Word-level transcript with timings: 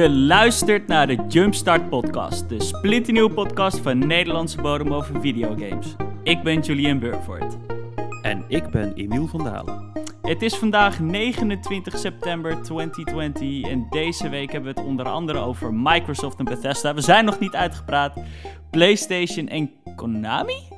Je 0.00 0.10
luistert 0.10 0.86
naar 0.86 1.06
de 1.06 1.24
Jumpstart 1.28 1.88
Podcast, 1.88 2.48
de 2.48 2.62
splinternieuwe 2.62 3.34
podcast 3.34 3.78
van 3.78 4.06
Nederlandse 4.06 4.60
bodem 4.60 4.94
over 4.94 5.20
videogames. 5.20 5.94
Ik 6.22 6.42
ben 6.42 6.60
Julian 6.60 6.98
Burford. 6.98 7.56
En 8.22 8.44
ik 8.48 8.70
ben 8.70 8.94
Emiel 8.94 9.26
van 9.26 9.44
Dalen. 9.44 9.92
Het 10.22 10.42
is 10.42 10.56
vandaag 10.56 11.00
29 11.00 11.98
september 11.98 12.62
2020 12.62 13.70
en 13.70 13.86
deze 13.90 14.28
week 14.28 14.52
hebben 14.52 14.74
we 14.74 14.80
het 14.80 14.88
onder 14.88 15.06
andere 15.06 15.38
over 15.38 15.74
Microsoft 15.74 16.38
en 16.38 16.44
Bethesda. 16.44 16.94
We 16.94 17.00
zijn 17.00 17.24
nog 17.24 17.38
niet 17.38 17.54
uitgepraat. 17.54 18.20
PlayStation 18.70 19.48
en 19.48 19.70
Konami? 19.96 20.68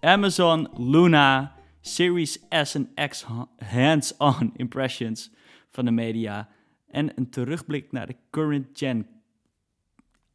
Amazon, 0.00 0.68
Luna, 0.76 1.52
Series 1.80 2.46
S 2.50 2.74
en 2.74 3.08
X 3.08 3.26
hands-on 3.58 4.52
impressions 4.56 5.32
van 5.70 5.84
de 5.84 5.90
media 5.90 6.48
en 6.90 7.12
een 7.18 7.30
terugblik 7.30 7.92
naar 7.92 8.06
de 8.06 8.16
current 8.30 8.66
gen 8.72 9.06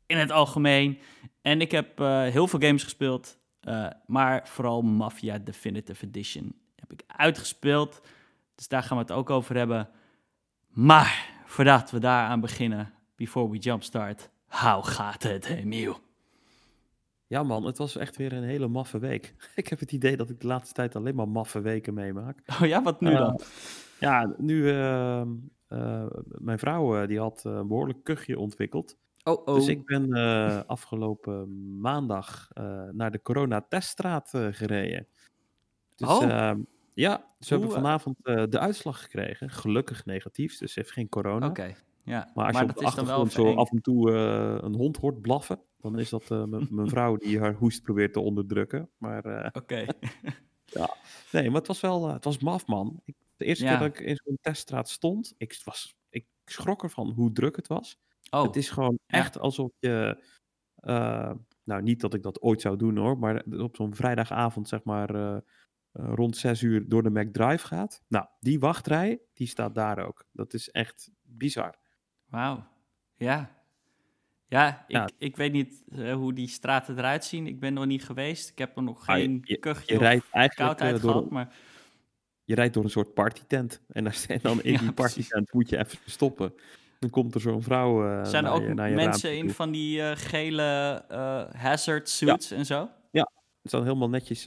in 0.05 0.17
het 0.17 0.31
algemeen. 0.31 0.99
En 1.41 1.61
ik 1.61 1.71
heb 1.71 1.99
uh, 1.99 2.21
heel 2.21 2.47
veel 2.47 2.59
games 2.59 2.83
gespeeld, 2.83 3.37
uh, 3.61 3.87
maar 4.05 4.47
vooral 4.47 4.81
Mafia 4.81 5.37
Definitive 5.37 6.05
Edition 6.05 6.55
heb 6.75 6.91
ik 6.91 7.03
uitgespeeld. 7.07 8.01
Dus 8.55 8.67
daar 8.67 8.83
gaan 8.83 8.97
we 8.97 9.03
het 9.03 9.11
ook 9.11 9.29
over 9.29 9.57
hebben. 9.57 9.89
Maar 10.67 11.33
voordat 11.45 11.91
we 11.91 11.99
daaraan 11.99 12.39
beginnen, 12.39 12.93
before 13.15 13.49
we 13.49 13.57
jumpstart, 13.57 14.29
how 14.47 14.85
gaat 14.85 15.23
het, 15.23 15.45
Emiel? 15.45 16.03
Ja 17.27 17.43
man, 17.43 17.65
het 17.65 17.77
was 17.77 17.95
echt 17.95 18.17
weer 18.17 18.33
een 18.33 18.43
hele 18.43 18.67
maffe 18.67 18.99
week. 18.99 19.35
Ik 19.55 19.67
heb 19.67 19.79
het 19.79 19.91
idee 19.91 20.17
dat 20.17 20.29
ik 20.29 20.39
de 20.39 20.47
laatste 20.47 20.73
tijd 20.73 20.95
alleen 20.95 21.15
maar 21.15 21.27
maffe 21.27 21.61
weken 21.61 21.93
meemaak. 21.93 22.40
Oh 22.62 22.67
ja, 22.67 22.81
wat 22.81 23.01
nu 23.01 23.09
uh, 23.09 23.17
dan? 23.17 23.41
Ja, 23.99 24.34
nu 24.37 24.69
ehm, 24.69 25.29
uh, 25.70 26.05
mijn 26.26 26.60
vrouw 26.60 27.02
uh, 27.02 27.08
die 27.08 27.20
had 27.20 27.44
een 27.44 27.68
behoorlijk 27.68 28.04
kuchje 28.04 28.40
ontwikkeld. 28.40 28.98
Oh, 29.24 29.48
oh. 29.48 29.55
Dus 29.55 29.68
ik 29.68 29.85
ben 29.85 30.13
afgelopen 30.68 31.80
maandag 31.80 32.49
naar 32.91 33.12
de 33.12 33.21
corona-teststraat 33.21 34.30
gereden. 34.52 35.08
Dus 35.96 36.10
oh. 36.10 36.52
ja, 36.93 37.34
ze 37.40 37.54
hebben 37.54 37.71
vanavond 37.71 38.18
de 38.24 38.60
uitslag 38.60 39.02
gekregen. 39.02 39.49
Gelukkig 39.49 40.05
negatief, 40.05 40.58
dus 40.58 40.74
ze 40.74 40.80
heeft 40.80 40.91
geen 40.91 41.10
corona. 41.10 41.48
Oké, 41.48 41.62
okay. 41.62 41.76
ja. 42.04 42.32
Maar 42.34 42.46
als 42.46 42.54
maar 42.54 42.63
je 42.63 42.70
op 42.70 42.77
de 42.77 42.86
achtergrond 42.86 43.32
zo 43.32 43.54
af 43.54 43.71
en 43.71 43.82
toe 43.82 44.12
een 44.62 44.76
hond 44.76 44.98
hoort 44.98 45.21
blaffen, 45.21 45.60
dan 45.82 45.99
is 45.99 46.10
dat 46.10 46.30
mijn 46.70 46.90
vrouw 46.90 47.16
die 47.16 47.40
haar 47.40 47.54
hoest 47.54 47.84
probeert 47.84 48.13
te 48.13 48.20
onderdrukken. 48.20 48.90
Maar 48.98 49.46
Oké. 49.46 49.58
Okay. 49.58 49.88
ja, 50.66 50.96
nee, 51.32 51.48
maar 51.48 51.60
het 51.60 51.68
was 51.68 51.82
wel, 51.82 52.10
het 52.10 52.24
was 52.24 52.40
maf 52.40 52.68
man. 52.68 53.02
Ik 53.05 53.16
de 53.35 53.45
eerste 53.45 53.65
keer 53.65 53.79
dat 53.79 53.87
ik 53.87 53.99
in 53.99 54.15
zo'n 54.23 54.37
teststraat 54.41 54.89
stond, 54.89 55.33
ik, 55.37 55.61
was, 55.63 55.95
ik 56.09 56.25
schrok 56.45 56.83
ervan 56.83 57.11
hoe 57.11 57.31
druk 57.31 57.55
het 57.55 57.67
was. 57.67 57.97
Oh. 58.29 58.43
Het 58.43 58.55
is 58.55 58.69
gewoon 58.69 58.99
echt 59.05 59.39
alsof 59.39 59.71
je, 59.79 60.23
uh, 60.81 61.31
nou 61.63 61.81
niet 61.81 62.01
dat 62.01 62.13
ik 62.13 62.23
dat 62.23 62.41
ooit 62.41 62.61
zou 62.61 62.77
doen 62.77 62.97
hoor, 62.97 63.17
maar 63.17 63.43
op 63.57 63.75
zo'n 63.75 63.95
vrijdagavond 63.95 64.67
zeg 64.67 64.83
maar 64.83 65.16
uh, 65.16 65.38
uh, 65.94 66.11
rond 66.13 66.38
zes 66.38 66.61
uur 66.61 66.89
door 66.89 67.03
de 67.03 67.09
McDrive 67.09 67.67
gaat. 67.67 68.03
Nou, 68.07 68.25
die 68.39 68.59
wachtrij, 68.59 69.22
die 69.33 69.47
staat 69.47 69.75
daar 69.75 70.06
ook. 70.06 70.25
Dat 70.31 70.53
is 70.53 70.69
echt 70.69 71.11
bizar. 71.22 71.75
Wauw, 72.25 72.67
ja. 73.16 73.53
Ja, 74.47 74.83
ik, 74.88 74.95
ja. 74.95 75.09
ik 75.17 75.35
weet 75.35 75.51
niet 75.51 75.83
hoe 75.91 76.33
die 76.33 76.47
straten 76.47 76.97
eruit 76.97 77.25
zien. 77.25 77.47
Ik 77.47 77.59
ben 77.59 77.73
nog 77.73 77.85
niet 77.85 78.06
geweest. 78.06 78.50
Ik 78.50 78.57
heb 78.57 78.78
er 78.78 78.83
nog 78.83 79.06
geen 79.06 79.38
ah, 79.41 79.47
je, 79.47 79.57
kuchje 79.57 79.94
je 79.94 80.00
rijdt 80.00 80.25
eigenlijk 80.31 80.56
koudheid 80.56 81.01
door, 81.01 81.11
gehad, 81.11 81.29
maar 81.29 81.56
je 82.46 82.56
rijdt 82.56 82.74
door 82.74 82.84
een 82.84 82.90
soort 82.90 83.13
partytent. 83.13 83.81
En, 83.88 84.03
daar, 84.03 84.25
en 84.28 84.40
dan 84.41 84.63
in 84.63 84.72
ja, 84.72 84.79
die 84.79 84.91
partytent 84.91 85.53
moet 85.53 85.69
je 85.69 85.78
even 85.78 85.97
stoppen. 86.06 86.53
Dan 87.00 87.09
komt 87.09 87.36
er 87.36 87.42
zo'n 87.42 87.62
vrouw 87.62 88.08
uh, 88.08 88.25
Zijn 88.25 88.46
er 88.46 88.52
ook 88.52 88.68
je, 88.68 88.74
mensen 88.74 89.38
in 89.38 89.50
van 89.50 89.72
die 89.72 89.97
uh, 89.97 90.12
gele 90.14 91.03
uh, 91.12 91.44
hazard 91.62 92.09
suits 92.09 92.50
ja. 92.50 92.56
en 92.56 92.66
zo? 92.66 92.90
Ja, 93.12 93.31
ze 93.62 93.69
zijn 93.69 93.84
helemaal 93.84 94.09
netjes 94.09 94.44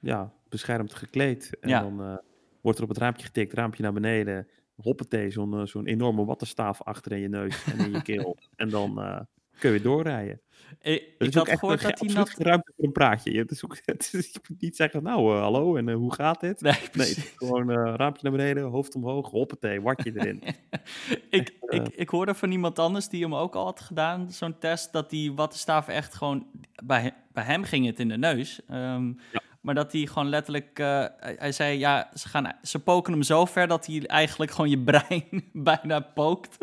ja, 0.00 0.32
beschermd 0.48 0.94
gekleed. 0.94 1.56
En 1.60 1.68
ja. 1.68 1.80
dan 1.80 2.20
wordt 2.60 2.78
er 2.78 2.84
op 2.84 2.90
het 2.90 2.98
raampje 2.98 3.24
getikt, 3.24 3.52
raampje 3.52 3.82
naar 3.82 3.92
beneden. 3.92 4.48
Hoppatee, 4.74 5.30
zo'n 5.30 5.66
zo'n 5.66 5.86
enorme 5.86 6.24
wattenstaaf 6.24 6.82
achter 6.82 7.12
in 7.12 7.20
je 7.20 7.28
neus 7.28 7.64
en 7.64 7.78
in 7.78 7.92
je 7.92 8.02
keel. 8.02 8.36
en 8.56 8.68
dan 8.68 9.26
kun 9.58 9.72
je 9.72 9.80
doorrijden. 9.80 10.40
Ik, 10.80 11.14
ik 11.18 11.34
had 11.34 11.48
gehoord 11.48 11.82
dat 11.82 12.00
hij 12.00 12.08
nat... 12.08 12.34
ruimte 12.38 12.72
voor 12.76 12.84
een 12.84 12.92
praatje. 12.92 13.38
Het 13.38 13.50
is 13.50 13.64
ook, 13.64 13.76
het 13.84 14.10
is, 14.12 14.32
je 14.32 14.40
moet 14.48 14.60
niet 14.60 14.76
zeggen, 14.76 15.02
nou, 15.02 15.34
uh, 15.34 15.40
hallo, 15.40 15.76
en 15.76 15.88
uh, 15.88 15.94
hoe 15.94 16.14
gaat 16.14 16.40
dit? 16.40 16.60
Nee, 16.60 16.74
nee 16.92 17.14
gewoon 17.36 17.70
uh, 17.70 17.94
raampje 17.96 18.22
naar 18.22 18.32
beneden, 18.32 18.62
hoofd 18.62 18.94
omhoog, 18.94 19.30
hoppatee, 19.30 19.80
watje 19.80 20.12
erin. 20.14 20.42
ik, 21.30 21.56
ik, 21.60 21.88
ik 21.88 22.08
hoorde 22.08 22.34
van 22.34 22.50
iemand 22.50 22.78
anders 22.78 23.08
die 23.08 23.22
hem 23.22 23.34
ook 23.34 23.54
al 23.54 23.64
had 23.64 23.80
gedaan, 23.80 24.32
zo'n 24.32 24.58
test, 24.58 24.92
dat 24.92 25.10
die 25.10 25.32
wattenstaaf 25.32 25.88
echt 25.88 26.14
gewoon, 26.14 26.46
bij, 26.84 27.14
bij 27.32 27.44
hem 27.44 27.64
ging 27.64 27.86
het 27.86 27.98
in 27.98 28.08
de 28.08 28.18
neus. 28.18 28.60
Um, 28.70 29.18
ja. 29.32 29.42
Maar 29.68 29.76
dat 29.76 29.92
hij 29.92 30.06
gewoon 30.06 30.28
letterlijk, 30.28 30.78
hij 31.18 31.52
zei, 31.52 31.78
ja, 31.78 32.10
ze, 32.14 32.28
gaan, 32.28 32.52
ze 32.62 32.78
poken 32.78 33.12
hem 33.12 33.22
zo 33.22 33.44
ver 33.44 33.66
dat 33.66 33.86
hij 33.86 34.06
eigenlijk 34.06 34.50
gewoon 34.50 34.70
je 34.70 34.78
brein 34.78 35.44
bijna 35.52 36.00
pookt. 36.00 36.58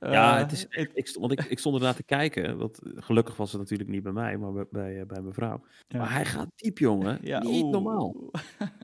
Ja, 0.00 0.38
het 0.38 0.52
is, 0.52 0.66
ik, 0.68 0.90
ik, 0.94 1.16
want 1.20 1.32
ik, 1.32 1.44
ik 1.44 1.58
stond 1.58 1.76
ernaar 1.76 1.94
te 1.94 2.02
kijken. 2.02 2.58
Want 2.58 2.78
gelukkig 2.94 3.36
was 3.36 3.52
het 3.52 3.60
natuurlijk 3.60 3.90
niet 3.90 4.02
bij 4.02 4.12
mij, 4.12 4.36
maar 4.36 4.52
bij, 4.52 4.66
bij, 4.70 5.06
bij 5.06 5.20
mijn 5.20 5.34
vrouw. 5.34 5.62
Ja. 5.88 5.98
Maar 5.98 6.12
hij 6.12 6.24
gaat 6.24 6.48
diep, 6.54 6.78
jongen. 6.78 7.18
Ja, 7.26 7.38
niet 7.38 7.62
oeh. 7.62 7.72
normaal. 7.72 8.30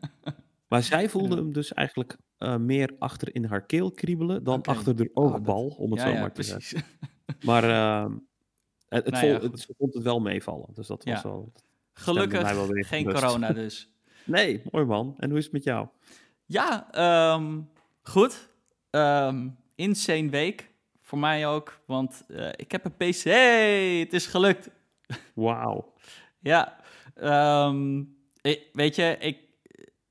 maar 0.69 0.83
zij 0.83 1.09
voelde 1.09 1.37
hem 1.37 1.53
dus 1.53 1.73
eigenlijk 1.73 2.17
uh, 2.39 2.57
meer 2.57 2.95
achter 2.99 3.35
in 3.35 3.45
haar 3.45 3.67
keel 3.67 3.91
kriebelen 3.91 4.45
dan 4.45 4.59
okay. 4.59 4.75
achter 4.75 4.97
de 4.97 5.11
oogbal, 5.15 5.65
oh, 5.65 5.69
dat... 5.69 5.79
om 5.79 5.91
het 5.91 6.01
ja, 6.01 6.07
zo 6.07 6.13
maar 6.13 6.33
te 6.33 6.43
precies. 6.43 6.69
zeggen. 6.69 6.91
Maar 7.45 7.65
uh, 7.65 8.15
het, 8.89 9.05
het, 9.05 9.15
nou 9.15 9.41
vol, 9.41 9.51
het, 9.51 9.61
ze 9.61 9.75
vond 9.79 9.95
het 9.95 10.03
wel 10.03 10.21
meevallen. 10.21 10.69
Dus 10.73 10.87
dat 10.87 11.05
was 11.05 11.23
wel. 11.23 11.53
Gelukkig 11.93 12.89
geen 12.89 13.13
corona 13.13 13.53
dus. 13.53 13.93
nee, 14.25 14.63
mooi 14.71 14.85
man. 14.85 15.15
En 15.19 15.29
hoe 15.29 15.39
is 15.39 15.45
het 15.45 15.53
met 15.53 15.65
jou? 15.65 15.89
Ja, 16.47 16.89
um, 17.35 17.71
goed. 18.03 18.49
Um, 18.91 19.57
insane 19.75 20.31
week. 20.31 20.71
Voor 21.01 21.19
mij 21.19 21.47
ook, 21.47 21.81
want 21.87 22.25
uh, 22.29 22.49
ik 22.57 22.73
heb 22.73 22.85
een 22.85 22.97
PC. 22.97 23.23
Hey, 23.23 23.99
het 23.99 24.13
is 24.13 24.27
gelukt. 24.27 24.71
Wauw. 25.35 25.93
ja, 26.41 26.77
um, 27.69 28.17
ik, 28.41 28.61
weet 28.73 28.95
je, 28.95 29.17
ik, 29.19 29.39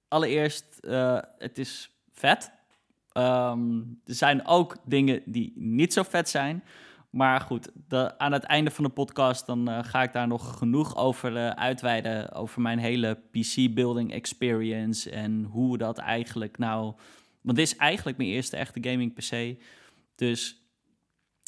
allereerst, 0.08 0.80
uh, 0.82 1.20
het 1.38 1.58
is 1.58 1.92
vet. 2.12 2.52
Um, 3.14 4.02
er 4.06 4.14
zijn 4.14 4.46
ook 4.46 4.78
dingen 4.86 5.22
die 5.26 5.54
niet 5.56 5.94
zo 5.94 6.04
vet 6.04 6.30
zijn. 6.30 6.64
Maar 7.12 7.42
goed, 7.42 7.72
de, 7.88 8.18
aan 8.18 8.32
het 8.32 8.44
einde 8.44 8.72
van 8.72 8.84
de 8.84 8.90
podcast 8.90 9.46
dan 9.46 9.70
uh, 9.70 9.80
ga 9.84 10.04
ik 10.04 10.14
daar 10.14 10.28
nog 10.28 10.58
genoeg 10.58 10.98
over 10.98 11.32
uh, 11.32 11.50
uitweiden. 11.50 12.32
Over 12.32 12.62
mijn 12.62 12.80
hele 12.80 13.20
PC-building 13.32 14.12
experience 14.12 15.12
en 15.12 15.44
hoe 15.44 15.78
dat 15.78 15.98
eigenlijk 15.98 16.58
nou... 16.58 16.96
Want 17.42 17.58
dit 17.58 17.66
is 17.66 17.76
eigenlijk 17.76 18.18
mijn 18.18 18.30
eerste 18.30 18.58
echte 18.58 18.90
gaming 18.90 19.14
PC. 19.14 19.62
Dus 20.16 20.66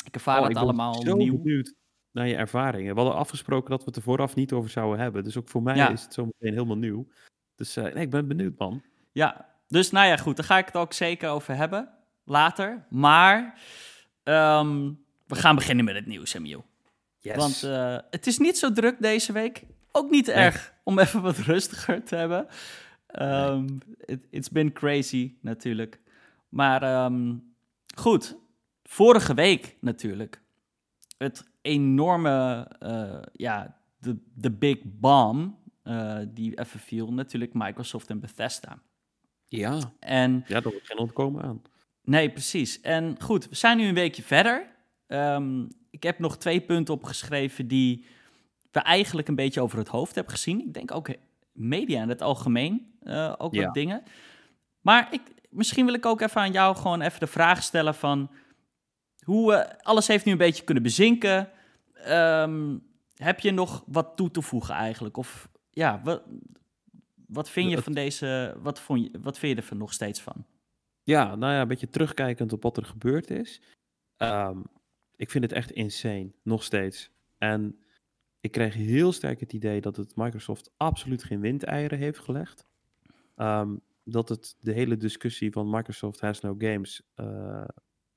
ik 0.05 0.13
ervaar 0.13 0.37
oh, 0.37 0.43
het 0.43 0.51
ik 0.51 0.57
allemaal 0.57 1.01
zo 1.01 1.15
nieuw. 1.15 1.37
benieuwd 1.37 1.73
naar 2.11 2.27
je 2.27 2.35
ervaringen. 2.35 2.95
We 2.95 3.01
hadden 3.01 3.19
afgesproken 3.19 3.69
dat 3.69 3.79
we 3.79 3.85
het 3.85 3.95
er 3.95 4.01
vooraf 4.01 4.35
niet 4.35 4.51
over 4.53 4.69
zouden 4.69 4.99
hebben. 4.99 5.23
Dus 5.23 5.37
ook 5.37 5.47
voor 5.47 5.63
mij 5.63 5.75
Ja. 5.75 5.89
is 5.89 6.03
het 6.03 6.13
zo 6.13 6.25
meteen 6.25 6.53
helemaal 6.53 6.77
nieuw. 6.77 7.07
Dus 7.55 7.77
uh, 7.77 7.83
nee, 7.83 8.03
ik 8.03 8.09
ben 8.09 8.27
benieuwd, 8.27 8.57
man. 8.57 8.81
Ja, 9.11 9.49
dus 9.67 9.91
nou 9.91 10.07
ja, 10.07 10.17
goed, 10.17 10.35
daar 10.35 10.45
ga 10.45 10.57
ik 10.57 10.65
het 10.65 10.77
ook 10.77 10.93
zeker 10.93 11.29
over 11.29 11.55
hebben. 11.55 11.89
Later. 12.23 12.85
Maar 12.89 13.59
um, 14.23 15.02
we 15.25 15.35
gaan 15.35 15.55
beginnen 15.55 15.85
met 15.85 15.95
het 15.95 16.05
nieuws, 16.05 16.33
Emiel. 16.33 16.65
Yes. 17.19 17.35
Want 17.35 17.63
uh, 17.63 17.97
het 18.09 18.27
is 18.27 18.37
niet 18.37 18.57
zo 18.57 18.71
druk 18.71 18.95
deze 18.99 19.31
week. 19.31 19.63
Ook 19.91 20.09
niet 20.09 20.25
nee. 20.25 20.35
erg 20.35 20.73
om 20.83 20.99
even 21.03 21.21
wat 21.21 21.37
rustiger 21.37 22.03
te 22.03 22.15
hebben. 22.15 22.47
Um, 23.21 23.65
nee. 23.65 23.77
it, 24.05 24.27
it's 24.29 24.49
been 24.49 24.73
crazy, 24.73 25.33
natuurlijk. 25.41 25.99
Maar 26.49 27.05
um, 27.05 27.53
goed, 27.95 28.35
vorige 28.83 29.33
week 29.33 29.77
natuurlijk. 29.79 30.41
Het 31.17 31.43
enorme, 31.61 32.67
uh, 32.79 33.21
ja, 33.33 33.77
de, 33.97 34.17
de 34.35 34.51
big 34.51 34.77
bomb 34.83 35.55
uh, 35.83 36.19
die 36.27 36.59
even 36.59 36.79
viel. 36.79 37.13
Natuurlijk 37.13 37.53
Microsoft 37.53 38.09
en 38.09 38.19
Bethesda. 38.19 38.79
Ja, 39.45 39.93
en, 39.99 40.43
ja 40.47 40.61
daar 40.61 40.71
wordt 40.71 40.87
geen 40.87 40.97
ontkomen 40.97 41.43
aan. 41.43 41.61
Nee, 42.01 42.31
precies. 42.31 42.81
En 42.81 43.21
goed, 43.21 43.49
we 43.49 43.55
zijn 43.55 43.77
nu 43.77 43.87
een 43.87 43.93
weekje 43.93 44.23
verder. 44.23 44.72
Um, 45.07 45.67
ik 45.89 46.03
heb 46.03 46.19
nog 46.19 46.37
twee 46.37 46.61
punten 46.61 46.93
opgeschreven 46.93 47.67
die 47.67 48.05
we 48.71 48.79
eigenlijk 48.79 49.27
een 49.27 49.35
beetje 49.35 49.61
over 49.61 49.77
het 49.77 49.87
hoofd 49.87 50.15
hebben 50.15 50.33
gezien. 50.33 50.59
Ik 50.59 50.73
denk 50.73 50.91
ook 50.91 51.09
media 51.51 52.01
in 52.01 52.09
het 52.09 52.21
algemeen, 52.21 52.93
uh, 53.03 53.33
ook 53.37 53.53
Ja. 53.53 53.65
wat 53.65 53.73
dingen. 53.73 54.03
Maar 54.81 55.13
ik, 55.13 55.21
misschien 55.49 55.85
wil 55.85 55.93
ik 55.93 56.05
ook 56.05 56.21
even 56.21 56.41
aan 56.41 56.51
jou 56.51 56.75
gewoon 56.75 57.01
even 57.01 57.19
de 57.19 57.27
vraag 57.27 57.63
stellen 57.63 57.95
van... 57.95 58.31
Hoe, 59.23 59.53
uh, 59.53 59.61
alles 59.81 60.07
heeft 60.07 60.25
nu 60.25 60.31
een 60.31 60.37
beetje 60.37 60.63
kunnen 60.63 60.83
bezinken. 60.83 61.49
Um, 62.07 62.83
heb 63.13 63.39
je 63.39 63.51
nog 63.51 63.83
wat 63.87 64.11
toe 64.15 64.31
te 64.31 64.41
voegen 64.41 64.75
eigenlijk? 64.75 65.17
Of 65.17 65.49
ja, 65.69 66.01
wat, 66.03 66.23
wat 67.27 67.49
vind 67.49 67.69
je 67.69 67.81
van 67.81 67.93
deze... 67.93 68.55
Wat, 68.57 68.79
vond 68.79 69.01
je, 69.01 69.19
wat 69.21 69.37
vind 69.39 69.59
je 69.59 69.69
er 69.69 69.75
nog 69.75 69.93
steeds 69.93 70.21
van? 70.21 70.45
Ja, 71.03 71.35
nou 71.35 71.53
ja, 71.53 71.61
een 71.61 71.67
beetje 71.67 71.89
terugkijkend 71.89 72.53
op 72.53 72.63
wat 72.63 72.77
er 72.77 72.85
gebeurd 72.85 73.29
is. 73.29 73.61
Ehm, 74.17 74.57
ik 75.23 75.31
vind 75.31 75.43
het 75.43 75.53
echt 75.53 75.71
insane, 75.71 76.31
nog 76.41 76.63
steeds. 76.63 77.11
En 77.37 77.79
ik 78.39 78.51
kreeg 78.51 78.73
heel 78.73 79.11
sterk 79.11 79.39
het 79.39 79.53
idee 79.53 79.81
dat 79.81 79.95
het 79.95 80.15
Microsoft 80.15 80.71
absoluut 80.77 81.23
geen 81.23 81.39
windeieren 81.39 81.97
heeft 81.97 82.19
gelegd. 82.19 82.67
Ehm, 83.35 83.75
dat 84.03 84.29
het 84.29 84.55
de 84.59 84.71
hele 84.71 84.97
discussie 84.97 85.51
van 85.51 85.69
Microsoft 85.69 86.19
has 86.19 86.41
no 86.41 86.55
games, 86.57 87.01
uh, 87.15 87.67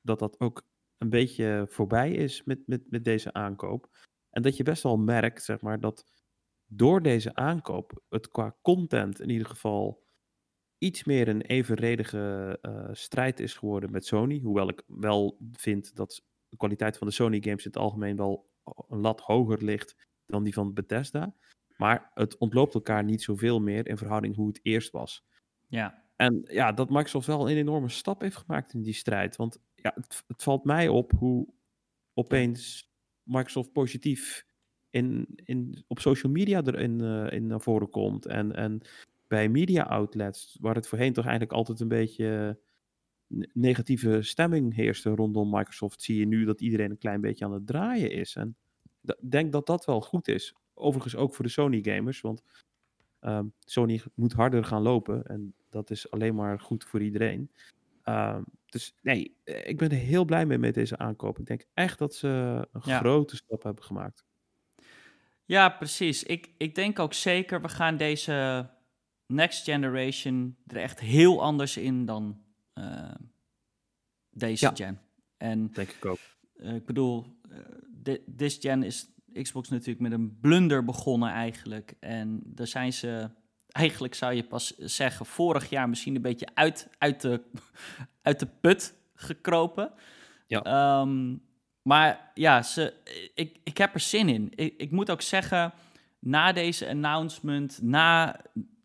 dat 0.00 0.18
dat 0.18 0.40
ook 0.40 0.66
een 0.98 1.10
beetje 1.10 1.66
voorbij 1.68 2.12
is 2.12 2.44
met, 2.44 2.66
met, 2.66 2.90
met 2.90 3.04
deze 3.04 3.32
aankoop. 3.32 3.88
En 4.30 4.42
dat 4.42 4.56
je 4.56 4.62
best 4.62 4.82
wel 4.82 4.96
merkt, 4.96 5.44
zeg 5.44 5.60
maar, 5.60 5.80
dat 5.80 6.04
door 6.66 7.02
deze 7.02 7.34
aankoop 7.34 8.02
het 8.08 8.30
qua 8.30 8.56
content 8.62 9.20
in 9.20 9.30
ieder 9.30 9.46
geval 9.46 10.04
iets 10.78 11.04
meer 11.04 11.28
een 11.28 11.42
evenredige 11.42 12.58
uh, 12.62 12.88
strijd 12.92 13.40
is 13.40 13.54
geworden 13.54 13.90
met 13.90 14.06
Sony. 14.06 14.40
Hoewel 14.40 14.68
ik 14.68 14.82
wel 14.86 15.38
vind 15.52 15.96
dat 15.96 16.24
de 16.56 16.66
kwaliteit 16.66 16.98
van 16.98 17.06
de 17.06 17.12
Sony 17.12 17.40
games 17.40 17.64
in 17.64 17.70
het 17.70 17.76
algemeen 17.82 18.16
wel 18.16 18.50
een 18.88 18.98
lat 18.98 19.20
hoger 19.20 19.64
ligt 19.64 19.96
dan 20.26 20.44
die 20.44 20.52
van 20.52 20.74
Bethesda. 20.74 21.34
Maar 21.76 22.10
het 22.14 22.38
ontloopt 22.38 22.74
elkaar 22.74 23.04
niet 23.04 23.22
zoveel 23.22 23.60
meer 23.60 23.86
in 23.86 23.96
verhouding 23.96 24.34
hoe 24.34 24.46
het 24.46 24.60
eerst 24.62 24.90
was. 24.90 25.24
Ja. 25.66 26.04
En 26.16 26.44
ja, 26.50 26.72
dat 26.72 26.90
Microsoft 26.90 27.26
wel 27.26 27.50
een 27.50 27.56
enorme 27.56 27.88
stap 27.88 28.20
heeft 28.20 28.36
gemaakt 28.36 28.72
in 28.72 28.82
die 28.82 28.94
strijd. 28.94 29.36
Want 29.36 29.58
ja, 29.74 29.92
het, 29.94 30.24
het 30.26 30.42
valt 30.42 30.64
mij 30.64 30.88
op 30.88 31.12
hoe 31.18 31.54
opeens 32.14 32.90
Microsoft 33.22 33.72
positief 33.72 34.46
in, 34.90 35.26
in, 35.34 35.84
op 35.86 35.98
social 35.98 36.32
media 36.32 36.62
erin 36.62 37.00
uh, 37.00 37.30
in 37.30 37.46
naar 37.46 37.60
voren 37.60 37.90
komt. 37.90 38.26
En, 38.26 38.54
en 38.54 38.80
bij 39.26 39.48
media 39.48 39.82
outlets, 39.82 40.56
waar 40.60 40.74
het 40.74 40.88
voorheen 40.88 41.12
toch 41.12 41.24
eigenlijk 41.24 41.52
altijd 41.52 41.80
een 41.80 41.88
beetje 41.88 42.60
negatieve 43.52 44.22
stemming 44.22 44.74
heerste 44.74 45.10
rondom 45.10 45.50
Microsoft, 45.50 46.02
zie 46.02 46.18
je 46.18 46.26
nu 46.26 46.44
dat 46.44 46.60
iedereen 46.60 46.90
een 46.90 46.98
klein 46.98 47.20
beetje 47.20 47.44
aan 47.44 47.52
het 47.52 47.66
draaien 47.66 48.10
is. 48.10 48.36
En 48.36 48.56
ik 49.02 49.30
denk 49.30 49.52
dat 49.52 49.66
dat 49.66 49.84
wel 49.84 50.00
goed 50.00 50.28
is. 50.28 50.54
Overigens 50.74 51.16
ook 51.16 51.34
voor 51.34 51.44
de 51.44 51.50
Sony 51.50 51.82
gamers, 51.82 52.20
want 52.20 52.42
um, 53.20 53.52
Sony 53.64 54.00
moet 54.14 54.32
harder 54.32 54.64
gaan 54.64 54.82
lopen 54.82 55.26
en 55.26 55.54
dat 55.70 55.90
is 55.90 56.10
alleen 56.10 56.34
maar 56.34 56.60
goed 56.60 56.84
voor 56.84 57.02
iedereen. 57.02 57.50
Um, 58.04 58.44
dus 58.66 58.94
nee, 59.02 59.36
eh, 59.44 59.68
ik 59.68 59.78
ben 59.78 59.90
er 59.90 59.96
heel 59.96 60.24
blij 60.24 60.46
mee 60.46 60.58
met 60.58 60.74
deze 60.74 60.98
aankoop. 60.98 61.38
Ik 61.38 61.46
denk 61.46 61.64
echt 61.74 61.98
dat 61.98 62.14
ze 62.14 62.28
een 62.72 62.80
ja. 62.84 62.98
grote 62.98 63.36
stap 63.36 63.62
hebben 63.62 63.84
gemaakt. 63.84 64.24
Ja, 65.44 65.68
precies. 65.68 66.22
Ik, 66.22 66.50
ik 66.58 66.74
denk 66.74 66.98
ook 66.98 67.14
zeker, 67.14 67.60
we 67.60 67.68
gaan 67.68 67.96
deze 67.96 68.68
next 69.26 69.64
generation 69.64 70.56
er 70.66 70.76
echt 70.76 71.00
heel 71.00 71.42
anders 71.42 71.76
in 71.76 72.04
dan 72.04 72.44
deze 74.30 74.64
ja, 74.64 74.72
gen. 74.74 75.00
En 75.36 75.72
denk 75.72 75.90
ik 75.90 76.04
ook. 76.04 76.18
Uh, 76.56 76.74
ik 76.74 76.86
bedoel, 76.86 77.26
uh, 78.04 78.14
this 78.36 78.56
gen 78.60 78.82
is 78.82 79.08
Xbox 79.42 79.68
natuurlijk 79.68 80.00
met 80.00 80.12
een 80.12 80.38
blunder 80.40 80.84
begonnen 80.84 81.30
eigenlijk. 81.30 81.94
En 82.00 82.40
daar 82.44 82.66
zijn 82.66 82.92
ze, 82.92 83.30
eigenlijk 83.68 84.14
zou 84.14 84.34
je 84.34 84.44
pas 84.44 84.76
zeggen, 84.76 85.26
vorig 85.26 85.70
jaar 85.70 85.88
misschien 85.88 86.14
een 86.14 86.22
beetje 86.22 86.48
uit, 86.54 86.88
uit, 86.98 87.20
de, 87.20 87.42
uit 88.22 88.38
de 88.38 88.46
put 88.60 88.94
gekropen. 89.14 89.92
Ja. 90.46 91.00
Um, 91.00 91.42
maar 91.82 92.30
ja, 92.34 92.62
ze, 92.62 92.94
ik, 93.34 93.56
ik 93.64 93.78
heb 93.78 93.94
er 93.94 94.00
zin 94.00 94.28
in. 94.28 94.52
Ik, 94.54 94.74
ik 94.76 94.90
moet 94.90 95.10
ook 95.10 95.22
zeggen, 95.22 95.72
na 96.18 96.52
deze 96.52 96.88
announcement, 96.88 97.82
na 97.82 98.40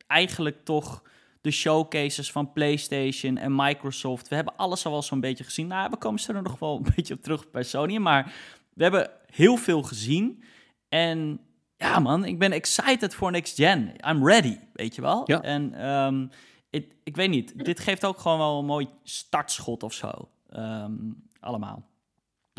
eigenlijk 0.07 0.65
toch 0.65 1.03
de 1.41 1.51
showcases 1.51 2.31
van 2.31 2.51
PlayStation 2.51 3.37
en 3.37 3.55
Microsoft. 3.55 4.27
We 4.27 4.35
hebben 4.35 4.55
alles 4.55 4.85
al 4.85 4.91
wel 4.91 5.01
zo'n 5.01 5.19
beetje 5.19 5.43
gezien. 5.43 5.67
Nou, 5.67 5.89
we 5.89 5.97
komen 5.97 6.21
er 6.27 6.41
nog 6.41 6.59
wel 6.59 6.77
een 6.77 6.93
beetje 6.95 7.13
op 7.13 7.21
terug 7.21 7.51
bij 7.51 7.63
Sony. 7.63 7.97
Maar 7.97 8.33
we 8.73 8.83
hebben 8.83 9.09
heel 9.25 9.57
veel 9.57 9.81
gezien. 9.81 10.43
En 10.89 11.39
ja, 11.77 11.99
man, 11.99 12.25
ik 12.25 12.39
ben 12.39 12.51
excited 12.51 13.15
voor 13.15 13.31
next 13.31 13.55
gen. 13.55 13.93
I'm 14.07 14.27
ready, 14.27 14.57
weet 14.73 14.95
je 14.95 15.01
wel. 15.01 15.21
Ja. 15.25 15.41
En 15.41 15.89
um, 15.89 16.29
it, 16.69 16.93
ik 17.03 17.15
weet 17.15 17.29
niet, 17.29 17.65
dit 17.65 17.79
geeft 17.79 18.05
ook 18.05 18.19
gewoon 18.19 18.37
wel 18.37 18.59
een 18.59 18.65
mooi 18.65 18.87
startschot 19.03 19.83
of 19.83 19.93
zo. 19.93 20.29
Um, 20.55 21.23
allemaal. 21.39 21.89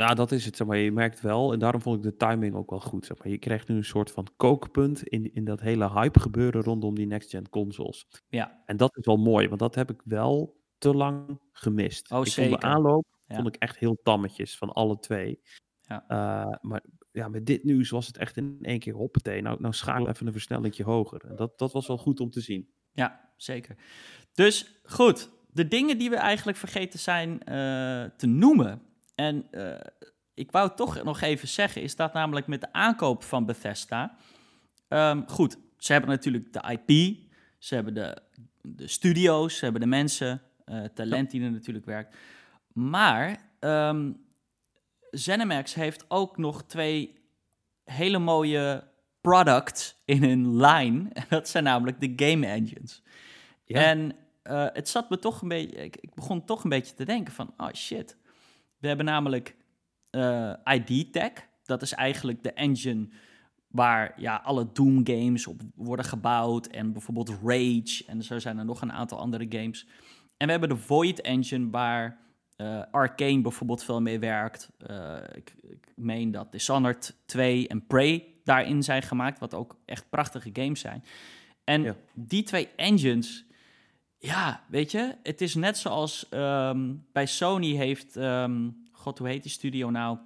Nou, 0.02 0.14
dat 0.14 0.32
is 0.32 0.44
het, 0.44 0.56
zeg 0.56 0.66
maar. 0.66 0.76
Je 0.76 0.92
merkt 0.92 1.20
wel, 1.20 1.52
en 1.52 1.58
daarom 1.58 1.80
vond 1.80 1.96
ik 1.96 2.02
de 2.02 2.16
timing 2.26 2.54
ook 2.54 2.70
wel 2.70 2.80
goed. 2.80 3.06
Zeg 3.06 3.18
maar. 3.18 3.28
Je 3.28 3.38
krijgt 3.38 3.68
nu 3.68 3.76
een 3.76 3.84
soort 3.84 4.10
van 4.10 4.26
kookpunt 4.36 5.02
in, 5.02 5.34
in 5.34 5.44
dat 5.44 5.60
hele 5.60 5.90
hype 5.90 6.20
gebeuren 6.20 6.62
rondom 6.62 6.94
die 6.94 7.06
next-gen 7.06 7.48
consoles. 7.48 8.06
Ja. 8.28 8.62
En 8.66 8.76
dat 8.76 8.96
is 8.96 9.04
wel 9.04 9.16
mooi, 9.16 9.48
want 9.48 9.60
dat 9.60 9.74
heb 9.74 9.90
ik 9.90 10.00
wel 10.04 10.60
te 10.78 10.94
lang 10.94 11.40
gemist. 11.52 12.10
Oh, 12.10 12.20
ik 12.20 12.26
zeker. 12.32 12.50
vond 12.50 12.62
de 12.62 12.66
aanloop 12.66 13.06
Ja. 13.26 13.34
vond 13.34 13.46
ik 13.48 13.56
echt 13.56 13.78
heel 13.78 14.00
tammetjes 14.02 14.56
van 14.56 14.72
alle 14.72 14.98
twee. 14.98 15.40
Ja. 15.80 16.04
Uh, 16.08 16.56
maar 16.60 16.82
ja, 17.10 17.28
met 17.28 17.46
dit 17.46 17.64
nieuws 17.64 17.90
was 17.90 18.06
het 18.06 18.16
echt 18.16 18.36
in 18.36 18.58
één 18.62 18.78
keer 18.78 18.94
hoppatee. 18.94 19.42
Nou, 19.42 19.60
nou 19.60 19.74
schakel 19.74 20.08
even 20.08 20.26
een 20.26 20.32
versnellingje 20.32 20.84
hoger. 20.84 21.24
En 21.24 21.36
dat, 21.36 21.58
dat 21.58 21.72
was 21.72 21.86
wel 21.86 21.98
goed 21.98 22.20
om 22.20 22.30
te 22.30 22.40
zien. 22.40 22.68
Ja, 22.92 23.32
zeker. 23.36 23.76
Dus 24.32 24.80
goed, 24.84 25.30
de 25.46 25.68
dingen 25.68 25.98
die 25.98 26.10
we 26.10 26.16
eigenlijk 26.16 26.58
vergeten 26.58 26.98
zijn 26.98 27.30
uh, 27.30 28.04
te 28.16 28.26
noemen. 28.26 28.82
En 29.14 29.46
uh, 29.50 29.74
ik 30.34 30.50
wou 30.50 30.70
toch 30.76 31.02
nog 31.02 31.20
even 31.20 31.48
zeggen, 31.48 31.82
is 31.82 31.96
dat 31.96 32.12
namelijk 32.12 32.46
met 32.46 32.60
de 32.60 32.72
aankoop 32.72 33.22
van 33.22 33.46
Bethesda. 33.46 34.16
Um, 34.88 35.28
goed, 35.28 35.56
ze 35.78 35.92
hebben 35.92 36.10
natuurlijk 36.10 36.52
de 36.52 36.78
IP, 36.78 37.18
ze 37.58 37.74
hebben 37.74 37.94
de, 37.94 38.22
de 38.62 38.88
studio's, 38.88 39.56
ze 39.56 39.64
hebben 39.64 39.82
de 39.82 39.88
mensen, 39.88 40.42
uh, 40.66 40.84
talent 40.84 41.30
die 41.30 41.42
er 41.42 41.50
natuurlijk 41.50 41.86
werkt. 41.86 42.16
Maar 42.72 43.50
um, 43.60 44.24
ZeniMax 45.10 45.74
heeft 45.74 46.04
ook 46.08 46.36
nog 46.36 46.64
twee 46.64 47.20
hele 47.84 48.18
mooie 48.18 48.90
products 49.20 50.02
in 50.04 50.22
hun 50.22 50.56
line. 50.56 51.08
En 51.12 51.24
dat 51.28 51.48
zijn 51.48 51.64
namelijk 51.64 52.00
de 52.00 52.26
game 52.26 52.46
engines. 52.46 53.02
Ja. 53.64 53.82
En 53.82 54.12
uh, 54.44 54.66
het 54.72 54.88
zat 54.88 55.10
me 55.10 55.18
toch 55.18 55.42
een 55.42 55.48
beetje, 55.48 55.76
ik, 55.76 55.96
ik, 55.96 56.14
begon 56.14 56.44
toch 56.44 56.64
een 56.64 56.70
beetje 56.70 56.94
te 56.94 57.04
denken 57.04 57.32
van, 57.32 57.54
oh 57.56 57.72
shit. 57.72 58.16
We 58.82 58.88
hebben 58.88 59.06
namelijk 59.06 59.56
uh, 60.10 60.52
ID 60.64 61.12
Tech. 61.12 61.32
Dat 61.64 61.82
is 61.82 61.92
eigenlijk 61.92 62.42
de 62.42 62.52
engine 62.52 63.08
waar 63.68 64.12
ja, 64.16 64.36
alle 64.36 64.72
Doom 64.72 65.00
games 65.06 65.46
op 65.46 65.60
worden 65.74 66.04
gebouwd. 66.04 66.66
En 66.66 66.92
bijvoorbeeld 66.92 67.38
Rage. 67.44 68.04
En 68.06 68.22
zo 68.22 68.38
zijn 68.38 68.58
er 68.58 68.64
nog 68.64 68.82
een 68.82 68.92
aantal 68.92 69.18
andere 69.18 69.46
games. 69.48 69.86
En 70.36 70.46
we 70.46 70.50
hebben 70.50 70.68
de 70.68 70.76
Void 70.76 71.20
Engine 71.20 71.70
waar 71.70 72.18
uh, 72.56 72.82
Arcane 72.90 73.40
bijvoorbeeld 73.40 73.84
veel 73.84 74.00
mee 74.00 74.18
werkt. 74.18 74.70
Uh, 74.90 75.16
ik, 75.34 75.54
ik 75.60 75.92
meen 75.96 76.30
dat 76.30 76.52
Dishonored 76.52 77.16
2 77.26 77.68
en 77.68 77.86
Prey 77.86 78.26
daarin 78.44 78.82
zijn 78.82 79.02
gemaakt. 79.02 79.38
Wat 79.38 79.54
ook 79.54 79.76
echt 79.84 80.10
prachtige 80.10 80.50
games 80.52 80.80
zijn. 80.80 81.04
En 81.64 81.82
ja. 81.82 81.96
die 82.14 82.42
twee 82.42 82.68
engines... 82.76 83.50
Ja, 84.24 84.64
weet 84.68 84.90
je, 84.90 85.14
het 85.22 85.40
is 85.40 85.54
net 85.54 85.78
zoals 85.78 86.26
um, 86.30 87.06
bij 87.12 87.26
Sony 87.26 87.74
heeft... 87.74 88.16
Um, 88.16 88.86
God, 88.92 89.18
hoe 89.18 89.28
heet 89.28 89.42
die 89.42 89.52
studio 89.52 89.90
nou? 89.90 90.18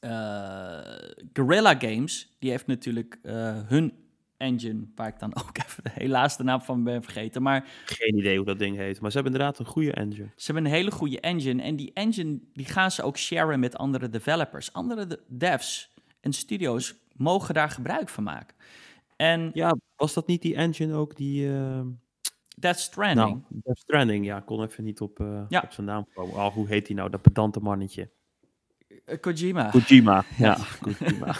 Uh, 0.00 0.10
Guerrilla 1.32 1.74
Games, 1.78 2.36
die 2.38 2.50
heeft 2.50 2.66
natuurlijk 2.66 3.18
uh, 3.22 3.58
hun 3.66 3.92
engine, 4.36 4.86
waar 4.94 5.08
ik 5.08 5.18
dan 5.18 5.36
ook 5.42 5.58
even 5.66 5.82
helaas 5.92 6.36
de 6.36 6.42
naam 6.42 6.60
van 6.60 6.84
ben 6.84 7.02
vergeten. 7.02 7.42
Maar, 7.42 7.68
Geen 7.84 8.18
idee 8.18 8.36
hoe 8.36 8.46
dat 8.46 8.58
ding 8.58 8.76
heet, 8.76 9.00
maar 9.00 9.10
ze 9.10 9.16
hebben 9.16 9.32
inderdaad 9.32 9.58
een 9.58 9.72
goede 9.72 9.92
engine. 9.92 10.30
Ze 10.36 10.52
hebben 10.52 10.64
een 10.64 10.76
hele 10.78 10.90
goede 10.90 11.20
engine 11.20 11.62
en 11.62 11.76
die 11.76 11.90
engine 11.94 12.38
die 12.52 12.66
gaan 12.66 12.90
ze 12.90 13.02
ook 13.02 13.16
sharen 13.16 13.60
met 13.60 13.76
andere 13.76 14.08
developers. 14.08 14.72
Andere 14.72 15.06
de 15.06 15.20
devs 15.26 15.94
en 16.20 16.32
studios 16.32 16.94
mogen 17.12 17.54
daar 17.54 17.70
gebruik 17.70 18.08
van 18.08 18.24
maken. 18.24 18.56
En, 19.16 19.50
ja, 19.52 19.76
was 19.96 20.14
dat 20.14 20.26
niet 20.26 20.42
die 20.42 20.54
engine 20.54 20.94
ook 20.94 21.16
die... 21.16 21.48
Uh... 21.48 21.80
Death 22.60 22.78
Stranding. 22.78 23.28
Nou, 23.28 23.42
Death 23.48 23.78
Stranding, 23.78 24.24
ja. 24.24 24.36
Ik 24.36 24.44
kon 24.44 24.62
even 24.62 24.84
niet 24.84 25.00
op, 25.00 25.20
uh, 25.20 25.42
ja. 25.48 25.60
op 25.64 25.72
zijn 25.72 25.86
naam 25.86 26.06
komen. 26.14 26.34
Oh, 26.34 26.46
hoe 26.46 26.68
heet 26.68 26.86
hij 26.86 26.96
nou, 26.96 27.10
dat 27.10 27.22
pedante 27.22 27.60
mannetje? 27.60 28.10
Uh, 28.88 29.20
Kojima. 29.20 29.70
Kojima, 29.70 30.24
ja. 30.38 30.58
Kojima. 30.80 31.34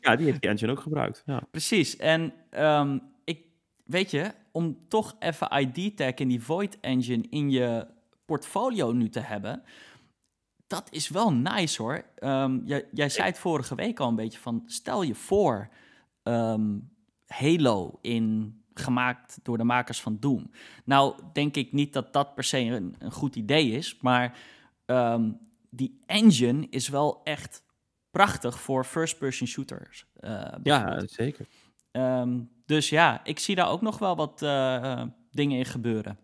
ja, 0.00 0.16
die 0.16 0.26
heeft 0.26 0.40
die 0.40 0.50
engine 0.50 0.70
ook 0.70 0.80
gebruikt. 0.80 1.22
Ja. 1.26 1.40
Precies. 1.50 1.96
En 1.96 2.32
um, 2.50 3.02
ik, 3.24 3.44
weet 3.84 4.10
je, 4.10 4.32
om 4.52 4.78
toch 4.88 5.16
even 5.18 5.48
ID-tag 5.58 6.14
en 6.14 6.28
die 6.28 6.42
Void 6.42 6.80
Engine 6.80 7.24
in 7.30 7.50
je 7.50 7.86
portfolio 8.24 8.92
nu 8.92 9.08
te 9.08 9.20
hebben... 9.20 9.62
Dat 10.66 10.88
is 10.90 11.08
wel 11.08 11.32
nice 11.32 11.82
hoor. 11.82 12.04
Um, 12.18 12.62
jij, 12.64 12.84
jij 12.92 13.08
zei 13.08 13.26
het 13.26 13.38
vorige 13.38 13.74
week 13.74 14.00
al 14.00 14.08
een 14.08 14.14
beetje 14.14 14.38
van... 14.38 14.62
Stel 14.66 15.02
je 15.02 15.14
voor 15.14 15.68
um, 16.22 16.90
Halo 17.26 17.98
in 18.00 18.54
gemaakt 18.80 19.38
door 19.42 19.58
de 19.58 19.64
makers 19.64 20.00
van 20.00 20.16
Doom. 20.20 20.50
Nou, 20.84 21.14
denk 21.32 21.56
ik 21.56 21.72
niet 21.72 21.92
dat 21.92 22.12
dat 22.12 22.34
per 22.34 22.44
se 22.44 22.58
een, 22.58 22.94
een 22.98 23.12
goed 23.12 23.36
idee 23.36 23.70
is, 23.70 23.98
maar 24.00 24.38
um, 24.86 25.38
die 25.70 26.00
engine 26.06 26.66
is 26.70 26.88
wel 26.88 27.20
echt 27.24 27.64
prachtig 28.10 28.60
voor 28.60 28.84
first-person 28.84 29.46
shooters. 29.48 30.06
Uh, 30.20 30.48
ja, 30.62 31.02
zeker. 31.06 31.46
Um, 31.92 32.50
dus 32.66 32.88
ja, 32.88 33.24
ik 33.24 33.38
zie 33.38 33.54
daar 33.54 33.70
ook 33.70 33.80
nog 33.80 33.98
wel 33.98 34.16
wat 34.16 34.42
uh, 34.42 35.02
dingen 35.30 35.58
in 35.58 35.64
gebeuren. 35.64 36.18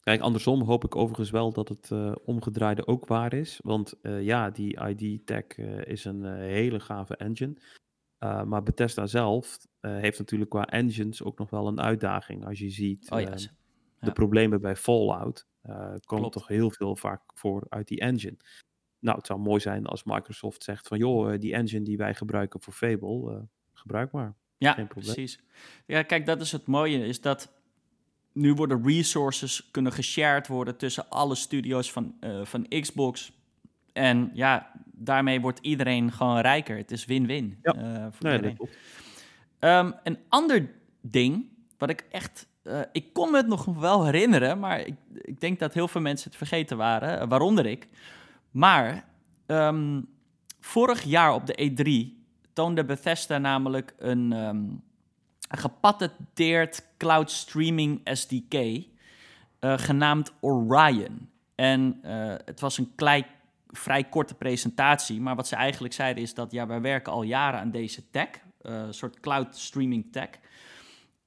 Kijk, 0.00 0.20
andersom 0.20 0.62
hoop 0.62 0.84
ik 0.84 0.96
overigens 0.96 1.30
wel 1.30 1.52
dat 1.52 1.68
het 1.68 1.90
uh, 1.92 2.12
omgedraaide 2.24 2.86
ook 2.86 3.06
waar 3.06 3.32
is. 3.32 3.60
Want 3.62 3.94
ja, 4.02 4.50
die 4.50 4.80
ID-tech 4.88 5.56
uh, 5.56 5.84
is 5.84 6.04
een 6.04 6.24
hele 6.24 6.80
gave 6.80 7.16
engine. 7.16 7.56
Maar 8.44 8.62
Bethesda 8.62 9.06
zelf 9.06 9.58
heeft 9.80 10.18
natuurlijk 10.18 10.50
qua 10.50 10.64
engines 10.66 11.22
ook 11.22 11.38
nog 11.38 11.50
wel 11.50 11.66
een 11.66 11.80
uitdaging. 11.80 12.46
Als 12.46 12.58
je 12.58 12.70
ziet 12.70 13.10
oh, 13.10 13.20
ja. 13.20 13.30
de 13.30 13.48
Ja. 14.00 14.10
problemen 14.12 14.60
bij 14.60 14.76
Fallout, 14.76 15.46
komt 15.62 16.00
Klopt. 16.04 16.32
toch 16.32 16.48
heel 16.48 16.70
veel 16.70 16.96
vaak 16.96 17.20
voor 17.34 17.66
uit 17.68 17.88
die 17.88 18.00
engine. 18.00 18.36
Nou, 18.98 19.16
het 19.16 19.26
zou 19.26 19.38
mooi 19.40 19.60
zijn 19.60 19.86
als 19.86 20.04
Microsoft 20.04 20.64
zegt 20.64 20.88
van 20.88 20.98
joh, 20.98 21.38
die 21.38 21.54
engine 21.54 21.84
die 21.84 21.96
wij 21.96 22.14
gebruiken 22.14 22.60
voor 22.60 22.72
Fable, 22.72 23.48
gebruik 23.72 24.12
maar. 24.12 24.34
Ja, 24.58 24.72
Geen 24.72 24.86
probleem. 24.86 25.14
precies. 25.14 25.40
Ja, 25.86 26.02
kijk, 26.02 26.26
dat 26.26 26.40
is 26.40 26.52
het 26.52 26.66
mooie, 26.66 27.06
is 27.06 27.20
dat 27.20 27.52
nu 28.32 28.54
worden 28.54 28.82
resources 28.86 29.68
kunnen 29.70 29.92
geshared 29.92 30.46
worden 30.46 30.76
tussen 30.76 31.08
alle 31.10 31.34
studio's 31.34 31.92
van, 31.92 32.16
eh, 32.20 32.44
van 32.44 32.68
Xbox. 32.68 33.32
En 33.92 34.30
ja, 34.34 34.72
daarmee 34.98 35.40
wordt 35.40 35.58
iedereen 35.62 36.12
gewoon 36.12 36.38
rijker. 36.38 36.76
Het 36.76 36.90
is 36.90 37.04
win-win 37.04 37.58
Ja. 37.62 37.72
eh, 37.74 38.06
voor 38.10 38.26
Nee, 38.26 38.34
iedereen. 38.34 38.58
Ehm, 39.58 39.92
een 40.02 40.18
ander 40.28 40.70
ding, 41.00 41.46
wat 41.78 41.90
ik 41.90 42.04
echt... 42.10 42.46
eh, 42.62 42.80
ik 42.92 43.12
kon 43.12 43.30
me 43.30 43.36
het 43.36 43.46
nog 43.46 43.64
wel 43.64 44.04
herinneren, 44.04 44.58
maar 44.58 44.80
ik, 44.80 44.94
ik 45.14 45.40
denk 45.40 45.58
dat 45.58 45.74
heel 45.74 45.88
veel 45.88 46.00
mensen 46.00 46.28
het 46.28 46.38
vergeten 46.38 46.76
waren, 46.76 47.20
eh, 47.20 47.28
waaronder 47.28 47.66
ik. 47.66 47.88
Maar 48.50 49.04
ehm, 49.46 50.00
vorig 50.60 51.02
jaar 51.02 51.34
op 51.34 51.46
de 51.46 51.54
E3 51.70 52.14
toonde 52.52 52.84
Bethesda 52.84 53.38
namelijk 53.38 53.94
een, 53.98 54.30
een 54.30 54.82
gepatenteerd 55.48 56.86
cloud 56.98 57.30
streaming 57.30 58.00
SDK 58.04 58.84
genaamd 59.60 60.32
Orion. 60.40 61.30
En 61.54 61.98
het 62.44 62.60
was 62.60 62.78
een 62.78 62.92
klei, 62.94 63.24
vrij 63.66 64.04
korte 64.04 64.34
presentatie, 64.34 65.20
maar 65.20 65.36
wat 65.36 65.48
ze 65.48 65.56
eigenlijk 65.56 65.94
zeiden 65.94 66.22
is 66.22 66.34
dat 66.34 66.52
ja, 66.52 66.66
wij 66.66 66.80
werken 66.80 67.12
al 67.12 67.22
jaren 67.22 67.60
aan 67.60 67.70
deze 67.70 68.10
tech, 68.10 68.28
eh, 68.60 68.72
een 68.72 68.94
soort 68.94 69.20
cloud 69.20 69.56
streaming 69.56 70.12
tech. 70.12 70.28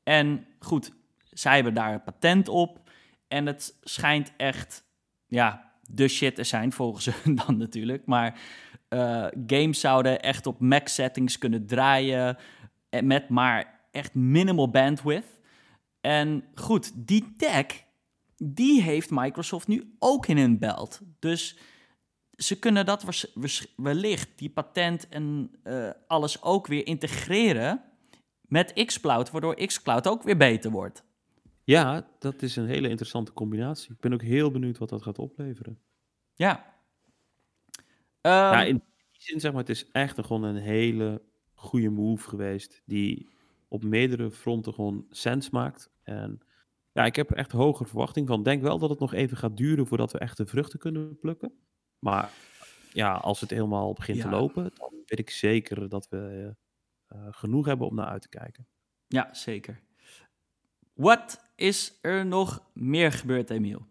En 0.04 0.46
goed, 0.60 0.92
zij 1.32 1.56
hebben 1.56 1.74
daar 1.74 1.94
een 1.94 2.04
patent 2.04 2.48
op 2.48 2.90
en 3.28 3.46
het 3.46 3.78
schijnt 3.82 4.34
echt, 4.38 4.84
ja, 5.28 5.72
de 5.82 6.08
shit 6.08 6.36
te 6.36 6.44
zijn 6.44 6.72
volgens 6.72 7.06
hun 7.24 7.36
dan 7.36 7.58
natuurlijk, 7.58 8.06
maar 8.06 8.40
eh, 8.88 9.26
games 9.48 9.80
zouden 9.80 10.22
echt 10.22 10.48
op 10.48 10.60
Mac 10.60 10.88
settings 10.88 11.38
kunnen 11.38 11.66
draaien 11.66 12.38
en 12.90 13.08
met 13.08 13.30
maar 13.30 13.80
echt 13.92 14.14
minimal 14.14 14.70
bandwidth. 14.70 15.40
En 16.02 16.44
goed, 16.56 17.08
die 17.08 17.36
tech, 17.38 17.66
die 18.38 18.82
heeft 18.82 19.10
Microsoft 19.12 19.68
nu 19.68 19.96
ook 20.00 20.28
in 20.28 20.38
hun 20.38 20.60
belt. 20.60 21.02
Dus 21.20 21.58
ze 22.44 22.60
kunnen 22.60 22.86
dat 22.86 23.26
wellicht, 23.76 24.30
die 24.36 24.50
patent 24.50 25.10
en 25.10 25.52
eh, 25.64 25.90
alles 26.08 26.42
ook 26.42 26.68
weer 26.68 26.86
integreren 26.86 27.84
met 28.42 28.74
xCloud, 28.86 29.32
waardoor 29.32 29.56
xCloud 29.56 30.08
ook 30.08 30.24
weer 30.24 30.38
beter 30.38 30.72
wordt. 30.72 31.04
Ja, 31.64 32.08
dat 32.20 32.42
is 32.42 32.56
een 32.56 32.68
hele 32.68 32.90
interessante 32.90 33.34
combinatie. 33.34 33.92
Ik 33.92 34.00
ben 34.00 34.14
ook 34.14 34.22
heel 34.22 34.52
benieuwd 34.52 34.78
wat 34.78 34.90
dat 34.90 35.02
gaat 35.02 35.20
opleveren. 35.20 35.80
Ja. 36.36 36.78
Ehm, 38.22 38.68
in 38.68 38.84
die 39.12 39.22
zin 39.22 39.40
zeg 39.40 39.52
maar, 39.52 39.62
het 39.62 39.70
is 39.70 39.92
echt 39.92 40.18
een, 40.18 40.26
gewoon 40.26 40.44
een 40.44 40.62
hele 40.62 41.22
goede 41.54 41.90
move 41.90 42.30
geweest. 42.30 42.82
Die 42.86 43.28
op 43.68 43.84
meerdere 43.84 44.32
fronten 44.32 44.74
gewoon 44.74 45.06
sens 45.10 45.50
maakt. 45.50 45.92
En 46.04 46.42
ja, 46.92 47.06
ik 47.06 47.16
heb 47.16 47.30
er 47.30 47.38
echt 47.38 47.52
hoge 47.52 47.86
verwachting 47.86 48.28
van. 48.28 48.44
Denk 48.44 48.62
wel 48.62 48.78
dat 48.78 48.90
het 48.90 49.00
nog 49.00 49.14
even 49.14 49.38
gaat 49.38 49.58
duren 49.58 49.88
voordat 49.88 50.12
we 50.12 50.20
echt 50.20 50.38
de 50.38 50.46
vruchten 50.46 50.80
kunnen 50.80 51.20
plukken. 51.20 51.54
Maar 52.00 52.32
ja, 52.94 53.14
als 53.14 53.42
het 53.42 53.50
helemaal 53.50 53.94
begint 53.94 54.22
te 54.22 54.30
lopen, 54.30 54.72
dan 54.74 54.90
weet 55.06 55.20
ik 55.20 55.30
zeker 55.30 55.90
dat 55.90 56.08
we 56.10 56.56
eh, 57.08 57.28
genoeg 57.32 57.66
hebben 57.66 57.88
om 57.88 57.96
naar 57.96 58.08
uit 58.08 58.22
te 58.22 58.30
kijken. 58.30 58.68
Ja, 59.08 59.34
zeker. 59.34 59.82
Wat 60.94 61.52
is 61.56 61.98
er 62.02 62.26
nog 62.26 62.70
meer 62.74 63.12
gebeurd, 63.12 63.50
Emiel? 63.50 63.88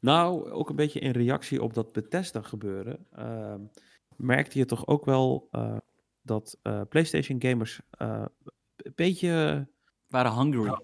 Nou, 0.00 0.50
ook 0.50 0.70
een 0.70 0.76
beetje 0.76 1.00
in 1.00 1.10
reactie 1.10 1.62
op 1.62 1.74
dat 1.74 1.92
Bethesda 1.92 2.42
gebeuren, 2.42 3.06
ehm, 3.10 3.60
merkte 4.16 4.58
je 4.58 4.64
toch 4.64 4.86
ook 4.86 5.04
wel 5.04 5.48
eh, 5.50 5.76
dat 6.22 6.58
eh, 6.62 6.80
PlayStation 6.88 7.42
gamers 7.42 7.80
eh, 7.90 8.24
een 8.76 8.92
beetje, 8.94 9.66
Waren 10.06 10.32
hungry. 10.32 10.78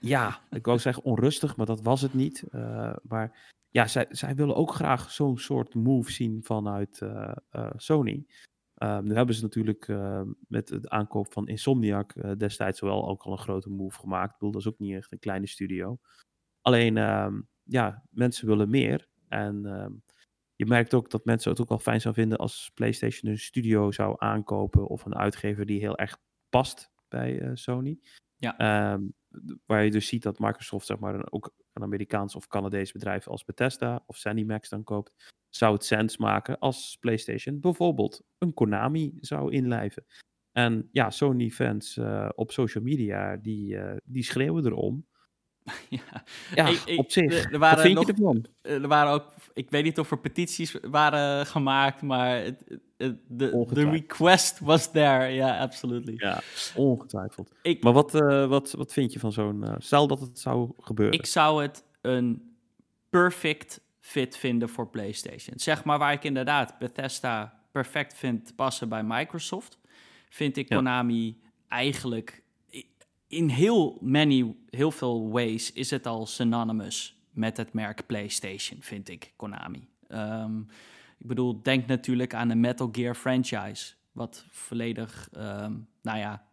ja, 0.00 0.40
ik 0.50 0.66
wou 0.66 0.78
zeggen 0.78 1.02
onrustig, 1.02 1.56
maar 1.56 1.66
dat 1.66 1.82
was 1.82 2.00
het 2.00 2.14
niet. 2.14 2.42
Eh, 2.42 2.96
maar 3.02 3.52
ja, 3.70 3.86
zij, 3.86 4.06
zij 4.10 4.34
willen 4.34 4.56
ook 4.56 4.74
graag 4.74 5.10
zo'n 5.10 5.38
soort 5.38 5.74
move 5.74 6.12
zien 6.12 6.42
vanuit 6.42 7.00
eh, 7.00 7.32
eh, 7.50 7.70
Sony. 7.76 8.26
Ehm, 8.78 9.04
nu 9.04 9.14
hebben 9.14 9.34
ze 9.34 9.42
natuurlijk 9.42 9.88
eh, 9.88 10.22
met 10.48 10.66
de 10.66 10.90
aankoop 10.90 11.32
van 11.32 11.48
Insomniac 11.48 12.12
eh, 12.12 12.32
destijds 12.36 12.80
wel 12.80 13.08
ook 13.08 13.22
al 13.22 13.32
een 13.32 13.38
grote 13.38 13.70
move 13.70 13.98
gemaakt. 13.98 14.32
Ik 14.32 14.38
bedoel, 14.38 14.52
dat 14.52 14.60
is 14.60 14.68
ook 14.68 14.78
niet 14.78 14.94
echt 14.94 15.12
een 15.12 15.18
kleine 15.18 15.46
studio. 15.46 15.98
Alleen, 16.60 16.96
ehm, 16.96 17.40
ja, 17.62 18.04
mensen 18.10 18.46
willen 18.46 18.70
meer. 18.70 19.08
En 19.28 19.66
ehm, 19.66 19.92
je 20.56 20.66
merkt 20.66 20.94
ook 20.94 21.10
dat 21.10 21.24
mensen 21.24 21.50
het 21.50 21.60
ook 21.60 21.68
wel 21.68 21.78
fijn 21.78 22.00
zou 22.00 22.14
vinden 22.14 22.38
als 22.38 22.70
PlayStation 22.74 23.30
een 23.30 23.38
studio 23.38 23.90
zou 23.90 24.14
aankopen 24.18 24.86
of 24.86 25.04
een 25.04 25.16
uitgever 25.16 25.66
die 25.66 25.80
heel 25.80 25.98
erg 25.98 26.18
past 26.48 26.90
bij 27.08 27.50
Sony. 27.54 27.98
Ja. 28.36 28.58
Ehm, 28.58 29.02
waar 29.66 29.84
je 29.84 29.90
dus 29.90 30.06
ziet 30.06 30.22
dat 30.22 30.38
Microsoft 30.38 30.86
zeg 30.86 30.98
maar 30.98 31.32
ook 31.32 31.54
een 31.78 31.84
Amerikaans 31.84 32.34
of 32.34 32.46
Canadees 32.46 32.92
bedrijf 32.92 33.28
als 33.28 33.44
Bethesda 33.44 34.02
of 34.06 34.16
ZeniMax 34.16 34.68
dan 34.68 34.84
koopt, 34.84 35.12
zou 35.48 35.74
het 35.74 35.84
sens 35.84 36.16
maken 36.16 36.58
als 36.58 36.96
PlayStation 37.00 37.60
bijvoorbeeld 37.60 38.22
een 38.38 38.54
Konami 38.54 39.18
zou 39.20 39.52
inlijven. 39.52 40.04
En 40.52 40.88
ja, 40.92 41.10
Sony-fans 41.10 41.96
eh, 41.96 42.28
op 42.34 42.52
social 42.52 42.84
media, 42.84 43.36
die, 43.36 43.76
eh, 43.76 43.96
die 44.04 44.22
schreeuwen 44.22 44.66
erom. 44.66 45.06
ja. 45.88 46.22
Ja, 46.54 46.66
Ik- 46.68 46.82
ik- 46.86 46.98
op 46.98 47.10
zich. 47.10 47.32
er- 47.32 47.44
er 47.44 47.50
Wat 47.50 47.60
waren 47.60 47.82
vind 47.84 47.94
nog- 47.94 48.06
je 48.06 48.12
ervan? 48.12 48.44
Eh, 48.62 48.72
Er 48.82 48.88
waren 48.88 49.12
ook, 49.12 49.24
ik 49.54 49.70
weet 49.70 49.84
niet 49.84 49.98
of 49.98 50.10
er 50.10 50.18
petities 50.18 50.76
waren 50.90 51.46
gemaakt, 51.46 52.02
maar 52.02 52.36
het, 52.36 52.64
het- 52.68 52.80
het- 52.96 53.18
de, 53.28 53.64
request 53.90 54.58
was 54.60 54.90
there. 54.90 55.26
Ja, 55.26 55.58
absolutely. 55.58 56.14
Ja, 56.16 56.40
ongetwijfeld. 56.74 57.52
Ik, 57.62 57.82
Maar 57.82 57.92
wat, 57.92 58.14
eh, 58.14 58.46
wat, 58.46 58.72
wat 58.72 58.92
vind 58.92 59.12
je 59.12 59.18
van 59.18 59.32
zo'n... 59.32 59.64
eh, 59.64 59.74
stel 59.78 60.06
dat 60.06 60.20
het 60.20 60.38
zou 60.38 60.70
gebeuren. 60.78 61.18
ik 61.18 61.26
zou 61.26 61.62
het 61.62 61.84
een 62.00 62.56
perfect 63.10 63.80
fit 64.00 64.36
vinden 64.36 64.68
voor 64.68 64.88
PlayStation. 64.88 65.58
Zeg 65.58 65.84
maar 65.84 65.98
waar 65.98 66.12
ik 66.12 66.24
inderdaad 66.24 66.78
Bethesda 66.78 67.60
perfect 67.72 68.14
vind 68.18 68.52
passen 68.56 68.88
bij 68.88 69.02
Microsoft, 69.02 69.78
vind 70.28 70.56
ik 70.56 70.68
Ja. 70.68 70.76
Konami 70.76 71.40
eigenlijk 71.68 72.42
in 73.28 73.48
heel 73.48 73.98
many, 74.00 74.56
heel 74.70 74.90
veel 74.90 75.30
ways 75.30 75.72
is 75.72 75.90
het 75.90 76.06
al 76.06 76.26
synonymous 76.26 77.16
met 77.30 77.56
het 77.56 77.72
merk 77.72 78.06
PlayStation, 78.06 78.82
vind 78.82 79.08
ik, 79.08 79.32
Konami. 79.36 79.88
Ehm, 80.08 80.58
ik 81.18 81.26
bedoel, 81.26 81.62
denk 81.62 81.86
natuurlijk 81.86 82.34
aan 82.34 82.48
de 82.48 82.54
Metal 82.54 82.88
Gear 82.92 83.14
franchise, 83.14 83.94
wat 84.12 84.46
volledig, 84.50 85.28
ehm, 85.32 85.72
nou 86.02 86.18
ja, 86.18 86.46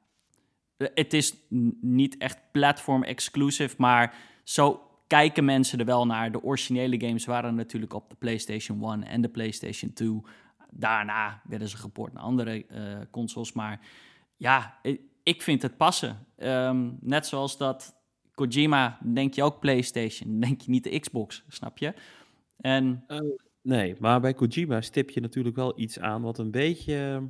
eh, 0.77 0.87
het 0.93 1.13
is 1.13 1.35
niet 1.81 2.17
echt 2.17 2.37
platform 2.51 3.03
exclusive, 3.03 3.75
maar 3.77 4.15
zo 4.43 4.81
kijken 5.07 5.45
mensen 5.45 5.79
er 5.79 5.85
wel 5.85 6.05
naar. 6.05 6.31
De 6.31 6.43
originele 6.43 6.99
games 6.99 7.25
waren 7.25 7.55
natuurlijk 7.55 7.93
op 7.93 8.09
de 8.09 8.15
PlayStation 8.15 8.83
1 8.83 9.03
en 9.03 9.21
de 9.21 9.29
PlayStation 9.29 9.93
2. 9.93 10.21
Daarna 10.69 11.41
werden 11.43 11.67
ze 11.69 11.77
geport 11.77 12.13
naar 12.13 12.23
andere 12.23 12.65
eh, 12.65 12.97
consoles. 13.11 13.53
Maar 13.53 13.79
ja, 14.37 14.79
i- 14.85 14.99
ik 15.25 15.41
vind 15.41 15.61
het 15.61 15.77
passen. 15.77 16.27
Ehm, 16.35 16.91
net 16.99 17.25
zoals 17.27 17.57
dat 17.57 17.95
Kojima, 18.33 18.99
denk 19.13 19.33
je 19.33 19.43
ook 19.43 19.59
PlayStation, 19.59 20.39
denk 20.39 20.61
je 20.61 20.71
niet 20.71 20.83
de 20.83 20.99
Xbox, 20.99 21.43
snap 21.47 21.77
je? 21.77 21.93
En 22.57 23.05
Nee, 23.61 23.95
maar 23.99 24.19
bij 24.21 24.33
Kojima 24.33 24.81
stip 24.81 25.09
je 25.09 25.21
natuurlijk 25.21 25.55
wel 25.55 25.79
iets 25.79 25.99
aan 25.99 26.21
wat 26.21 26.37
een 26.37 26.51
beetje... 26.51 27.29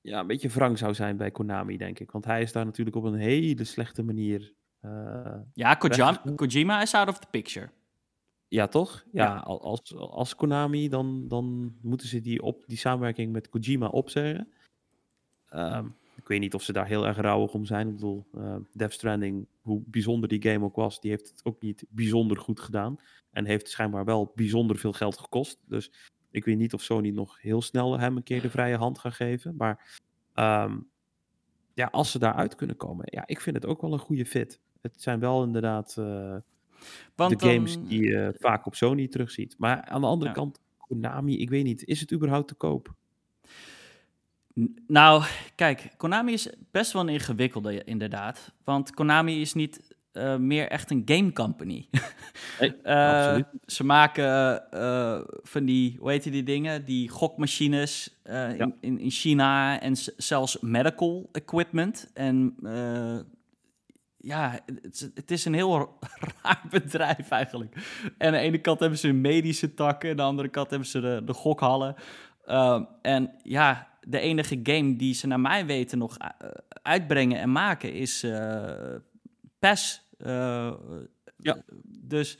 Ja, 0.00 0.20
een 0.20 0.26
beetje 0.26 0.48
wrang 0.48 0.78
zou 0.78 0.94
zijn 0.94 1.16
bij 1.16 1.30
Konami, 1.30 1.76
denk 1.76 1.98
ik. 1.98 2.10
Want 2.10 2.24
hij 2.24 2.42
is 2.42 2.52
daar 2.52 2.64
natuurlijk 2.64 2.96
op 2.96 3.04
een 3.04 3.14
hele 3.14 3.64
slechte 3.64 4.02
manier... 4.02 4.54
eh, 4.80 5.40
ja, 5.54 5.74
Kojima. 5.74 6.22
Kojima 6.36 6.82
is 6.82 6.94
out 6.94 7.08
of 7.08 7.18
the 7.18 7.26
picture. 7.30 7.70
ja, 8.48 8.66
toch? 8.66 9.04
Ja, 9.12 9.24
Ja. 9.24 9.36
al- 9.36 9.62
Als, 9.62 9.94
als 9.96 10.34
Konami, 10.34 10.88
dan, 10.88 11.28
dan 11.28 11.76
moeten 11.82 12.08
ze 12.08 12.20
die, 12.20 12.42
op, 12.42 12.64
die 12.66 12.78
samenwerking 12.78 13.32
met 13.32 13.48
Kojima 13.48 13.86
opzeggen. 13.86 14.48
Ehm, 15.48 15.88
ik 16.16 16.28
weet 16.28 16.40
niet 16.40 16.54
of 16.54 16.62
ze 16.62 16.72
daar 16.72 16.86
heel 16.86 17.06
erg 17.06 17.16
rouwig 17.16 17.52
om 17.54 17.64
zijn. 17.64 17.88
Ik 17.88 17.94
bedoel, 17.94 18.24
eh, 18.34 18.56
Death 18.72 18.92
Stranding, 18.92 19.46
hoe 19.60 19.82
bijzonder 19.86 20.28
die 20.28 20.42
game 20.42 20.64
ook 20.64 20.76
was, 20.76 21.00
die 21.00 21.10
heeft 21.10 21.28
het 21.28 21.40
ook 21.44 21.62
niet 21.62 21.84
bijzonder 21.88 22.36
goed 22.36 22.60
gedaan. 22.60 22.96
En 23.30 23.44
heeft 23.44 23.68
schijnbaar 23.68 24.04
wel 24.04 24.32
bijzonder 24.34 24.78
veel 24.78 24.92
geld 24.92 25.18
gekost. 25.18 25.58
Dus 25.66 25.92
ik 26.30 26.44
weet 26.44 26.56
niet 26.56 26.74
of 26.74 26.82
Sony 26.82 27.10
nog 27.10 27.40
heel 27.40 27.62
snel 27.62 27.98
hem 27.98 28.16
een 28.16 28.22
keer 28.22 28.42
de 28.42 28.50
vrije 28.50 28.76
hand 28.76 28.98
gaat 28.98 29.14
geven. 29.14 29.56
Maar 29.56 30.00
ehm, 30.34 30.78
ja, 31.74 31.88
als 31.92 32.10
ze 32.10 32.18
daaruit 32.18 32.54
kunnen 32.54 32.76
komen, 32.76 33.04
ja, 33.10 33.22
ik 33.26 33.40
vind 33.40 33.56
het 33.56 33.66
ook 33.66 33.80
wel 33.80 33.92
een 33.92 33.98
goede 33.98 34.26
fit. 34.26 34.60
Het 34.80 35.02
zijn 35.02 35.20
wel 35.20 35.42
inderdaad 35.44 35.96
eh, 35.98 36.36
Want 37.14 37.40
de 37.40 37.48
games 37.48 37.74
dan- 37.74 37.84
die 37.86 38.02
je 38.02 38.34
vaak 38.38 38.66
op 38.66 38.74
Sony 38.74 39.08
terugziet. 39.08 39.54
Maar 39.58 39.82
aan 39.84 40.00
de 40.00 40.06
andere 40.06 40.30
Ja. 40.30 40.36
kant, 40.36 40.60
Konami, 40.78 41.38
ik 41.38 41.50
weet 41.50 41.64
niet, 41.64 41.84
is 41.84 42.00
het 42.00 42.12
überhaupt 42.12 42.48
te 42.48 42.54
koop? 42.54 42.94
Nou, 44.86 45.22
kijk, 45.54 45.88
Konami 45.96 46.32
is 46.32 46.48
best 46.70 46.92
wel 46.92 47.02
een 47.02 47.08
ingewikkelde, 47.08 47.84
inderdaad. 47.84 48.52
Want 48.64 48.94
Konami 48.94 49.40
is 49.40 49.54
niet 49.54 49.94
eh, 50.12 50.36
meer 50.36 50.68
echt 50.68 50.90
een 50.90 51.02
game 51.04 51.32
company. 51.32 51.88
Nee, 52.60 52.76
Eh, 52.82 53.16
absoluut. 53.18 53.46
Ze 53.66 53.84
maken 53.84 54.70
eh, 54.70 55.20
van 55.42 55.64
die, 55.64 55.96
hoe 56.00 56.10
heet 56.10 56.22
die 56.22 56.42
dingen? 56.42 56.84
Die 56.84 57.08
gokmachines 57.08 58.20
Ja. 58.24 58.48
in, 58.48 58.74
in, 58.80 58.98
in 58.98 59.10
China 59.10 59.80
en 59.80 59.96
zelfs 60.16 60.58
medical 60.60 61.28
equipment. 61.32 62.10
En 62.14 62.56
ja, 64.16 64.60
het, 64.82 64.94
is- 64.94 65.10
het 65.14 65.30
is 65.30 65.44
een 65.44 65.54
heel 65.54 65.98
raar 66.42 66.62
bedrijf 66.70 67.30
eigenlijk. 67.30 67.74
En 68.18 68.26
aan 68.26 68.32
de 68.32 68.38
ene 68.38 68.58
kant 68.60 68.80
hebben 68.80 68.98
ze 68.98 69.12
medische 69.12 69.74
takken, 69.74 70.10
aan 70.10 70.16
de 70.16 70.22
andere 70.22 70.48
kant 70.48 70.70
hebben 70.70 70.88
ze 70.88 71.00
de, 71.00 71.22
de 71.24 71.32
gokhallen. 71.32 71.94
Ehm, 72.44 72.84
en 73.02 73.30
ja, 73.42 73.88
de 74.06 74.18
enige 74.18 74.60
game 74.62 74.96
die 74.96 75.14
ze 75.14 75.26
naar 75.26 75.40
mij 75.40 75.66
weten 75.66 75.98
nog 75.98 76.16
eh, 76.18 76.48
uitbrengen 76.82 77.38
en 77.38 77.52
maken 77.52 77.92
is 77.92 78.22
eh 78.22 78.94
PES. 79.58 80.08
Eh, 80.18 80.72
Ja. 81.36 81.62
Dus 81.84 82.38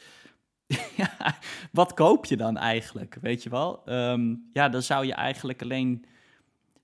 ja, 0.96 1.38
wat 1.72 1.94
koop 1.94 2.24
je 2.24 2.36
dan 2.36 2.56
eigenlijk, 2.56 3.18
weet 3.20 3.42
je 3.42 3.50
wel? 3.50 3.84
Ehm, 3.84 4.34
ja, 4.52 4.68
dan 4.68 4.82
zou 4.82 5.06
je 5.06 5.14
eigenlijk 5.14 5.62
alleen... 5.62 6.04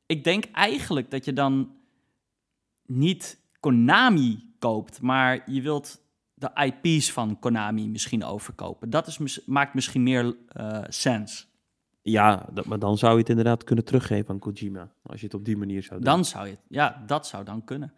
Ik 0.06 0.24
denk 0.24 0.44
eigenlijk 0.52 1.10
dat 1.10 1.24
je 1.24 1.32
dan 1.32 1.76
niet 2.86 3.40
Konami 3.60 4.54
koopt, 4.58 5.00
maar 5.00 5.50
je 5.50 5.62
wilt 5.62 6.00
de 6.34 6.50
IP's 6.54 7.12
van 7.12 7.38
Konami 7.38 7.88
misschien 7.88 8.24
overkopen. 8.24 8.90
Dat 8.90 9.06
is, 9.06 9.44
maakt 9.46 9.74
misschien 9.74 10.02
meer 10.02 10.36
eh 10.48 10.82
sens. 10.88 11.48
Ja, 12.10 12.48
dat, 12.52 12.66
maar 12.66 12.78
dan 12.78 12.98
zou 12.98 13.12
je 13.12 13.18
het 13.18 13.28
inderdaad 13.28 13.64
kunnen 13.64 13.84
teruggeven 13.84 14.28
aan 14.30 14.38
Kojima. 14.38 14.92
Als 15.02 15.20
je 15.20 15.26
het 15.26 15.34
op 15.34 15.44
die 15.44 15.56
manier 15.56 15.82
zou 15.82 15.94
doen. 15.94 16.04
Dan 16.14 16.24
zou 16.24 16.46
je 16.46 16.50
het, 16.50 16.60
ja, 16.68 17.02
dat 17.06 17.26
zou 17.26 17.44
dan 17.44 17.64
kunnen. 17.64 17.92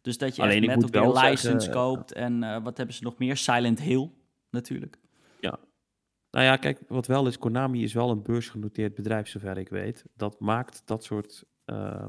Dus 0.00 0.18
dat 0.18 0.36
je 0.36 0.42
Alleen, 0.42 0.68
echt 0.68 0.80
moet 0.80 0.90
wel 0.90 1.12
Gear 1.12 1.30
License 1.30 1.64
zeggen, 1.64 1.82
koopt 1.82 2.12
en 2.12 2.42
eh, 2.42 2.62
wat 2.62 2.76
hebben 2.76 2.94
ze 2.94 3.02
nog 3.02 3.18
meer? 3.18 3.36
Silent 3.36 3.80
Hill, 3.80 4.10
natuurlijk. 4.50 4.98
Nou 6.36 6.48
ja, 6.48 6.56
kijk, 6.56 6.80
wat 6.88 7.06
wel 7.06 7.26
is, 7.26 7.38
Konami 7.38 7.82
is 7.82 7.92
wel 7.92 8.10
een 8.10 8.22
beursgenoteerd 8.22 8.94
bedrijf, 8.94 9.28
zover 9.28 9.58
ik 9.58 9.68
weet. 9.68 10.04
Dat 10.14 10.40
maakt 10.40 10.82
dat 10.84 11.04
soort 11.04 11.44
eh, 11.64 12.06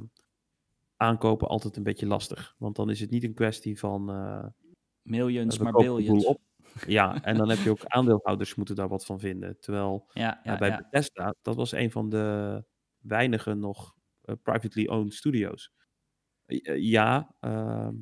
aankopen 0.96 1.48
altijd 1.48 1.78
een 1.78 1.84
beetje 1.84 2.06
lastig. 2.06 2.56
Want 2.58 2.76
dan 2.76 2.90
is 2.90 3.00
het 3.00 3.10
niet 3.10 3.24
een 3.24 3.34
kwestie 3.34 3.80
van... 3.80 4.10
eh, 4.10 4.46
Millions, 5.02 5.58
maar 5.58 5.72
billions. 5.72 6.26
op. 6.26 6.42
Ja, 6.88 7.22
en 7.24 7.38
dan 7.38 7.50
heb 7.50 7.58
je 7.58 7.70
ook 7.70 7.86
aandeelhouders 7.86 8.56
moeten 8.56 8.76
daar 8.76 8.88
wat 8.88 9.06
van 9.06 9.20
vinden. 9.20 9.60
Terwijl 9.60 10.10
Ja, 10.14 10.40
ja, 10.44 10.58
bij 10.58 10.70
ja. 10.70 10.78
Bethesda, 10.78 11.36
dat 11.42 11.56
was 11.56 11.72
een 11.72 11.92
van 11.92 12.10
de 12.10 12.64
weinige 12.98 13.54
nog 13.54 13.96
eh, 14.22 14.36
privately 14.44 14.88
owned 14.88 15.14
studios. 15.14 15.72
Eh, 16.46 16.78
ja, 16.78 17.36
ehm, 17.40 17.96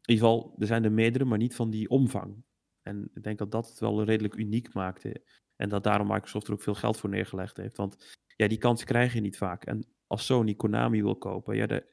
in 0.00 0.14
ieder 0.14 0.24
geval, 0.28 0.54
er 0.58 0.66
zijn 0.66 0.84
er 0.84 0.92
meerdere, 0.92 1.24
maar 1.24 1.38
niet 1.38 1.54
van 1.54 1.70
die 1.70 1.88
omvang. 1.88 2.44
En 2.82 3.10
ik 3.14 3.22
denk 3.22 3.38
dat 3.38 3.50
dat 3.50 3.68
het 3.68 3.78
wel 3.78 4.04
redelijk 4.04 4.34
uniek 4.34 4.74
maakte. 4.74 5.22
En 5.56 5.68
dat 5.68 5.84
daarom 5.84 6.06
Microsoft 6.06 6.46
er 6.46 6.52
ook 6.52 6.62
veel 6.62 6.74
geld 6.74 6.96
voor 6.96 7.10
neergelegd 7.10 7.56
heeft. 7.56 7.76
Want 7.76 8.18
ja, 8.36 8.48
die 8.48 8.58
kans 8.58 8.84
krijg 8.84 9.12
je 9.12 9.20
niet 9.20 9.36
vaak. 9.36 9.64
En 9.64 9.86
als 10.06 10.26
Sony 10.26 10.54
Konami 10.54 11.02
wil 11.02 11.16
kopen, 11.16 11.56
ja, 11.56 11.66
daar, 11.66 11.84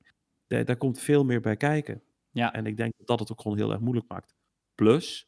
daar, 0.47 0.65
daar 0.65 0.77
komt 0.77 0.99
veel 0.99 1.23
meer 1.25 1.41
bij 1.41 1.57
kijken. 1.57 2.03
Ja. 2.29 2.53
En 2.53 2.65
ik 2.65 2.77
denk 2.77 2.93
dat 2.97 3.07
dat 3.07 3.19
het 3.19 3.31
ook 3.31 3.41
gewoon 3.41 3.57
heel 3.57 3.71
erg 3.71 3.79
moeilijk 3.79 4.07
maakt. 4.07 4.35
Plus, 4.75 5.26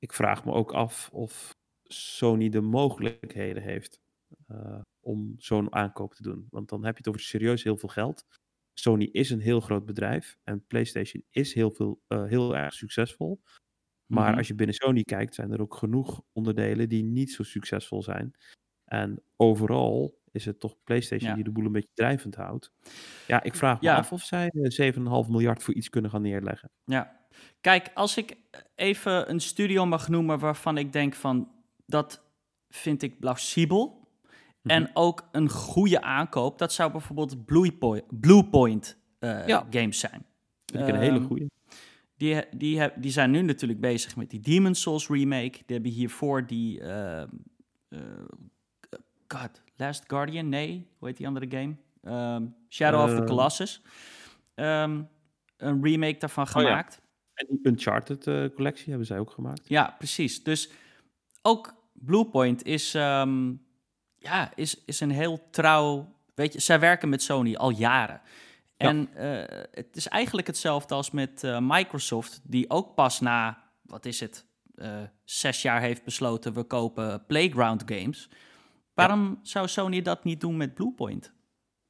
ik 0.00 0.12
vraag 0.12 0.46
me 0.46 0.52
ook 0.52 0.72
af 0.72 1.10
of 1.12 1.56
Sony 1.84 2.50
de 2.50 2.62
mogelijkheden 2.62 3.62
heeft 3.64 4.00
eh, 4.46 4.80
om 5.00 5.34
zo'n 5.38 5.74
aankoop 5.74 6.14
te 6.14 6.22
doen. 6.22 6.46
Want 6.50 6.68
dan 6.68 6.84
heb 6.84 6.92
je 6.92 6.98
het 6.98 7.08
over 7.08 7.20
serieus 7.20 7.62
heel 7.62 7.76
veel 7.76 7.88
geld. 7.88 8.24
Sony 8.74 9.04
is 9.04 9.30
een 9.30 9.40
heel 9.40 9.60
groot 9.60 9.86
bedrijf 9.86 10.38
en 10.44 10.66
PlayStation 10.66 11.24
is 11.30 11.54
heel, 11.54 11.70
veel, 11.70 12.02
eh, 12.06 12.24
heel 12.26 12.56
erg 12.56 12.74
succesvol. 12.74 13.42
Maar 14.12 14.30
Mhm. 14.30 14.38
als 14.38 14.48
je 14.48 14.54
binnen 14.54 14.74
Sony 14.76 15.02
kijkt, 15.02 15.34
zijn 15.34 15.52
er 15.52 15.60
ook 15.60 15.74
genoeg 15.74 16.22
onderdelen 16.32 16.88
die 16.88 17.04
niet 17.04 17.32
zo 17.32 17.42
succesvol 17.42 18.02
zijn. 18.02 18.32
En 18.84 19.22
overal 19.36 20.20
is 20.32 20.44
het 20.44 20.60
toch 20.60 20.76
PlayStation 20.84 21.30
Ja. 21.30 21.34
die 21.34 21.44
de 21.44 21.52
boel 21.52 21.64
een 21.66 21.72
beetje 21.72 21.90
drijvend 21.94 22.34
houdt. 22.34 22.72
Ja, 23.26 23.42
ik 23.42 23.54
vraag 23.54 23.84
me 23.84 23.88
Ja. 23.88 23.96
af 23.96 24.12
of 24.12 24.22
zij 24.22 24.48
eh, 24.48 24.70
7,5 24.70 25.28
miljard 25.30 25.62
voor 25.62 25.74
iets 25.74 25.88
kunnen 25.90 26.10
gaan 26.10 26.22
neerleggen. 26.22 26.70
Ja, 26.84 27.19
kijk, 27.60 27.90
als 27.94 28.16
ik 28.16 28.36
even 28.74 29.30
een 29.30 29.40
studio 29.40 29.86
mag 29.86 30.08
noemen 30.08 30.38
waarvan 30.38 30.78
ik 30.78 30.92
denk 30.92 31.14
van 31.14 31.48
dat 31.86 32.22
vind 32.68 33.02
ik 33.02 33.18
plausibel 33.20 33.98
Mhm. 34.62 34.74
en 34.74 34.90
ook 34.94 35.28
een 35.32 35.48
goede 35.50 36.02
aankoop, 36.02 36.58
dat 36.58 36.72
zou 36.72 36.90
bijvoorbeeld 36.92 37.44
Bluepoint, 37.44 38.04
Bluepoint 38.20 38.96
eh, 39.18 39.46
Ja. 39.46 39.66
games 39.70 39.98
zijn. 39.98 40.24
Vind 40.66 40.88
ik 40.88 40.94
een 40.94 41.00
hele 41.00 41.18
Ehm, 41.18 41.26
goede. 41.26 41.50
Die, 42.16 42.42
die, 42.56 42.88
die 42.96 43.10
zijn 43.10 43.30
nu 43.30 43.42
natuurlijk 43.42 43.80
bezig 43.80 44.16
met 44.16 44.30
die 44.30 44.40
Demon's 44.40 44.80
Souls 44.80 45.08
remake. 45.08 45.50
Die 45.50 45.62
hebben 45.66 45.90
hiervoor 45.90 46.46
die 46.46 46.80
ehm, 46.80 47.28
eh, 47.88 47.98
God, 49.28 49.62
Last 49.76 50.04
Guardian, 50.06 50.48
nee, 50.48 50.86
hoe 50.98 51.08
heet 51.08 51.16
die 51.16 51.26
andere 51.26 51.46
game? 51.50 51.76
Ehm, 52.02 52.46
Shadow 52.68 53.02
of 53.02 53.10
the 53.14 53.20
Eh. 53.20 53.26
Colossus. 53.26 53.82
Een 54.54 55.82
remake 55.82 56.18
daarvan 56.18 56.46
Oh 56.54 56.62
ja. 56.62 56.86
En 57.40 57.46
die 57.48 57.60
Uncharted 57.62 58.26
eh, 58.26 58.44
collectie 58.54 58.88
hebben 58.88 59.06
zij 59.06 59.18
ook 59.18 59.30
gemaakt. 59.30 59.68
Ja, 59.68 59.94
precies. 59.98 60.42
Dus 60.42 60.70
ook 61.42 61.74
Bluepoint 61.92 62.64
is, 62.64 62.94
ehm, 62.94 63.52
ja, 64.16 64.52
is, 64.54 64.84
is 64.84 65.00
een 65.00 65.10
heel 65.10 65.50
trouw. 65.50 66.14
Weet 66.34 66.52
je, 66.52 66.60
zij 66.60 66.80
werken 66.80 67.08
met 67.08 67.22
Sony 67.22 67.54
al 67.54 67.70
jaren. 67.70 68.20
Ja. 68.76 68.88
En 68.88 69.14
eh, 69.14 69.58
het 69.72 69.96
is 69.96 70.08
eigenlijk 70.08 70.46
hetzelfde 70.46 70.94
als 70.94 71.10
met 71.10 71.44
eh, 71.44 71.58
Microsoft, 71.60 72.40
die 72.44 72.70
ook 72.70 72.94
pas 72.94 73.20
na, 73.20 73.62
wat 73.82 74.04
is 74.04 74.20
het, 74.20 74.48
zes 75.24 75.62
jaar 75.62 75.80
heeft 75.80 76.04
besloten: 76.04 76.52
we 76.52 76.62
kopen 76.62 77.26
Playground 77.26 77.82
Games. 77.86 78.28
Waarom 78.94 79.38
zou 79.42 79.68
Sony 79.68 80.02
dat 80.02 80.24
niet 80.24 80.40
doen 80.40 80.56
met 80.56 80.74
Bluepoint? 80.74 81.32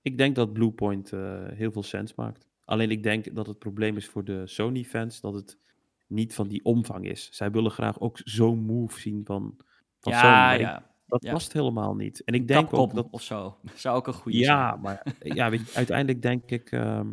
Ik 0.02 0.18
denk 0.18 0.34
dat 0.34 0.52
Bluepoint 0.52 1.10
heel 1.54 1.72
veel 1.72 1.82
sens 1.82 2.14
maakt. 2.14 2.49
Alleen 2.70 2.90
ik 2.90 3.02
denk 3.02 3.34
dat 3.34 3.46
het 3.46 3.58
probleem 3.58 3.96
is 3.96 4.06
voor 4.06 4.24
de 4.24 4.46
Sony-fans 4.46 5.20
dat 5.20 5.34
het 5.34 5.58
niet 6.06 6.34
van 6.34 6.48
die 6.48 6.64
omvang 6.64 7.08
is. 7.08 7.28
Zij 7.32 7.50
willen 7.50 7.70
graag 7.70 8.00
ook 8.00 8.18
zo'n 8.24 8.58
move 8.58 9.00
zien 9.00 9.24
van, 9.24 9.56
van 10.00 10.12
Sony. 10.12 10.24
ja, 10.24 10.52
ik- 10.52 10.60
ja. 10.60 10.90
dat 11.06 11.22
ja. 11.22 11.34
het 11.34 11.52
helemaal 11.52 11.94
niet. 11.94 12.24
En 12.24 12.34
ik 12.34 12.48
denk 12.48 12.60
Capcom 12.60 12.80
ook 12.80 12.94
dat 12.94 13.08
of 13.10 13.22
zo. 13.22 13.56
Zou 13.74 13.96
ook 13.96 14.06
een 14.06 14.12
goede 14.12 14.38
zijn. 14.38 14.48
Ja, 14.58 14.76
maar 14.76 15.02
ja, 15.38 15.50
weet 15.50 15.68
je, 15.70 15.76
uiteindelijk 15.76 16.22
denk 16.22 16.50
ik 16.50 16.70
ehm, 16.70 17.12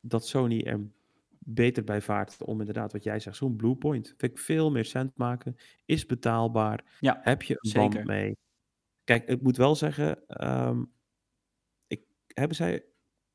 dat 0.00 0.26
Sony 0.26 0.60
er 0.60 0.80
beter 1.38 1.84
bij 1.84 2.00
vaart 2.00 2.42
om 2.44 2.58
inderdaad 2.60 2.92
wat 2.92 3.04
jij 3.04 3.20
zegt, 3.20 3.36
zo'n 3.36 3.56
Bluepoint. 3.56 4.14
Vind 4.16 4.32
ik 4.32 4.38
veel 4.38 4.70
meer 4.70 4.84
cent 4.84 5.16
maken, 5.16 5.56
is 5.84 6.06
betaalbaar, 6.06 6.84
Ja, 7.00 7.20
heb 7.22 7.42
je 7.42 7.54
een 7.60 7.70
zeker. 7.70 7.88
band 7.90 8.04
mee. 8.06 8.36
Kijk, 9.04 9.28
ik 9.28 9.42
moet 9.42 9.56
wel 9.56 9.74
zeggen, 9.74 10.26
ehm, 10.26 10.82
ik, 11.86 12.02
hebben 12.26 12.56
zij 12.56 12.84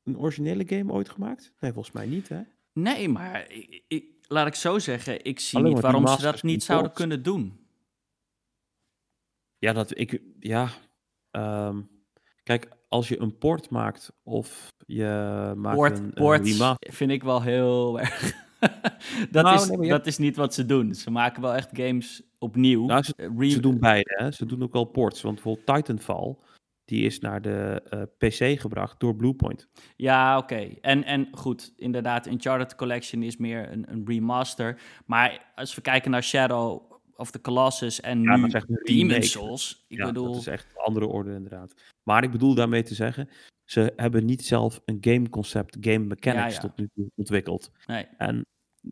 een 0.06 0.18
originele 0.18 0.64
game 0.68 0.92
ooit 0.92 1.08
gemaakt? 1.08 1.52
Nee, 1.60 1.72
volgens 1.72 1.94
mij 1.94 2.06
niet, 2.06 2.28
hè? 2.28 2.40
Nee, 2.72 3.08
maar 3.08 3.50
ik, 3.52 3.82
ik- 3.88 4.04
laat 4.28 4.46
ik 4.46 4.54
zo 4.54 4.78
zeggen, 4.78 5.24
ik 5.24 5.40
zie 5.40 5.58
Alleen 5.58 5.72
niet 5.72 5.82
waarom 5.82 6.06
ze 6.08 6.22
dat 6.22 6.42
niet 6.42 6.54
en 6.60 6.60
zouden 6.66 6.92
kunnen 6.92 7.22
doen. 7.22 7.66
Ja, 9.58 9.72
dat 9.72 9.98
ik, 9.98 10.22
ja. 10.40 10.68
ehm, 11.30 11.80
kijk, 12.42 12.68
als 12.88 13.08
je 13.08 13.20
een 13.20 13.38
port 13.38 13.70
maakt 13.70 14.12
of 14.22 14.68
je 14.86 15.52
maakt 15.56 15.76
Poort, 15.76 15.98
een, 15.98 16.12
remaster. 16.14 16.92
vind 16.92 17.10
ik 17.10 17.22
wel 17.22 17.42
heel 17.42 17.98
erg. 18.00 18.44
dat, 19.30 19.44
Nou, 19.44 19.56
is, 19.56 19.68
nee, 19.68 19.88
dat 19.88 20.06
is 20.06 20.18
niet 20.18 20.36
wat 20.36 20.54
ze 20.54 20.66
doen. 20.66 20.94
Ze 20.94 21.10
maken 21.10 21.42
wel 21.42 21.54
echt 21.54 21.68
games 21.72 22.22
opnieuw. 22.38 22.84
Nou, 22.86 23.02
Ze 23.48 23.60
doen 23.60 23.78
beide, 23.78 24.14
hè? 24.18 24.30
Ze 24.30 24.46
doen 24.46 24.62
ook 24.62 24.72
wel 24.72 24.84
ports. 24.84 25.22
Want 25.22 25.34
bijvoorbeeld 25.34 25.66
Titanfall, 25.76 26.36
die 26.86 27.04
is 27.04 27.18
naar 27.18 27.42
de 27.42 27.82
eh, 27.90 28.02
PC 28.18 28.60
gebracht 28.60 29.00
door 29.00 29.16
Bluepoint. 29.16 29.68
Ja, 29.96 30.38
oké. 30.38 30.74
En, 30.80 31.04
en 31.04 31.28
goed, 31.32 31.72
inderdaad, 31.76 32.26
Uncharted 32.26 32.74
Collection 32.74 33.22
is 33.22 33.36
meer 33.36 33.72
een, 33.72 33.92
een 33.92 34.02
remaster. 34.06 34.80
Maar 35.06 35.52
als 35.54 35.74
we 35.74 35.80
kijken 35.80 36.10
naar 36.10 36.22
Shadow 36.22 36.92
of 37.16 37.30
the 37.30 37.40
Colossus 37.40 38.00
en 38.00 38.22
Ja, 38.22 38.36
nu 38.36 38.48
Demon's. 38.82 39.30
Souls. 39.30 39.84
Ik 39.88 39.98
ja, 39.98 40.06
bedoel, 40.06 40.32
dat 40.32 40.40
is 40.40 40.46
echt 40.46 40.66
een 40.74 40.84
andere 40.84 41.06
orde 41.06 41.32
inderdaad. 41.32 41.74
Maar 42.02 42.22
ik 42.24 42.30
bedoel 42.30 42.54
daarmee 42.54 42.82
te 42.82 42.94
zeggen, 42.94 43.28
ze 43.64 43.92
hebben 43.96 44.24
niet 44.24 44.44
zelf 44.44 44.80
een 44.84 44.98
gameconcept, 45.00 45.76
game 45.80 46.04
mechanics 46.04 46.54
Ja, 46.54 46.60
tot 46.60 46.76
nu 46.76 46.88
toe 46.94 47.10
ontwikkeld. 47.16 47.70
nee. 47.86 48.06
En 48.16 48.46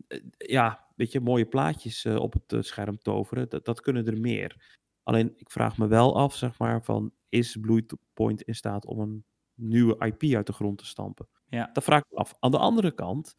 eh, 0.07 0.19
ja, 0.37 0.85
weet 0.95 1.11
je, 1.11 1.19
mooie 1.19 1.45
plaatjes 1.45 2.05
eh, 2.05 2.15
op 2.15 2.33
het 2.47 2.65
scherm 2.65 2.97
toveren, 2.97 3.49
dat, 3.49 3.65
dat 3.65 3.81
kunnen 3.81 4.05
er 4.05 4.19
meer. 4.19 4.77
Alleen, 5.03 5.33
ik 5.37 5.51
vraag 5.51 5.77
me 5.77 5.87
wel 5.87 6.17
af, 6.17 6.35
zeg 6.35 6.57
maar, 6.59 6.83
van 6.83 7.11
is 7.35 7.57
Bluepoint 7.61 8.41
in 8.41 8.55
staat 8.55 8.85
om 8.85 8.99
een 8.99 9.23
nieuwe 9.53 10.05
IP 10.05 10.35
uit 10.35 10.47
de 10.47 10.53
grond 10.53 10.77
te 10.77 10.85
stampen? 10.85 11.27
Ja. 11.49 11.69
Dat 11.73 11.83
vraag 11.83 11.99
ik 11.99 12.11
me 12.11 12.17
af. 12.17 12.33
Aan 12.39 12.51
de 12.51 12.57
andere 12.57 12.91
kant, 12.93 13.35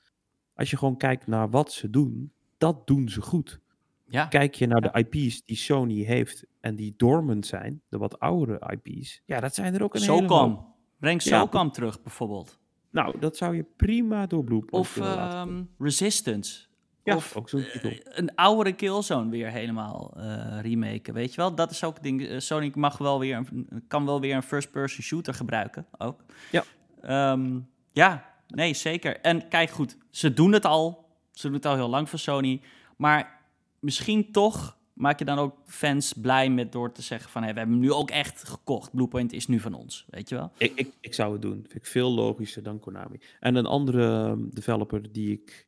als 0.54 0.70
je 0.70 0.76
gewoon 0.76 0.96
kijkt 0.96 1.26
naar 1.26 1.50
wat 1.50 1.72
ze 1.72 1.90
doen, 1.90 2.32
dat 2.58 2.86
doen 2.86 3.08
ze 3.08 3.20
goed. 3.22 3.60
Ja, 4.08 4.26
Kijk 4.26 4.54
je 4.54 4.66
naar 4.66 4.84
Ja. 4.84 4.90
de 4.90 4.98
IP's 5.08 5.44
die 5.44 5.56
Sony 5.56 6.02
heeft 6.02 6.46
en 6.60 6.76
die 6.76 6.94
dormant 6.96 7.46
zijn, 7.46 7.82
de 7.88 7.98
wat 7.98 8.18
oudere 8.18 8.78
IP's, 8.82 9.22
ja, 9.24 9.40
dat 9.40 9.54
zijn 9.54 9.74
er 9.74 9.82
ook 9.82 9.94
een 9.94 10.00
hele 10.00 10.12
hoop. 10.12 10.20
SOCOM. 10.28 10.74
Breng 10.98 11.22
Ja, 11.22 11.38
SOCOM 11.40 11.70
terug 11.70 12.02
bijvoorbeeld. 12.02 12.58
Nou, 12.90 13.18
dat 13.18 13.36
zou 13.36 13.56
je 13.56 13.62
prima 13.76 14.26
door 14.26 14.44
Bluepoint 14.44 14.86
Of 14.86 14.96
ehm, 14.96 15.64
Resistance. 15.78 16.65
Ja, 17.06 17.16
of 17.16 17.36
ook 17.36 17.48
zo'n 17.48 17.64
titel. 17.72 17.90
eh, 17.90 17.96
een 18.04 18.34
oudere 18.34 18.72
Killzone 18.72 19.30
weer 19.30 19.50
helemaal 19.50 20.12
eh 20.16 20.58
remaken, 20.60 21.14
weet 21.14 21.30
je 21.30 21.36
wel? 21.36 21.54
Dat 21.54 21.70
is 21.70 21.84
ook 21.84 21.94
het 21.94 22.02
ding. 22.02 22.26
eh, 22.26 22.38
Sony 22.38 22.72
mag 22.74 22.98
wel 22.98 23.18
weer 23.18 23.36
een, 23.36 23.68
kan 23.88 24.04
wel 24.04 24.20
weer 24.20 24.34
een 24.34 24.42
first-person 24.42 25.04
shooter 25.04 25.34
gebruiken, 25.34 25.86
ook. 25.98 26.24
Ja. 26.50 26.64
Ehm, 27.02 27.58
ja, 27.92 28.32
nee, 28.48 28.74
zeker. 28.74 29.20
En 29.20 29.48
kijk 29.48 29.70
goed, 29.70 29.96
ze 30.10 30.32
doen 30.32 30.52
het 30.52 30.64
al. 30.64 31.04
Ze 31.32 31.46
doen 31.46 31.56
het 31.56 31.66
al 31.66 31.74
heel 31.74 31.88
lang 31.88 32.08
voor 32.08 32.18
Sony. 32.18 32.60
Maar 32.96 33.40
misschien 33.80 34.32
toch 34.32 34.76
maak 34.92 35.18
je 35.18 35.24
dan 35.24 35.38
ook 35.38 35.54
fans 35.66 36.12
blij 36.12 36.50
met 36.50 36.72
door 36.72 36.92
te 36.92 37.02
zeggen 37.02 37.30
van... 37.30 37.42
Hey, 37.42 37.52
we 37.52 37.58
hebben 37.58 37.76
hem 37.76 37.86
nu 37.86 37.92
ook 37.92 38.10
echt 38.10 38.48
gekocht. 38.48 38.92
Bluepoint 38.92 39.32
is 39.32 39.46
nu 39.46 39.60
van 39.60 39.74
ons, 39.74 40.06
weet 40.10 40.28
je 40.28 40.34
wel? 40.34 40.50
Ik, 40.56 40.72
ik, 40.74 40.92
ik 41.00 41.14
zou 41.14 41.32
het 41.32 41.42
doen. 41.42 41.52
Vind 41.52 41.74
ik 41.74 41.86
veel 41.86 42.10
logischer 42.10 42.62
dan 42.62 42.78
Konami. 42.78 43.20
En 43.40 43.54
een 43.54 43.66
andere 43.66 44.28
um, 44.28 44.50
developer 44.54 45.12
die 45.12 45.32
ik... 45.32 45.65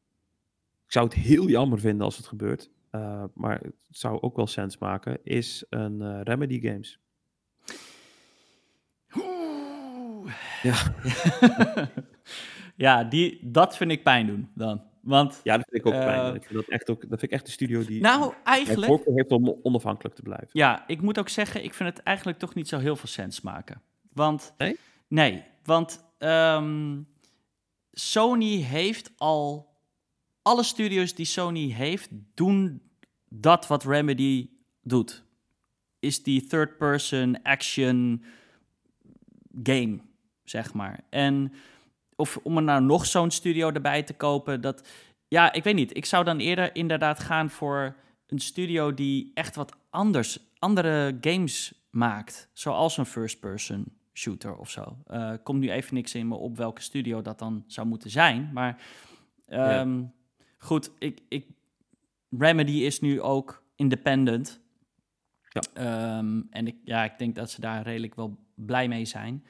Ik 0.88 0.94
zou 0.94 1.06
het 1.06 1.14
heel 1.14 1.48
jammer 1.48 1.80
vinden 1.80 2.04
als 2.04 2.16
het 2.16 2.26
gebeurt. 2.26 2.70
Uh, 2.92 3.24
maar 3.34 3.60
het 3.60 3.74
zou 3.90 4.20
ook 4.20 4.36
wel 4.36 4.46
sens 4.46 4.78
maken. 4.78 5.18
Is 5.22 5.64
een 5.70 6.00
uh, 6.00 6.20
Remedy 6.22 6.60
Games. 6.60 7.00
Oeh. 9.16 10.32
Ja. 10.62 10.94
ja, 12.86 13.04
die, 13.04 13.38
dat 13.42 13.76
vind 13.76 13.90
ik 13.90 14.02
pijn 14.02 14.26
doen 14.26 14.50
dan. 14.54 14.82
Want, 15.00 15.40
ja, 15.42 15.56
dat 15.56 15.68
vind 15.68 15.86
ik 15.86 15.92
ook 15.92 16.00
pijn. 16.00 16.34
Ik 16.34 16.44
vind 16.44 16.54
dat, 16.54 16.68
echt 16.68 16.90
ook, 16.90 17.00
dat 17.00 17.08
vind 17.08 17.22
ik 17.22 17.30
echt 17.30 17.46
de 17.46 17.52
studio 17.52 17.84
die... 17.84 18.00
Nou, 18.00 18.34
eigenlijk... 18.44 19.04
Heeft 19.04 19.32
om 19.32 19.58
onafhankelijk 19.62 20.14
te 20.14 20.22
blijven. 20.22 20.48
Ja, 20.52 20.84
ik 20.86 21.02
moet 21.02 21.18
ook 21.18 21.28
zeggen, 21.28 21.64
ik 21.64 21.74
vind 21.74 21.96
het 21.96 22.02
eigenlijk 22.02 22.38
toch 22.38 22.54
niet 22.54 22.68
zo 22.68 22.78
heel 22.78 22.96
veel 22.96 23.08
sens 23.08 23.40
maken. 23.40 23.82
Want... 24.12 24.54
Nee? 24.58 24.76
Nee, 25.08 25.44
want 25.64 26.04
um, 26.18 27.06
Sony 27.92 28.56
heeft 28.56 29.12
al... 29.16 29.67
Alle 30.48 30.62
studios 30.62 31.14
die 31.14 31.26
Sony 31.26 31.72
heeft, 31.72 32.08
doen 32.34 32.82
dat 33.28 33.66
wat 33.66 33.84
Remedy 33.84 34.48
doet. 34.82 35.24
Is 35.98 36.22
die 36.22 36.46
third-person 36.46 37.42
action 37.42 38.24
game, 39.62 39.98
zeg 40.44 40.74
maar. 40.74 41.00
En 41.10 41.52
of 42.16 42.36
om 42.42 42.56
er 42.56 42.62
nou 42.62 42.82
nog 42.82 43.06
zo'n 43.06 43.30
studio 43.30 43.70
erbij 43.72 44.02
te 44.02 44.14
kopen, 44.14 44.60
dat... 44.60 44.88
Ja, 45.26 45.52
ik 45.52 45.64
weet 45.64 45.74
niet. 45.74 45.96
Ik 45.96 46.04
zou 46.04 46.24
dan 46.24 46.38
eerder 46.38 46.74
inderdaad 46.74 47.20
gaan 47.20 47.50
voor 47.50 47.96
een 48.26 48.38
studio 48.38 48.94
die 48.94 49.30
echt 49.34 49.54
wat 49.54 49.76
anders, 49.90 50.38
andere 50.58 51.18
games 51.20 51.86
maakt. 51.90 52.48
Zoals 52.52 52.96
een 52.96 53.06
first-person 53.06 53.84
shooter 54.12 54.56
of 54.56 54.70
zo. 54.70 54.96
Uh, 55.10 55.32
komt 55.42 55.60
nu 55.60 55.70
even 55.70 55.94
niks 55.94 56.14
in 56.14 56.28
me 56.28 56.34
op 56.34 56.56
welke 56.56 56.82
studio 56.82 57.22
dat 57.22 57.38
dan 57.38 57.64
zou 57.66 57.86
moeten 57.86 58.10
zijn. 58.10 58.50
Maar 58.52 58.82
um, 59.50 60.00
ja. 60.00 60.16
Goed, 60.58 60.90
ik, 60.98 61.20
ik, 61.28 61.46
Remedy 62.30 62.72
is 62.72 63.00
nu 63.00 63.20
ook 63.20 63.62
independent. 63.76 64.60
Ja. 65.48 66.18
Um, 66.18 66.46
en 66.50 66.66
ik, 66.66 66.76
ja, 66.84 67.04
ik 67.04 67.18
denk 67.18 67.34
dat 67.34 67.50
ze 67.50 67.60
daar 67.60 67.82
redelijk 67.82 68.14
wel 68.14 68.38
blij 68.54 68.88
mee 68.88 69.04
zijn. 69.04 69.44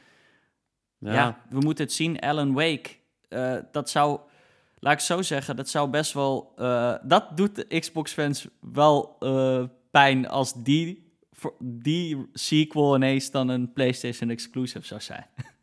Ja, 0.98 1.12
ja 1.12 1.40
we 1.48 1.58
moeten 1.58 1.84
het 1.84 1.92
zien. 1.92 2.20
Alan 2.20 2.52
Wake, 2.52 2.90
uh, 3.28 3.56
dat 3.72 3.90
zou, 3.90 4.20
laat 4.78 4.92
ik 4.92 5.00
zo 5.00 5.22
zeggen, 5.22 5.56
dat 5.56 5.68
zou 5.68 5.90
best 5.90 6.12
wel, 6.12 6.52
uh, 6.58 6.94
dat 7.02 7.36
doet 7.36 7.54
de 7.54 7.78
Xbox-fans 7.78 8.48
wel 8.60 9.16
uh, 9.20 9.64
pijn 9.90 10.28
als 10.28 10.62
die, 10.62 11.12
die 11.58 12.28
sequel 12.32 12.96
ineens 12.96 13.30
dan 13.30 13.48
een 13.48 13.72
PlayStation 13.72 14.30
exclusive 14.30 14.86
zou 14.86 15.00
zijn. 15.00 15.26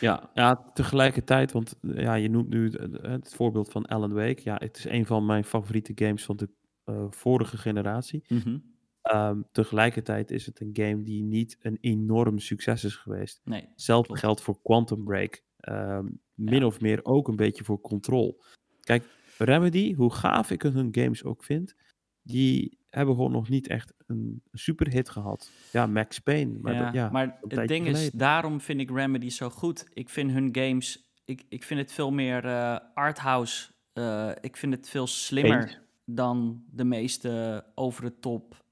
Ja, 0.00 0.30
ja, 0.34 0.70
tegelijkertijd, 0.74 1.52
want 1.52 1.78
ja, 1.80 2.14
je 2.14 2.30
noemt 2.30 2.48
nu 2.48 2.70
het, 2.70 3.02
het 3.02 3.34
voorbeeld 3.34 3.70
van 3.70 3.86
Alan 3.86 4.12
Wake. 4.12 4.40
Ja, 4.44 4.56
het 4.58 4.76
is 4.76 4.84
een 4.84 5.06
van 5.06 5.26
mijn 5.26 5.44
favoriete 5.44 5.92
games 5.94 6.24
van 6.24 6.36
de 6.36 6.48
uh, 6.84 7.06
vorige 7.10 7.56
generatie. 7.56 8.24
Mm 8.28 8.38
-hmm. 8.38 8.74
Um, 9.14 9.46
tegelijkertijd 9.52 10.30
is 10.30 10.46
het 10.46 10.60
een 10.60 10.70
game 10.72 11.02
die 11.02 11.22
niet 11.22 11.56
een 11.60 11.78
enorm 11.80 12.38
succes 12.38 12.84
is 12.84 12.96
geweest. 12.96 13.40
Nee, 13.44 13.68
Hetzelfde 13.70 14.16
geldt 14.16 14.40
voor 14.40 14.62
Quantum 14.62 15.04
Break. 15.04 15.42
Um, 15.68 16.20
min 16.34 16.60
Ja. 16.60 16.66
of 16.66 16.80
meer 16.80 17.04
ook 17.04 17.28
een 17.28 17.36
beetje 17.36 17.64
voor 17.64 17.80
Control. 17.80 18.42
Kijk, 18.80 19.04
Remedy, 19.38 19.94
hoe 19.94 20.12
gaaf 20.12 20.50
ik 20.50 20.62
hun 20.62 20.88
games 20.90 21.24
ook 21.24 21.44
vind, 21.44 21.74
die 22.22 22.75
hebben 22.96 23.14
gewoon 23.14 23.32
nog 23.32 23.48
niet 23.48 23.68
echt 23.68 23.92
een 24.06 24.42
superhit 24.52 25.08
gehad. 25.08 25.50
Ja, 25.72 25.86
Max 25.86 26.18
Payne. 26.18 26.58
Maar, 26.60 26.74
ja, 26.74 26.84
dat, 26.84 26.94
ja, 26.94 27.08
maar 27.10 27.38
het 27.48 27.68
ding 27.68 27.86
is, 27.86 28.10
daarom 28.10 28.60
vind 28.60 28.80
ik 28.80 28.90
Remedy 28.90 29.28
zo 29.30 29.50
goed. 29.50 29.86
Ik 29.92 30.08
vind 30.08 30.30
hun 30.30 30.48
games, 30.52 31.10
ik, 31.24 31.44
ik 31.48 31.62
vind 31.64 31.80
het 31.80 31.92
veel 31.92 32.10
meer 32.12 32.44
eh, 32.44 32.76
arthouse. 32.94 33.70
eh, 33.92 34.30
ik 34.40 34.56
vind 34.56 34.74
het 34.74 34.88
veel 34.88 35.06
slimmer 35.06 35.60
Eens. 35.62 35.78
dan 36.04 36.64
de 36.70 36.84
meeste 36.84 37.64
over 37.74 38.02
de 38.02 38.18
top 38.20 38.64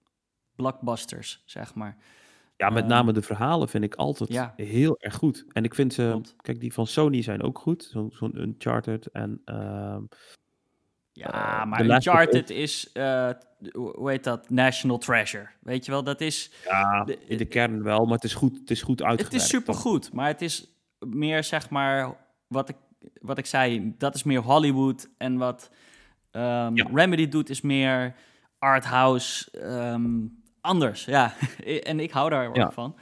blockbusters, 0.57 1.43
zeg 1.47 1.75
maar. 1.75 1.97
Ja, 2.57 2.71
met 2.71 2.83
Ehm, 2.83 2.89
name 2.93 3.13
de 3.13 3.23
verhalen 3.23 3.69
vind 3.69 3.85
ik 3.85 3.95
altijd 3.95 4.33
ja. 4.33 4.53
heel 4.57 4.99
erg 5.01 5.15
goed. 5.15 5.45
En 5.53 5.65
ik 5.65 5.75
vind 5.75 5.93
ze, 5.95 6.09
Klopt. 6.11 6.37
kijk, 6.41 6.61
die 6.61 6.73
van 6.73 6.87
Sony 6.87 7.23
zijn 7.23 7.43
ook 7.43 7.59
goed. 7.59 7.83
Zo'n 7.83 8.11
zo'n 8.13 8.41
Uncharted 8.41 9.07
en 9.07 9.41
ehm, 9.45 10.03
Ja, 11.16 11.61
Eh, 11.61 11.66
maar 11.66 11.85
Uncharted 11.85 12.50
is, 12.50 12.92
eh, 12.92 13.31
hoe 13.72 14.11
heet 14.11 14.24
dat, 14.24 14.50
National 14.50 14.98
Treasure. 14.98 15.48
Weet 15.61 15.85
je 15.85 15.90
wel, 15.90 16.05
dat 16.05 16.20
is... 16.20 16.50
ja, 16.64 17.05
De- 17.05 17.18
in 17.27 17.37
de 17.38 17.44
kern 17.44 17.83
wel, 17.83 18.05
maar 18.05 18.14
het 18.14 18.24
is 18.24 18.35
goed, 18.35 18.59
het 18.59 18.70
is 18.70 18.83
goed 18.83 18.98
Het 18.98 19.09
uitgewerkt. 19.09 19.42
is 19.44 19.48
supergoed, 19.50 20.12
maar 20.12 20.27
het 20.27 20.42
is 20.42 20.66
meer, 20.98 21.44
zeg 21.44 21.70
maar, 21.70 22.16
wat 22.46 22.68
ik, 22.68 22.77
wat 23.20 23.38
ik 23.38 23.46
zei, 23.46 23.94
dat 23.98 24.14
is 24.14 24.22
meer 24.22 24.40
Hollywood. 24.40 25.09
En 25.18 25.37
wat 25.37 25.70
ehm, 26.31 26.77
Ja. 26.77 26.87
Remedy 26.94 27.29
doet 27.29 27.50
is 27.50 27.61
meer 27.61 28.14
arthouse, 28.59 29.50
ehm, 29.50 30.27
anders, 30.61 31.05
ja. 31.05 31.35
en 31.83 32.00
ik 32.00 32.11
hou 32.11 32.31
daar 32.31 32.55
Ja. 32.57 32.64
ook 32.64 32.72
van. 32.72 32.96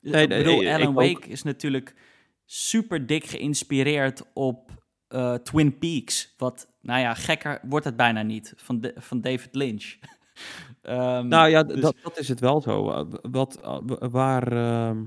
Nee, 0.00 0.22
ik 0.22 0.28
bedoel, 0.28 0.66
Alan 0.68 0.86
ook. 0.88 0.94
Wake 0.94 1.28
is 1.28 1.42
natuurlijk 1.42 1.94
super 2.44 3.06
dik 3.06 3.24
geïnspireerd 3.24 4.22
op 4.34 4.70
eh, 5.08 5.34
Twin 5.34 5.78
Peaks. 5.78 6.34
Wat, 6.38 6.68
nou 6.80 7.00
ja, 7.00 7.14
gekker 7.14 7.60
wordt 7.62 7.84
het 7.84 7.96
bijna 7.96 8.22
niet, 8.22 8.52
van, 8.56 8.80
de, 8.80 8.92
van 8.96 9.20
David 9.20 9.54
Lynch. 9.54 9.94
Ehm, 10.82 11.28
Nou 11.28 11.48
ja, 11.48 11.62
dus- 11.62 11.80
dat, 11.80 11.96
dat 12.02 12.18
is 12.18 12.28
het 12.28 12.40
wel 12.40 12.60
zo. 12.60 12.90
Uh, 12.90 13.12
Wat, 13.22 13.58
uh, 13.62 13.78
w- 13.86 14.10
waar 14.10 14.52
ehm, 14.52 15.04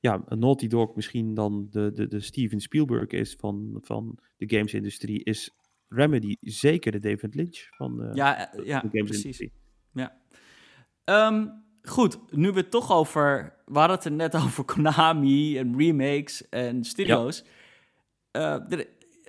ja, 0.00 0.22
een 0.26 0.38
Naughty 0.38 0.66
Dog 0.66 0.94
misschien 0.94 1.34
dan 1.34 1.66
de, 1.70 1.92
de, 1.94 2.08
de 2.08 2.20
Steven 2.20 2.60
Spielberg 2.60 3.06
is 3.06 3.34
van, 3.38 3.78
van 3.82 4.18
de 4.36 4.56
gamesindustrie, 4.56 5.24
is 5.24 5.50
Remedy 5.88 6.36
zeker 6.40 6.92
de 6.92 6.98
David 7.00 7.34
Lynch 7.34 7.66
van 7.70 8.02
eh, 8.02 8.14
ja, 8.14 8.52
eh, 8.52 8.66
ja, 8.66 8.80
de 8.80 8.88
gamesindustrie. 8.92 9.52
Ja. 9.92 10.16
Ehm, 11.04 11.46
goed, 11.82 12.18
nu 12.32 12.50
we 12.52 12.58
het 12.60 12.70
toch 12.70 12.92
over... 12.92 13.54
We 13.64 13.78
hadden 13.78 13.96
het 13.96 14.04
er 14.06 14.12
net 14.12 14.34
over 14.44 14.64
Konami 14.64 15.58
en 15.58 15.78
remakes 15.78 16.48
en 16.48 16.84
studio's. 16.84 17.44
Eh, 18.30 18.72
er 18.72 18.86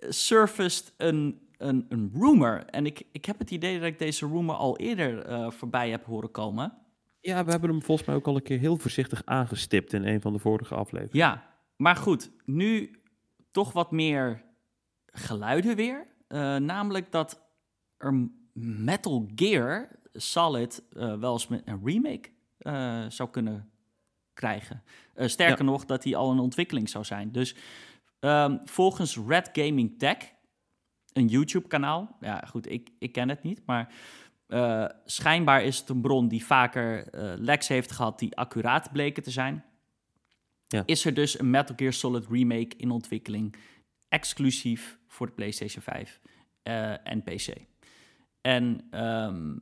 surfaced 0.09 0.93
een, 0.97 1.47
een, 1.57 1.85
een 1.89 2.11
rumor. 2.13 2.65
En 2.65 2.85
ik, 2.85 3.03
ik 3.11 3.25
heb 3.25 3.39
het 3.39 3.51
idee 3.51 3.79
dat 3.79 3.87
ik 3.87 3.99
deze 3.99 4.27
rumor 4.27 4.55
al 4.55 4.77
eerder 4.77 5.25
eh, 5.25 5.51
voorbij 5.51 5.89
heb 5.89 6.05
horen 6.05 6.31
komen. 6.31 6.73
Ja, 7.21 7.45
we 7.45 7.51
hebben 7.51 7.69
hem 7.69 7.83
volgens 7.83 8.07
mij 8.07 8.15
ook 8.15 8.27
al 8.27 8.35
een 8.35 8.43
keer 8.43 8.59
heel 8.59 8.77
voorzichtig 8.77 9.21
aangestipt 9.25 9.93
in 9.93 10.05
een 10.05 10.21
van 10.21 10.33
de 10.33 10.39
vorige 10.39 10.75
afleveringen. 10.75 11.17
Ja, 11.17 11.43
maar 11.75 11.95
goed, 11.95 12.31
nu 12.45 13.01
toch 13.51 13.71
wat 13.71 13.91
meer 13.91 14.43
geluiden 15.05 15.75
weer. 15.75 16.07
Eh, 16.27 16.55
namelijk 16.55 17.11
dat 17.11 17.41
er 17.97 18.29
Metal 18.53 19.27
Gear 19.35 19.89
Solid 20.13 20.83
eh, 20.91 21.19
wel 21.19 21.33
eens 21.33 21.47
met 21.47 21.61
een 21.65 21.81
remake 21.83 22.29
zou 23.07 23.29
kunnen 23.29 23.69
krijgen. 24.33 24.83
Sterker 25.15 25.65
nog, 25.65 25.85
dat 25.85 26.01
die 26.01 26.17
al 26.17 26.31
in 26.31 26.39
ontwikkeling 26.39 26.89
zou 26.89 27.03
zijn. 27.03 27.31
Dus 27.31 27.55
ehm, 28.19 28.57
volgens 28.63 29.17
Red 29.27 29.49
Gaming 29.53 29.99
Tech, 29.99 30.17
een 31.13 31.27
YouTube-kanaal, 31.27 32.17
ja 32.19 32.43
goed, 32.47 32.71
ik, 32.71 32.89
ik 32.99 33.11
ken 33.11 33.29
het 33.29 33.43
niet, 33.43 33.61
maar 33.65 33.93
eh, 34.47 34.85
schijnbaar 35.05 35.63
is 35.63 35.79
het 35.79 35.89
een 35.89 36.01
bron 36.01 36.27
die 36.27 36.45
vaker 36.45 37.07
leks 37.39 37.67
heeft 37.67 37.91
gehad 37.91 38.19
die 38.19 38.35
accuraat 38.35 38.91
bleken 38.91 39.23
te 39.23 39.31
zijn. 39.31 39.65
Ja. 40.67 40.83
Is 40.85 41.05
er 41.05 41.13
dus 41.13 41.39
een 41.39 41.49
Metal 41.49 41.75
Gear 41.75 41.93
Solid 41.93 42.27
remake 42.29 42.77
in 42.77 42.91
ontwikkeling, 42.91 43.55
exclusief 44.09 44.99
voor 45.07 45.25
de 45.27 45.33
PlayStation 45.33 45.83
5 45.83 46.21
eh, 46.63 47.07
en 47.07 47.23
PC. 47.23 47.47
En 48.41 48.87
ehm, 48.89 49.57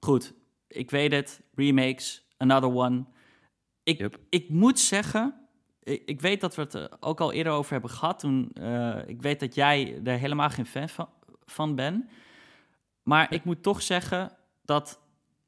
goed, 0.00 0.34
ik 0.68 0.90
weet 0.90 1.12
het, 1.12 1.42
remakes, 1.54 2.26
another 2.36 2.74
one. 2.74 3.04
Ik, 3.82 3.98
Yep. 3.98 4.18
ik 4.28 4.48
moet 4.48 4.78
zeggen, 4.78 5.45
ik, 5.86 6.02
ik 6.04 6.20
weet 6.20 6.40
dat 6.40 6.54
we 6.54 6.62
het 6.62 6.74
er 6.74 6.90
ook 7.00 7.20
al 7.20 7.32
eerder 7.32 7.52
over 7.52 7.72
hebben 7.72 7.90
gehad. 7.90 8.18
Toen, 8.18 8.50
eh, 8.52 8.98
ik 9.06 9.22
weet 9.22 9.40
dat 9.40 9.54
jij 9.54 10.00
er 10.04 10.18
helemaal 10.18 10.50
geen 10.50 10.66
fan 10.66 10.88
van, 10.88 11.08
van 11.44 11.74
bent. 11.74 12.04
Maar 13.02 13.32
ik 13.32 13.44
moet 13.44 13.62
toch 13.62 13.82
zeggen 13.82 14.32
dat 14.64 15.00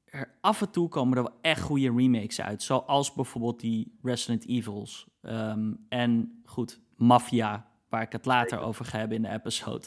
er 0.04 0.34
af 0.40 0.60
en 0.60 0.70
toe 0.70 0.88
komen 0.88 1.16
er 1.16 1.22
wel 1.22 1.38
echt 1.40 1.60
goede 1.60 1.92
remakes 1.96 2.40
uit. 2.40 2.62
Zoals 2.62 3.12
bijvoorbeeld 3.12 3.60
die 3.60 3.98
Resident 4.02 4.46
Evils. 4.46 5.06
Ehm, 5.22 5.72
en 5.88 6.40
goed, 6.44 6.80
Mafia, 6.96 7.68
waar 7.88 8.02
ik 8.02 8.12
het 8.12 8.24
later 8.24 8.60
over 8.60 8.84
ga 8.84 8.98
hebben 8.98 9.16
in 9.16 9.22
de 9.22 9.32
episode. 9.32 9.86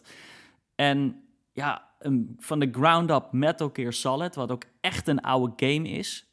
En 0.75 1.23
ja, 1.51 1.89
van 2.37 2.59
de 2.59 2.69
ground-up 2.71 3.31
Metal 3.31 3.69
Gear 3.73 3.93
Solid, 3.93 4.35
wat 4.35 4.51
ook 4.51 4.63
echt 4.81 5.07
een 5.07 5.21
oude 5.21 5.67
game 5.67 5.89
is. 5.89 6.25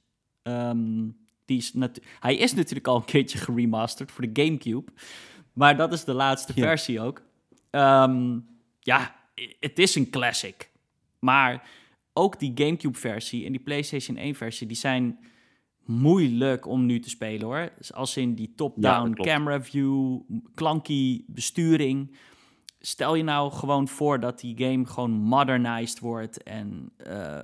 Ehm, 0.42 1.08
die 1.48 1.58
is 1.58 1.72
hij 2.20 2.36
is 2.36 2.54
natuurlijk 2.54 2.86
al 2.86 2.96
een 2.96 3.04
keertje 3.04 3.38
geremasterd 3.38 4.12
voor 4.12 4.32
de 4.32 4.42
GameCube. 4.42 4.92
Maar 5.52 5.76
dat 5.76 5.92
is 5.92 6.04
de 6.04 6.12
laatste 6.12 6.52
versie 6.52 7.00
ook. 7.00 7.22
Ehm, 7.70 8.38
ja, 8.80 9.16
het 9.60 9.78
is 9.78 9.94
een 9.94 10.10
classic. 10.10 10.70
Maar 11.18 11.68
ook 12.12 12.38
die 12.38 12.52
GameCube-versie 12.54 13.44
en 13.44 13.52
die 13.52 13.60
PlayStation 13.60 14.16
1-versie, 14.16 14.66
die 14.66 14.76
zijn 14.76 15.18
moeilijk 15.84 16.66
om 16.66 16.86
nu 16.86 17.00
te 17.00 17.08
spelen 17.08 17.46
hoor. 17.46 17.72
Dus 17.78 17.92
als 17.92 18.16
in 18.16 18.34
die 18.34 18.52
top-down 18.56 19.12
camera 19.12 19.62
view, 19.62 20.20
klanky 20.54 21.24
besturing. 21.26 22.16
Stel 22.80 23.14
je 23.14 23.22
nou 23.22 23.52
gewoon 23.52 23.88
voor 23.88 24.20
dat 24.20 24.40
die 24.40 24.56
game 24.56 24.86
gewoon 24.86 25.10
modernized 25.10 25.98
wordt 25.98 26.42
en 26.42 26.92
uh, 27.06 27.40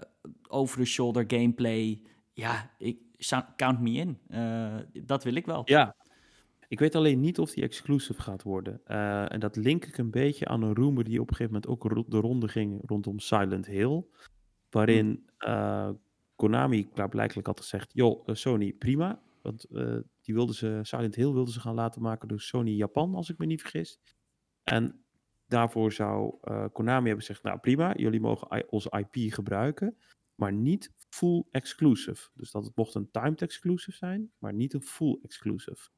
over-the-shoulder 0.49 1.25
gameplay. 1.27 2.01
Ja, 2.33 2.71
ik, 2.79 2.99
count 3.57 3.81
me 3.81 3.91
in. 3.91 4.19
Uh, 4.29 4.77
dat 5.05 5.25
wil 5.25 5.35
ik 5.35 5.47
wel. 5.47 5.63
Ja, 5.65 5.97
ik 6.69 6.79
weet 6.79 6.95
alleen 6.95 7.21
niet 7.21 7.39
of 7.39 7.51
die 7.51 7.63
exclusive 7.63 8.23
gaat 8.23 8.43
worden. 8.43 8.81
Uh, 8.87 9.33
en 9.33 9.41
dat 9.41 9.57
link 9.57 9.85
ik 9.85 9.99
een 9.99 10.11
beetje 10.11 10.47
aan 10.47 10.63
een 10.63 10.75
rumor 10.75 11.05
die 11.05 11.21
op 11.21 11.31
een 11.31 11.37
gegeven 11.37 11.61
moment 11.61 11.85
ook 11.95 12.11
de 12.11 12.19
ronde 12.19 12.49
ging 12.49 12.83
rondom 12.87 13.19
Silent 13.19 13.67
Hill. 13.67 14.05
Waarin 14.71 15.31
uh, 15.39 15.91
Konami 16.37 16.89
klaarblijkelijk 16.89 17.47
had 17.47 17.61
gezegd: 17.61 17.91
joh, 17.93 18.29
Sony, 18.33 18.73
prima. 18.73 19.23
Want 19.43 19.67
die 20.21 20.35
wilden 20.35 20.55
ze, 20.55 20.79
Silent 20.83 21.15
Hill 21.15 21.33
wilden 21.33 21.53
ze 21.53 21.61
gaan 21.61 21.75
laten 21.75 22.03
maken 22.03 22.29
door 22.29 22.41
Sony 22.41 22.71
Japan, 22.71 23.15
als 23.15 23.31
ik 23.31 23.39
me 23.39 23.47
niet 23.47 23.61
vergis. 23.61 24.01
En 24.63 25.05
daarvoor 25.47 25.93
zou 25.93 26.35
Konami 26.73 27.07
hebben 27.07 27.25
gezegd: 27.25 27.43
nou 27.43 27.59
prima, 27.59 27.95
jullie 27.97 28.21
mogen 28.21 28.71
onze 28.71 29.05
IP 29.11 29.33
gebruiken 29.33 29.97
maar 30.35 30.53
niet 30.53 30.93
full 31.15 31.45
exclusive. 31.51 32.29
Dus 32.35 32.51
dat 32.51 32.65
het 32.65 32.77
mocht 32.77 32.95
een 32.95 33.11
timed 33.11 33.43
exclusive 33.43 33.97
zijn, 33.97 34.31
maar 34.39 34.53
niet 34.53 34.75
een 34.75 34.83
full 34.83 35.19
exclusive. 35.23 35.89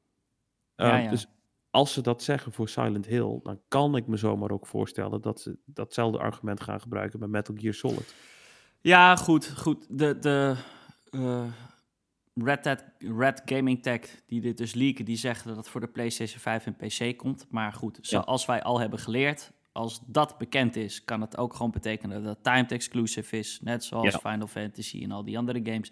Ehm, 0.75 1.09
dus 1.09 1.27
als 1.69 1.93
ze 1.93 2.01
dat 2.01 2.23
zeggen 2.23 2.51
voor 2.51 2.69
Silent 2.69 3.05
Hill, 3.05 3.39
dan 3.43 3.61
kan 3.67 3.95
ik 3.95 4.07
me 4.07 4.17
zomaar 4.17 4.51
ook 4.51 4.67
voorstellen 4.67 5.21
dat 5.21 5.41
ze 5.41 5.57
datzelfde 5.65 6.17
argument 6.17 6.61
gaan 6.61 6.81
gebruiken 6.81 7.19
bij 7.19 7.27
Metal 7.27 7.55
Gear 7.57 7.73
Solid. 7.73 8.15
Ja, 8.81 9.15
goed, 9.15 9.57
goed. 9.57 9.85
De, 9.89 10.19
de 10.19 10.55
uh, 11.11 11.47
Red, 12.33 12.85
Red 12.97 13.41
Gaming 13.45 13.83
Tech, 13.83 14.01
die 14.25 14.41
dit 14.41 14.57
dus 14.57 14.73
leaken, 14.73 15.05
die 15.05 15.17
zeggen 15.17 15.47
dat 15.47 15.57
het 15.57 15.67
voor 15.67 15.81
de 15.81 15.87
PlayStation 15.87 16.39
5 16.39 16.65
en 16.65 16.75
PC 16.75 17.17
komt. 17.17 17.45
Maar 17.49 17.73
goed, 17.73 17.99
zoals 18.01 18.45
wij 18.45 18.63
al 18.63 18.79
hebben 18.79 18.99
geleerd, 18.99 19.51
als 19.77 20.01
dat 20.05 20.37
bekend 20.37 20.75
is, 20.75 21.03
kan 21.03 21.21
het 21.21 21.37
ook 21.37 21.53
gewoon 21.53 21.71
betekenen 21.71 22.23
dat 22.23 22.35
het 22.35 22.43
timed 22.43 22.71
exclusive 22.71 23.37
is. 23.37 23.59
Net 23.63 23.83
zoals 23.83 24.15
Final 24.15 24.47
Fantasy 24.47 25.03
en 25.03 25.11
al 25.11 25.23
die 25.23 25.37
andere 25.37 25.59
games. 25.63 25.91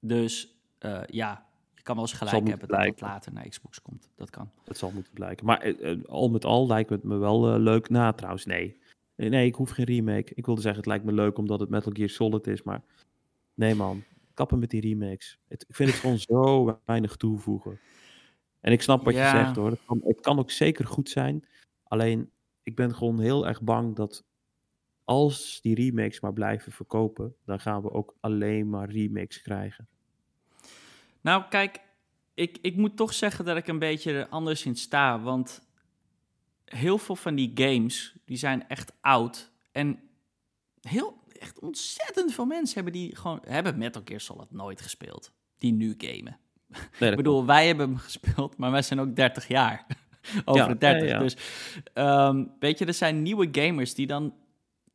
Dus 0.00 0.58
uh, 0.80 1.00
ja, 1.06 1.46
je 1.74 1.82
kan 1.82 1.94
wel 1.94 2.04
eens 2.04 2.12
gelijk 2.12 2.48
hebben 2.48 2.68
dat 2.68 2.84
het 2.84 3.00
later 3.00 3.32
naar 3.32 3.48
Xbox 3.48 3.82
komt. 3.82 4.10
Dat 4.16 4.30
kan. 4.30 4.50
Dat 4.64 4.76
zal 4.76 4.90
moeten 4.90 5.12
blijken. 5.12 5.46
Maar 5.46 5.66
uh, 5.66 6.04
al 6.04 6.28
met 6.28 6.44
al 6.44 6.66
lijkt 6.66 6.90
het 6.90 7.02
me 7.02 7.16
wel 7.16 7.58
leuk. 7.58 7.88
Na 7.88 8.00
nou, 8.00 8.14
trouwens, 8.14 8.44
nee. 8.44 8.78
Nee, 9.16 9.46
ik 9.46 9.54
hoef 9.54 9.70
geen 9.70 9.84
remake. 9.84 10.32
Ik 10.34 10.46
wilde 10.46 10.60
zeggen, 10.60 10.80
het 10.80 10.88
lijkt 10.88 11.04
me 11.04 11.12
leuk 11.12 11.38
omdat 11.38 11.60
het 11.60 11.68
Metal 11.68 11.92
Gear 11.92 12.08
Solid 12.08 12.46
is. 12.46 12.62
Maar 12.62 12.82
nee 13.54 13.74
man, 13.74 14.04
kappen 14.34 14.58
met 14.58 14.70
die 14.70 14.80
remakes. 14.80 15.38
Het, 15.48 15.64
ik 15.68 15.74
vind 15.74 15.90
het 15.90 15.98
gewoon 15.98 16.18
zo 16.18 16.78
weinig 16.84 17.16
toevoegen. 17.16 17.78
En 18.60 18.72
ik 18.72 18.82
snap 18.82 19.04
wat 19.04 19.14
je 19.14 19.20
zegt 19.20 19.56
hoor. 19.56 19.70
Het 19.70 19.80
kan, 19.86 20.00
het 20.04 20.20
kan 20.20 20.38
ook 20.38 20.50
zeker 20.50 20.86
goed 20.86 21.08
zijn. 21.08 21.44
Alleen 21.82 22.30
ik 22.66 22.76
ben 22.76 22.94
gewoon 22.94 23.20
heel 23.20 23.46
erg 23.46 23.62
bang 23.62 23.96
dat 23.96 24.24
als 25.04 25.58
die 25.62 25.74
remakes 25.74 26.20
maar 26.20 26.32
blijven 26.32 26.72
verkopen, 26.72 27.34
dan 27.44 27.60
gaan 27.60 27.82
we 27.82 27.90
ook 27.90 28.16
alleen 28.20 28.70
maar 28.70 28.90
remakes 28.90 29.42
krijgen. 29.42 29.88
Nou, 31.20 31.44
kijk, 31.48 31.80
ik, 32.34 32.58
ik 32.62 32.76
moet 32.76 32.96
toch 32.96 33.14
zeggen 33.14 33.44
dat 33.44 33.56
ik 33.56 33.66
een 33.66 33.78
beetje 33.78 34.28
anders 34.28 34.64
in 34.64 34.76
sta. 34.76 35.20
Want 35.20 35.68
heel 36.64 36.98
veel 36.98 37.16
van 37.16 37.34
die 37.34 37.50
games, 37.54 38.16
die 38.24 38.36
zijn 38.36 38.68
echt 38.68 38.92
oud. 39.00 39.52
En 39.72 40.00
heel, 40.80 41.22
echt 41.38 41.58
ontzettend 41.58 42.32
veel 42.32 42.46
mensen 42.46 42.74
hebben 42.74 42.92
die 42.92 43.16
gewoon, 43.16 43.40
hebben 43.44 43.78
Metal 43.78 44.02
Gear 44.04 44.20
Solid 44.20 44.50
nooit 44.50 44.80
gespeeld. 44.80 45.32
Die 45.58 45.72
nu 45.72 45.94
gamen. 45.98 46.38
ik 47.10 47.16
bedoel, 47.16 47.46
wij 47.46 47.66
hebben 47.66 47.88
hem 47.88 47.98
gespeeld, 47.98 48.56
maar 48.56 48.70
wij 48.70 48.82
zijn 48.82 49.00
ook 49.00 49.16
30 49.16 49.48
jaar. 49.48 49.86
over 50.44 50.68
de 50.68 50.78
30. 50.78 51.18
Dus 51.18 51.36
ehm, 51.92 52.44
weet 52.58 52.78
je, 52.78 52.84
er 52.84 52.94
zijn 52.94 53.22
nieuwe 53.22 53.48
gamers 53.52 53.94
die 53.94 54.06
dan 54.06 54.34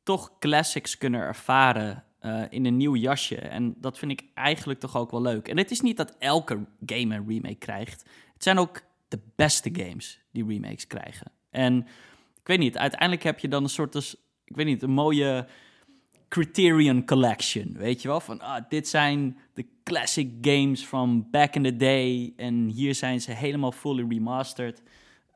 toch 0.04 0.32
classics 0.40 0.98
kunnen 0.98 1.22
ervaren 1.22 2.04
uh, 2.22 2.44
in 2.50 2.66
een 2.66 2.78
nieuw 2.78 2.96
jasje. 2.96 3.36
En 3.36 3.76
dat 3.78 3.98
vind 3.98 4.12
ik 4.12 4.24
eigenlijk 4.34 4.80
toch 4.80 4.98
ook 4.98 5.12
wel 5.12 5.22
leuk. 5.22 5.48
En 5.48 5.58
het 5.58 5.72
is 5.72 5.82
niet 5.82 5.98
dat 5.98 6.16
elke 6.20 6.66
game 6.86 7.16
een 7.16 7.28
remake 7.28 7.56
krijgt. 7.56 8.06
Het 8.34 8.44
zijn 8.44 8.58
ook 8.58 8.82
de 9.08 9.20
beste 9.36 9.70
games 9.74 10.20
die 10.32 10.46
remakes 10.46 10.88
krijgen. 10.88 11.32
En 11.50 11.78
ik 12.40 12.48
weet 12.48 12.60
niet, 12.60 12.78
uiteindelijk 12.78 13.24
heb 13.24 13.40
je 13.40 13.48
dan 13.48 13.64
een 13.64 13.70
soort, 13.70 14.18
ik 14.46 14.56
weet 14.56 14.66
niet, 14.66 14.82
een 14.82 14.92
mooie 14.92 15.48
Criterion 16.28 17.06
Collection. 17.06 17.74
Weet 17.78 18.02
je 18.02 18.08
wel? 18.08 18.20
Van 18.20 18.42
ah, 18.42 18.64
dit 18.70 18.88
zijn 18.88 19.38
de 19.54 19.66
classic 19.84 20.30
games 20.42 20.84
from 20.84 21.28
back 21.32 21.56
in 21.56 21.64
the 21.64 21.76
day. 21.76 22.34
En 22.38 22.68
hier 22.68 22.96
zijn 22.96 23.22
ze 23.22 23.32
helemaal 23.32 23.72
fully 23.72 24.06
remastered. 24.10 24.82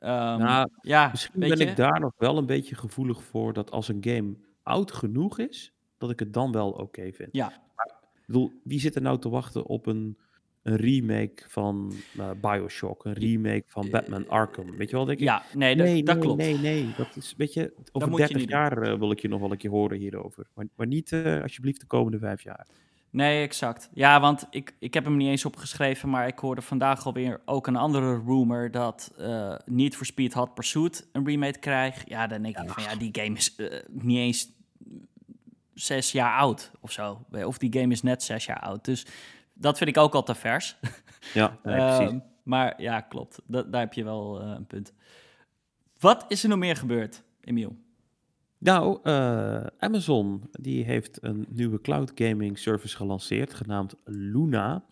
Um, 0.00 0.08
nou, 0.38 0.68
ja, 0.80 1.08
misschien 1.10 1.40
ben 1.40 1.60
ik 1.60 1.76
daar 1.76 2.00
nog 2.00 2.12
wel 2.18 2.38
een 2.38 2.46
beetje 2.46 2.74
gevoelig 2.74 3.22
voor 3.22 3.52
dat 3.52 3.70
als 3.70 3.88
een 3.88 4.04
game 4.04 4.34
oud 4.62 4.92
genoeg 4.92 5.38
is, 5.38 5.72
dat 5.98 6.10
ik 6.10 6.18
het 6.18 6.32
dan 6.32 6.52
wel 6.52 6.70
oké 6.70 7.12
vind. 7.12 7.28
Ja. 7.32 7.46
Maar, 7.76 7.86
ik 8.14 8.26
bedoel, 8.26 8.52
wie 8.64 8.80
zit 8.80 8.94
er 8.94 9.02
nou 9.02 9.18
te 9.18 9.28
wachten 9.28 9.66
op 9.66 9.86
een, 9.86 10.18
een 10.62 10.76
remake 10.76 11.44
van 11.48 11.92
uh, 12.18 12.30
Bioshock, 12.40 13.04
een 13.04 13.12
remake 13.12 13.64
van 13.66 13.90
Batman 13.90 14.28
Arkham? 14.28 14.76
Weet 14.76 14.90
je 14.90 14.96
wel, 14.96 15.04
denk 15.04 15.18
ik? 15.18 15.24
Ja, 15.24 15.42
nee, 15.54 15.76
dat, 15.76 15.86
nee, 15.86 16.02
dat 16.02 16.18
klopt. 16.18 16.38
Nee, 16.38 16.58
nee, 16.58 16.94
dat 16.96 17.16
is, 17.16 17.34
weet 17.36 17.52
je, 17.52 17.72
over 17.92 18.16
30 18.16 18.48
jaar 18.48 18.88
uh, 18.88 18.98
wil 18.98 19.10
ik 19.10 19.20
je 19.20 19.28
nog 19.28 19.40
wel 19.40 19.50
een 19.50 19.56
keer 19.56 19.70
horen 19.70 19.98
hierover. 19.98 20.46
Maar, 20.54 20.66
maar 20.76 20.86
niet 20.86 21.10
uh, 21.10 21.42
alsjeblieft 21.42 21.80
de 21.80 21.86
komende 21.86 22.18
vijf 22.18 22.42
jaar. 22.42 22.66
Nee, 23.16 23.42
exact. 23.42 23.90
Ja, 23.92 24.20
want 24.20 24.46
ik, 24.50 24.74
ik 24.78 24.94
heb 24.94 25.04
hem 25.04 25.16
niet 25.16 25.28
eens 25.28 25.44
opgeschreven, 25.44 26.08
maar 26.08 26.26
ik 26.26 26.38
hoorde 26.38 26.62
vandaag 26.62 27.06
alweer 27.06 27.40
ook 27.44 27.66
een 27.66 27.76
andere 27.76 28.22
rumor 28.26 28.70
dat 28.70 29.12
uh, 29.18 29.54
Need 29.64 29.96
for 29.96 30.06
Speed 30.06 30.32
Hot 30.32 30.54
Pursuit 30.54 31.08
een 31.12 31.26
remake 31.26 31.58
krijgt. 31.58 32.08
Ja, 32.08 32.26
dan 32.26 32.42
denk 32.42 32.58
ik 32.58 32.70
van 32.70 32.82
ja, 32.82 32.94
die 32.94 33.08
game 33.12 33.36
is 33.36 33.54
uh, 33.56 33.72
niet 33.88 34.18
eens 34.18 34.48
zes 35.74 36.12
jaar 36.12 36.38
oud 36.38 36.70
of 36.80 36.92
zo. 36.92 37.24
Of 37.30 37.58
die 37.58 37.72
game 37.80 37.92
is 37.92 38.02
net 38.02 38.22
zes 38.22 38.44
jaar 38.44 38.60
oud. 38.60 38.84
Dus 38.84 39.06
dat 39.52 39.78
vind 39.78 39.90
ik 39.90 39.96
ook 39.96 40.14
al 40.14 40.22
te 40.22 40.34
vers. 40.34 40.76
Ja, 41.34 41.58
nee, 41.62 41.76
precies. 41.76 42.12
Uh, 42.12 42.20
maar 42.42 42.82
ja, 42.82 43.00
klopt. 43.00 43.38
Da 43.46 43.62
daar 43.62 43.80
heb 43.80 43.92
je 43.92 44.04
wel 44.04 44.40
eh, 44.40 44.48
een 44.48 44.66
punt. 44.66 44.92
Wat 45.98 46.24
is 46.28 46.42
er 46.42 46.48
nog 46.48 46.58
meer 46.58 46.76
gebeurd, 46.76 47.22
Emiel? 47.40 47.76
Nou, 48.66 48.98
uh, 49.02 49.66
Amazon 49.78 50.48
die 50.50 50.84
heeft 50.84 51.22
een 51.22 51.46
nieuwe 51.48 51.80
cloud 51.80 52.12
gaming 52.14 52.58
service 52.58 52.96
gelanceerd, 52.96 53.54
genaamd 53.54 53.94
Luna. 54.04 54.86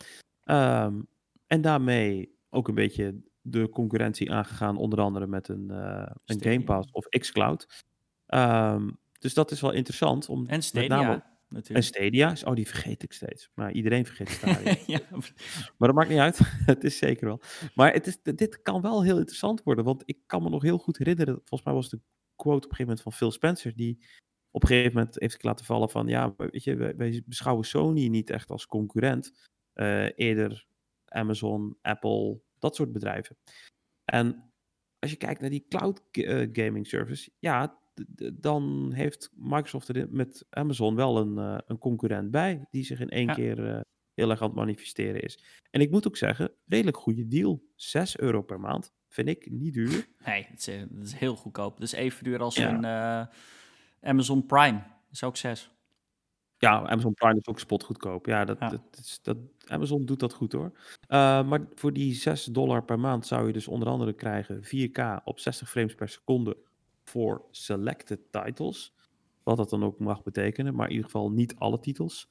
Um, 0.45 1.09
en 1.47 1.61
daarmee 1.61 2.39
ook 2.51 2.69
een 2.69 2.75
beetje 2.75 3.23
de 3.41 3.69
concurrentie 3.69 4.33
aangegaan, 4.33 4.77
onder 4.77 5.01
andere 5.01 5.27
met 5.27 5.49
een, 5.49 5.69
uh, 5.71 6.07
een 6.25 6.43
Game 6.43 6.65
Pass 6.65 6.91
of 6.93 7.09
xCloud. 7.09 7.83
Um, 8.27 8.99
dus 9.19 9.35
dat 9.35 9.51
is 9.51 9.61
wel 9.61 9.73
interessant. 9.73 10.29
Om 10.29 10.47
en 10.47 10.63
Stadia, 10.63 10.97
met 10.97 11.07
name, 11.07 11.23
natuurlijk. 11.49 11.69
En 11.69 11.83
Stadia, 11.83 12.37
oh 12.45 12.55
die 12.55 12.67
vergeet 12.67 13.03
ik 13.03 13.13
steeds. 13.13 13.51
Maar 13.55 13.73
iedereen 13.73 14.07
vergeet 14.07 14.29
Stadia. 14.39 14.75
ja. 14.87 15.01
Maar 15.79 15.89
dat 15.89 15.95
maakt 15.95 16.09
niet 16.09 16.19
uit, 16.19 16.39
het 16.73 16.85
is 16.85 16.99
zeker 16.99 17.27
wel. 17.27 17.41
Maar 17.75 17.93
het 17.93 18.07
is, 18.07 18.19
dit 18.23 18.63
kan 18.63 18.81
wel 18.81 19.03
heel 19.03 19.19
interessant 19.19 19.63
worden, 19.63 19.85
want 19.85 20.03
ik 20.05 20.19
kan 20.27 20.43
me 20.43 20.49
nog 20.49 20.63
heel 20.63 20.79
goed 20.79 20.99
herinneren, 20.99 21.35
volgens 21.35 21.65
mij 21.65 21.75
was 21.75 21.91
het 21.91 22.01
quote 22.37 22.66
op 22.66 22.70
een 22.70 22.77
gegeven 22.77 22.85
moment 22.85 23.03
van 23.03 23.12
Phil 23.12 23.31
Spencer, 23.31 23.77
die 23.77 23.99
op 24.51 24.62
een 24.62 24.68
gegeven 24.68 24.92
moment 24.92 25.20
heeft 25.20 25.42
laten 25.42 25.64
vallen 25.64 25.90
van, 25.90 26.07
ja, 26.07 26.35
weet 26.37 26.64
je, 26.64 26.77
wij, 26.77 27.23
beschouwen 27.27 27.64
Sony 27.64 28.07
niet 28.09 28.31
echt 28.31 28.51
als 28.51 28.66
concurrent. 28.66 29.33
Uh, 29.75 30.18
eerder 30.18 30.66
Amazon, 31.05 31.79
Apple, 31.83 32.40
dat 32.59 32.77
soort 32.77 32.92
bedrijven. 32.92 33.37
En 34.05 34.53
als 34.99 35.11
je 35.11 35.16
kijkt 35.16 35.40
naar 35.40 35.51
die 35.51 35.66
cloud 35.68 36.03
uh, 36.12 36.49
gaming 36.53 36.87
service, 36.87 37.31
ja, 37.38 37.79
dan 38.35 38.92
heeft 38.92 39.31
Microsoft 39.35 39.88
er 39.88 40.07
met 40.11 40.47
Amazon 40.51 40.94
wel 40.94 41.18
een, 41.18 41.37
uh, 41.37 41.59
een 41.66 41.79
concurrent 41.79 42.31
bij, 42.31 42.66
die 42.70 42.85
zich 42.85 43.01
in 43.01 43.09
één 43.09 43.35
keer 43.35 43.85
heel 44.14 44.31
erg 44.31 44.40
aan 44.40 44.47
het 44.47 44.57
manifesteren 44.57 45.23
is. 45.23 45.44
En 45.70 45.81
ik 45.81 45.90
moet 45.90 46.07
ook 46.07 46.16
zeggen, 46.16 46.53
redelijk 46.64 46.97
goede 46.97 47.27
deal. 47.27 47.62
6 47.75 48.18
euro 48.18 48.42
per 48.42 48.61
maand. 48.61 48.92
Vind 49.14 49.29
ik 49.29 49.50
niet 49.50 49.74
duur. 49.74 50.09
Nee, 50.24 50.46
het 50.50 50.59
is, 50.59 50.66
het 50.66 51.03
is 51.03 51.12
heel 51.12 51.37
goedkoop. 51.37 51.81
Dus 51.81 51.92
even 51.92 52.24
duur 52.24 52.40
als 52.40 52.57
een 52.57 52.85
uh, 52.85 53.27
Amazon 54.03 54.46
Prime. 54.46 54.79
Dat 54.79 55.12
is 55.12 55.22
ook 55.22 55.37
zes. 55.37 55.70
Ja, 56.59 56.87
Amazon 56.87 57.14
Prime 57.14 57.38
is 57.38 57.46
ook 57.46 57.59
spotgoedkoop. 57.59 58.27
Ja, 58.27 58.44
dat, 58.44 58.59
Ja. 58.59 58.68
Dat, 58.68 58.98
is, 58.98 59.18
dat, 59.22 59.37
Amazon 59.66 60.05
doet 60.05 60.20
dat 60.20 60.33
goed 60.33 60.53
hoor. 60.53 60.72
Uh, 60.74 61.48
maar 61.48 61.66
voor 61.74 61.92
die 61.92 62.14
6 62.14 62.44
dollar 62.44 62.85
per 62.85 63.00
maand 63.00 63.27
zou 63.27 63.46
je 63.46 63.53
dus 63.53 63.68
onder 63.68 63.88
andere 63.88 64.12
krijgen 64.12 64.64
4K 64.64 65.24
op 65.24 65.38
60 65.38 65.70
frames 65.70 65.94
per 65.94 66.09
seconde 66.09 66.57
voor 67.05 67.44
selected 67.50 68.20
titles. 68.31 68.94
Wat 69.42 69.57
dat 69.57 69.70
dan 69.70 69.85
ook 69.85 69.98
mag 69.98 70.22
betekenen, 70.22 70.74
maar 70.74 70.87
in 70.87 70.92
ieder 70.92 71.11
geval 71.11 71.31
niet 71.31 71.57
alle 71.57 71.81
titels. 71.81 72.29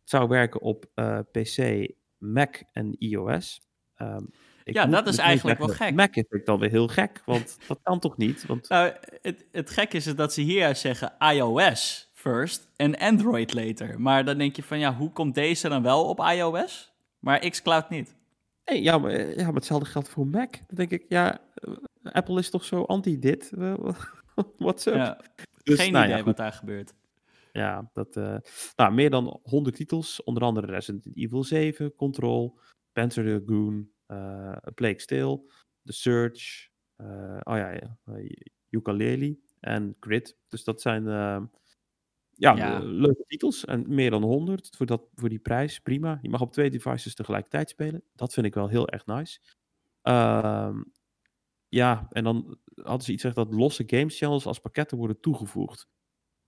Het 0.00 0.10
zou 0.10 0.28
werken 0.28 0.60
op 0.60 0.86
uh, 0.94 1.18
PC, 1.30 1.88
Mac 2.18 2.62
en 2.72 2.98
iOS. 2.98 3.60
Um, 3.98 4.30
ik 4.64 4.74
ja, 4.74 4.86
dat 4.86 5.06
is 5.06 5.18
eigenlijk 5.18 5.58
wel 5.58 5.68
gek. 5.68 5.94
Mac 5.94 6.12
vind 6.12 6.34
ik 6.34 6.46
dan 6.46 6.58
weer 6.58 6.70
heel 6.70 6.88
gek, 6.88 7.22
want 7.24 7.58
dat 7.68 7.78
kan 7.82 7.98
toch 7.98 8.16
niet? 8.16 8.46
Want... 8.46 8.68
Nou, 8.68 8.92
het, 9.22 9.44
het 9.52 9.70
gekke 9.70 9.96
is 9.96 10.04
dat 10.04 10.32
ze 10.32 10.40
hier 10.40 10.76
zeggen 10.76 11.12
iOS 11.18 12.10
first 12.12 12.68
en 12.76 12.98
Android 12.98 13.54
later. 13.54 14.00
Maar 14.00 14.24
dan 14.24 14.38
denk 14.38 14.56
je 14.56 14.62
van, 14.62 14.78
ja, 14.78 14.94
hoe 14.94 15.10
komt 15.10 15.34
deze 15.34 15.68
dan 15.68 15.82
wel 15.82 16.04
op 16.04 16.18
iOS, 16.20 16.92
maar 17.18 17.38
xCloud 17.38 17.90
niet? 17.90 18.16
Hey, 18.64 18.82
ja, 18.82 18.98
maar, 18.98 19.36
ja, 19.36 19.44
maar 19.44 19.54
hetzelfde 19.54 19.88
geldt 19.88 20.08
voor 20.08 20.26
Mac. 20.26 20.52
Dan 20.52 20.76
denk 20.76 20.90
ik, 20.90 21.04
ja, 21.08 21.40
eh, 21.54 21.72
Apple 22.12 22.38
is 22.38 22.50
toch 22.50 22.64
zo 22.64 22.82
anti 22.82 23.18
dit? 23.18 23.50
What's 24.56 24.86
up? 24.86 24.94
Ja, 24.94 25.20
dus, 25.62 25.80
geen 25.80 25.92
nou, 25.92 26.04
idee 26.04 26.16
ja, 26.16 26.24
wat 26.24 26.36
daar 26.36 26.52
gebeurt. 26.52 26.94
Ja, 27.52 27.90
dat, 27.92 28.16
uh, 28.16 28.36
nou, 28.76 28.94
meer 28.94 29.10
dan 29.10 29.40
100 29.42 29.76
titels, 29.76 30.22
onder 30.22 30.42
andere 30.42 30.66
Resident 30.66 31.16
Evil 31.16 31.44
7, 31.44 31.94
Control, 31.94 32.58
Panzer 32.92 33.24
Dragoon, 33.24 33.88
uh, 34.08 34.56
Plague 34.74 35.04
Tale, 35.04 35.42
The 35.84 35.92
Search, 35.92 36.68
uh, 36.96 37.40
oh 37.42 37.56
ja, 37.56 37.70
ja 37.70 37.98
Ukulele 38.70 39.38
en 39.60 39.96
Grid. 40.00 40.36
Dus 40.48 40.64
dat 40.64 40.80
zijn 40.80 41.06
ja, 42.36 42.56
ja. 42.56 42.78
leuke 42.78 43.24
titels 43.26 43.64
en 43.64 43.84
meer 43.88 44.10
dan 44.10 44.22
100 44.22 44.76
voor, 44.76 44.86
dat, 44.86 45.02
voor 45.14 45.28
die 45.28 45.38
prijs. 45.38 45.80
Prima. 45.80 46.18
Je 46.22 46.28
mag 46.28 46.40
op 46.40 46.52
twee 46.52 46.70
devices 46.70 47.14
tegelijkertijd 47.14 47.70
spelen. 47.70 48.02
Dat 48.14 48.32
vind 48.32 48.46
ik 48.46 48.54
wel 48.54 48.68
heel 48.68 48.88
erg 48.88 49.06
nice. 49.06 49.40
Uh, 50.02 50.76
ja, 51.68 52.08
en 52.10 52.24
dan 52.24 52.58
hadden 52.74 53.04
ze 53.04 53.12
iets 53.12 53.22
gezegd 53.22 53.48
dat 53.48 53.58
losse 53.58 53.84
games 53.86 54.18
channels 54.18 54.46
als 54.46 54.58
pakketten 54.58 54.98
worden 54.98 55.20
toegevoegd. 55.20 55.88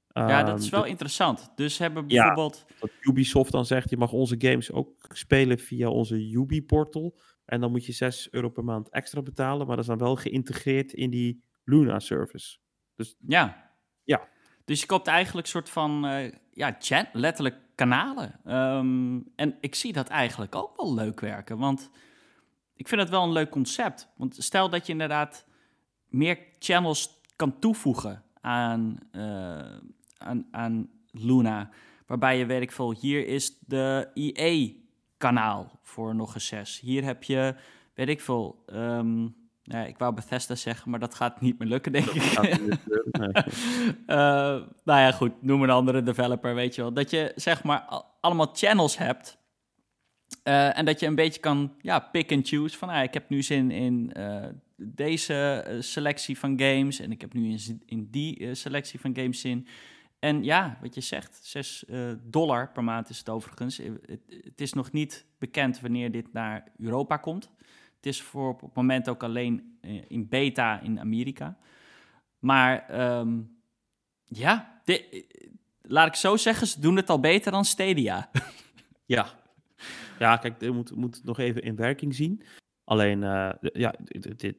Ja, 0.08 0.42
dat 0.42 0.58
is 0.58 0.64
ehm, 0.64 0.70
wel 0.70 0.80
dat, 0.80 0.90
interessant. 0.90 1.52
Dus 1.54 1.78
hebben 1.78 2.06
bijvoorbeeld... 2.06 2.64
Ja, 2.68 2.74
dat 2.80 2.90
Ubisoft 3.00 3.52
dan 3.52 3.66
zegt, 3.66 3.90
je 3.90 3.96
mag 3.96 4.12
onze 4.12 4.34
games 4.38 4.72
ook 4.72 5.06
spelen 5.08 5.58
via 5.58 5.88
onze 5.88 6.30
Ubi-portal. 6.30 7.18
En 7.46 7.60
dan 7.60 7.70
moet 7.70 7.86
je 7.86 7.92
6 7.92 8.28
euro 8.30 8.48
per 8.48 8.64
maand 8.64 8.88
extra 8.88 9.22
betalen. 9.22 9.66
Maar 9.66 9.76
dat 9.76 9.84
is 9.84 9.90
dan 9.90 9.98
wel 9.98 10.16
geïntegreerd 10.16 10.92
in 10.92 11.10
die 11.10 11.44
Luna-service. 11.64 12.58
Dus 12.96 13.16
ja. 13.26 13.72
Ja. 14.04 14.28
Dus 14.64 14.80
je 14.80 14.86
koopt 14.86 15.06
eigenlijk 15.06 15.46
een 15.46 15.52
soort 15.52 15.70
van, 15.70 16.04
uh, 16.06 16.32
ja, 16.52 16.76
chat, 16.78 17.06
letterlijk 17.12 17.56
kanalen. 17.74 18.54
Um, 18.56 19.32
en 19.36 19.56
ik 19.60 19.74
zie 19.74 19.92
dat 19.92 20.08
eigenlijk 20.08 20.54
ook 20.54 20.76
wel 20.76 20.94
leuk 20.94 21.20
werken. 21.20 21.58
Want 21.58 21.90
ik 22.74 22.88
vind 22.88 23.00
het 23.00 23.10
wel 23.10 23.22
een 23.22 23.32
leuk 23.32 23.50
concept. 23.50 24.12
Want 24.16 24.36
stel 24.38 24.70
dat 24.70 24.86
je 24.86 24.92
inderdaad 24.92 25.46
meer 26.08 26.38
channels 26.58 27.20
kan 27.36 27.58
toevoegen 27.58 28.22
aan, 28.40 28.98
uh, 29.12 29.76
aan, 30.18 30.46
aan 30.50 30.90
Luna. 31.10 31.70
Waarbij 32.06 32.38
je, 32.38 32.46
weet 32.46 32.62
ik 32.62 32.72
veel, 32.72 32.92
hier 32.92 33.26
is 33.26 33.58
de 33.58 34.10
EA-kanaal 35.18 35.78
voor 35.82 36.14
nog 36.14 36.34
eens 36.34 36.46
zes. 36.46 36.80
Hier 36.80 37.04
heb 37.04 37.22
je, 37.22 37.54
weet 37.94 38.08
ik 38.08 38.20
veel, 38.20 38.64
um, 38.72 39.34
ja, 39.62 39.84
ik 39.84 39.98
wou 39.98 40.14
Bethesda 40.14 40.54
zeggen, 40.54 40.90
maar 40.90 41.00
dat 41.00 41.14
gaat 41.14 41.40
niet 41.40 41.58
meer 41.58 41.68
lukken, 41.68 41.92
denk 41.92 42.06
ik. 42.06 42.32
Nee. 43.10 43.30
uh, 44.06 44.16
nou 44.84 45.00
ja, 45.00 45.12
goed, 45.12 45.42
noem 45.42 45.62
een 45.62 45.70
andere 45.70 46.02
developer, 46.02 46.54
weet 46.54 46.74
je 46.74 46.82
wel. 46.82 46.92
Dat 46.92 47.10
je, 47.10 47.32
zeg 47.34 47.62
maar, 47.62 48.04
allemaal 48.20 48.50
channels 48.52 48.98
hebt... 48.98 49.38
Uh, 50.44 50.78
en 50.78 50.84
dat 50.84 51.00
je 51.00 51.06
een 51.06 51.14
beetje 51.14 51.40
kan 51.40 51.74
ja, 51.80 51.98
pick 51.98 52.32
and 52.32 52.48
choose 52.48 52.78
van 52.78 52.88
ah, 52.88 53.02
ik 53.02 53.14
heb 53.14 53.28
nu 53.28 53.42
zin 53.42 53.70
in 53.70 54.12
uh, 54.16 54.46
deze 54.76 55.64
selectie 55.80 56.38
van 56.38 56.60
games 56.60 57.00
en 57.00 57.10
ik 57.12 57.20
heb 57.20 57.32
nu 57.32 57.50
in, 57.50 57.82
in 57.86 58.08
die 58.10 58.54
selectie 58.54 59.00
van 59.00 59.16
games 59.16 59.40
zin. 59.40 59.66
En 60.18 60.44
ja, 60.44 60.78
wat 60.80 60.94
je 60.94 61.00
zegt, 61.00 61.38
6 61.42 61.84
dollar 62.22 62.72
per 62.72 62.84
maand 62.84 63.08
is 63.08 63.18
het 63.18 63.28
overigens. 63.28 63.76
Het, 63.76 64.22
het, 64.26 64.60
is 64.60 64.72
nog 64.72 64.92
niet 64.92 65.26
bekend 65.38 65.80
wanneer 65.80 66.12
dit 66.12 66.32
naar 66.32 66.72
Europa 66.78 67.16
komt. 67.16 67.50
Het 67.96 68.06
is 68.06 68.22
voor 68.22 68.48
op 68.48 68.60
het 68.60 68.74
moment 68.74 69.08
ook 69.08 69.22
alleen 69.22 69.78
in 70.08 70.28
beta 70.28 70.80
in 70.80 71.00
Amerika. 71.00 71.58
Maar 72.38 73.00
um, 73.18 73.58
ja, 74.24 74.82
laat 75.82 76.06
ik 76.06 76.14
zo 76.14 76.36
zeggen, 76.36 76.66
ze 76.66 76.80
doen 76.80 76.96
het 76.96 77.10
al 77.10 77.20
beter 77.20 77.52
dan 77.52 77.64
Stadia. 77.64 78.30
ja, 79.16 79.26
ja, 80.18 80.36
kijk, 80.36 80.60
dit 80.60 80.72
moet, 80.72 80.96
moet 80.96 81.24
nog 81.24 81.38
even 81.38 81.62
in 81.62 81.76
werking 81.76 82.14
zien. 82.14 82.42
Alleen, 82.84 83.20
ja, 83.72 83.94
dit, 84.04 84.38
dit, 84.38 84.56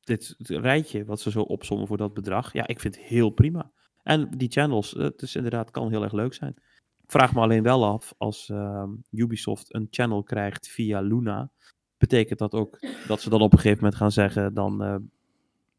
dit, 0.00 0.34
rijtje 0.48 1.04
wat 1.04 1.20
ze 1.20 1.30
zo 1.30 1.40
opzommen 1.40 1.86
voor 1.86 1.96
dat 1.96 2.14
bedrag, 2.14 2.52
ja, 2.52 2.66
ik 2.66 2.80
vind 2.80 2.94
het 2.96 3.04
heel 3.04 3.30
prima. 3.30 3.72
En 4.10 4.30
die 4.30 4.50
channels, 4.50 4.90
het 4.90 5.22
is 5.22 5.36
inderdaad, 5.36 5.70
kan 5.70 5.90
heel 5.90 6.02
erg 6.02 6.12
leuk 6.12 6.34
zijn. 6.34 6.54
Ik 7.02 7.10
vraag 7.10 7.34
me 7.34 7.40
alleen 7.40 7.62
wel 7.62 7.84
af, 7.84 8.14
als 8.18 8.48
uh, 8.48 8.88
Ubisoft 9.10 9.74
een 9.74 9.86
channel 9.90 10.22
krijgt 10.22 10.68
via 10.68 11.00
Luna, 11.00 11.50
betekent 11.96 12.38
dat 12.38 12.54
ook 12.54 12.78
dat 13.06 13.20
ze 13.20 13.30
dan 13.30 13.40
op 13.40 13.52
een 13.52 13.58
gegeven 13.58 13.82
moment 13.82 14.00
gaan 14.00 14.12
zeggen, 14.12 14.54
dan 14.54 14.84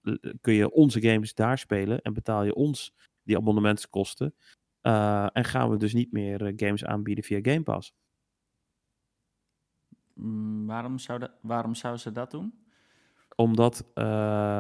uh, 0.03 0.17
kun 0.41 0.53
je 0.53 0.71
onze 0.71 1.01
games 1.01 1.33
daar 1.33 1.57
spelen 1.57 2.01
en 2.01 2.13
betaal 2.13 2.43
je 2.43 2.55
ons 2.55 2.93
die 3.23 3.37
abonnementskosten. 3.37 4.33
Uh, 4.81 5.27
en 5.33 5.43
gaan 5.43 5.69
we 5.69 5.77
dus 5.77 5.93
niet 5.93 6.11
meer 6.11 6.53
games 6.55 6.85
aanbieden 6.85 7.23
via 7.23 7.39
Game 7.41 7.63
Pass. 7.63 7.93
Mm, 10.13 10.67
waarom, 10.67 10.97
zou 10.97 11.27
waarom 11.41 11.75
zou 11.75 11.97
ze 11.97 12.11
dat 12.11 12.31
doen? 12.31 12.53
Omdat 13.35 13.95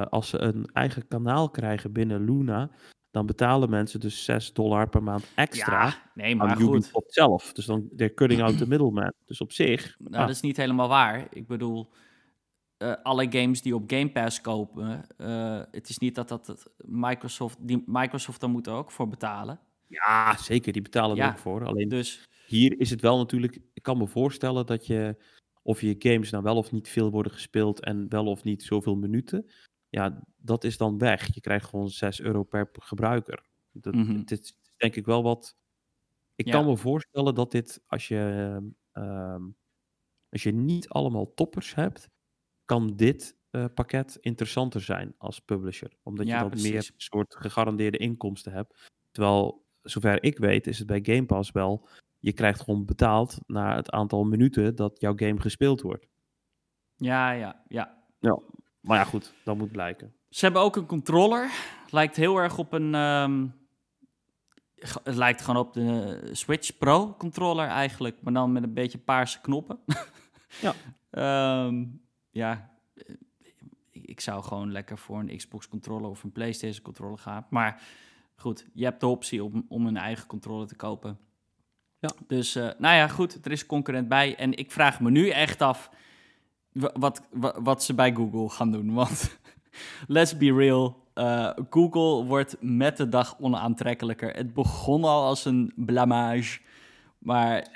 als 0.09 0.29
ze 0.29 0.39
een 0.39 0.65
eigen 0.73 1.07
kanaal 1.07 1.49
krijgen 1.49 1.91
binnen 1.91 2.25
Luna, 2.25 2.71
dan 3.11 3.25
betalen 3.25 3.69
mensen 3.69 3.99
dus 3.99 4.23
6 4.23 4.53
dollar 4.53 4.89
per 4.89 5.03
maand 5.03 5.31
extra 5.35 5.85
ja, 5.85 6.11
nee, 6.13 6.35
maar 6.35 6.47
aan 6.47 6.61
goed. 6.61 6.91
zelf. 7.07 7.53
Dus 7.53 7.65
dan 7.65 7.89
they're 7.95 8.13
cutting 8.13 8.41
out 8.41 8.57
the 8.57 8.67
middleman. 8.67 9.13
Dus 9.25 9.41
op 9.41 9.51
zich... 9.51 9.95
Nou, 9.99 10.15
ah. 10.15 10.19
dat 10.19 10.29
is 10.29 10.41
niet 10.41 10.57
helemaal 10.57 10.87
waar. 10.87 11.27
Ik 11.29 11.47
bedoel, 11.47 11.89
uh, 12.77 12.93
alle 13.03 13.31
games 13.31 13.61
die 13.61 13.75
op 13.75 13.83
Game 13.91 14.11
Pass 14.11 14.41
kopen, 14.41 15.05
uh, 15.17 15.61
het 15.71 15.89
is 15.89 15.97
niet 15.97 16.15
dat 16.15 16.29
dat 16.29 16.71
Microsoft, 16.77 17.57
die 17.59 17.83
Microsoft 17.85 18.39
dan 18.39 18.51
moet 18.51 18.67
er 18.67 18.73
ook 18.73 18.91
voor 18.91 19.07
betalen. 19.07 19.59
Ja, 19.87 20.37
zeker. 20.37 20.73
Die 20.73 20.81
betalen 20.81 21.17
er 21.17 21.29
ook 21.29 21.37
voor. 21.37 21.65
Alleen 21.65 21.89
dus, 21.89 22.27
hier 22.47 22.79
is 22.79 22.89
het 22.89 23.01
wel 23.01 23.17
natuurlijk... 23.17 23.59
Ik 23.73 23.83
kan 23.83 23.97
me 23.97 24.07
voorstellen 24.07 24.65
dat 24.65 24.87
je 24.87 25.15
of 25.63 25.81
je 25.81 25.95
games 25.99 26.29
nou 26.29 26.43
wel 26.43 26.57
of 26.57 26.71
niet 26.71 26.89
veel 26.89 27.11
worden 27.11 27.31
gespeeld 27.31 27.79
en 27.79 28.09
wel 28.09 28.25
of 28.25 28.43
niet 28.43 28.63
zoveel 28.63 28.95
minuten, 28.95 29.45
ja, 29.89 30.23
dat 30.41 30.63
is 30.63 30.77
dan 30.77 30.97
weg. 30.97 31.33
Je 31.33 31.41
krijgt 31.41 31.69
gewoon 31.69 31.89
6 31.89 32.21
euro 32.21 32.43
per 32.43 32.69
gebruiker. 32.71 33.43
Dat, 33.71 33.93
mm 33.93 34.05
-hmm. 34.05 34.25
Dit 34.25 34.41
is 34.41 34.57
denk 34.77 34.95
ik 34.95 35.05
wel 35.05 35.23
wat. 35.23 35.55
Ik 36.35 36.45
ja. 36.45 36.51
kan 36.51 36.65
me 36.65 36.77
voorstellen 36.77 37.35
dat 37.35 37.51
dit, 37.51 37.81
als 37.87 38.07
je, 38.07 38.57
uh, 38.93 39.35
als 40.29 40.43
je 40.43 40.51
niet 40.51 40.89
allemaal 40.89 41.33
toppers 41.33 41.75
hebt, 41.75 42.09
kan 42.65 42.95
dit 42.95 43.35
uh, 43.51 43.65
pakket 43.73 44.17
interessanter 44.21 44.81
zijn 44.81 45.13
als 45.17 45.39
publisher. 45.39 45.91
Omdat 46.03 46.27
ja, 46.27 46.33
je 46.33 46.39
dan 46.39 46.49
precies. 46.49 46.71
meer 46.71 46.91
soort 46.97 47.35
gegarandeerde 47.35 47.97
inkomsten 47.97 48.51
hebt. 48.51 48.89
Terwijl, 49.11 49.65
zover 49.81 50.23
ik 50.23 50.37
weet, 50.37 50.67
is 50.67 50.77
het 50.77 50.87
bij 50.87 50.99
Game 51.03 51.25
Pass 51.25 51.51
wel 51.51 51.87
je 52.21 52.33
krijgt 52.33 52.61
gewoon 52.61 52.85
betaald 52.85 53.39
naar 53.47 53.75
het 53.75 53.89
aantal 53.89 54.23
minuten 54.23 54.75
dat 54.75 54.99
jouw 54.99 55.13
game 55.15 55.39
gespeeld 55.39 55.81
wordt. 55.81 56.07
Ja, 56.95 57.31
ja, 57.31 57.63
ja. 57.67 58.03
Ja, 58.19 58.39
maar 58.79 58.97
ja, 58.97 59.03
goed, 59.03 59.33
dat 59.43 59.57
moet 59.57 59.71
blijken. 59.71 60.15
Ze 60.31 60.45
hebben 60.45 60.61
ook 60.61 60.75
een 60.75 60.85
controller. 60.85 61.51
Lijkt 61.89 62.15
heel 62.15 62.37
erg 62.37 62.57
op 62.57 62.73
een. 62.73 62.95
Um, 62.95 63.53
het 65.03 65.15
lijkt 65.15 65.41
gewoon 65.41 65.65
op 65.65 65.73
de 65.73 66.19
Switch 66.31 66.77
Pro 66.77 67.15
controller 67.17 67.67
eigenlijk, 67.67 68.21
maar 68.21 68.33
dan 68.33 68.51
met 68.51 68.63
een 68.63 68.73
beetje 68.73 68.97
paarse 68.97 69.41
knoppen. 69.41 69.79
ja. 70.61 70.73
um, 71.65 72.01
ja, 72.43 72.69
ik 73.91 74.19
zou 74.19 74.43
gewoon 74.43 74.71
lekker 74.71 74.97
voor 74.97 75.19
een 75.19 75.37
Xbox 75.37 75.67
controller 75.67 76.09
of 76.09 76.23
een 76.23 76.31
PlayStation 76.31 76.83
controller 76.83 77.17
gaan. 77.17 77.45
Maar 77.49 77.81
goed, 78.35 78.65
je 78.73 78.83
hebt 78.83 78.99
de 78.99 79.07
optie 79.07 79.43
om, 79.43 79.65
om 79.67 79.85
een 79.85 79.97
eigen 79.97 80.27
controller 80.27 80.67
te 80.67 80.75
kopen. 80.75 81.19
Ja. 81.99 82.11
Dus, 82.27 82.55
uh, 82.55 82.63
nou 82.77 82.95
ja, 82.95 83.07
goed, 83.07 83.45
er 83.45 83.51
is 83.51 83.65
concurrent 83.65 84.07
bij. 84.07 84.35
En 84.35 84.53
ik 84.53 84.71
vraag 84.71 84.99
me 84.99 85.11
nu 85.11 85.29
echt 85.29 85.61
af 85.61 85.89
wat, 86.71 87.21
wat, 87.31 87.57
wat 87.59 87.83
ze 87.83 87.93
bij 87.93 88.13
Google 88.13 88.49
gaan 88.49 88.71
doen. 88.71 88.93
Want, 88.93 89.39
let's 90.07 90.37
be 90.37 90.53
real, 90.53 91.03
uh, 91.15 91.49
Google 91.69 92.25
wordt 92.25 92.55
met 92.59 92.97
de 92.97 93.09
dag 93.09 93.35
onaantrekkelijker. 93.39 94.33
Het 94.35 94.53
begon 94.53 95.03
al 95.03 95.23
als 95.23 95.45
een 95.45 95.73
blamage. 95.75 96.59
Maar 97.17 97.67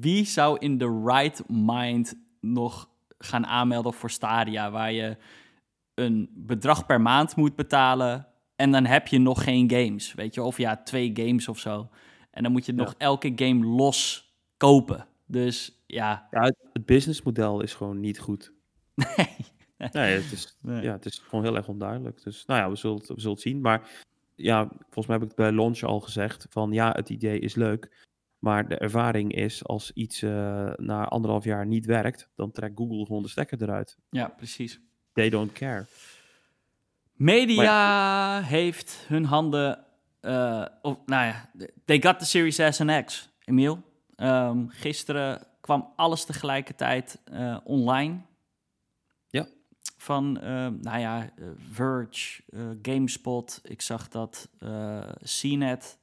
wie 0.00 0.24
zou 0.24 0.58
in 0.58 0.78
the 0.78 1.02
right 1.04 1.42
mind 1.48 2.14
nog 2.40 2.88
gaan 3.18 3.46
aanmelden 3.46 3.92
voor 3.92 4.10
Stadia... 4.10 4.70
waar 4.70 4.92
je 4.92 5.16
een 5.94 6.30
bedrag 6.34 6.86
per 6.86 7.00
maand 7.00 7.36
moet 7.36 7.56
betalen... 7.56 8.26
en 8.56 8.70
dan 8.70 8.84
heb 8.86 9.06
je 9.06 9.18
nog 9.18 9.44
geen 9.44 9.70
games, 9.70 10.14
weet 10.14 10.34
je? 10.34 10.42
Of 10.42 10.58
ja, 10.58 10.76
twee 10.76 11.10
games 11.14 11.48
of 11.48 11.58
zo. 11.58 11.88
En 12.30 12.42
dan 12.42 12.52
moet 12.52 12.66
je 12.66 12.72
Ja. 12.74 12.78
nog 12.82 12.94
elke 12.98 13.32
game 13.36 13.66
los 13.66 14.30
kopen. 14.56 15.06
Dus 15.26 15.82
ja, 15.86 16.28
Ja, 16.30 16.52
het 16.72 16.86
businessmodel 16.86 17.60
is 17.60 17.74
gewoon 17.74 18.00
niet 18.00 18.18
goed. 18.18 18.52
nee. 19.16 19.36
Nee, 19.92 20.14
het 20.14 20.32
is, 20.32 20.56
Nee. 20.60 20.82
ja, 20.82 20.92
het 20.92 21.04
is 21.04 21.18
gewoon 21.18 21.44
heel 21.44 21.56
erg 21.56 21.68
onduidelijk. 21.68 22.22
Dus 22.22 22.44
nou 22.46 22.60
ja, 22.60 22.70
we 22.70 22.76
zullen 22.76 22.96
het, 22.96 23.08
we 23.08 23.14
zullen 23.20 23.32
het 23.32 23.40
zien. 23.40 23.60
Maar 23.60 23.90
ja, 24.34 24.68
volgens 24.80 25.06
mij 25.06 25.16
heb 25.16 25.22
ik 25.22 25.28
het 25.36 25.46
bij 25.46 25.52
launch 25.52 25.82
al 25.82 26.00
gezegd. 26.00 26.46
Van 26.50 26.72
ja, 26.72 26.92
het 26.92 27.08
idee 27.08 27.38
is 27.38 27.54
leuk. 27.54 28.08
Maar 28.38 28.68
de 28.68 28.76
ervaring 28.78 29.34
is, 29.34 29.64
als 29.64 29.92
iets 29.92 30.22
eh, 30.22 30.72
na 30.76 31.04
anderhalf 31.04 31.44
jaar 31.44 31.66
niet 31.66 31.86
werkt, 31.86 32.28
dan 32.34 32.50
trekt 32.50 32.76
Google 32.76 33.06
gewoon 33.06 33.22
de 33.22 33.28
stekker 33.28 33.62
eruit. 33.62 33.96
Ja, 34.10 34.28
precies. 34.28 34.80
They 35.12 35.30
don't 35.30 35.52
care. 35.52 35.86
Media 37.14 38.40
heeft 38.42 39.04
hun 39.08 39.24
handen. 39.24 39.84
eh 40.20 40.66
of, 40.82 40.96
nou 41.06 41.26
ja, 41.26 41.50
they 41.84 42.02
got 42.02 42.18
the 42.18 42.24
Series 42.24 42.54
S 42.54 42.78
en 42.80 43.04
X, 43.04 43.30
Emiel. 43.44 43.82
Ehm, 44.16 44.66
gisteren 44.68 45.46
kwam 45.60 45.92
alles 45.96 46.24
tegelijkertijd 46.24 47.20
eh, 47.24 47.56
online. 47.64 48.20
Van, 50.00 50.40
ehm, 50.40 50.74
nou 50.80 50.98
ja, 50.98 51.30
eh, 51.36 51.44
Verge, 51.70 52.42
eh, 52.48 52.60
GameSpot. 52.82 53.60
Ik 53.62 53.80
zag 53.80 54.08
dat 54.08 54.48
eh 54.58 55.08
CNET 55.22 55.98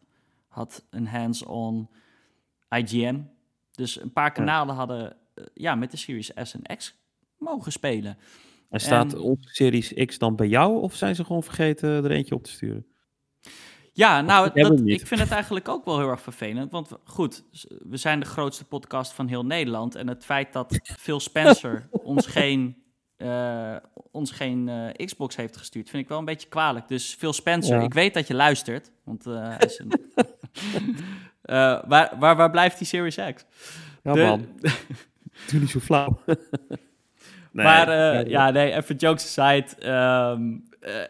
had 0.48 0.86
een 0.90 1.08
hands-on 1.08 1.90
IGN. 2.70 3.30
Dus 3.72 4.02
een 4.02 4.14
paar 4.14 4.32
kanalen 4.32 4.76
hadden 4.76 5.16
ja, 5.54 5.76
met 5.76 5.92
de 5.92 5.98
Series 5.98 6.32
S 6.44 6.54
en 6.54 6.78
X 6.78 6.96
mogen 7.38 7.72
spelen. 7.72 8.18
En 8.70 8.80
staat 8.80 9.14
En- 9.14 9.20
onze 9.20 9.50
Series 9.50 9.94
X 10.06 10.18
dan 10.18 10.36
bij 10.36 10.48
jou? 10.48 10.82
Of 10.82 10.96
zijn 10.96 11.16
ze 11.16 11.26
gewoon 11.26 11.44
vergeten 11.44 11.90
er 11.90 12.12
eentje 12.12 12.36
op 12.36 12.44
te 12.44 12.52
sturen? 12.52 12.86
Ja, 13.94 14.22
nou, 14.22 14.62
dat 14.62 14.80
ik 14.86 15.08
vind 15.08 15.20
het 15.20 15.32
eigenlijk 15.32 15.68
ook 15.68 15.86
wel 15.86 16.00
heel 16.00 16.10
erg 16.10 16.22
vervelend. 16.22 16.72
Want 16.72 16.90
goed, 17.04 17.44
we 17.90 17.98
zijn 17.98 18.20
de 18.20 18.26
grootste 18.26 18.66
podcast 18.66 19.14
van 19.14 19.28
heel 19.28 19.46
Nederland. 19.46 19.96
En 19.96 20.08
het 20.08 20.26
feit 20.26 20.54
dat 20.54 20.80
Phil 21.00 21.20
Spencer 21.20 21.88
ons 22.12 22.26
geen, 22.26 22.84
eh, 23.18 23.76
ons 24.12 24.32
geen 24.32 24.70
eh, 24.70 25.06
Xbox 25.06 25.36
heeft 25.36 25.58
gestuurd, 25.58 25.90
vind 25.90 26.04
ik 26.04 26.10
wel 26.10 26.18
een 26.20 26.26
beetje 26.26 26.48
kwalijk. 26.50 26.88
Dus 26.88 27.16
Phil 27.20 27.34
Spencer, 27.34 27.78
Ja. 27.78 27.84
ik 27.84 27.94
weet 27.94 28.14
dat 28.14 28.28
je 28.28 28.34
luistert. 28.34 28.92
Want 29.04 29.26
eh, 29.26 29.56
een... 29.78 29.92
Waar, 31.88 32.14
waar, 32.20 32.36
waar 32.36 32.52
blijft 32.52 32.78
die 32.78 32.88
Series 32.88 33.16
X? 33.16 33.46
Ja, 34.04 34.14
De- 34.14 34.22
man. 34.22 34.48
Doe 35.52 35.60
niet 35.60 35.70
zo 35.70 35.80
flauw. 35.80 36.20
Nee, 36.26 36.36
maar 37.66 37.88
nee, 37.88 38.30
ja, 38.30 38.50
nee, 38.50 38.74
even 38.74 38.96
jokes 38.96 39.38
aside. 39.40 39.76
ehm, 39.80 40.58
eh, 40.80 41.02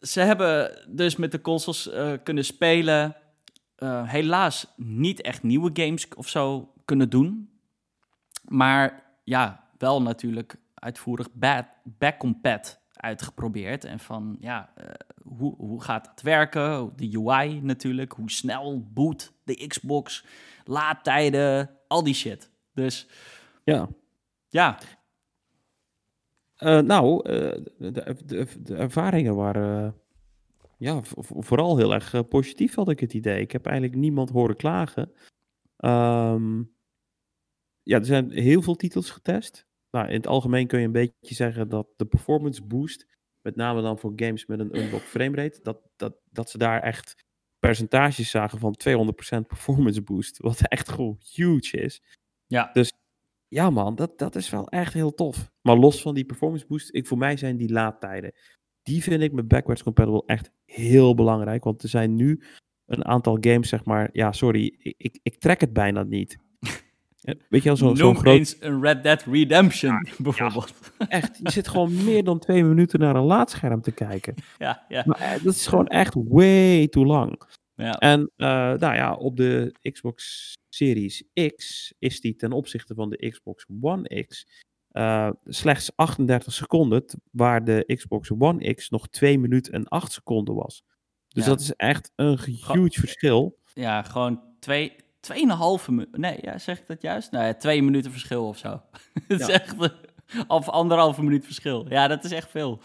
ze 0.00 0.20
hebben 0.20 0.78
dus 0.88 1.16
met 1.16 1.32
de 1.32 1.40
consoles 1.40 1.90
kunnen 2.22 2.44
spelen. 2.44 3.16
helaas 4.04 4.66
niet 4.76 5.20
echt 5.20 5.42
nieuwe 5.42 5.70
games 5.72 6.08
of 6.16 6.28
zo 6.28 6.72
kunnen 6.84 7.10
doen. 7.10 7.50
Maar 8.48 9.02
ja, 9.24 9.64
wel 9.78 10.02
natuurlijk 10.02 10.56
uitvoerig 10.80 11.32
back, 11.32 11.66
backcompat 11.84 12.80
uitgeprobeerd. 12.92 13.84
En 13.84 13.98
van, 13.98 14.36
ja, 14.40 14.72
eh, 14.74 14.86
hoe, 15.22 15.54
hoe 15.56 15.82
gaat 15.82 16.04
dat 16.04 16.22
werken? 16.22 16.92
De 16.96 17.18
UI 17.18 17.60
natuurlijk. 17.62 18.12
Hoe 18.12 18.30
snel 18.30 18.88
boot 18.92 19.32
de 19.44 19.66
Xbox? 19.66 20.24
Laadtijden, 20.64 21.70
al 21.88 22.02
die 22.02 22.14
shit. 22.14 22.50
Dus 22.74 23.08
Ja. 23.64 23.88
ja, 24.48 24.78
Eh, 26.56 26.80
nou, 26.80 27.28
eh, 27.30 27.64
de, 27.78 28.16
de, 28.24 28.46
de 28.62 28.76
ervaringen 28.76 29.34
waren 29.34 29.94
ja, 30.78 31.00
vooral 31.20 31.76
heel 31.76 31.94
erg 31.94 32.28
positief, 32.28 32.74
had 32.74 32.88
ik 32.88 33.00
het 33.00 33.14
idee. 33.14 33.40
Ik 33.40 33.52
heb 33.52 33.66
eigenlijk 33.66 33.96
niemand 33.96 34.30
horen 34.30 34.56
klagen. 34.56 35.12
Ehm, 35.76 36.62
ja, 37.82 37.98
er 37.98 38.04
zijn 38.04 38.30
heel 38.30 38.62
veel 38.62 38.76
titels 38.76 39.10
getest. 39.10 39.66
Nou, 39.90 40.08
in 40.08 40.14
het 40.14 40.26
algemeen 40.26 40.66
kun 40.66 40.78
je 40.78 40.86
een 40.86 40.92
beetje 40.92 41.34
zeggen 41.34 41.68
dat 41.68 41.88
de 41.96 42.04
performance 42.04 42.64
boost, 42.64 43.06
met 43.40 43.56
name 43.56 43.82
dan 43.82 43.98
voor 43.98 44.12
games 44.16 44.46
met 44.46 44.60
een 44.60 44.76
unlocked 44.78 45.08
framerate, 45.08 45.60
dat, 45.62 45.80
dat, 45.96 46.16
dat 46.30 46.50
ze 46.50 46.58
daar 46.58 46.82
echt 46.82 47.24
percentages 47.58 48.30
zagen 48.30 48.58
van 48.58 48.78
200% 48.88 49.46
performance 49.46 50.02
boost, 50.02 50.38
wat 50.38 50.68
echt 50.68 50.88
gewoon 50.88 51.20
huge 51.34 51.76
is. 51.76 52.02
ja. 52.46 52.72
Ja, 53.54 53.70
man, 53.70 53.94
dat, 53.94 54.18
dat 54.18 54.34
is 54.34 54.50
wel 54.50 54.68
echt 54.68 54.92
heel 54.92 55.14
tof. 55.14 55.50
Maar 55.62 55.76
los 55.76 56.02
van 56.02 56.14
die 56.14 56.24
performance 56.24 56.66
boost, 56.66 56.94
ik, 56.94 57.06
voor 57.06 57.18
mij 57.18 57.36
zijn 57.36 57.56
die 57.56 57.72
laadtijden. 57.72 58.32
Die 58.82 59.02
vind 59.02 59.22
ik 59.22 59.32
met 59.32 59.48
backwards 59.48 59.82
compatible 59.82 60.22
echt 60.26 60.50
heel 60.64 61.14
belangrijk. 61.14 61.64
Want 61.64 61.82
er 61.82 61.88
zijn 61.88 62.14
nu 62.14 62.42
een 62.86 63.04
aantal 63.04 63.38
games, 63.40 63.68
zeg 63.68 63.84
maar. 63.84 64.08
Ja, 64.12 64.32
sorry, 64.32 64.74
ik, 64.78 64.94
ik, 64.96 65.18
ik 65.22 65.38
trek 65.38 65.60
het 65.60 65.72
bijna 65.72 66.02
niet. 66.02 66.38
Weet 67.20 67.62
je 67.62 67.68
wel, 67.68 67.76
zo'n 67.76 67.96
Noem 67.96 68.16
groot. 68.16 68.36
eens 68.38 68.56
een 68.60 68.80
Red 68.82 69.02
Dead 69.02 69.22
Redemption, 69.22 70.06
bijvoorbeeld. 70.18 70.72
Echt, 71.08 71.38
je 71.42 71.50
zit 71.50 71.68
gewoon 71.68 72.04
meer 72.04 72.24
dan 72.24 72.38
twee 72.38 72.64
minuten 72.64 73.00
naar 73.00 73.16
een 73.16 73.22
laadscherm 73.24 73.80
te 73.80 73.92
kijken. 73.92 74.34
Ja, 74.58 74.84
ja, 74.88 75.02
Maar 75.06 75.20
eh, 75.20 75.44
dat 75.44 75.54
is 75.54 75.66
gewoon 75.66 75.86
echt 75.86 76.14
way 76.28 76.88
too 76.88 77.04
lang. 77.04 77.42
ja. 77.74 77.92
En 77.98 78.30
eh, 78.36 78.46
nou 78.72 78.94
ja, 78.94 79.14
op 79.14 79.36
de 79.36 79.74
Xbox 79.92 80.52
Series 80.68 81.22
X 81.56 81.92
is 81.98 82.20
die 82.20 82.36
ten 82.36 82.52
opzichte 82.52 82.94
van 82.94 83.10
de 83.10 83.28
Xbox 83.30 83.66
One 83.80 84.24
X 84.26 84.46
eh, 84.90 85.30
slechts 85.44 85.90
38 85.96 86.52
seconden, 86.52 87.04
waar 87.30 87.64
de 87.64 87.92
Xbox 87.96 88.30
One 88.38 88.74
X 88.74 88.88
nog 88.88 89.08
2 89.08 89.38
minuten 89.38 89.72
en 89.72 89.88
8 89.88 90.12
seconden 90.12 90.54
was. 90.54 90.82
Dus 91.28 91.44
Ja. 91.44 91.50
dat 91.50 91.60
is 91.60 91.72
echt 91.74 92.12
een 92.16 92.38
huge 92.40 93.00
verschil. 93.00 93.58
ja 93.74 94.02
gewoon 94.02 94.40
twee, 94.60 94.92
tweeënhalve 95.20 95.90
minuten. 95.92 96.20
Nee, 96.20 96.38
ja, 96.40 96.58
zeg 96.58 96.78
ik 96.78 96.86
dat 96.86 97.02
juist? 97.02 97.30
Nou 97.30 97.44
ja, 97.44 97.54
twee 97.54 97.82
minuten 97.82 98.10
verschil 98.10 98.46
of 98.48 98.58
zo. 98.58 98.82
Is 99.28 99.48
echt 99.48 99.74
of 100.46 100.68
anderhalve 100.68 101.22
minuut 101.22 101.44
verschil. 101.44 101.86
Ja, 101.88 102.06
dat 102.08 102.24
is 102.24 102.30
echt 102.32 102.50
veel. 102.50 102.80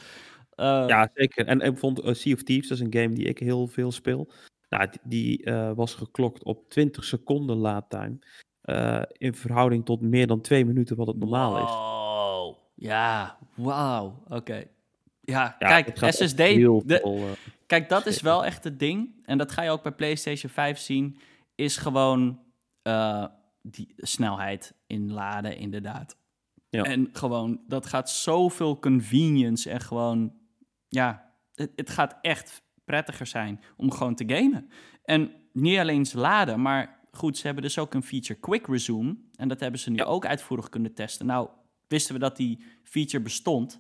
Eh, 0.56 0.84
Ja, 0.88 1.10
zeker. 1.14 1.48
En 1.48 1.60
ik 1.62 1.78
vond 1.78 2.00
eh, 2.00 2.14
Sea 2.14 2.34
of 2.34 2.44
Thieves, 2.44 2.68
dat 2.68 2.78
is 2.78 2.84
een 2.84 3.02
game 3.02 3.16
die 3.16 3.26
ik 3.26 3.40
heel 3.40 3.68
veel 3.68 3.92
speel. 3.92 4.32
Nou, 4.70 4.90
die 5.04 5.44
eh, 5.44 5.72
was 5.76 5.94
geklokt 5.94 6.44
op 6.44 6.70
20 6.70 7.04
seconden 7.04 7.56
laadtime. 7.58 8.18
in 9.18 9.34
verhouding 9.36 9.86
tot 9.86 10.02
meer 10.02 10.28
dan 10.28 10.42
2 10.42 10.66
minuten 10.66 10.96
wat 10.96 11.08
het 11.08 11.18
normaal 11.18 11.58
is. 11.58 11.64
Wow. 11.72 12.56
Ja, 12.76 13.38
wauw. 13.56 14.24
Oké. 14.30 14.64
Ja, 15.22 15.56
Ja, 15.60 15.82
kijk, 15.82 15.98
SSD. 16.14 16.38
heel 16.40 16.84
de- 16.86 17.00
veel, 17.02 17.20
Kijk, 17.66 17.90
dat 17.90 18.06
is 18.06 18.22
wel 18.22 18.46
echt 18.46 18.64
het 18.64 18.80
ding. 18.80 19.10
En 19.26 19.38
dat 19.38 19.52
ga 19.52 19.62
je 19.64 19.70
ook 19.70 19.84
bij 19.84 19.92
PlayStation 19.92 20.52
5 20.52 20.78
zien. 20.78 21.18
Is 21.56 21.78
gewoon 21.78 22.40
eh, 22.82 23.26
die 23.62 23.94
snelheid 23.98 24.74
inladen, 24.88 25.58
inderdaad. 25.58 26.18
Ja. 26.70 26.84
En 26.84 27.10
gewoon, 27.12 27.62
dat 27.68 27.86
gaat 27.86 28.10
zoveel 28.10 28.80
convenience 28.80 29.70
en 29.70 29.82
gewoon, 29.82 30.34
ja, 30.88 31.34
het, 31.54 31.72
het 31.76 31.90
gaat 31.90 32.18
echt 32.22 32.64
prettiger 32.86 33.26
zijn 33.28 33.62
om 33.78 33.92
gewoon 33.92 34.16
te 34.16 34.24
gamen. 34.28 34.70
En 35.04 35.32
niet 35.54 35.78
alleen 35.80 36.06
laden, 36.14 36.62
maar 36.62 37.00
goed, 37.12 37.38
ze 37.38 37.46
hebben 37.46 37.64
dus 37.64 37.80
ook 37.80 37.94
een 37.94 38.04
feature 38.04 38.40
Quick 38.40 38.68
Resume. 38.68 39.16
En 39.36 39.48
dat 39.48 39.60
hebben 39.60 39.80
ze 39.80 39.90
nu 39.90 39.98
Ja. 39.98 40.04
ook 40.04 40.26
uitvoerig 40.26 40.70
kunnen 40.70 40.94
testen. 40.94 41.26
Nou, 41.26 41.50
wisten 41.88 42.14
we 42.14 42.20
dat 42.20 42.38
die 42.38 42.64
feature 42.84 43.24
bestond. 43.24 43.80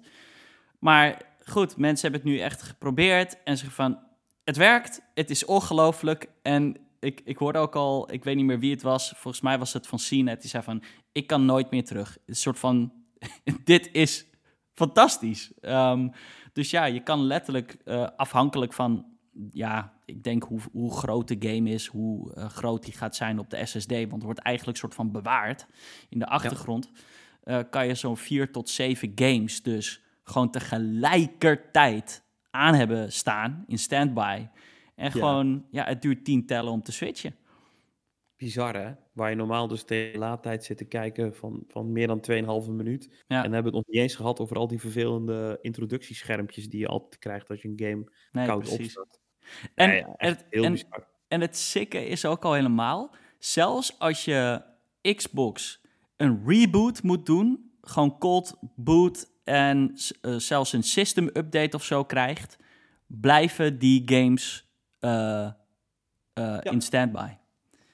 Maar 0.79 1.21
goed, 1.45 1.77
mensen 1.77 2.11
hebben 2.11 2.29
het 2.29 2.39
nu 2.39 2.45
echt 2.45 2.61
geprobeerd 2.61 3.43
en 3.43 3.57
zeggen 3.57 3.75
van, 3.75 3.99
het 4.43 4.57
werkt, 4.57 5.01
het 5.13 5.29
is 5.29 5.45
ongelooflijk. 5.45 6.29
En 6.41 6.77
ik, 6.99 7.21
ik 7.23 7.37
hoorde 7.37 7.59
ook 7.59 7.75
al, 7.75 8.11
ik 8.11 8.23
weet 8.23 8.35
niet 8.35 8.45
meer 8.45 8.59
wie 8.59 8.71
het 8.71 8.81
was, 8.81 9.09
volgens 9.09 9.43
mij 9.43 9.57
was 9.57 9.73
het 9.73 9.87
van 9.87 9.99
CNET, 9.99 10.41
die 10.41 10.49
zei 10.49 10.63
van, 10.63 10.83
ik 11.11 11.27
kan 11.27 11.45
nooit 11.45 11.71
meer 11.71 11.85
terug. 11.85 12.17
Een 12.25 12.35
soort 12.35 12.59
van, 12.59 12.93
dit 13.63 13.89
is 13.91 14.25
fantastisch. 14.73 15.51
Ehm, 15.61 16.07
dus 16.53 16.69
ja, 16.69 16.85
je 16.85 17.03
kan 17.03 17.23
letterlijk 17.23 17.77
eh, 17.85 18.07
afhankelijk 18.15 18.73
van, 18.73 19.05
ja, 19.51 19.93
ik 20.05 20.23
denk 20.23 20.43
hoe, 20.43 20.59
hoe 20.71 20.97
groot 20.97 21.27
de 21.27 21.35
game 21.39 21.69
is, 21.69 21.87
hoe 21.87 22.33
eh, 22.33 22.49
groot 22.49 22.83
die 22.83 22.93
gaat 22.93 23.15
zijn 23.15 23.39
op 23.39 23.49
de 23.49 23.65
SSD, 23.65 23.91
want 23.91 24.11
het 24.11 24.23
wordt 24.23 24.39
eigenlijk 24.39 24.77
soort 24.77 24.95
van 24.95 25.11
bewaard 25.11 25.65
in 26.09 26.19
de 26.19 26.27
achtergrond, 26.27 26.91
eh, 27.43 27.59
kan 27.69 27.87
je 27.87 27.95
zo'n 27.95 28.17
vier 28.17 28.51
tot 28.51 28.69
zeven 28.69 29.11
games 29.15 29.63
dus 29.63 30.01
gewoon 30.23 30.51
tegelijkertijd 30.51 32.23
aan 32.51 32.73
hebben 32.73 33.11
staan 33.11 33.63
in 33.67 33.79
standby. 33.79 34.47
En 34.95 35.11
gewoon, 35.11 35.65
ja, 35.71 35.85
het 35.85 36.01
duurt 36.01 36.25
tien 36.25 36.45
tellen 36.45 36.71
om 36.71 36.81
te 36.83 36.91
switchen. 36.91 37.35
bizar 38.37 38.75
hè? 38.75 38.93
Waar 39.13 39.29
je 39.29 39.35
normaal 39.35 39.67
dus 39.67 39.83
tegen 39.83 40.19
laadtijd 40.19 40.63
zit 40.63 40.77
te 40.77 40.85
kijken 40.85 41.35
van, 41.35 41.63
van 41.67 41.91
meer 41.91 42.07
dan 42.07 42.19
2,5 42.65 42.69
minuut. 42.71 43.09
Ja. 43.27 43.37
En 43.37 43.43
dan 43.43 43.53
hebben 43.53 43.71
we 43.71 43.77
het 43.77 43.85
nog 43.87 43.87
niet 43.87 44.01
eens 44.01 44.15
gehad 44.15 44.39
over 44.39 44.57
al 44.57 44.67
die 44.67 44.79
vervelende 44.79 45.59
introductieschermpjes 45.61 46.69
die 46.69 46.79
je 46.79 46.87
altijd 46.87 47.17
krijgt 47.17 47.49
als 47.49 47.61
je 47.61 47.67
een 47.67 47.79
game 47.79 48.11
Nee, 48.31 48.45
koud 48.45 48.69
opstart. 48.69 49.19
En, 49.75 49.89
Ja, 49.91 50.13
echt 50.15 50.41
en, 50.41 50.47
heel 50.49 50.63
en, 50.63 50.71
bizar. 50.71 51.07
en 51.27 51.41
het 51.41 51.57
sikke 51.57 52.07
is 52.07 52.25
ook 52.25 52.43
al 52.45 52.53
helemaal, 52.53 53.15
zelfs 53.39 53.99
als 53.99 54.25
je 54.25 54.61
Xbox 55.15 55.81
een 56.17 56.43
reboot 56.45 57.03
moet 57.03 57.25
doen, 57.25 57.71
gewoon 57.81 58.17
cold 58.19 58.57
boot 58.75 59.27
en 59.43 59.93
eh, 60.21 60.35
zelfs 60.35 60.73
een 60.73 60.83
system 60.83 61.27
update 61.33 61.75
of 61.75 61.83
zo 61.83 62.03
krijgt, 62.03 62.57
blijven 63.07 63.79
die 63.79 64.01
games 64.05 64.64
eh, 65.05 65.51
eh, 66.33 66.71
in 66.73 66.81
standby. 66.81 67.29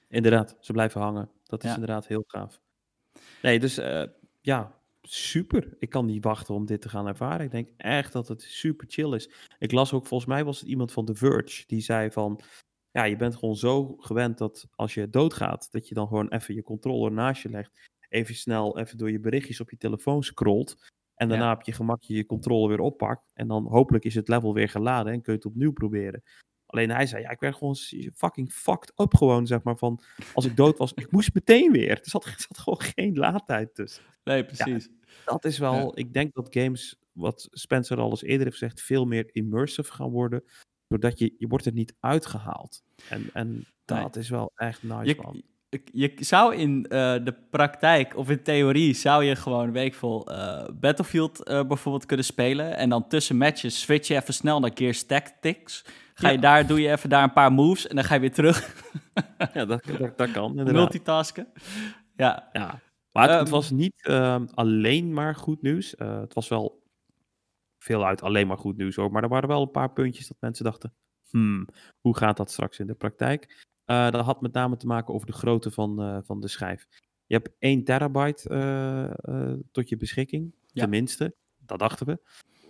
inderdaad, 0.10 0.58
ze 0.60 0.72
blijven 0.72 1.02
hangen. 1.02 1.30
Dat 1.44 1.64
is 1.64 1.70
Ja. 1.70 1.76
inderdaad 1.76 2.08
heel 2.08 2.24
gaaf. 2.28 2.62
Nee, 3.42 3.60
dus 3.60 3.78
eh, 3.78 4.04
ja, 4.42 4.80
super. 5.02 5.76
Ik 5.80 5.90
kan 5.90 6.06
niet 6.06 6.24
wachten 6.24 6.56
om 6.56 6.66
dit 6.66 6.82
te 6.82 6.90
gaan 6.90 7.08
ervaren. 7.08 7.46
Ik 7.46 7.52
denk 7.52 7.70
echt 7.78 8.14
dat 8.14 8.28
het 8.28 8.42
super 8.42 8.86
chill 8.90 9.14
is. 9.16 9.32
Ik 9.60 9.72
las 9.72 9.94
ook, 9.94 10.06
volgens 10.06 10.30
mij 10.30 10.44
was 10.44 10.60
het 10.60 10.70
iemand 10.70 10.92
van 10.92 11.06
The 11.06 11.16
Verge, 11.16 11.64
die 11.68 11.82
zei 11.82 12.12
van, 12.12 12.40
ja, 12.92 13.04
je 13.04 13.16
bent 13.16 13.36
gewoon 13.36 13.56
zo 13.56 13.96
gewend 13.98 14.38
dat 14.38 14.68
als 14.76 14.94
je 14.94 15.10
doodgaat, 15.10 15.72
dat 15.72 15.88
je 15.88 15.94
dan 15.96 16.08
gewoon 16.08 16.28
even 16.30 16.56
je 16.56 16.64
controller 16.64 17.12
naast 17.12 17.42
je 17.42 17.50
legt, 17.50 17.90
even 18.10 18.36
snel 18.36 18.80
even 18.80 18.98
door 18.98 19.12
je 19.12 19.20
berichtjes 19.20 19.60
op 19.62 19.70
je 19.70 19.78
telefoon 19.78 20.24
scrolt, 20.24 20.90
en 21.16 21.28
daarna 21.30 21.46
Ja. 21.46 21.54
op 21.54 21.62
je 21.62 21.72
gemakje 21.72 22.14
je 22.16 22.26
controller 22.26 22.70
weer 22.70 22.80
oppakt, 22.80 23.32
en 23.34 23.48
dan 23.48 23.68
hopelijk 23.68 24.04
is 24.06 24.16
het 24.16 24.28
level 24.28 24.54
weer 24.54 24.70
geladen 24.70 25.14
en 25.14 25.22
kun 25.22 25.34
je 25.34 25.40
het 25.40 25.48
opnieuw 25.48 25.72
proberen. 25.74 26.24
Alleen 26.72 26.90
hij 26.90 27.06
zei, 27.06 27.22
ja, 27.22 27.30
ik 27.30 27.40
werd 27.40 27.56
gewoon 27.56 27.76
fucking 28.14 28.52
fucked 28.52 28.92
up 29.00 29.16
gewoon, 29.16 29.48
zeg 29.48 29.64
maar, 29.64 29.78
van 29.78 30.00
als 30.34 30.46
ik 30.46 30.56
dood 30.56 30.78
was, 30.78 30.94
ik 30.94 31.12
moest 31.12 31.34
meteen 31.34 31.72
weer. 31.72 31.90
Er 31.90 32.00
zat, 32.02 32.26
er 32.36 32.36
zat 32.38 32.58
gewoon 32.58 32.82
geen 32.82 33.18
laadtijd 33.18 33.76
tussen. 33.76 34.04
Nee, 34.24 34.46
precies. 34.46 34.90
Dat 35.26 35.46
is 35.46 35.58
wel, 35.58 35.74
Ja. 35.74 35.92
ik 35.94 36.14
denk 36.14 36.34
dat 36.34 36.48
games, 36.50 37.00
wat 37.12 37.48
Spencer 37.52 37.98
al 37.98 38.10
eens 38.10 38.24
eerder 38.24 38.46
heeft 38.46 38.58
gezegd, 38.58 38.82
veel 38.82 39.06
meer 39.06 39.30
immersive 39.32 39.92
gaan 39.92 40.10
worden. 40.10 40.44
Doordat 40.88 41.20
je, 41.20 41.36
je 41.38 41.48
wordt 41.48 41.66
er 41.66 41.74
niet 41.74 41.94
uitgehaald. 42.00 42.84
En, 43.10 43.30
en 43.34 43.66
dat 43.86 44.16
is 44.16 44.30
wel 44.30 44.52
echt 44.56 44.84
nice, 44.84 45.16
man. 45.22 45.42
Je, 45.70 45.82
je, 45.92 46.14
je 46.16 46.24
zou 46.24 46.56
in 46.56 46.86
eh, 46.88 47.16
de 47.24 47.36
praktijk 47.50 48.16
of 48.18 48.30
in 48.30 48.44
theorie 48.44 48.94
zou 48.94 49.24
je 49.24 49.36
gewoon 49.36 49.72
weekvol 49.72 50.32
eh 50.32 50.70
Battlefield 50.74 51.44
eh, 51.44 51.68
bijvoorbeeld 51.68 52.06
kunnen 52.06 52.26
spelen. 52.26 52.78
En 52.78 52.90
dan 52.90 53.08
tussen 53.08 53.38
matches 53.38 53.82
switch 53.82 54.08
je 54.08 54.16
even 54.16 54.34
snel 54.34 54.60
naar 54.60 54.72
Gears 54.74 55.06
Tactics. 55.06 55.86
Ga 56.22 56.28
je 56.30 56.36
Ja. 56.36 56.42
daar, 56.42 56.68
doe 56.68 56.82
je 56.82 56.92
even 56.92 57.10
daar 57.10 57.24
een 57.24 57.34
paar 57.34 57.52
moves 57.52 57.88
en 57.88 57.96
dan 57.96 58.04
ga 58.06 58.14
je 58.14 58.20
weer 58.20 58.34
terug 58.34 58.84
Ja, 59.54 59.66
dat, 59.66 59.84
dat, 59.86 60.18
dat 60.18 60.32
kan 60.32 60.50
inderdaad. 60.50 60.74
multitasken. 60.74 61.48
Ja, 62.16 62.50
Ja. 62.54 62.80
Maar 63.12 63.24
het, 63.24 63.32
het 63.34 63.42
Ehm. 63.42 63.52
was 63.56 63.70
niet 63.72 64.06
ehm, 64.06 64.46
alleen 64.54 65.14
maar 65.14 65.36
goed 65.36 65.62
nieuws. 65.62 65.96
Eh, 65.96 66.20
het 66.20 66.34
was 66.34 66.48
wel 66.48 66.84
veel 67.80 68.06
uit 68.06 68.22
alleen 68.22 68.48
maar 68.48 68.58
goed 68.58 68.78
nieuws 68.78 68.96
hoor. 68.96 69.12
Maar 69.12 69.24
er 69.24 69.30
waren 69.30 69.50
wel 69.50 69.62
een 69.62 69.72
paar 69.72 69.92
puntjes 69.94 70.28
dat 70.28 70.38
mensen 70.40 70.66
dachten: 70.66 70.94
hmm, 71.30 71.68
hoe 72.00 72.18
gaat 72.18 72.38
dat 72.38 72.52
straks 72.52 72.80
in 72.80 72.88
de 72.88 72.94
praktijk? 72.94 73.66
Eh, 73.86 74.10
dat 74.12 74.26
had 74.26 74.42
met 74.42 74.54
name 74.54 74.78
te 74.78 74.88
maken 74.88 75.14
over 75.14 75.28
de 75.28 75.34
grootte 75.34 75.72
van, 75.72 76.02
eh, 76.02 76.18
van 76.24 76.40
de 76.40 76.48
schijf. 76.48 76.88
Je 77.26 77.36
hebt 77.36 77.50
1 77.60 77.84
terabyte 77.84 78.50
tot 79.72 79.90
je 79.90 79.98
beschikking, 79.98 80.54
Ja. 80.68 80.82
tenminste. 80.82 81.36
Dat 81.58 81.80
dachten 81.80 82.06
we. 82.06 82.20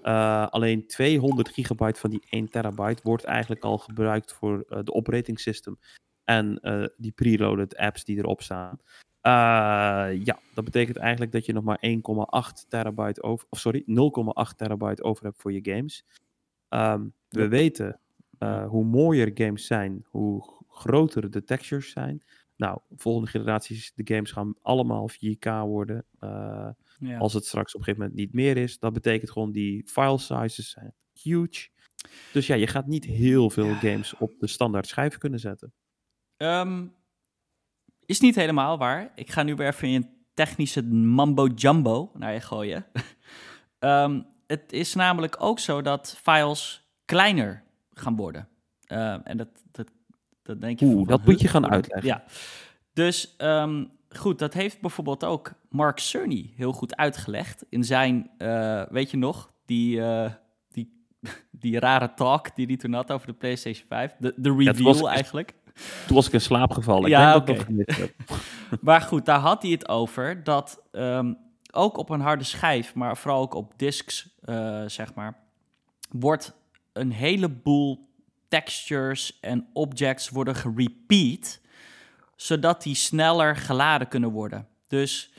Eh, 0.01 0.47
alleen 0.47 0.87
200 0.87 1.49
gigabyte 1.49 1.99
van 1.99 2.09
die 2.09 2.21
1 2.29 2.49
terabyte 2.49 3.01
wordt 3.03 3.23
eigenlijk 3.23 3.63
al 3.63 3.77
gebruikt 3.77 4.33
voor 4.33 4.65
eh, 4.69 4.79
de 4.83 4.93
operating 4.93 5.39
system 5.39 5.79
en 6.23 6.59
eh, 6.59 6.83
die 6.97 7.11
preloaded 7.11 7.75
apps 7.77 8.03
die 8.03 8.17
erop 8.17 8.41
staan. 8.41 8.79
Ja, 10.23 10.39
dat 10.53 10.63
betekent 10.63 10.97
eigenlijk 10.97 11.31
dat 11.31 11.45
je 11.45 11.53
nog 11.53 11.63
maar 11.63 11.79
1,8 11.81 12.65
terabyte 12.69 13.23
over, 13.23 13.47
of 13.49 13.59
sorry, 13.59 13.83
0,8 13.85 14.55
terabyte 14.55 15.03
over 15.03 15.23
hebt 15.23 15.41
voor 15.41 15.51
je 15.53 15.73
games. 15.73 16.05
Ehm, 16.69 17.07
we 17.29 17.41
Ja. 17.41 17.47
weten 17.47 17.99
hoe 18.67 18.85
mooier 18.85 19.31
games 19.33 19.65
zijn, 19.65 20.05
hoe 20.09 20.43
groter 20.67 21.29
de 21.31 21.43
textures 21.43 21.91
zijn. 21.91 22.23
Nou, 22.55 22.79
volgende 22.95 23.29
generaties, 23.29 23.93
de 23.95 24.13
games 24.13 24.31
gaan 24.31 24.55
allemaal 24.61 25.09
4K 25.09 25.45
worden. 25.45 26.05
Ja. 27.01 27.17
als 27.17 27.33
het 27.33 27.45
straks 27.45 27.73
op 27.73 27.79
een 27.79 27.85
gegeven 27.85 28.07
moment 28.07 28.25
niet 28.25 28.33
meer 28.33 28.57
is, 28.57 28.79
dat 28.79 28.93
betekent 28.93 29.31
gewoon 29.31 29.51
die 29.51 29.87
file 29.87 30.17
sizes 30.17 30.69
zijn 30.69 30.93
huge. 31.13 31.69
Dus 32.33 32.47
ja, 32.47 32.55
je 32.55 32.67
gaat 32.67 32.87
niet 32.87 33.05
heel 33.05 33.49
veel 33.49 33.73
games 33.73 34.17
op 34.17 34.31
de 34.39 34.47
standaard 34.47 34.87
schijf 34.87 35.17
kunnen 35.17 35.39
zetten. 35.39 35.73
Ehm, 36.37 36.87
is 38.05 38.19
niet 38.19 38.35
helemaal 38.35 38.77
waar. 38.77 39.11
Ik 39.15 39.31
ga 39.31 39.43
nu 39.43 39.55
weer 39.55 39.67
even 39.67 39.89
een 39.89 40.09
technische 40.33 40.83
mambo 40.83 41.47
jumbo 41.47 42.11
naar 42.13 42.33
je 42.33 42.41
gooien. 42.41 42.85
Ehm, 43.79 44.21
het 44.47 44.71
is 44.71 44.93
namelijk 44.93 45.35
ook 45.39 45.59
zo 45.59 45.81
dat 45.81 46.17
files 46.21 46.89
kleiner 47.05 47.63
gaan 47.91 48.15
worden. 48.15 48.47
Ehm, 48.85 49.19
en 49.23 49.37
dat, 49.37 49.47
dat, 49.71 49.91
dat 50.41 50.61
denk 50.61 50.79
je 50.79 50.85
Oeh, 50.85 50.95
van, 50.95 51.05
dat 51.07 51.25
moet 51.25 51.41
je 51.41 51.47
gaan 51.47 51.69
uitleggen. 51.69 52.07
Ja. 52.07 52.23
Dus 52.93 53.35
goed, 54.09 54.39
dat 54.39 54.53
heeft 54.53 54.81
bijvoorbeeld 54.81 55.23
ook 55.23 55.53
Mark 55.71 55.99
Cerny 55.99 56.53
heel 56.55 56.71
goed 56.71 56.95
uitgelegd 56.95 57.65
in 57.69 57.83
zijn, 57.83 58.29
eh, 58.37 58.83
weet 58.89 59.11
je 59.11 59.17
nog, 59.17 59.51
die, 59.65 60.01
eh, 60.01 60.31
die, 60.69 61.05
die 61.51 61.79
rare 61.79 62.13
talk 62.13 62.55
die 62.55 62.65
hij 62.65 62.77
toen 62.77 62.93
had 62.93 63.11
over 63.11 63.27
de 63.27 63.33
PlayStation 63.33 63.85
5. 63.87 64.15
De, 64.19 64.33
de 64.37 64.55
reveal 64.55 65.09
eigenlijk. 65.09 65.53
Toen 66.07 66.15
was 66.15 66.27
ik 66.27 66.33
in 66.33 66.41
slaap 66.41 66.71
gevallen. 66.71 67.03
Ik 67.03 67.09
Ja, 67.09 67.33
denk 67.33 67.47
dat 67.47 67.55
ik 67.57 67.63
oké. 67.65 67.75
dat 67.75 67.85
gemist 67.85 67.97
heb. 67.99 68.39
Maar 68.87 69.01
goed, 69.01 69.25
daar 69.25 69.39
had 69.39 69.61
hij 69.61 69.71
het 69.71 69.87
over 69.89 70.43
dat 70.43 70.81
ehm, 70.91 71.33
ook 71.71 71.97
op 71.97 72.09
een 72.09 72.21
harde 72.21 72.43
schijf, 72.43 72.95
maar 72.95 73.17
vooral 73.17 73.41
ook 73.41 73.53
op 73.53 73.73
discs, 73.77 74.29
eh, 74.41 74.83
zeg 74.87 75.13
maar, 75.13 75.39
wordt 76.09 76.53
een 76.93 77.11
heleboel 77.11 78.09
textures 78.47 79.39
en 79.39 79.67
objects 79.73 80.29
worden 80.29 80.55
gerepeat, 80.55 81.59
zodat 82.35 82.83
die 82.83 82.95
sneller 82.95 83.55
geladen 83.55 84.07
kunnen 84.07 84.31
worden. 84.31 84.67
Dus 84.87 85.30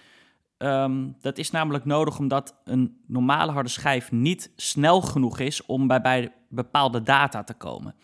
ehm, 0.63 1.09
dat 1.21 1.39
is 1.39 1.51
namelijk 1.51 1.85
nodig 1.85 2.19
omdat 2.19 2.61
een 2.65 2.97
normale 3.07 3.53
harde 3.53 3.69
schijf 3.69 4.13
niet 4.13 4.53
snel 4.57 5.01
genoeg 5.01 5.39
is 5.39 5.67
om 5.67 5.87
bij, 5.87 6.01
bij 6.01 6.33
bepaalde 6.49 7.03
data 7.03 7.45
te 7.45 7.55
komen. 7.55 7.95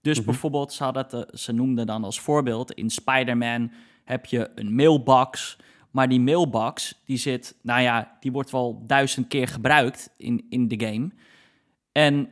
Dus 0.00 0.16
Mhm. 0.16 0.26
bijvoorbeeld, 0.26 0.72
ze, 0.72 0.84
hadden 0.84 1.02
het, 1.02 1.12
eh, 1.12 1.20
ze 1.38 1.52
noemden 1.52 1.86
dan 1.86 2.04
als 2.04 2.20
voorbeeld, 2.20 2.72
in 2.72 2.90
Spider-Man 2.90 3.72
heb 4.04 4.26
je 4.26 4.50
een 4.54 4.74
mailbox, 4.74 5.56
maar 5.90 6.08
die 6.08 6.20
mailbox, 6.20 7.02
die 7.04 7.16
zit, 7.16 7.56
nou 7.62 7.80
ja, 7.82 8.16
die 8.20 8.32
wordt 8.32 8.50
wel 8.50 8.82
duizend 8.86 9.28
keer 9.28 9.48
gebruikt 9.48 10.10
in, 10.16 10.46
in 10.48 10.68
de 10.68 10.86
game. 10.86 11.10
En 11.92 12.28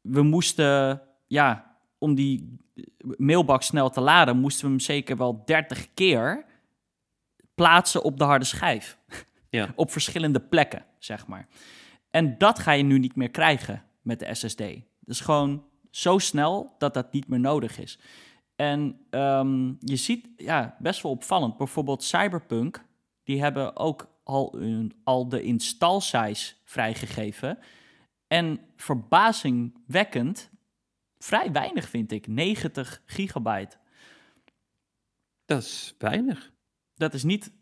we 0.00 0.22
moesten, 0.22 1.02
ja, 1.26 1.76
om 1.98 2.14
die 2.14 2.56
mailbox 3.16 3.66
snel 3.66 3.90
te 3.90 4.00
laden, 4.00 4.38
moesten 4.38 4.64
we 4.64 4.70
hem 4.70 4.80
zeker 4.80 5.16
wel 5.16 5.42
30 5.44 5.94
keer 5.94 6.44
plaatsen 7.54 8.02
op 8.02 8.18
de 8.18 8.24
harde 8.24 8.44
schijf. 8.44 8.98
Ja. 9.48 9.72
op 9.76 9.90
verschillende 9.90 10.40
plekken, 10.40 10.84
zeg 10.98 11.26
maar. 11.26 11.48
En 12.10 12.38
dat 12.38 12.58
ga 12.58 12.72
je 12.72 12.82
nu 12.82 12.98
niet 12.98 13.16
meer 13.16 13.30
krijgen 13.30 13.84
met 14.02 14.18
de 14.18 14.34
SSD. 14.34 14.62
Dus 15.00 15.20
gewoon 15.20 15.64
zo 15.90 16.18
snel 16.18 16.74
dat 16.78 16.94
dat 16.94 17.12
niet 17.12 17.28
meer 17.28 17.40
nodig 17.40 17.78
is. 17.78 17.98
En 18.56 19.06
ehm, 19.10 19.66
je 19.78 19.96
ziet, 19.96 20.28
ja, 20.36 20.76
best 20.78 21.02
wel 21.02 21.12
opvallend. 21.12 21.56
Bijvoorbeeld 21.56 22.02
Cyberpunk, 22.02 22.84
die 23.24 23.40
hebben 23.40 23.76
ook 23.76 24.10
al, 24.24 24.54
een, 24.60 24.92
al 25.04 25.28
de 25.28 25.42
install 25.42 26.00
size 26.00 26.54
vrijgegeven. 26.64 27.58
En 28.26 28.60
verbazingwekkend, 28.76 30.50
vrij 31.18 31.52
weinig 31.52 31.88
vind 31.88 32.12
ik, 32.12 32.26
90 32.26 33.02
gigabyte. 33.06 33.76
Dat 35.44 35.62
is 35.62 35.94
weinig. 35.98 36.51
Dat 37.02 37.14
is 37.14 37.22
niet 37.24 37.52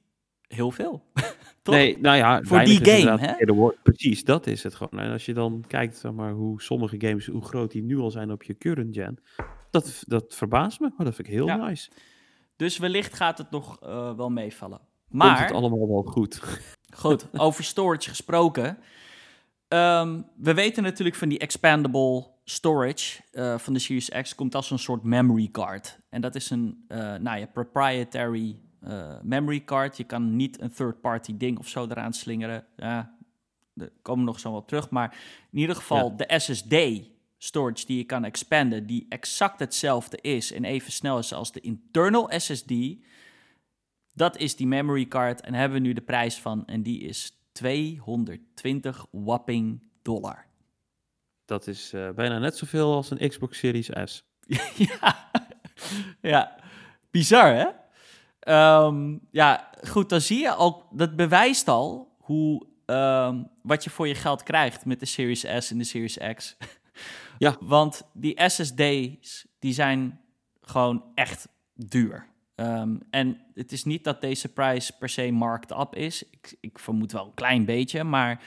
heel 0.47 0.71
veel. 0.71 1.03
Toch? 1.63 1.75
Nee, 1.75 1.99
nou 1.99 2.17
ja, 2.17 2.43
Voor 2.43 2.65
die 2.65 2.85
game, 2.85 3.19
hè? 3.19 3.35
Precies, 3.83 4.25
dat 4.25 4.47
is 4.47 4.63
het 4.63 4.75
gewoon. 4.75 5.03
En 5.05 5.13
als 5.13 5.25
je 5.25 5.35
dan 5.35 5.65
kijkt 5.67 5.97
zeg 5.97 6.13
maar, 6.13 6.33
hoe 6.33 6.63
sommige 6.63 6.97
games, 6.99 7.27
hoe 7.27 7.45
groot 7.45 7.71
die 7.71 7.83
nu 7.83 7.99
al 7.99 8.11
zijn 8.11 8.31
op 8.33 8.43
je 8.43 8.59
current 8.59 8.95
gen, 8.95 9.19
dat, 9.71 10.03
dat 10.07 10.35
verbaast 10.35 10.81
me. 10.81 10.87
Oh, 10.87 10.99
dat 11.05 11.15
vind 11.15 11.29
ik 11.29 11.35
heel 11.35 11.47
Ja. 11.47 11.57
nice. 11.57 11.91
Dus 12.57 12.79
wellicht 12.79 13.15
gaat 13.15 13.39
het 13.39 13.51
nog 13.51 13.81
eh, 13.81 14.17
wel 14.17 14.31
meevallen. 14.31 14.81
Maar... 15.09 15.27
Komt 15.27 15.39
Maar, 15.39 15.47
het 15.47 15.57
allemaal 15.57 15.89
wel 15.89 16.03
goed. 16.03 16.41
goed, 16.95 17.27
over 17.47 17.65
storage 17.65 18.09
gesproken. 18.09 18.79
Ehm, 19.69 20.21
we 20.37 20.55
weten 20.55 20.83
natuurlijk 20.83 21.17
van 21.17 21.29
die 21.29 21.39
expandable 21.39 22.27
storage 22.45 23.21
eh, 23.31 23.59
van 23.59 23.73
de 23.73 23.79
Series 23.79 24.09
X 24.09 24.35
komt 24.35 24.55
als 24.55 24.71
een 24.71 24.79
soort 24.79 25.03
memory 25.03 25.49
card. 25.53 25.99
En 26.09 26.21
dat 26.21 26.35
is 26.35 26.51
een 26.51 26.85
eh, 26.89 26.99
nou 26.99 27.39
ja, 27.39 27.47
proprietary 27.47 28.61
eh, 28.81 29.21
memory 29.23 29.65
card. 29.65 29.97
Je 29.97 30.05
kan 30.05 30.37
niet 30.37 30.61
een 30.61 30.73
third-party 30.73 31.37
ding 31.37 31.59
of 31.59 31.69
zo 31.69 31.87
eraan 31.87 32.13
slingeren. 32.13 32.65
Ja, 32.77 33.15
daar 33.75 33.91
komen 34.03 34.25
we 34.25 34.31
nog 34.31 34.41
zo 34.41 34.51
wel 34.51 34.65
terug. 34.65 34.91
Maar 34.91 35.17
in 35.51 35.59
ieder 35.59 35.77
geval 35.77 36.17
de 36.17 36.35
SSD 36.39 36.75
storage 37.43 37.87
die 37.87 37.97
je 37.97 38.05
kan 38.05 38.25
expanden, 38.25 38.87
die 38.87 39.07
exact 39.09 39.59
hetzelfde 39.59 40.19
is 40.21 40.53
en 40.53 40.65
even 40.65 40.93
snel 40.93 41.19
is 41.19 41.33
als 41.33 41.53
de 41.53 41.61
internal 41.61 42.31
SSD. 42.37 42.73
Dat 44.13 44.37
is 44.37 44.57
die 44.57 44.67
memory 44.67 45.07
card 45.07 45.41
en 45.41 45.55
hebben 45.55 45.83
we 45.83 45.87
nu 45.87 45.93
de 45.93 46.01
prijs 46.01 46.39
van 46.39 46.67
en 46.67 46.83
die 46.83 47.01
is 47.01 47.39
220 47.53 49.07
whopping 49.11 49.81
dollar. 50.03 50.47
Dat 51.45 51.67
is 51.67 51.93
eh, 51.93 52.11
bijna 52.11 52.39
net 52.39 52.57
zoveel 52.57 52.95
als 52.95 53.11
een 53.11 53.29
Xbox 53.29 53.59
Series 53.59 53.91
S. 54.05 54.25
ja. 54.91 55.31
ja, 56.21 56.57
bizar 57.11 57.55
hè? 57.55 57.67
Ehm, 58.41 59.17
ja, 59.31 59.71
goed, 59.89 60.09
dan 60.09 60.21
zie 60.21 60.39
je 60.39 60.53
al, 60.53 60.87
dat 60.91 61.17
bewijst 61.17 61.69
al 61.69 62.17
hoe, 62.19 62.67
ehm, 62.87 63.43
wat 63.63 63.85
je 63.85 63.91
voor 63.91 64.09
je 64.09 64.15
geld 64.15 64.43
krijgt 64.43 64.85
met 64.85 65.01
de 65.01 65.07
Series 65.07 65.45
S 65.59 65.71
en 65.71 65.79
de 65.79 65.85
Series 65.85 66.19
X. 66.35 66.57
Ja. 67.39 67.57
Want 67.77 68.03
die 68.13 68.43
SSD's, 68.47 69.47
die 69.59 69.73
zijn 69.73 70.21
gewoon 70.61 71.05
echt 71.15 71.49
duur. 71.75 72.27
Ehm, 72.55 72.97
en 73.11 73.41
het 73.55 73.73
is 73.73 73.85
niet 73.85 74.05
dat 74.05 74.21
deze 74.21 74.53
prijs 74.53 74.91
per 74.91 75.09
se 75.09 75.31
marked 75.31 75.71
up 75.71 75.95
is. 75.95 76.23
Ik, 76.31 76.57
ik 76.61 76.79
vermoed 76.79 77.13
wel 77.13 77.25
een 77.25 77.35
klein 77.35 77.65
beetje, 77.65 78.05
maar 78.05 78.43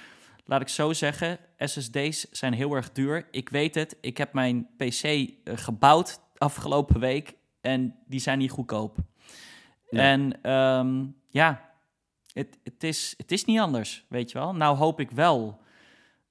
laat 0.45 0.61
ik 0.61 0.67
zo 0.67 0.93
zeggen, 0.93 1.39
SSD's 1.57 2.31
zijn 2.31 2.53
heel 2.53 2.73
erg 2.73 2.91
duur. 2.91 3.27
Ik 3.31 3.49
weet 3.49 3.75
het, 3.75 3.97
ik 4.01 4.17
heb 4.17 4.33
mijn 4.33 4.67
PC 4.77 5.03
eh, 5.03 5.27
gebouwd 5.43 6.19
afgelopen 6.37 6.99
week 6.99 7.33
en 7.61 7.95
die 8.07 8.19
zijn 8.19 8.37
niet 8.37 8.51
goedkoop. 8.51 8.97
En 9.93 10.41
ehm, 10.41 11.05
ja, 11.27 11.69
het, 12.33 12.59
het, 12.63 12.83
is, 12.83 13.13
het 13.17 13.31
is 13.31 13.45
niet 13.45 13.59
anders, 13.59 14.05
weet 14.09 14.31
je 14.31 14.37
wel. 14.37 14.55
Nou 14.55 14.77
hoop 14.77 14.99
ik 14.99 15.11
wel 15.11 15.61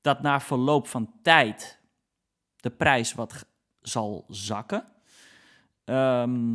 dat 0.01 0.23
na 0.23 0.41
verloop 0.41 0.87
van 0.87 1.13
tijd 1.23 1.81
de 2.57 2.71
prijs 2.71 3.15
wat 3.15 3.47
zal 3.81 4.25
zakken. 4.29 4.85
Ehm, 5.85 6.53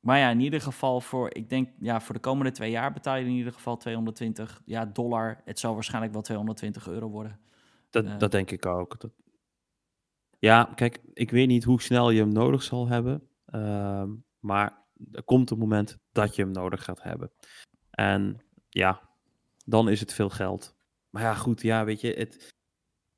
maar 0.00 0.18
ja, 0.18 0.30
in 0.30 0.40
ieder 0.40 0.60
geval 0.60 1.00
voor, 1.00 1.34
ik 1.34 1.48
denk, 1.48 1.68
ja, 1.78 2.00
voor 2.00 2.14
de 2.14 2.20
komende 2.20 2.50
twee 2.50 2.70
jaar 2.70 2.92
betaal 2.92 3.16
je 3.16 3.24
in 3.24 3.30
ieder 3.30 3.52
geval 3.52 3.76
220 3.76 4.62
ja, 4.64 4.86
dollar. 4.86 5.40
Het 5.44 5.58
zal 5.58 5.74
waarschijnlijk 5.74 6.12
wel 6.12 6.22
220 6.22 6.88
euro 6.88 7.08
worden. 7.08 7.40
Dat, 7.90 8.04
uh, 8.04 8.18
dat 8.18 8.30
denk 8.30 8.50
ik 8.50 8.66
ook. 8.66 9.00
Dat... 9.00 9.10
Ja, 10.38 10.64
kijk, 10.74 11.00
ik 11.14 11.30
weet 11.30 11.48
niet 11.48 11.64
hoe 11.64 11.82
snel 11.82 12.10
je 12.10 12.20
hem 12.20 12.32
nodig 12.32 12.62
zal 12.62 12.88
hebben. 12.88 13.28
Uh, 13.54 14.04
maar 14.38 14.79
er 15.12 15.22
komt 15.22 15.50
een 15.50 15.58
moment 15.58 15.98
dat 16.12 16.36
je 16.36 16.42
hem 16.42 16.50
nodig 16.50 16.84
gaat 16.84 17.02
hebben. 17.02 17.30
En 17.90 18.40
ja, 18.68 19.08
dan 19.64 19.88
is 19.88 20.00
het 20.00 20.12
veel 20.12 20.30
geld. 20.30 20.76
Maar 21.10 21.22
ja, 21.22 21.34
goed, 21.34 21.62
ja, 21.62 21.84
weet 21.84 22.00
je, 22.00 22.12
het, 22.12 22.54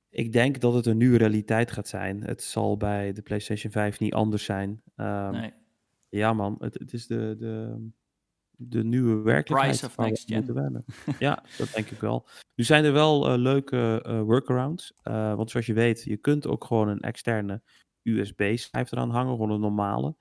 ik 0.09 0.33
denk 0.33 0.61
dat 0.61 0.75
het 0.75 0.87
een 0.87 0.97
nieuwe 0.97 1.19
realiteit 1.19 1.71
gaat 1.71 1.89
zijn. 1.89 2.23
Het 2.23 2.43
zal 2.43 2.77
bij 2.77 3.13
de 3.13 3.23
PlayStation 3.23 3.73
5 3.73 4.01
niet 4.01 4.15
anders 4.15 4.45
zijn. 4.45 4.83
Um, 4.97 5.31
nee. 5.31 5.53
Ja, 6.09 6.33
man, 6.33 6.57
het, 6.59 6.79
het 6.79 6.93
is 6.93 7.07
de, 7.07 7.37
de, 7.39 7.87
de 8.51 8.85
nieuwe 8.85 9.23
werkelijkheid. 9.23 9.79
Price 9.79 9.87
of 9.87 9.97
next 9.97 10.29
gen. 10.29 10.85
ja, 11.19 11.43
dat 11.59 11.73
denk 11.75 11.91
ik 11.91 12.01
wel. 12.01 12.27
Nu 12.55 12.65
zijn 12.65 12.85
er 12.85 12.93
wel 12.93 13.33
uh, 13.33 13.39
leuke 13.39 14.05
uh, 14.07 14.21
workarounds. 14.21 14.93
Uh, 15.05 15.35
want 15.35 15.51
zoals 15.51 15.67
je 15.67 15.73
weet, 15.73 16.03
je 16.03 16.17
kunt 16.17 16.47
ook 16.47 16.65
gewoon 16.65 16.89
een 16.89 17.01
externe 17.01 17.63
USB-schijf 18.03 18.93
eraan 18.93 19.11
hangen, 19.11 19.33
gewoon 19.33 19.51
een 19.51 19.61
normale. 19.61 20.17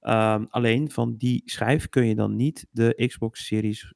Um, 0.00 0.46
alleen 0.50 0.90
van 0.90 1.16
die 1.16 1.42
schijf 1.44 1.88
kun 1.88 2.06
je 2.06 2.14
dan 2.14 2.36
niet 2.36 2.66
de 2.70 3.06
Xbox 3.06 3.46
Series 3.46 3.94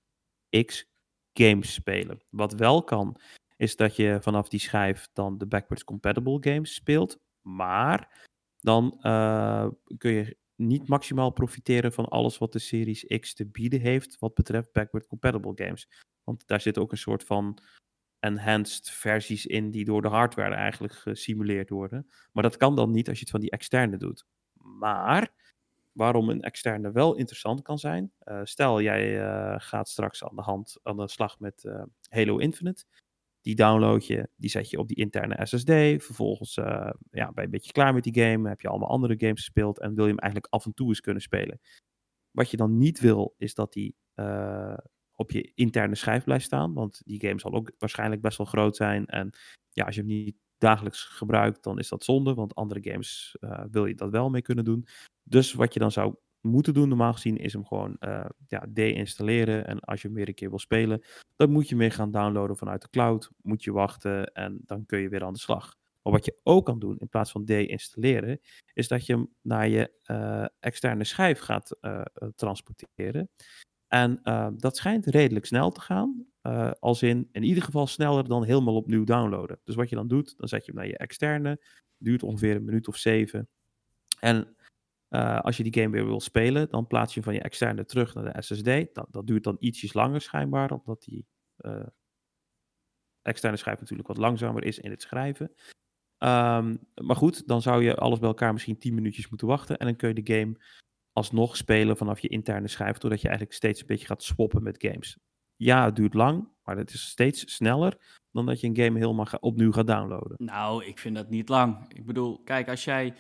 X 0.64 0.86
games 1.32 1.72
spelen. 1.72 2.22
Wat 2.30 2.52
wel 2.52 2.84
kan, 2.84 3.20
is 3.56 3.76
dat 3.76 3.96
je 3.96 4.18
vanaf 4.20 4.48
die 4.48 4.60
schijf 4.60 5.08
dan 5.12 5.38
de 5.38 5.46
backwards 5.46 5.84
compatible 5.84 6.36
games 6.40 6.74
speelt. 6.74 7.18
Maar 7.40 8.26
dan 8.56 8.98
uh, 9.02 9.68
kun 9.98 10.12
je 10.12 10.36
niet 10.56 10.88
maximaal 10.88 11.30
profiteren 11.30 11.92
van 11.92 12.08
alles 12.08 12.38
wat 12.38 12.52
de 12.52 12.58
Series 12.58 13.04
X 13.04 13.34
te 13.34 13.46
bieden 13.46 13.80
heeft 13.80 14.18
wat 14.18 14.34
betreft 14.34 14.72
backward 14.72 15.06
compatible 15.06 15.52
games. 15.54 15.88
Want 16.24 16.46
daar 16.46 16.60
zit 16.60 16.78
ook 16.78 16.92
een 16.92 16.98
soort 16.98 17.24
van 17.24 17.58
enhanced 18.18 18.90
versies 18.90 19.46
in 19.46 19.70
die 19.70 19.84
door 19.84 20.02
de 20.02 20.08
hardware 20.08 20.54
eigenlijk 20.54 20.94
gesimuleerd 20.94 21.70
worden. 21.70 22.08
Maar 22.32 22.42
dat 22.42 22.56
kan 22.56 22.76
dan 22.76 22.90
niet 22.90 23.08
als 23.08 23.16
je 23.16 23.22
het 23.22 23.32
van 23.32 23.40
die 23.40 23.50
externe 23.50 23.96
doet. 23.96 24.26
Maar 24.52 25.32
waarom 25.94 26.28
een 26.28 26.42
externe 26.42 26.92
wel 26.92 27.14
interessant 27.14 27.62
kan 27.62 27.78
zijn. 27.78 28.12
Uh, 28.24 28.40
stel, 28.42 28.80
jij 28.80 29.20
uh, 29.20 29.54
gaat 29.58 29.88
straks 29.88 30.24
aan 30.24 30.36
de 30.36 30.42
hand 30.42 30.78
aan 30.82 30.96
de 30.96 31.08
slag 31.08 31.38
met 31.38 31.64
uh, 31.64 31.82
Halo 32.08 32.36
Infinite. 32.36 32.84
Die 33.40 33.54
download 33.54 34.02
je, 34.02 34.28
die 34.36 34.50
zet 34.50 34.70
je 34.70 34.78
op 34.78 34.88
die 34.88 34.96
interne 34.96 35.46
SSD. 35.46 35.70
Vervolgens 36.04 36.54
ja, 36.54 36.92
ben 37.10 37.32
je 37.34 37.42
een 37.42 37.50
beetje 37.50 37.72
klaar 37.72 37.94
met 37.94 38.04
die 38.04 38.22
game. 38.22 38.48
Heb 38.48 38.60
je 38.60 38.68
allemaal 38.68 38.88
andere 38.88 39.14
games 39.18 39.40
gespeeld 39.40 39.80
en 39.80 39.94
wil 39.94 40.04
je 40.04 40.10
hem 40.10 40.18
eigenlijk 40.18 40.52
af 40.52 40.64
en 40.64 40.74
toe 40.74 40.88
eens 40.88 41.00
kunnen 41.00 41.22
spelen. 41.22 41.60
Wat 42.30 42.50
je 42.50 42.56
dan 42.56 42.78
niet 42.78 43.00
wil, 43.00 43.34
is 43.36 43.54
dat 43.54 43.72
die 43.72 43.96
op 45.14 45.30
je 45.30 45.52
interne 45.54 45.94
schijf 45.94 46.24
blijft 46.24 46.44
staan. 46.44 46.74
Want 46.74 47.00
die 47.04 47.20
game 47.20 47.40
zal 47.40 47.52
ook 47.52 47.72
waarschijnlijk 47.78 48.22
best 48.22 48.38
wel 48.38 48.46
groot 48.46 48.76
zijn. 48.76 49.06
En 49.06 49.30
ja, 49.70 49.84
als 49.84 49.94
je 49.94 50.00
hem 50.00 50.10
niet 50.10 50.36
dagelijks 50.64 51.04
gebruikt, 51.04 51.62
dan 51.62 51.78
is 51.78 51.88
dat 51.88 52.04
zonde. 52.04 52.34
Want 52.34 52.54
andere 52.54 52.90
games 52.90 53.36
wil 53.70 53.86
je 53.86 53.94
dat 53.94 54.10
wel 54.10 54.30
mee 54.30 54.42
kunnen 54.42 54.64
doen. 54.64 54.86
Dus 55.22 55.52
wat 55.52 55.74
je 55.74 55.80
dan 55.80 55.92
zou 55.92 56.14
moeten 56.40 56.74
doen, 56.74 56.88
normaal 56.88 57.12
gezien, 57.12 57.36
is 57.36 57.52
hem 57.52 57.66
gewoon 57.66 57.96
uh, 58.00 58.24
ja, 58.48 58.66
deinstalleren. 58.68 59.66
En 59.66 59.80
als 59.80 60.02
je 60.02 60.08
hem 60.08 60.16
weer 60.16 60.28
een 60.28 60.34
keer 60.34 60.48
wil 60.48 60.58
spelen, 60.58 61.02
dan 61.36 61.50
moet 61.50 61.68
je 61.68 61.76
weer 61.76 61.92
gaan 61.92 62.10
downloaden 62.10 62.56
vanuit 62.56 62.82
de 62.82 62.90
cloud. 62.90 63.30
Moet 63.42 63.64
je 63.64 63.72
wachten 63.72 64.32
en 64.32 64.60
dan 64.64 64.86
kun 64.86 64.98
je 64.98 65.08
weer 65.08 65.24
aan 65.24 65.32
de 65.32 65.38
slag. 65.38 65.76
Maar 66.02 66.12
wat 66.12 66.24
je 66.24 66.40
ook 66.42 66.64
kan 66.64 66.78
doen, 66.78 66.98
in 66.98 67.08
plaats 67.08 67.30
van 67.30 67.44
deinstalleren, 67.44 68.40
is 68.72 68.88
dat 68.88 69.06
je 69.06 69.12
hem 69.12 69.28
naar 69.42 69.68
je 69.68 69.90
uh, 70.10 70.44
externe 70.60 71.04
schijf 71.04 71.38
gaat 71.38 71.78
transporteren. 72.34 73.30
En 73.88 74.20
dat 74.56 74.76
schijnt 74.76 75.06
redelijk 75.06 75.46
snel 75.46 75.70
te 75.70 75.80
gaan. 75.80 76.26
Als 76.78 77.02
in, 77.02 77.28
in 77.32 77.42
ieder 77.42 77.62
geval 77.62 77.86
sneller 77.86 78.28
dan 78.28 78.44
helemaal 78.44 78.76
opnieuw 78.76 79.04
downloaden. 79.04 79.60
Dus 79.64 79.74
wat 79.74 79.88
je 79.88 79.96
dan 79.96 80.08
doet, 80.08 80.38
dan 80.38 80.48
zet 80.48 80.64
je 80.64 80.70
hem 80.70 80.80
naar 80.80 80.90
je 80.90 80.96
externe. 80.96 81.64
Duurt 81.98 82.22
ongeveer 82.22 82.56
een 82.56 82.64
minuut 82.64 82.88
of 82.88 82.96
zeven. 82.96 83.48
En 84.20 84.56
uh, 85.10 85.40
als 85.40 85.56
je 85.56 85.62
die 85.62 85.74
game 85.74 85.90
weer 85.90 86.06
wil 86.06 86.20
spelen, 86.20 86.70
dan 86.70 86.86
plaats 86.86 87.14
je 87.14 87.20
hem 87.20 87.28
van 87.28 87.38
je 87.38 87.44
externe 87.44 87.84
terug 87.84 88.14
naar 88.14 88.32
de 88.32 88.42
SSD. 88.42 88.94
Dat, 88.94 89.06
dat 89.10 89.26
duurt 89.26 89.44
dan 89.44 89.56
ietsjes 89.58 89.92
langer 89.92 90.20
schijnbaar, 90.20 90.70
omdat 90.70 91.02
die 91.02 91.26
uh, 91.60 91.86
externe 93.22 93.56
schijf 93.56 93.80
natuurlijk 93.80 94.08
wat 94.08 94.16
langzamer 94.16 94.64
is 94.64 94.78
in 94.78 94.90
het 94.90 95.02
schrijven. 95.02 95.50
Um, 96.18 96.78
maar 96.94 97.16
goed, 97.16 97.48
dan 97.48 97.62
zou 97.62 97.84
je 97.84 97.94
alles 97.94 98.18
bij 98.18 98.28
elkaar 98.28 98.52
misschien 98.52 98.78
10 98.78 98.94
minuutjes 98.94 99.28
moeten 99.28 99.46
wachten. 99.46 99.76
En 99.76 99.86
dan 99.86 99.96
kun 99.96 100.08
je 100.08 100.22
de 100.22 100.34
game 100.34 100.56
alsnog 101.12 101.56
spelen 101.56 101.96
vanaf 101.96 102.20
je 102.20 102.28
interne 102.28 102.68
schijf, 102.68 102.98
doordat 102.98 103.20
je 103.20 103.28
eigenlijk 103.28 103.56
steeds 103.56 103.80
een 103.80 103.86
beetje 103.86 104.06
gaat 104.06 104.22
swappen 104.22 104.62
met 104.62 104.82
games. 104.82 105.18
Ja, 105.56 105.84
het 105.84 105.96
duurt 105.96 106.14
lang, 106.14 106.48
maar 106.64 106.76
het 106.76 106.92
is 106.92 107.08
steeds 107.08 107.54
sneller 107.54 108.22
dan 108.32 108.46
dat 108.46 108.60
je 108.60 108.66
een 108.66 108.76
game 108.76 108.98
helemaal 108.98 109.24
ga, 109.24 109.38
opnieuw 109.40 109.72
gaat 109.72 109.86
downloaden. 109.86 110.36
Nou, 110.36 110.84
ik 110.84 110.98
vind 110.98 111.16
dat 111.16 111.30
niet 111.30 111.48
lang. 111.48 111.92
Ik 111.92 112.06
bedoel, 112.06 112.40
kijk, 112.44 112.68
als 112.68 112.84
jij 112.84 113.14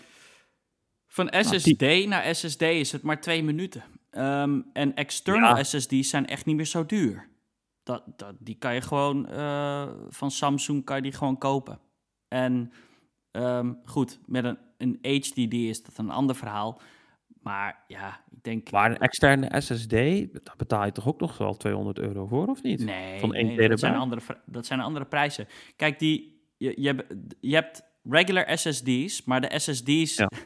van 1.06 1.34
SSD 1.40 1.80
nou, 1.80 2.06
naar 2.06 2.34
SSD 2.34 2.62
is 2.62 2.92
het 2.92 3.02
maar 3.02 3.20
twee 3.20 3.42
minuten. 3.42 3.82
Um, 4.10 4.70
en 4.72 4.94
external 4.94 5.56
ja. 5.56 5.62
SSD's 5.62 6.08
zijn 6.08 6.26
echt 6.26 6.46
niet 6.46 6.56
meer 6.56 6.64
zo 6.64 6.86
duur. 6.86 7.28
Dat, 7.82 8.02
dat, 8.16 8.34
die 8.38 8.58
kan 8.58 8.74
je 8.74 8.80
gewoon 8.80 9.28
uh, 9.30 9.92
van 10.08 10.30
Samsung 10.30 10.84
kan 10.84 10.96
je 10.96 11.02
die 11.02 11.12
gewoon 11.12 11.38
kopen. 11.38 11.80
En 12.28 12.72
um, 13.32 13.80
goed, 13.84 14.20
met 14.26 14.44
een, 14.44 14.58
een 14.78 14.98
HDD 15.02 15.52
is 15.52 15.82
dat 15.82 15.98
een 15.98 16.10
ander 16.10 16.36
verhaal. 16.36 16.80
Maar 17.44 17.84
ja, 17.86 18.20
ik 18.30 18.42
denk... 18.42 18.70
Maar 18.70 18.90
een 18.90 18.98
externe 18.98 19.60
SSD, 19.60 19.90
daar 19.90 20.54
betaal 20.56 20.84
je 20.84 20.92
toch 20.92 21.06
ook 21.06 21.20
nog 21.20 21.38
wel 21.38 21.56
200 21.56 21.98
euro 21.98 22.26
voor, 22.26 22.46
of 22.46 22.62
niet? 22.62 22.84
Nee, 22.84 23.20
Van 23.20 23.30
nee 23.30 23.68
dat, 23.68 23.78
zijn 23.78 23.94
andere, 23.94 24.20
dat 24.46 24.66
zijn 24.66 24.80
andere 24.80 25.04
prijzen. 25.04 25.48
Kijk, 25.76 25.98
die, 25.98 26.42
je, 26.56 26.74
je, 26.76 27.06
je 27.40 27.54
hebt 27.54 27.82
regular 28.02 28.58
SSD's, 28.58 29.24
maar 29.24 29.40
de 29.40 29.58
SSD's... 29.58 30.16
Ja. 30.16 30.30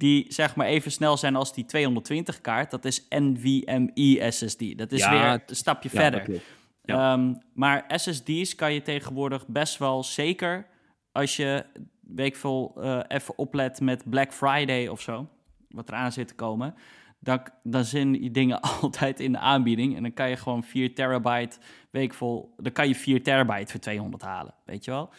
die 0.00 0.26
zeg 0.28 0.56
maar 0.56 0.66
even 0.66 0.92
snel 0.92 1.16
zijn 1.16 1.36
als 1.36 1.54
die 1.54 1.64
220 1.64 2.40
kaart. 2.40 2.70
Dat 2.70 2.84
is 2.84 3.06
NVMe 3.08 4.26
SSD. 4.30 4.78
Dat 4.78 4.92
is 4.92 5.08
weer 5.08 5.24
een 5.24 5.40
stapje 5.46 5.88
ja, 5.92 6.00
verder. 6.00 6.42
Ja. 6.84 7.12
Um, 7.12 7.38
maar 7.54 7.84
SSD's 7.86 8.54
kan 8.54 8.72
je 8.72 8.82
tegenwoordig 8.82 9.46
best 9.46 9.78
wel 9.78 10.02
zeker 10.02 10.66
als 11.12 11.36
je 11.36 11.64
weekvol 12.00 12.74
uh, 12.76 13.00
even 13.08 13.38
oplet 13.38 13.80
met 13.80 14.10
Black 14.10 14.32
Friday 14.32 14.88
of 14.88 15.00
zo, 15.00 15.28
wat 15.74 15.88
eraan 15.88 16.12
zit 16.12 16.28
te 16.28 16.34
komen. 16.34 16.74
Dan, 17.18 17.40
dan 17.62 17.84
zijn 17.84 18.12
die 18.12 18.30
dingen 18.30 18.60
altijd 18.80 19.20
in 19.20 19.32
de 19.32 19.38
aanbieding. 19.38 19.96
En 19.96 20.02
dan 20.02 20.12
kan 20.12 20.28
je 20.28 20.36
gewoon 20.36 20.62
4 20.62 20.94
terabyte 20.94 21.58
weekvol. 21.90 22.54
Dan 22.56 22.72
kan 22.72 22.88
je 22.88 22.94
4 22.94 23.22
terabyte 23.22 23.70
voor 23.70 23.80
200 23.80 24.22
halen. 24.22 24.54
Weet 24.64 24.84
je 24.84 24.90
wel? 24.90 25.10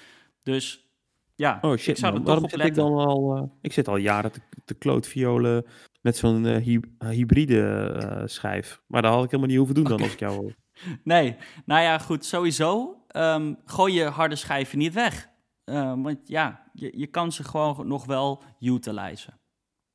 Dus 0.44 0.90
ja, 1.36 1.58
oh 1.62 1.78
shit, 1.78 1.88
ik 1.88 1.98
zou 1.98 2.14
man. 2.14 2.24
Waarom 2.24 2.50
zit 2.50 2.64
ik 2.64 2.76
dan 2.76 2.94
al... 2.94 3.38
Uh, 3.38 3.44
ik 3.62 3.74
zit 3.74 3.88
al 3.88 3.98
jaren 3.98 4.32
te, 4.32 4.42
te 4.66 4.74
klootviolen 4.74 5.66
met 6.02 6.18
zo'n 6.18 6.44
uh, 6.44 6.58
hy 6.58 6.80
hybride 7.00 8.00
uh, 8.04 8.22
schijf. 8.26 8.82
Maar 8.88 9.02
daar 9.02 9.12
had 9.12 9.24
ik 9.24 9.32
helemaal 9.32 9.50
niet 9.50 9.58
hoeven 9.58 9.76
doen 9.76 9.86
okay. 9.86 9.98
dan 9.98 10.06
als 10.06 10.14
ik 10.14 10.20
jou... 10.20 10.54
nee, 11.04 11.36
nou 11.66 11.82
ja, 11.82 11.98
goed, 11.98 12.26
sowieso. 12.26 12.96
Um, 13.16 13.58
gooi 13.66 13.94
je 13.94 14.04
harde 14.04 14.36
schijven 14.36 14.78
niet 14.78 14.94
weg. 14.94 15.30
Uh, 15.66 15.94
want 16.02 16.20
ja, 16.24 16.70
je, 16.74 16.98
je 16.98 17.08
kan 17.08 17.32
ze 17.32 17.44
gewoon 17.44 17.88
nog 17.88 18.06
wel 18.06 18.44
utilizen. 18.60 19.40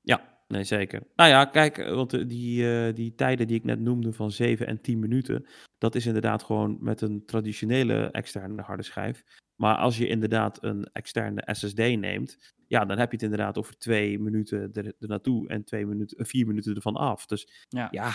Ja, 0.01 0.36
nee, 0.49 0.65
zeker. 0.65 1.03
Nou 1.15 1.31
ja, 1.31 1.45
kijk, 1.45 1.77
want 1.77 2.29
die, 2.29 2.93
die 2.93 3.15
tijden 3.15 3.47
die 3.47 3.57
ik 3.57 3.65
net 3.65 3.81
noemde 3.81 4.13
van 4.13 4.31
7 4.31 4.67
en 4.67 4.81
10 4.81 4.99
minuten... 4.99 5.47
dat 5.79 5.95
is 5.95 6.07
inderdaad 6.07 6.43
gewoon 6.43 6.77
met 6.81 7.01
een 7.01 7.25
traditionele 7.25 8.11
externe 8.11 8.63
harde 8.63 8.83
schijf... 8.83 9.25
Maar 9.57 9.77
als 9.77 9.99
je 9.99 10.07
inderdaad 10.07 10.63
een 10.63 10.89
externe 10.93 11.49
SSD 11.53 11.79
neemt, 11.79 12.55
ja, 12.67 12.85
dan 12.85 12.99
heb 12.99 13.11
je 13.11 13.17
het 13.17 13.23
inderdaad 13.23 13.59
over 13.59 13.79
twee 13.79 14.19
minuten 14.19 14.73
er, 14.73 14.87
er 14.87 15.09
naartoe 15.09 15.49
en 15.49 15.65
twee 15.65 15.87
minuten, 15.87 16.19
eh, 16.19 16.27
vier 16.27 16.47
minuten 16.47 16.75
ervan 16.75 16.97
af. 16.97 17.27
Dus 17.27 17.67
ja, 17.69 17.89
ja 17.91 18.13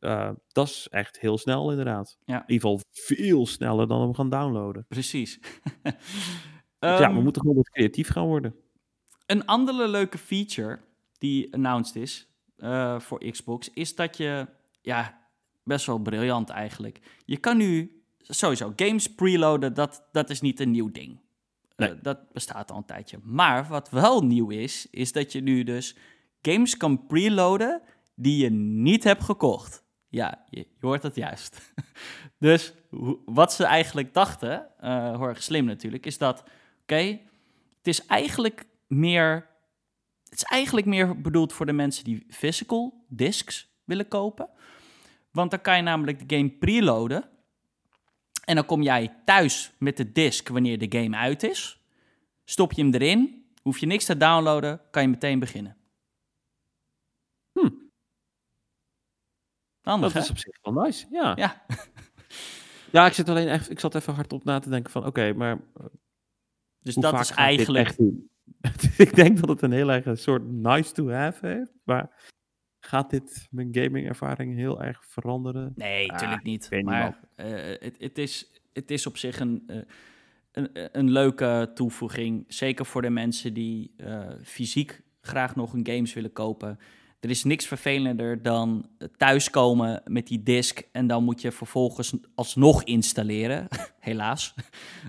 uh, 0.00 0.30
dat 0.48 0.68
is 0.68 0.88
echt 0.90 1.20
heel 1.20 1.38
snel 1.38 1.70
inderdaad. 1.70 2.18
Ja. 2.24 2.34
In 2.34 2.52
ieder 2.52 2.68
geval 2.68 2.80
veel 2.90 3.46
sneller 3.46 3.88
dan 3.88 4.08
we 4.08 4.14
gaan 4.14 4.30
downloaden. 4.30 4.84
Precies. 4.88 5.38
dus 5.82 5.92
ja, 6.78 7.10
we 7.10 7.16
um, 7.16 7.22
moeten 7.22 7.40
gewoon 7.40 7.56
wat 7.56 7.70
creatief 7.70 8.08
gaan 8.08 8.26
worden. 8.26 8.54
Een 9.26 9.46
andere 9.46 9.88
leuke 9.88 10.18
feature 10.18 10.78
die 11.22 11.54
announced 11.54 11.96
is 11.96 12.26
uh, 12.58 13.00
voor 13.00 13.30
Xbox, 13.30 13.70
is 13.74 13.94
dat 13.94 14.16
je 14.16 14.46
ja, 14.80 15.18
best 15.64 15.86
wel 15.86 15.98
briljant 15.98 16.48
eigenlijk. 16.48 17.00
Je 17.24 17.36
kan 17.36 17.56
nu 17.56 18.02
sowieso 18.18 18.72
games 18.76 19.14
preloaden, 19.14 19.74
dat, 19.74 20.08
dat 20.12 20.30
is 20.30 20.40
niet 20.40 20.60
een 20.60 20.70
nieuw 20.70 20.90
ding. 20.90 21.20
Eh, 21.76 21.90
dat 22.02 22.32
bestaat 22.32 22.70
al 22.70 22.76
een 22.76 22.84
tijdje. 22.84 23.18
Maar 23.22 23.68
wat 23.68 23.90
wel 23.90 24.24
nieuw 24.24 24.50
is, 24.50 24.86
is 24.90 25.12
dat 25.12 25.32
je 25.32 25.40
nu 25.40 25.62
dus 25.62 25.96
games 26.40 26.76
kan 26.76 27.06
preloaden 27.06 27.82
die 28.14 28.42
je 28.42 28.50
niet 28.50 29.04
hebt 29.04 29.24
gekocht. 29.24 29.84
Ja, 30.08 30.44
je, 30.50 30.58
je 30.58 30.86
hoort 30.86 31.02
het 31.02 31.14
juist. 31.14 31.72
dus 32.38 32.74
wat 33.24 33.52
ze 33.52 33.64
eigenlijk 33.64 34.14
dachten, 34.14 34.66
eh 34.78 35.10
heel 35.10 35.28
erg 35.28 35.42
slim 35.42 35.64
natuurlijk, 35.64 36.06
is 36.06 36.18
dat, 36.18 36.42
oké, 36.82 37.18
het 37.76 37.86
is 37.86 38.06
eigenlijk 38.06 38.66
meer, 38.86 39.46
het 40.32 40.40
is 40.40 40.48
eigenlijk 40.48 40.86
meer 40.86 41.20
bedoeld 41.20 41.52
voor 41.52 41.66
de 41.66 41.72
mensen 41.72 42.04
die 42.04 42.26
physical 42.28 43.04
discs 43.08 43.68
willen 43.84 44.08
kopen. 44.08 44.48
Want 45.30 45.50
dan 45.50 45.60
kan 45.60 45.76
je 45.76 45.82
namelijk 45.82 46.28
de 46.28 46.36
game 46.36 46.50
preloaden. 46.50 47.28
En 48.44 48.54
dan 48.54 48.66
kom 48.66 48.82
jij 48.82 49.20
thuis 49.24 49.72
met 49.78 49.96
de 49.96 50.12
disc 50.12 50.48
wanneer 50.48 50.78
de 50.78 50.98
game 50.98 51.16
uit 51.16 51.42
is. 51.42 51.80
Stop 52.44 52.72
je 52.72 52.82
hem 52.82 52.94
erin, 52.94 53.46
hoef 53.62 53.78
je 53.78 53.86
niks 53.86 54.04
te 54.04 54.16
downloaden, 54.16 54.80
kan 54.90 55.02
je 55.02 55.08
meteen 55.08 55.38
beginnen. 55.38 55.76
Hm. 57.52 57.70
Handig, 59.80 60.12
Dat 60.12 60.22
is 60.22 60.30
op 60.30 60.38
zich 60.38 60.58
wel 60.62 60.82
nice. 60.82 61.06
Ja. 61.10 61.32
Ja. 61.36 61.62
Ja, 62.90 63.06
ik 63.06 63.12
zit 63.12 63.28
alleen 63.28 63.48
echt, 63.48 63.70
ik 63.70 63.80
zat 63.80 63.94
even 63.94 64.14
hardop 64.14 64.44
na 64.44 64.58
te 64.58 64.68
denken 64.68 64.92
van, 64.92 65.06
oké, 65.06 65.32
maar 65.32 65.60
Dus 66.78 66.94
hoe 66.94 67.02
dat 67.02 67.20
is 67.20 67.30
eigenlijk... 67.30 67.96
ik 68.96 69.14
denk 69.14 69.40
dat 69.40 69.48
het 69.48 69.62
een 69.62 69.72
heel 69.72 69.92
erg 69.92 70.06
een 70.06 70.16
soort 70.16 70.50
nice 70.50 70.92
to 70.92 71.10
have 71.10 71.46
heeft, 71.46 71.72
maar 71.84 72.30
gaat 72.80 73.10
dit 73.10 73.48
mijn 73.50 73.68
gaming 73.70 74.08
ervaring 74.08 74.54
heel 74.56 74.82
erg 74.82 75.04
veranderen? 75.06 75.72
Nee, 75.76 76.06
Ah, 76.06 76.12
natuurlijk 76.12 76.42
niet. 76.42 76.68
weet 76.68 76.80
niet, 76.80 76.88
Maar 76.88 77.20
eh, 77.34 77.90
het, 77.98 78.18
is, 78.18 78.50
het 78.72 78.90
is 78.90 79.06
op 79.06 79.16
zich 79.16 79.40
een, 79.40 79.62
eh, 79.66 79.76
een, 80.52 80.70
een 80.72 81.10
leuke 81.10 81.70
toevoeging. 81.74 82.44
Zeker 82.48 82.86
voor 82.86 83.02
de 83.02 83.10
mensen 83.10 83.54
die 83.54 83.94
eh, 83.96 84.30
fysiek 84.42 85.02
graag 85.20 85.56
nog 85.56 85.72
een 85.72 85.86
games 85.86 86.14
willen 86.14 86.32
kopen. 86.32 86.78
Er 87.22 87.30
is 87.30 87.44
niks 87.44 87.66
vervelender 87.66 88.42
dan 88.42 88.88
thuiskomen 89.16 90.02
met 90.04 90.26
die 90.26 90.42
disc 90.42 90.80
en 90.92 91.06
dan 91.06 91.24
moet 91.24 91.40
je 91.40 91.52
vervolgens 91.52 92.14
alsnog 92.34 92.84
installeren. 92.84 93.68
Helaas. 94.00 94.54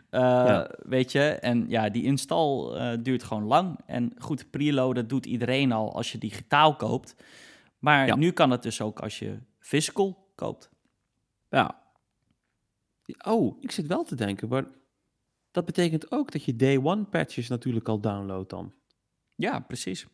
Eh, 0.09 0.20
Ja. 0.22 0.72
Weet 0.84 1.11
je, 1.11 1.20
en 1.30 1.66
ja, 1.70 1.89
die 1.89 2.03
install 2.03 2.74
eh, 2.74 2.97
duurt 3.03 3.24
gewoon 3.24 3.43
lang. 3.43 3.80
En 3.86 4.14
goed, 4.18 4.49
preloaden 4.51 5.07
doet 5.07 5.26
iedereen 5.26 5.72
al 5.72 5.93
als 5.95 6.11
je 6.11 6.18
digitaal 6.18 6.76
koopt. 6.76 7.16
Maar 7.80 8.07
Ja. 8.07 8.16
nu 8.16 8.32
kan 8.32 8.51
het 8.51 8.64
dus 8.64 8.82
ook 8.82 8.99
als 8.99 9.20
je 9.20 9.38
physical 9.59 10.32
koopt. 10.36 10.70
Ja. 11.49 11.82
Oh, 13.26 13.57
ik 13.61 13.72
zit 13.72 13.88
wel 13.88 14.03
te 14.03 14.16
denken, 14.16 14.47
maar 14.47 14.66
dat 15.51 15.66
betekent 15.66 16.11
ook 16.11 16.32
dat 16.32 16.43
je 16.43 16.55
day 16.55 16.78
one 16.78 17.03
patches 17.03 17.47
natuurlijk 17.47 17.88
al 17.88 17.99
downloadt 17.99 18.49
dan. 18.49 18.74
Ja, 19.36 19.59
precies. 19.59 20.07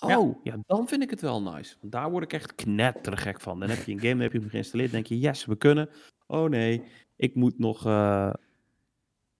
Oh, 0.00 0.44
ja. 0.44 0.56
dan 0.66 0.88
vind 0.88 1.02
ik 1.02 1.10
het 1.10 1.20
wel 1.20 1.42
nice. 1.42 1.76
Want 1.80 1.92
daar 1.92 2.10
word 2.10 2.24
ik 2.24 2.32
echt 2.32 2.54
knettergek 2.54 3.40
van. 3.40 3.60
Dan 3.60 3.68
heb 3.68 3.84
je 3.84 3.92
een 3.92 3.98
game, 4.00 4.12
dan 4.12 4.20
heb 4.22 4.32
je 4.32 4.38
hem 4.38 4.48
geïnstalleerd, 4.48 4.90
denk 4.90 5.06
je, 5.06 5.18
yes, 5.18 5.44
we 5.44 5.56
kunnen. 5.56 5.88
Oh 6.26 6.48
nee, 6.48 6.82
ik 7.16 7.34
moet 7.34 7.58
nog 7.58 7.86
eh, 7.86 8.32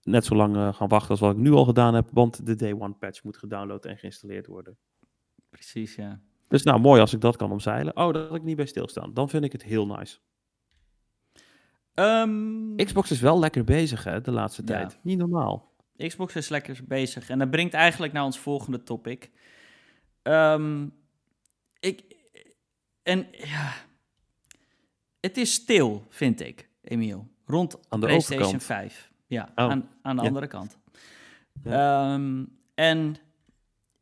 net 0.02 0.24
zo 0.24 0.34
lang 0.34 0.56
eh, 0.56 0.74
gaan 0.74 0.88
wachten 0.88 1.10
als 1.10 1.20
wat 1.20 1.32
ik 1.32 1.40
nu 1.40 1.52
al 1.52 1.64
gedaan 1.64 1.94
heb, 1.94 2.08
want 2.12 2.46
de 2.46 2.54
day 2.54 2.72
one 2.72 2.92
patch 2.94 3.22
moet 3.24 3.36
gedownload 3.36 3.84
en 3.84 3.98
geïnstalleerd 3.98 4.46
worden. 4.46 4.76
Precies, 5.50 5.94
ja. 5.94 6.20
Dus 6.48 6.62
nou, 6.62 6.80
mooi 6.80 7.00
als 7.00 7.12
ik 7.12 7.20
dat 7.20 7.36
kan 7.36 7.50
omzeilen. 7.52 7.96
Oh, 7.96 8.12
dat 8.12 8.28
had 8.28 8.36
ik 8.36 8.42
niet 8.42 8.56
bij 8.56 8.66
stilstaan. 8.66 9.14
Dan 9.14 9.28
vind 9.28 9.44
ik 9.44 9.52
het 9.52 9.62
heel 9.62 9.86
nice. 9.86 10.18
Ehm, 11.94 12.76
Xbox 12.76 13.10
is 13.10 13.20
wel 13.20 13.38
lekker 13.38 13.64
bezig, 13.64 14.04
hè, 14.04 14.20
de 14.20 14.30
laatste 14.30 14.62
Ja. 14.64 14.66
tijd. 14.68 14.98
Niet 15.02 15.18
normaal. 15.18 15.72
Xbox 15.96 16.36
is 16.36 16.48
lekker 16.48 16.80
bezig. 16.88 17.30
En 17.30 17.38
dat 17.38 17.50
brengt 17.50 17.74
eigenlijk 17.74 18.12
naar 18.12 18.24
ons 18.24 18.38
volgende 18.38 18.82
topic. 18.82 19.30
Ehm, 20.28 20.86
ik, 21.80 22.16
en 23.02 23.26
ja, 23.32 23.72
het 25.20 25.36
is 25.36 25.52
stil, 25.52 26.04
vind 26.08 26.40
ik, 26.40 26.68
Emiel. 26.82 27.26
Rond 27.44 27.74
Aan 27.88 28.00
de 28.00 28.06
PlayStation 28.06 28.42
overkant. 28.54 28.64
5. 28.64 29.12
Ja, 29.26 29.42
Oh, 29.54 29.70
aan, 29.70 29.90
aan 30.02 30.16
de 30.16 30.22
ja. 30.22 30.28
andere 30.28 30.46
kant. 30.46 30.78
Ehm, 31.64 32.44
en 32.74 33.16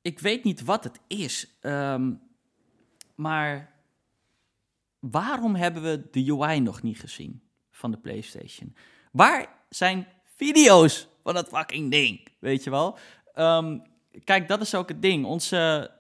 ik 0.03 0.19
weet 0.19 0.45
niet 0.45 0.65
wat 0.65 0.85
het 0.85 1.01
is. 1.07 1.57
ehm, 1.61 2.13
maar 3.15 3.75
waarom 4.99 5.55
hebben 5.55 5.83
we 5.83 6.09
de 6.11 6.31
UI 6.33 6.61
nog 6.61 6.83
niet 6.83 7.01
gezien 7.01 7.43
van 7.71 7.91
de 7.91 7.99
PlayStation? 7.99 8.77
Waar 9.13 9.49
zijn 9.69 10.07
video's 10.25 11.09
van 11.23 11.35
dat 11.35 11.49
fucking 11.49 11.91
ding? 11.91 12.29
Weet 12.39 12.65
je 12.65 12.71
wel? 12.71 12.99
Kijk, 14.25 14.49
dat 14.49 14.61
is 14.61 14.75
ook 14.75 14.89
het 14.89 15.03
ding. 15.03 15.25
Onze, 15.25 15.91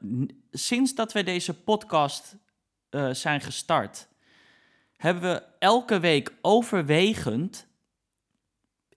sinds 0.50 0.94
dat 0.94 1.12
wij 1.12 1.22
deze 1.22 1.54
podcast 1.54 2.36
eh, 2.90 3.10
zijn 3.10 3.40
gestart, 3.40 4.08
hebben 4.96 5.22
we 5.22 5.42
elke 5.58 6.00
week 6.00 6.32
overwegend 6.42 7.66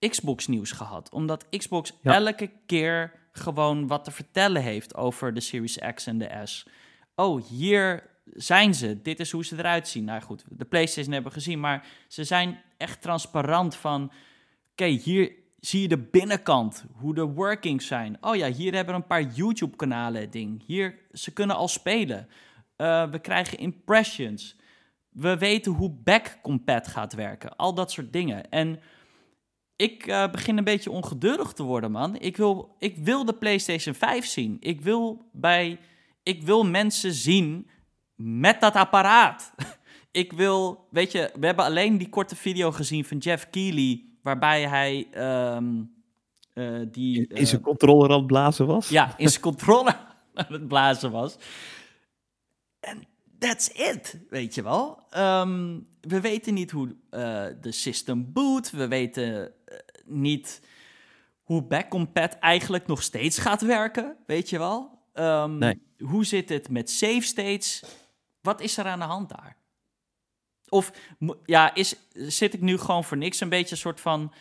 Xbox 0.08 0.46
nieuws 0.46 0.72
gehad. 0.72 1.10
Omdat 1.12 1.48
Xbox 1.48 1.92
Ja. 2.02 2.14
elke 2.14 2.50
keer 2.66 3.12
gewoon 3.32 3.86
wat 3.86 4.04
te 4.04 4.10
vertellen 4.10 4.62
heeft 4.62 4.94
over 4.94 5.34
de 5.34 5.40
Series 5.40 5.78
X 5.94 6.06
en 6.06 6.18
de 6.18 6.40
S. 6.44 6.66
Oh, 7.14 7.48
hier 7.48 8.08
zijn 8.24 8.74
ze. 8.74 9.02
Dit 9.02 9.20
is 9.20 9.30
hoe 9.30 9.44
ze 9.44 9.58
eruit 9.58 9.88
zien. 9.88 10.04
Nou 10.04 10.20
goed, 10.22 10.44
de 10.48 10.64
PlayStation 10.64 11.12
hebben 11.12 11.32
we 11.32 11.38
gezien, 11.38 11.60
maar 11.60 11.86
ze 12.08 12.24
zijn 12.24 12.62
echt 12.76 13.02
transparant 13.02 13.76
van... 13.76 14.12
Oké, 14.70 14.84
hier 14.84 15.32
zie 15.60 15.80
je 15.82 15.88
de 15.88 15.98
binnenkant, 15.98 16.84
hoe 16.92 17.14
de 17.14 17.24
workings 17.24 17.86
zijn. 17.86 18.16
Oh 18.20 18.36
ja, 18.36 18.50
hier 18.50 18.74
hebben 18.74 18.94
we 18.94 19.00
een 19.00 19.06
paar 19.06 19.32
YouTube-kanalen 19.34 20.30
ding. 20.30 20.62
Hier, 20.66 20.98
ze 21.12 21.32
kunnen 21.32 21.56
al 21.56 21.68
spelen. 21.68 22.28
Eh, 22.76 23.10
we 23.10 23.18
krijgen 23.18 23.58
impressions. 23.58 24.56
We 25.10 25.38
weten 25.38 25.72
hoe 25.72 25.90
backcompat 25.90 26.86
gaat 26.86 27.12
werken. 27.12 27.56
Al 27.56 27.74
dat 27.74 27.90
soort 27.90 28.12
dingen. 28.12 28.50
En 28.50 28.80
ik 29.76 30.06
eh, 30.06 30.30
begin 30.30 30.58
een 30.58 30.64
beetje 30.64 30.90
ongeduldig 30.90 31.52
te 31.52 31.62
worden, 31.62 31.90
man. 31.90 32.16
Ik 32.18 32.36
wil, 32.36 32.76
ik 32.78 32.96
wil 32.96 33.24
de 33.24 33.34
PlayStation 33.34 33.94
5 33.94 34.26
zien. 34.26 34.56
Ik 34.60 34.80
wil, 34.80 35.28
bij, 35.32 35.78
ik 36.22 36.42
wil 36.42 36.64
mensen 36.64 37.12
zien 37.12 37.68
met 38.14 38.60
dat 38.60 38.74
apparaat. 38.74 39.54
ik 40.10 40.32
wil, 40.32 40.86
weet 40.90 41.12
je, 41.12 41.30
we 41.38 41.46
hebben 41.46 41.64
alleen 41.64 41.98
die 41.98 42.08
korte 42.08 42.36
video 42.36 42.72
gezien 42.72 43.04
van 43.04 43.18
Jeff 43.18 43.50
Keighley, 43.50 44.09
waarbij 44.22 44.68
hij 44.68 45.08
ehm, 45.12 45.82
eh, 46.54 46.80
die... 46.90 47.26
In 47.28 47.46
zijn 47.46 47.60
eh, 47.60 47.66
controller 47.66 48.10
aan 48.10 48.18
het 48.18 48.26
blazen 48.26 48.66
was. 48.66 48.88
ja, 48.88 49.14
in 49.18 49.28
zijn 49.28 49.42
controle 49.42 49.96
aan 50.34 50.52
het 50.52 50.68
blazen 50.68 51.10
was. 51.10 51.36
En 52.80 53.06
that's 53.38 53.68
it, 53.68 54.18
weet 54.30 54.54
je 54.54 54.62
wel. 54.62 55.02
Ehm, 55.10 55.78
we 56.00 56.20
weten 56.20 56.54
niet 56.54 56.70
hoe 56.70 56.96
eh, 57.10 57.46
de 57.60 57.72
system 57.72 58.32
boot. 58.32 58.70
We 58.70 58.88
weten 58.88 59.52
niet 60.04 60.62
hoe 61.42 61.62
backcompat 61.62 62.34
eigenlijk 62.38 62.86
nog 62.86 63.02
steeds 63.02 63.38
gaat 63.38 63.60
werken, 63.60 64.16
weet 64.26 64.50
je 64.50 64.58
wel. 64.58 64.98
Ehm, 65.12 65.58
Nee. 65.58 65.82
Hoe 65.98 66.24
zit 66.24 66.48
het 66.48 66.68
met 66.68 66.90
save 66.90 67.20
states? 67.20 67.84
Wat 68.42 68.60
is 68.60 68.76
er 68.76 68.84
aan 68.84 68.98
de 68.98 69.04
hand 69.04 69.28
daar? 69.28 69.56
Of 70.70 70.92
ja, 71.44 71.74
is, 71.74 71.96
zit 72.12 72.54
ik 72.54 72.60
nu 72.60 72.78
gewoon 72.78 73.04
voor 73.04 73.16
niks 73.16 73.40
een 73.40 73.48
beetje 73.48 73.70
een 73.70 73.80
soort 73.80 74.00
van 74.00 74.32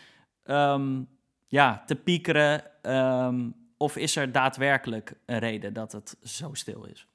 ehm, 0.44 1.04
ja, 1.48 1.84
te 1.86 1.96
piekeren? 1.96 2.82
ehm, 2.82 3.50
of 3.78 3.96
is 3.96 4.16
er 4.16 4.32
daadwerkelijk 4.32 5.20
een 5.26 5.40
reden 5.40 5.74
dat 5.74 5.92
het 5.92 6.18
zo 6.24 6.54
stil 6.54 6.86
is? 6.86 7.08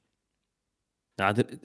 Nou, 1.15 1.35
er, 1.35 1.59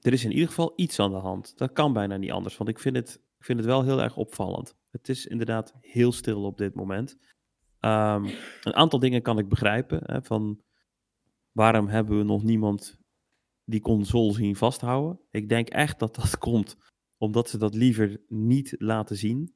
er 0.00 0.12
is 0.12 0.24
in 0.24 0.32
ieder 0.32 0.48
geval 0.48 0.72
iets 0.76 0.98
aan 1.00 1.10
de 1.10 1.16
hand. 1.16 1.58
Dat 1.58 1.72
kan 1.72 1.92
bijna 1.92 2.16
niet 2.16 2.30
anders, 2.30 2.56
want 2.56 2.70
ik 2.70 2.78
vind 2.78 2.96
het, 2.96 3.14
ik 3.38 3.44
vind 3.44 3.58
het 3.58 3.66
wel 3.66 3.84
heel 3.84 4.02
erg 4.02 4.16
opvallend. 4.16 4.76
Het 4.90 5.08
is 5.08 5.26
inderdaad 5.26 5.74
heel 5.80 6.12
stil 6.12 6.44
op 6.44 6.58
dit 6.58 6.74
moment. 6.74 7.16
Ehm, 7.80 8.24
een 8.62 8.74
aantal 8.74 8.98
dingen 8.98 9.22
kan 9.22 9.38
ik 9.38 9.48
begrijpen. 9.48 10.00
Hè, 10.04 10.22
van 10.22 10.62
waarom 11.52 11.88
hebben 11.88 12.18
we 12.18 12.24
nog 12.24 12.42
niemand 12.42 12.98
die 13.68 13.80
console 13.80 14.32
zien 14.32 14.56
vasthouden? 14.56 15.20
Ik 15.30 15.48
denk 15.48 15.68
echt 15.68 15.98
dat 15.98 16.14
dat 16.14 16.38
komt 16.48 16.76
omdat 17.18 17.48
ze 17.48 17.58
dat 17.58 17.74
liever 17.74 18.20
niet 18.28 18.74
laten 18.78 19.16
zien. 19.16 19.54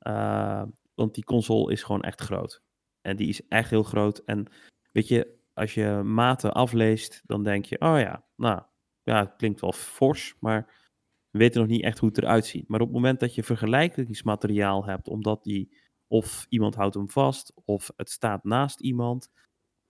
Uh, 0.00 0.62
want 0.94 1.14
die 1.14 1.24
console 1.24 1.72
is 1.72 1.82
gewoon 1.82 2.02
echt 2.02 2.20
groot. 2.20 2.62
En 3.00 3.16
die 3.16 3.28
is 3.28 3.48
echt 3.48 3.70
heel 3.70 3.82
groot. 3.82 4.18
En 4.18 4.46
weet 4.92 5.08
je, 5.08 5.38
als 5.54 5.74
je 5.74 6.02
maten 6.04 6.52
afleest, 6.52 7.22
dan 7.26 7.42
denk 7.42 7.64
je, 7.64 7.80
oh 7.80 7.98
ja, 7.98 8.24
nou, 8.36 8.62
ja, 9.02 9.18
het 9.20 9.36
klinkt 9.36 9.60
wel 9.60 9.72
fors, 9.72 10.36
maar 10.40 10.90
we 11.30 11.38
weten 11.38 11.60
nog 11.60 11.70
niet 11.70 11.82
echt 11.82 11.98
hoe 11.98 12.08
het 12.08 12.18
eruit 12.18 12.46
ziet. 12.46 12.68
Maar 12.68 12.80
op 12.80 12.86
het 12.86 12.96
moment 12.96 13.20
dat 13.20 13.34
je 13.34 13.42
vergelijkingsmateriaal 13.42 14.86
hebt, 14.86 15.08
omdat 15.08 15.44
die, 15.44 15.76
of 16.06 16.46
iemand 16.48 16.74
houdt 16.74 16.94
hem 16.94 17.10
vast, 17.10 17.52
of 17.64 17.90
het 17.96 18.10
staat 18.10 18.44
naast 18.44 18.80
iemand, 18.80 19.30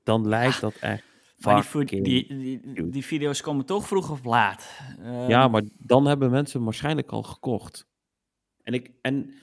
dan 0.03 0.29
lijkt 0.29 0.61
dat 0.61 0.75
echt 0.75 1.05
Maar 1.45 1.69
die, 1.87 2.03
die, 2.03 2.27
die, 2.37 2.89
die 2.89 3.05
video's 3.05 3.41
komen 3.41 3.65
toch 3.65 3.87
vroeg 3.87 4.11
of 4.11 4.25
laat. 4.25 4.81
Ehm, 4.99 5.29
Ja, 5.29 5.49
maar 5.49 5.63
dan 5.79 6.07
hebben 6.07 6.31
mensen 6.31 6.65
waarschijnlijk 6.65 7.11
al 7.11 7.23
gekocht. 7.23 7.87
En, 8.63 8.75
ik, 8.75 8.91
en 9.01 9.35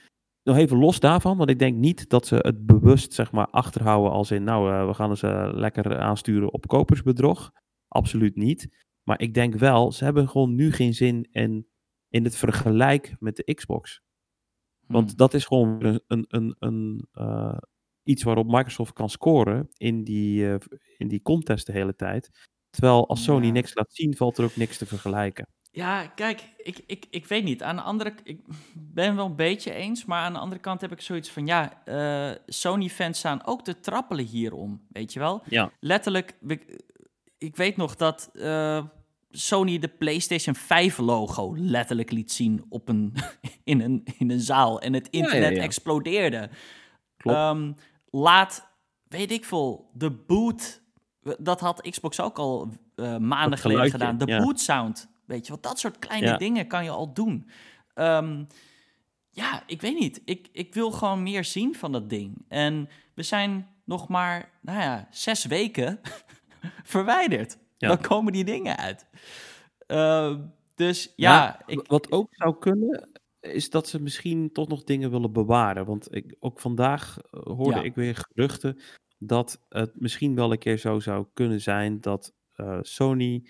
nog 0.43 0.57
even 0.57 0.77
los 0.77 0.99
daarvan, 0.99 1.37
want 1.37 1.49
ik 1.49 1.59
denk 1.59 1.77
niet 1.77 2.09
dat 2.09 2.27
ze 2.27 2.35
het 2.35 2.65
bewust 2.65 3.13
zeg 3.13 3.31
maar, 3.31 3.47
achterhouden 3.47 4.11
als 4.11 4.31
in, 4.31 4.43
nou, 4.43 4.71
eh, 4.71 4.87
we 4.87 4.93
gaan 4.93 5.17
ze 5.17 5.51
lekker 5.53 5.99
aansturen 5.99 6.53
op 6.53 6.67
kopersbedrog. 6.67 7.51
Absoluut 7.87 8.35
niet. 8.35 8.87
Maar 9.03 9.21
ik 9.21 9.33
denk 9.33 9.55
wel, 9.55 9.91
ze 9.91 10.03
hebben 10.03 10.29
gewoon 10.29 10.55
nu 10.55 10.71
geen 10.71 10.93
zin 10.93 11.27
in, 11.31 11.67
in 12.09 12.23
het 12.23 12.35
vergelijk 12.35 13.15
met 13.19 13.35
de 13.35 13.53
Xbox. 13.53 14.01
Want 14.87 15.07
hmm. 15.07 15.17
dat 15.17 15.33
is 15.33 15.45
gewoon 15.45 15.83
een, 15.83 16.01
een, 16.07 16.25
een, 16.27 16.55
een, 16.59 17.07
eh, 17.11 17.57
iets 18.09 18.23
waarop 18.23 18.47
Microsoft 18.47 18.93
kan 18.93 19.09
scoren 19.09 19.69
in 19.77 20.03
die, 20.03 20.49
eh, 20.53 20.55
in 20.97 21.07
die 21.07 21.21
contest 21.21 21.65
de 21.65 21.71
hele 21.71 21.95
tijd. 21.95 22.29
Terwijl 22.69 23.07
als 23.07 23.23
Sony 23.23 23.45
Ja. 23.45 23.51
niks 23.51 23.75
laat 23.75 23.93
zien, 23.93 24.15
valt 24.15 24.37
er 24.37 24.43
ook 24.43 24.55
niks 24.55 24.77
te 24.77 24.85
vergelijken. 24.85 25.47
Ja, 25.71 26.07
kijk, 26.07 26.41
ik, 26.57 26.79
ik, 26.85 27.05
ik 27.09 27.25
weet 27.25 27.43
niet. 27.43 27.63
Aan 27.63 27.75
de 27.75 27.81
andere 27.81 28.13
ik 28.23 28.39
ben 28.75 29.15
wel 29.15 29.25
een 29.25 29.35
beetje 29.35 29.73
eens, 29.73 30.05
maar 30.05 30.21
aan 30.23 30.33
de 30.33 30.39
andere 30.39 30.61
kant 30.61 30.81
heb 30.81 30.91
ik 30.91 31.01
zoiets 31.01 31.29
van, 31.29 31.45
ja, 31.47 31.83
eh, 31.85 32.35
Sony-fans 32.45 33.17
staan 33.17 33.45
ook 33.45 33.63
te 33.63 33.79
trappelen 33.79 34.25
hierom, 34.25 34.81
weet 34.91 35.13
je 35.13 35.19
wel? 35.19 35.43
Ja. 35.49 35.71
Letterlijk, 35.79 36.37
we- 36.41 36.79
ik 37.37 37.55
weet 37.55 37.77
nog 37.77 37.95
dat 37.95 38.29
eh, 38.33 38.85
Sony 39.31 39.79
de 39.79 39.87
PlayStation 39.87 40.55
5-logo 40.55 41.53
letterlijk 41.57 42.11
liet 42.11 42.31
zien 42.31 42.65
op 42.69 42.89
een, 42.89 43.13
in, 43.63 43.81
een, 43.81 44.03
in 44.17 44.29
een 44.31 44.39
zaal 44.39 44.81
en 44.81 44.93
het 44.93 45.07
ja, 45.11 45.21
internet 45.23 45.55
ja. 45.55 45.61
explodeerde. 45.61 46.49
Klopt. 47.17 47.37
Ehm, 47.37 47.71
laat, 48.09 48.67
weet 49.03 49.31
ik 49.31 49.45
veel, 49.45 49.89
de 49.93 50.11
boot, 50.11 50.81
dat 51.39 51.59
had 51.59 51.81
Xbox 51.89 52.19
ook 52.19 52.37
al 52.37 52.73
eh, 52.95 53.17
maanden 53.17 53.59
geleden 53.59 53.91
gedaan. 53.91 54.17
De 54.17 54.25
ja. 54.25 54.39
boot 54.43 54.59
sound, 54.59 55.09
weet 55.25 55.45
je 55.45 55.51
wat, 55.51 55.63
dat 55.63 55.79
soort 55.79 55.99
kleine 55.99 56.27
Ja. 56.27 56.37
dingen 56.37 56.67
kan 56.67 56.83
je 56.83 56.89
al 56.89 57.13
doen. 57.13 57.49
Ehm, 57.93 58.43
ja, 59.29 59.63
ik 59.65 59.81
weet 59.81 59.99
niet. 59.99 60.21
Ik, 60.25 60.49
ik 60.51 60.73
wil 60.73 60.91
gewoon 60.91 61.23
meer 61.23 61.43
zien 61.43 61.75
van 61.75 61.91
dat 61.91 62.09
ding. 62.09 62.45
En 62.47 62.89
we 63.13 63.23
zijn 63.23 63.67
nog 63.85 64.07
maar, 64.07 64.51
nou 64.61 64.79
ja, 64.79 65.07
zes 65.11 65.45
weken 65.45 65.99
verwijderd. 66.83 67.57
Ja. 67.77 67.87
Dan 67.87 68.01
komen 68.01 68.33
die 68.33 68.43
dingen 68.43 68.77
uit. 68.77 69.07
Ehm, 69.87 70.41
dus 70.75 71.13
ja, 71.15 71.37
Maar 71.37 71.63
ik, 71.65 71.87
wat 71.87 72.11
ook 72.11 72.27
zou 72.31 72.55
kunnen, 72.59 73.08
is 73.39 73.69
dat 73.69 73.87
ze 73.87 74.01
misschien 74.01 74.51
toch 74.51 74.67
nog 74.67 74.83
dingen 74.83 75.11
willen 75.11 75.31
bewaren. 75.33 75.85
Want 75.85 76.15
ik, 76.15 76.35
ook 76.39 76.59
vandaag 76.59 77.17
eh, 77.19 77.39
hoorde 77.43 77.77
Ja. 77.79 77.83
ik 77.83 77.95
weer 77.95 78.15
geruchten 78.15 78.79
dat 79.17 79.65
het 79.69 79.99
misschien 79.99 80.35
wel 80.35 80.51
een 80.51 80.57
keer 80.57 80.77
zo 80.77 80.99
zou 80.99 81.27
kunnen 81.33 81.61
zijn 81.61 82.01
dat 82.01 82.33
eh, 82.55 82.79
Sony 82.81 83.49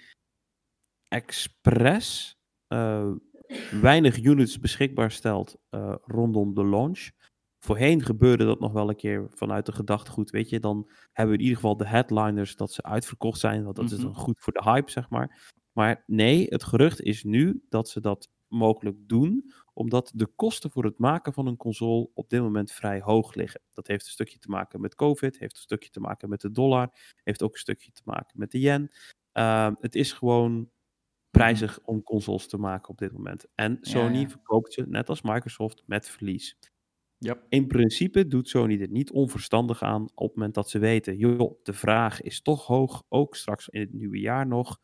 Express 1.08 2.38
eh, 2.68 3.12
weinig 3.82 4.24
units 4.24 4.60
beschikbaar 4.60 5.12
stelt 5.12 5.58
rondom 6.04 6.54
de 6.54 6.66
launch. 6.66 7.10
Voorheen 7.66 8.04
gebeurde 8.04 8.46
dat 8.46 8.60
nog 8.60 8.72
wel 8.72 8.90
een 8.90 8.96
keer 8.96 9.28
vanuit 9.30 9.66
de 9.66 9.72
gedachtegoed, 9.72 10.30
weet 10.30 10.50
je, 10.50 10.60
dan 10.60 10.90
hebben 11.12 11.34
we 11.36 11.40
in 11.40 11.48
ieder 11.48 11.56
geval 11.62 11.78
de 11.78 11.88
headliners 11.88 12.56
dat 12.56 12.72
ze 12.72 12.84
uitverkocht 12.84 13.40
zijn, 13.40 13.64
want 13.64 13.76
dat 13.76 13.86
is 13.86 13.98
Mhm. 13.98 14.02
dan 14.02 14.16
goed 14.16 14.40
voor 14.40 14.54
de 14.54 14.64
hype, 14.64 14.92
zeg 14.92 15.10
maar. 15.10 15.52
Maar 15.72 16.04
nee, 16.08 16.46
het 16.50 16.64
gerucht 16.64 17.02
is 17.02 17.24
nu 17.24 17.64
dat 17.70 17.90
ze 17.90 18.02
dat 18.02 18.30
mogelijk 18.48 18.98
doen, 19.08 19.52
omdat 19.80 20.12
de 20.16 20.28
kosten 20.28 20.72
voor 20.72 20.84
het 20.84 20.98
maken 20.98 21.34
van 21.34 21.48
een 21.48 21.58
console 21.58 22.10
op 22.14 22.30
dit 22.30 22.42
moment 22.42 22.72
vrij 22.72 23.02
hoog 23.02 23.34
liggen. 23.34 23.62
Dat 23.74 23.88
heeft 23.88 24.06
een 24.06 24.12
stukje 24.12 24.40
te 24.40 24.50
maken 24.50 24.82
met 24.82 24.96
COVID, 24.96 25.40
heeft 25.40 25.56
een 25.56 25.62
stukje 25.62 25.90
te 25.90 26.00
maken 26.00 26.30
met 26.30 26.42
de 26.42 26.52
dollar, 26.52 26.92
heeft 27.24 27.44
ook 27.44 27.54
een 27.54 27.60
stukje 27.60 27.92
te 27.92 28.02
maken 28.06 28.40
met 28.40 28.52
de 28.52 28.60
yen. 28.60 28.92
Ehm, 29.32 29.74
het 29.80 29.96
is 29.96 30.12
gewoon 30.12 30.70
prijzig 31.30 31.80
om 31.84 32.04
consoles 32.04 32.48
te 32.48 32.58
maken 32.58 32.90
op 32.90 32.98
dit 32.98 33.12
moment. 33.12 33.46
En 33.56 33.78
Sony 33.82 34.20
ja. 34.20 34.30
verkoopt 34.30 34.74
ze, 34.74 34.86
net 34.88 35.10
als 35.10 35.22
Microsoft, 35.22 35.84
met 35.86 36.10
verlies. 36.10 36.58
Yep. 37.18 37.46
In 37.50 37.68
principe 37.68 38.28
doet 38.28 38.50
Sony 38.50 38.82
er 38.82 38.90
niet 38.90 39.12
onverstandig 39.12 39.82
aan 39.82 40.04
op 40.16 40.28
het 40.28 40.36
moment 40.36 40.54
dat 40.54 40.70
ze 40.70 40.80
weten, 40.80 41.18
joh, 41.18 41.60
de 41.64 41.74
vraag 41.74 42.22
is 42.22 42.42
toch 42.42 42.66
hoog, 42.66 43.04
ook 43.10 43.36
straks 43.36 43.70
in 43.70 43.80
het 43.80 43.94
nieuwe 43.94 44.20
jaar 44.20 44.48
nog. 44.48 44.80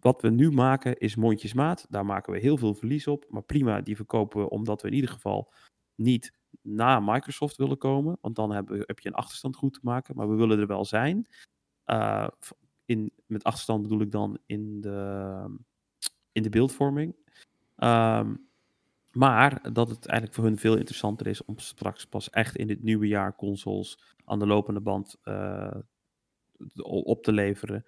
Wat 0.00 0.22
we 0.22 0.30
nu 0.30 0.50
maken 0.50 0.98
is 0.98 1.16
mondjesmaat, 1.16 1.86
daar 1.88 2.06
maken 2.06 2.32
we 2.32 2.38
heel 2.38 2.56
veel 2.56 2.74
verlies 2.74 3.06
op, 3.06 3.26
maar 3.28 3.42
prima, 3.42 3.80
die 3.80 3.96
verkopen 3.96 4.40
we 4.40 4.50
omdat 4.50 4.82
we 4.82 4.88
in 4.88 4.94
ieder 4.94 5.10
geval 5.10 5.52
niet 5.94 6.32
na 6.62 7.00
Microsoft 7.00 7.56
willen 7.56 7.78
komen, 7.78 8.18
want 8.20 8.36
dan 8.36 8.64
we- 8.64 8.84
heb 8.86 8.98
je 8.98 9.08
een 9.08 9.14
achterstand 9.14 9.56
goed 9.56 9.72
te 9.72 9.80
maken, 9.82 10.16
maar 10.16 10.28
we 10.28 10.34
willen 10.34 10.58
er 10.58 10.66
wel 10.66 10.84
zijn. 10.84 11.28
Eh, 11.84 12.28
in, 12.84 13.12
met 13.26 13.44
achterstand 13.44 13.82
bedoel 13.82 14.00
ik 14.00 14.10
dan 14.10 14.38
in 14.46 14.80
de, 14.80 15.58
in 16.32 16.42
de 16.42 16.48
beeldvorming. 16.48 17.14
Ehm, 17.76 18.34
maar 19.12 19.72
dat 19.72 19.88
het 19.88 20.06
eigenlijk 20.06 20.34
voor 20.34 20.44
hun 20.44 20.58
veel 20.58 20.76
interessanter 20.76 21.26
is 21.26 21.44
om 21.44 21.58
straks 21.58 22.06
pas 22.06 22.30
echt 22.30 22.56
in 22.56 22.68
het 22.68 22.82
nieuwe 22.82 23.06
jaar 23.06 23.36
consoles 23.36 24.14
aan 24.24 24.38
de 24.38 24.46
lopende 24.46 24.80
band 24.80 25.16
eh, 25.22 25.76
op 26.82 27.22
te 27.22 27.32
leveren. 27.32 27.84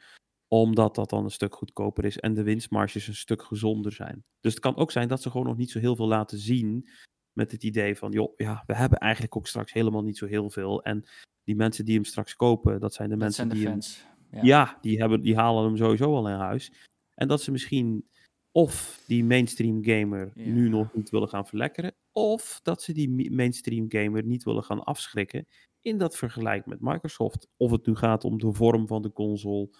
Omdat 0.52 0.94
dat 0.94 1.10
dan 1.10 1.24
een 1.24 1.30
stuk 1.30 1.54
goedkoper 1.54 2.04
is 2.04 2.18
en 2.18 2.34
de 2.34 2.42
winstmarges 2.42 3.06
een 3.08 3.14
stuk 3.14 3.42
gezonder 3.42 3.92
zijn. 3.92 4.24
Dus 4.40 4.52
het 4.52 4.62
kan 4.62 4.76
ook 4.76 4.90
zijn 4.90 5.08
dat 5.08 5.22
ze 5.22 5.30
gewoon 5.30 5.46
nog 5.46 5.56
niet 5.56 5.70
zo 5.70 5.78
heel 5.78 5.96
veel 5.96 6.08
laten 6.08 6.38
zien. 6.38 6.88
Met 7.32 7.52
het 7.52 7.64
idee 7.64 7.96
van, 7.96 8.12
joh, 8.12 8.32
ja, 8.36 8.62
we 8.66 8.74
hebben 8.74 8.98
eigenlijk 8.98 9.36
ook 9.36 9.46
straks 9.46 9.72
helemaal 9.72 10.02
niet 10.02 10.18
zo 10.18 10.26
heel 10.26 10.50
veel. 10.50 10.82
En 10.82 11.04
die 11.44 11.56
mensen 11.56 11.84
die 11.84 11.94
hem 11.94 12.04
straks 12.04 12.36
kopen, 12.36 12.80
dat 12.80 12.94
zijn 12.94 13.08
de 13.08 13.14
dat 13.14 13.24
mensen 13.24 13.50
zijn 13.50 13.62
de 13.62 13.80
die 13.80 14.00
hem. 14.32 14.42
Ja. 14.42 14.42
ja, 14.42 14.78
die, 14.80 14.98
hebben, 14.98 15.20
die 15.20 15.36
halen 15.36 15.64
hem 15.64 15.76
sowieso 15.76 16.14
al 16.14 16.28
in 16.28 16.34
huis. 16.34 16.72
En 17.14 17.28
dat 17.28 17.42
ze 17.42 17.50
misschien 17.50 18.08
of 18.52 19.02
die 19.06 19.24
mainstream 19.24 19.84
gamer 19.84 20.32
Ja. 20.34 20.52
nu 20.52 20.68
nog 20.68 20.94
niet 20.94 21.10
willen 21.10 21.28
gaan 21.28 21.46
verlekkeren, 21.46 21.94
of 22.12 22.60
dat 22.62 22.82
ze 22.82 22.92
die 22.92 23.30
mainstream 23.30 23.84
gamer 23.88 24.24
niet 24.24 24.44
willen 24.44 24.64
gaan 24.64 24.84
afschrikken 24.84 25.46
in 25.80 25.98
dat 25.98 26.16
vergelijk 26.16 26.66
met 26.66 26.80
Microsoft. 26.80 27.48
Of 27.56 27.70
het 27.70 27.86
nu 27.86 27.96
gaat 27.96 28.24
om 28.24 28.38
de 28.38 28.52
vorm 28.52 28.86
van 28.86 29.02
de 29.02 29.12
console, 29.12 29.70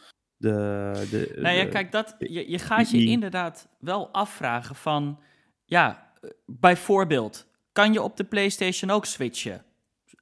de... 0.41 1.07
de 1.11 1.33
Nou 1.41 1.55
ja, 1.57 1.63
de- 1.65 1.69
kijk, 1.69 1.93
dat, 1.93 2.15
je, 2.19 2.51
je 2.51 2.59
gaat 2.59 2.91
je 2.91 2.97
die- 2.97 3.09
inderdaad 3.09 3.69
wel 3.79 4.09
afvragen 4.13 4.75
van... 4.77 5.21
Ja, 5.65 6.11
bijvoorbeeld, 6.47 7.47
kan 7.73 7.93
je 7.93 8.03
op 8.03 8.17
de 8.17 8.25
PlayStation 8.25 8.91
ook 8.91 9.05
switchen 9.05 9.65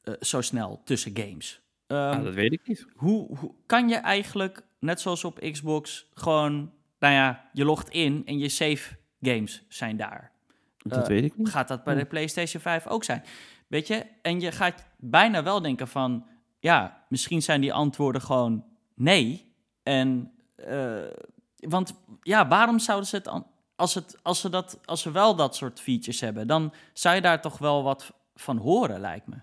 eh, 0.02 0.14
zo 0.20 0.40
snel 0.40 0.80
tussen 0.84 1.16
games? 1.16 1.60
Ja, 1.86 2.14
dat 2.16 2.34
weet 2.34 2.52
ik 2.52 2.66
niet. 2.68 2.86
hoe, 2.96 3.36
hoe 3.38 3.54
kan 3.66 3.88
je 3.88 3.94
eigenlijk, 3.96 4.62
net 4.80 5.00
zoals 5.00 5.24
op 5.24 5.38
Xbox, 5.52 6.06
gewoon... 6.14 6.72
Nou 6.98 7.14
ja, 7.14 7.48
je 7.52 7.64
logt 7.64 7.88
in 7.88 8.22
en 8.26 8.38
je 8.38 8.48
save 8.48 8.96
games 9.20 9.64
zijn 9.68 9.96
daar. 9.96 10.32
Dat 10.76 11.02
Eh, 11.02 11.06
weet 11.08 11.24
ik 11.24 11.36
niet. 11.36 11.48
Gaat 11.48 11.68
dat 11.68 11.84
bij 11.84 11.94
de. 11.94 12.04
PlayStation 12.04 12.62
5 12.62 12.86
ook 12.86 13.04
zijn? 13.04 13.24
Weet 13.66 13.86
je? 13.86 14.06
En 14.22 14.40
je 14.40 14.52
gaat 14.52 14.84
bijna 14.96 15.42
wel 15.42 15.62
denken 15.62 15.88
van... 15.88 16.26
Ja, 16.60 17.04
misschien 17.08 17.42
zijn 17.42 17.60
die 17.60 17.72
antwoorden 17.72 18.22
gewoon 18.22 18.64
nee. 18.94 19.47
En... 19.88 20.32
eh, 20.56 21.02
want 21.68 21.94
ja, 22.22 22.48
waarom 22.48 22.78
zouden 22.78 23.08
ze 23.08 23.16
het... 23.16 23.30
Als, 23.76 23.94
het, 23.94 24.18
als, 24.22 24.40
ze 24.40 24.48
dat, 24.48 24.78
als 24.84 25.00
ze 25.02 25.10
wel 25.10 25.36
dat 25.36 25.56
soort 25.56 25.80
features 25.80 26.20
hebben... 26.20 26.46
dan 26.46 26.72
zou 26.92 27.14
je 27.14 27.20
daar 27.20 27.40
toch 27.40 27.58
wel 27.58 27.82
wat 27.82 28.12
van 28.34 28.56
horen, 28.56 29.00
lijkt 29.00 29.26
me. 29.26 29.36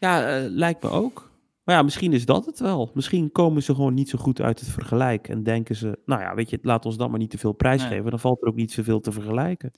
Ja, 0.00 0.36
eh, 0.36 0.44
lijkt 0.50 0.82
me 0.82 0.88
ook. 0.90 1.30
Maar 1.64 1.76
ja, 1.76 1.82
misschien 1.82 2.12
is 2.12 2.24
dat 2.24 2.46
het 2.46 2.58
wel. 2.58 2.90
Misschien 2.94 3.32
komen 3.32 3.62
ze 3.62 3.74
gewoon 3.74 3.94
niet 3.94 4.08
zo 4.08 4.18
goed 4.18 4.40
uit 4.40 4.60
het 4.60 4.68
vergelijk. 4.68 5.28
En 5.28 5.42
denken 5.42 5.76
ze, 5.76 5.98
nou 6.04 6.20
ja, 6.22 6.34
weet 6.34 6.50
je, 6.50 6.58
laat 6.62 6.86
ons 6.86 6.96
dan 6.96 7.10
maar 7.10 7.18
niet 7.18 7.30
te 7.30 7.38
veel 7.38 7.52
prijs 7.52 7.80
Nee. 7.80 7.90
geven. 7.90 8.10
Dan 8.10 8.18
valt 8.20 8.42
er 8.42 8.48
ook 8.48 8.54
niet 8.54 8.72
zoveel 8.72 9.00
te 9.00 9.12
vergelijken. 9.12 9.72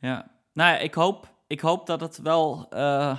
Ja. 0.00 0.30
Nou 0.52 0.72
ja, 0.72 0.78
ik 0.78 0.94
hoop, 0.94 1.34
ik 1.46 1.60
hoop 1.60 1.86
dat 1.86 2.00
het 2.00 2.18
wel... 2.22 2.66
eh, 2.70 3.18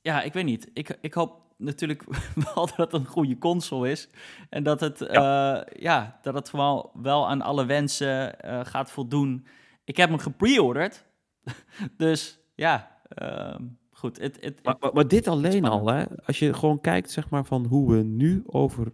ja, 0.00 0.22
ik 0.22 0.32
weet 0.32 0.44
niet. 0.44 0.70
Ik, 0.72 0.98
ik 1.00 1.14
hoop 1.14 1.40
natuurlijk 1.60 2.04
wel 2.54 2.66
dat 2.66 2.76
het 2.76 2.92
een 2.92 3.06
goede 3.06 3.38
console 3.38 3.90
is. 3.90 4.08
En 4.48 4.62
dat 4.62 4.80
het, 4.80 4.98
ja. 4.98 5.66
ja, 5.78 6.18
dat 6.22 6.34
het 6.34 6.48
gewoon 6.48 6.90
wel 6.94 7.28
aan 7.28 7.42
alle 7.42 7.64
wensen 7.64 8.40
eh, 8.40 8.60
gaat 8.64 8.90
voldoen. 8.90 9.46
Ik 9.84 9.96
heb 9.96 10.08
hem 10.08 10.18
gepreorderd. 10.18 11.04
dus 11.96 12.38
ja, 12.54 13.00
ehm, 13.08 13.64
goed. 13.90 14.18
Het, 14.18 14.36
het, 14.40 14.64
Maar, 14.64 14.76
maar, 14.80 14.92
maar 14.92 15.08
dit 15.08 15.28
alleen 15.28 15.64
al, 15.64 15.86
hè, 15.86 16.04
als 16.24 16.38
je 16.38 16.54
gewoon 16.54 16.80
kijkt 16.80 17.10
zeg 17.10 17.30
maar, 17.30 17.44
van 17.44 17.66
hoe 17.66 17.92
we 17.96 18.02
nu 18.02 18.42
over 18.46 18.92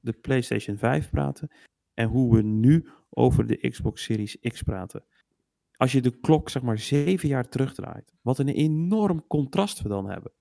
de 0.00 0.12
PlayStation 0.12 0.76
5 0.76 1.10
praten 1.10 1.50
en 1.94 2.08
hoe 2.08 2.36
we 2.36 2.42
nu 2.42 2.88
over 3.10 3.46
de 3.46 3.68
Xbox 3.68 4.02
Series 4.02 4.38
X 4.40 4.62
praten. 4.62 5.04
Als 5.76 5.92
je 5.92 6.00
de 6.00 6.20
klok 6.20 6.48
zeg 6.48 6.62
maar 6.62 6.78
zeven 6.78 7.28
jaar 7.28 7.48
terugdraait, 7.48 8.14
wat 8.22 8.38
een 8.38 8.48
enorm 8.48 9.26
contrast 9.26 9.82
we 9.82 9.88
dan 9.88 10.10
hebben. 10.10 10.32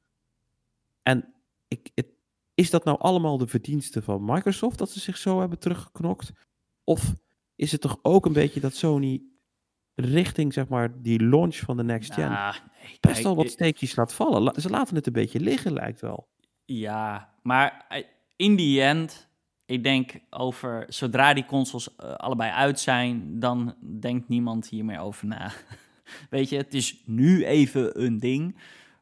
En 1.04 1.34
ik, 1.70 1.92
het, 1.96 2.08
is 2.54 2.70
dat 2.70 2.84
nou 2.84 3.00
allemaal 3.00 3.38
de 3.38 3.48
verdienste 3.48 4.02
van 4.02 4.26
Microsoft 4.26 4.78
dat 4.78 4.90
ze 4.90 5.00
zich 5.00 5.18
zo 5.18 5.40
hebben 5.40 5.60
teruggeknokt? 5.60 6.32
Of 6.84 7.16
is 7.56 7.72
het 7.72 7.82
toch 7.82 8.00
ook 8.02 8.26
een 8.26 8.34
beetje 8.34 8.60
dat 8.60 8.76
Sony 8.76 9.22
richting 9.96 10.54
zeg 10.54 10.68
maar 10.68 11.02
die 11.02 11.24
launch 11.24 11.56
van 11.56 11.78
de 11.78 11.84
next 11.84 12.14
gen 12.14 12.32
nou, 12.32 12.56
nee, 12.84 12.98
best 13.00 13.14
kijk, 13.14 13.24
wel 13.24 13.36
wat 13.36 13.50
steekjes 13.50 13.96
laat 13.96 14.14
vallen. 14.14 14.42
La- 14.42 14.60
ze 14.60 14.70
laten 14.70 14.96
het 14.96 15.08
een 15.08 15.14
beetje 15.14 15.40
liggen, 15.40 15.74
lijkt 15.74 16.02
wel. 16.02 16.30
Ja, 16.66 17.34
maar 17.42 17.86
eh, 17.90 18.04
in 18.36 18.56
die 18.56 18.82
end, 18.82 19.30
ik 19.66 19.84
denk 19.84 20.20
over 20.30 20.86
zodra 20.88 21.34
die 21.34 21.46
consoles 21.46 21.96
eh, 21.96 22.14
allebei 22.14 22.52
uit 22.52 22.80
zijn, 22.80 23.40
dan 23.40 23.76
denkt 24.00 24.28
niemand 24.28 24.68
hier 24.68 24.86
meer 24.86 25.00
over 25.00 25.28
na. 25.28 25.52
Weet 26.30 26.50
je, 26.50 26.58
het 26.58 26.74
is 26.74 27.02
nu 27.06 27.46
even 27.46 28.04
een 28.04 28.20
ding. 28.20 28.60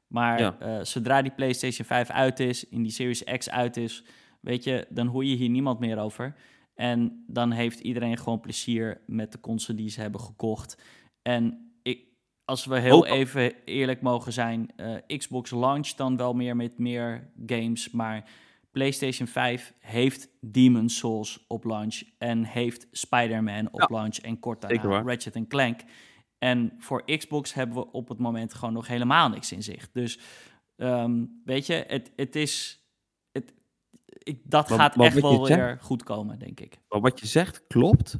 Maar 0.08 0.40
Ja. 0.40 0.56
eh, 0.60 0.84
zodra 0.84 1.22
die 1.22 1.32
PlayStation 1.32 1.88
5 1.88 2.10
uit 2.10 2.40
is, 2.40 2.70
in 2.70 2.84
die 2.84 2.92
Series 2.92 3.24
X 3.24 3.50
uit 3.50 3.78
is, 3.78 4.04
weet 4.40 4.64
je, 4.64 4.86
dan 4.90 5.08
hoor 5.08 5.26
je 5.26 5.36
hier 5.36 5.50
niemand 5.50 5.80
meer 5.80 5.98
over. 6.00 6.36
En 6.76 7.24
dan 7.28 7.52
heeft 7.52 7.80
iedereen 7.80 8.18
gewoon 8.18 8.40
plezier 8.40 9.02
met 9.06 9.32
de 9.32 9.40
console 9.40 9.78
die 9.78 9.90
ze 9.90 10.02
hebben 10.02 10.22
gekocht. 10.22 10.78
En 11.22 11.72
ik, 11.84 12.00
als 12.46 12.66
we 12.66 12.80
heel 12.80 13.06
even 13.06 13.54
eerlijk 13.66 14.02
mogen 14.02 14.34
zijn, 14.34 14.72
eh, 14.76 15.18
Xbox 15.18 15.52
launcht 15.52 15.98
dan 15.98 16.18
wel 16.18 16.34
meer 16.34 16.56
met 16.56 16.78
meer 16.78 17.32
games, 17.46 17.92
maar 17.92 18.30
PlayStation 18.72 19.28
5 19.28 19.74
heeft 19.80 20.30
Demon's 20.42 20.98
Souls 20.98 21.46
op 21.48 21.64
launch 21.64 22.02
en 22.18 22.44
heeft 22.44 22.88
Spider-Man 22.92 23.68
op 23.72 23.80
Ja, 23.80 23.88
launch 23.90 24.18
en 24.18 24.40
kort 24.40 24.62
daarna. 24.62 24.76
Ratchet 25.06 25.48
Clank. 25.48 25.82
En 26.38 26.74
voor 26.78 27.04
Xbox 27.18 27.54
hebben 27.54 27.76
we 27.76 27.92
op 27.92 28.10
het 28.10 28.18
moment 28.18 28.54
gewoon 28.54 28.74
nog 28.74 28.88
helemaal 28.88 29.30
niks 29.30 29.52
in 29.52 29.64
zicht. 29.64 29.90
Dus 29.94 30.20
ehm, 30.76 31.26
weet 31.46 31.66
je, 31.66 31.74
het, 31.88 32.12
het 32.16 32.36
is. 32.36 32.84
Het, 33.32 33.54
ik, 34.06 34.42
dat 34.44 34.70
Maar- 34.70 34.80
gaat 34.80 34.96
maar 34.96 35.06
echt 35.06 35.22
wel 35.22 35.46
zegt- 35.46 35.60
weer 35.60 35.78
goed 35.82 36.04
komen, 36.04 36.40
denk 36.40 36.60
ik. 36.60 36.80
Maar 36.90 37.02
wat 37.02 37.20
je 37.20 37.28
zegt 37.28 37.68
klopt. 37.68 38.18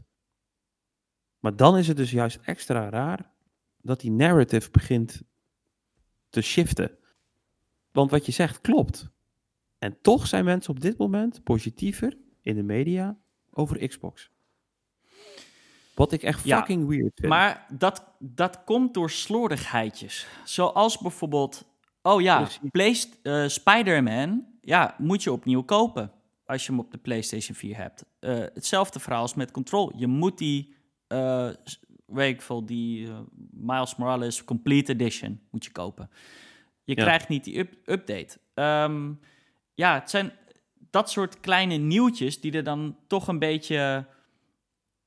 Maar 1.40 1.56
dan 1.56 1.78
is 1.78 1.88
het 1.88 1.98
dus 1.98 2.12
juist 2.12 2.40
extra 2.44 2.90
raar 2.90 3.32
dat 3.82 4.00
die 4.00 4.12
narrative 4.12 4.72
begint 4.72 5.22
te 6.30 6.42
shiften. 6.42 6.98
Want 7.92 8.12
wat 8.12 8.26
je 8.26 8.32
zegt 8.32 8.62
klopt. 8.62 9.10
En 9.78 10.02
toch 10.02 10.28
zijn 10.28 10.46
mensen 10.46 10.72
op 10.74 10.80
dit 10.80 10.98
moment 10.98 11.44
positiever 11.44 12.18
in 12.42 12.56
de 12.56 12.64
media 12.64 13.18
over 13.52 13.88
Xbox. 13.88 14.32
Wat 15.98 16.12
ik 16.12 16.24
echt 16.24 16.44
Ja, 16.44 16.58
fucking 16.58 16.88
weird 16.88 17.12
vind. 17.16 17.28
Maar 17.30 17.66
dat, 17.78 18.04
dat 18.20 18.64
komt 18.64 18.94
door 18.94 19.10
slordigheidjes. 19.10 20.28
Zoals 20.46 20.98
bijvoorbeeld, 20.98 21.66
oh 22.02 22.22
ja, 22.22 22.48
eh, 23.24 23.48
Spider-Man, 23.48 24.46
ja, 24.62 24.96
moet 24.98 25.24
je 25.24 25.32
opnieuw 25.32 25.64
kopen 25.64 26.12
als 26.46 26.66
je 26.66 26.72
hem 26.72 26.80
op 26.80 26.92
de 26.92 26.98
PlayStation 26.98 27.56
4 27.56 27.76
hebt. 27.78 28.06
Eh, 28.20 28.38
hetzelfde 28.38 29.00
verhaal 29.00 29.22
als 29.22 29.34
met 29.34 29.52
Control. 29.52 29.92
Je 29.96 30.08
moet 30.08 30.38
die, 30.38 30.76
s- 31.64 31.80
weet 32.06 32.34
ik 32.34 32.42
veel, 32.42 32.66
die 32.66 33.08
Miles 33.52 33.96
Morales 33.96 34.44
Complete 34.44 34.92
Edition 34.92 35.40
moet 35.52 35.66
je 35.66 35.72
kopen. 35.72 36.10
Je 36.84 36.96
Ja. 36.96 37.04
krijgt 37.04 37.28
niet 37.28 37.44
die 37.44 37.58
up- 37.60 37.76
update. 37.86 38.38
Ehm, 38.54 39.12
ja, 39.74 39.94
het 39.94 40.10
zijn 40.10 40.32
dat 40.90 41.10
soort 41.10 41.40
kleine 41.40 41.76
nieuwtjes 41.76 42.42
die 42.42 42.52
er 42.52 42.64
dan 42.64 42.98
toch 43.08 43.28
een 43.28 43.40
beetje 43.40 44.06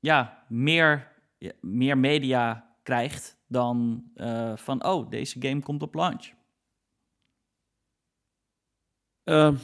ja, 0.00 0.44
meer, 0.48 1.12
ja, 1.38 1.52
meer 1.60 1.98
media 1.98 2.74
krijgt 2.82 3.38
dan 3.46 4.04
eh, 4.14 4.56
van, 4.56 4.84
oh, 4.84 5.10
deze 5.10 5.40
game 5.40 5.62
komt 5.62 5.82
op 5.82 5.94
launch. 5.94 6.32
Ehm, 9.22 9.56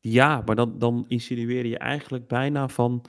ja, 0.00 0.40
maar 0.40 0.56
dan, 0.56 0.78
dan 0.78 1.04
insinueer 1.08 1.66
je 1.66 1.78
eigenlijk 1.78 2.28
bijna 2.28 2.68
van... 2.68 3.04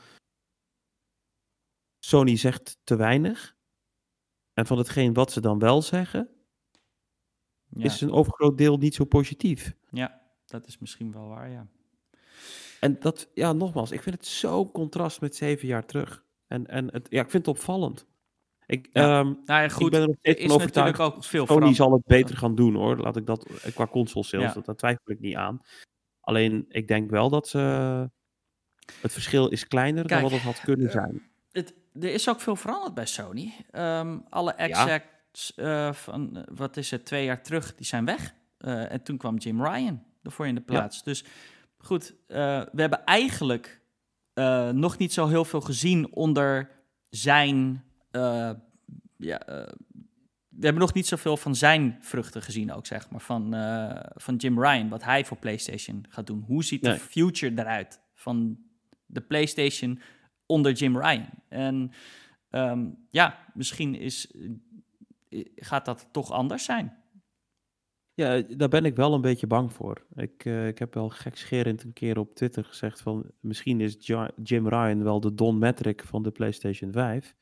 Sony 1.99 2.35
zegt 2.37 2.77
te 2.83 2.95
weinig. 2.95 3.55
En 4.53 4.65
van 4.65 4.77
hetgeen 4.77 5.13
wat 5.13 5.31
ze 5.31 5.41
dan 5.41 5.59
wel 5.59 5.81
zeggen, 5.81 6.29
Ja, 7.69 7.83
is 7.83 8.01
een 8.01 8.11
overgroot 8.11 8.57
deel 8.57 8.77
niet 8.77 8.95
zo 8.95 9.05
positief. 9.05 9.75
ja, 9.89 10.21
dat 10.45 10.67
is 10.67 10.77
misschien 10.77 11.11
wel 11.11 11.27
waar, 11.27 11.49
ja. 11.49 11.67
En 12.83 12.95
dat, 12.99 13.29
ja, 13.33 13.53
nogmaals, 13.53 13.91
ik 13.91 14.01
vind 14.01 14.15
het 14.15 14.25
zo'n 14.25 14.71
contrast 14.71 15.21
met 15.21 15.35
zeven 15.35 15.67
jaar 15.67 15.85
terug. 15.85 16.23
En, 16.47 16.67
en 16.67 16.91
het, 16.91 17.07
ja, 17.09 17.21
ik 17.21 17.29
vind 17.29 17.45
het 17.45 17.55
opvallend. 17.55 18.07
Ik, 18.65 18.89
Ja, 18.91 19.19
ehm, 19.19 19.25
Nou 19.27 19.43
ja, 19.45 19.61
ik 19.61 19.71
goed, 19.71 19.91
ben 19.91 20.01
er 20.01 20.07
nog 20.07 20.15
steeds 20.19 20.39
van 20.39 20.47
natuurlijk 20.49 20.77
overtuigd. 20.77 20.99
ook 20.99 21.23
veel 21.23 21.45
Sony 21.45 21.45
veranderd. 21.47 21.75
zal 21.75 21.91
het 21.91 22.05
beter 22.05 22.37
gaan 22.37 22.55
doen 22.55 22.75
hoor. 22.75 22.97
Laat 22.97 23.17
ik 23.17 23.25
dat 23.25 23.45
eh, 23.45 23.73
qua 23.73 23.87
console 23.87 24.25
sales, 24.25 24.45
Ja. 24.45 24.53
dat, 24.53 24.65
daar 24.65 24.75
twijfel 24.75 25.11
ik 25.11 25.19
niet 25.19 25.35
aan. 25.35 25.61
Alleen 26.19 26.65
ik 26.69 26.87
denk 26.87 27.09
wel 27.09 27.29
dat 27.29 27.47
ze. 27.47 27.59
Het 29.01 29.11
verschil 29.13 29.47
is 29.47 29.67
kleiner 29.67 30.05
Kijk, 30.05 30.21
dan 30.21 30.31
wat 30.31 30.39
het 30.39 30.49
had 30.55 30.63
kunnen 30.63 30.87
eh, 30.87 30.91
zijn. 30.91 31.21
Het, 31.51 31.73
er 31.93 32.13
is 32.13 32.29
ook 32.29 32.41
veel 32.41 32.55
veranderd 32.55 32.93
bij 32.93 33.05
Sony. 33.05 33.53
Ehm, 33.71 34.19
alle 34.29 34.53
execs 34.53 35.55
eh, 35.55 35.93
van, 35.93 36.45
wat 36.55 36.77
is 36.77 36.91
het, 36.91 37.05
twee 37.05 37.25
jaar 37.25 37.43
terug, 37.43 37.75
die 37.75 37.85
zijn 37.85 38.05
weg. 38.05 38.33
En 38.57 39.03
toen 39.03 39.17
kwam 39.17 39.37
Jim 39.37 39.63
Ryan 39.65 40.03
ervoor 40.23 40.47
in 40.47 40.55
de 40.55 40.61
plaats. 40.61 41.03
Dus 41.03 41.25
goed, 41.83 42.15
eh, 42.27 42.61
we 42.71 42.81
hebben 42.81 43.03
eigenlijk 43.05 43.81
eh, 44.33 44.69
nog 44.69 44.97
niet 44.97 45.13
zo 45.13 45.27
heel 45.27 45.45
veel 45.45 45.61
gezien 45.61 46.13
onder 46.13 46.69
zijn... 47.09 47.83
eh, 48.11 48.51
ja, 49.17 49.41
we 50.49 50.65
hebben 50.69 50.81
nog 50.81 50.93
niet 50.93 51.07
zoveel 51.07 51.37
van 51.37 51.55
zijn 51.55 51.97
vruchten 52.01 52.41
gezien 52.41 52.73
ook, 52.73 52.85
zeg 52.85 53.09
maar. 53.09 53.21
Van, 53.21 53.53
van 54.15 54.35
Jim 54.35 54.63
Ryan, 54.63 54.89
wat 54.89 55.03
hij 55.03 55.25
voor 55.25 55.37
PlayStation 55.37 56.05
gaat 56.09 56.27
doen. 56.27 56.43
Hoe 56.47 56.63
ziet 56.63 56.83
de 56.83 56.99
future 56.99 57.61
eruit 57.61 57.99
van 58.13 58.57
de 59.05 59.21
PlayStation 59.21 59.99
onder 60.45 60.71
Jim 60.71 60.97
Ryan? 60.99 61.29
En 61.49 61.91
ehm, 62.49 62.85
ja, 63.09 63.45
misschien 63.53 63.95
is, 63.95 64.33
gaat 65.55 65.85
dat 65.85 66.07
toch 66.11 66.31
anders 66.31 66.63
zijn. 66.63 67.02
Ja, 68.15 68.41
daar 68.41 68.69
ben 68.69 68.85
ik 68.85 68.95
wel 68.95 69.13
een 69.13 69.21
beetje 69.21 69.47
bang 69.47 69.73
voor. 69.73 70.05
Ik, 70.15 70.45
eh, 70.45 70.67
ik 70.67 70.79
heb 70.79 70.93
wel 70.93 71.09
gekscherend 71.09 71.83
een 71.83 71.93
keer 71.93 72.17
op 72.19 72.35
Twitter 72.35 72.63
gezegd 72.65 73.01
van 73.01 73.31
misschien 73.39 73.81
is 73.81 73.95
Ja- 73.99 74.31
Jim 74.43 74.67
Ryan 74.67 75.03
wel 75.03 75.19
de 75.19 75.33
Don 75.33 75.57
Metric 75.57 76.03
van 76.03 76.23
de 76.23 76.31
PlayStation 76.31 76.91
5. 76.91 77.35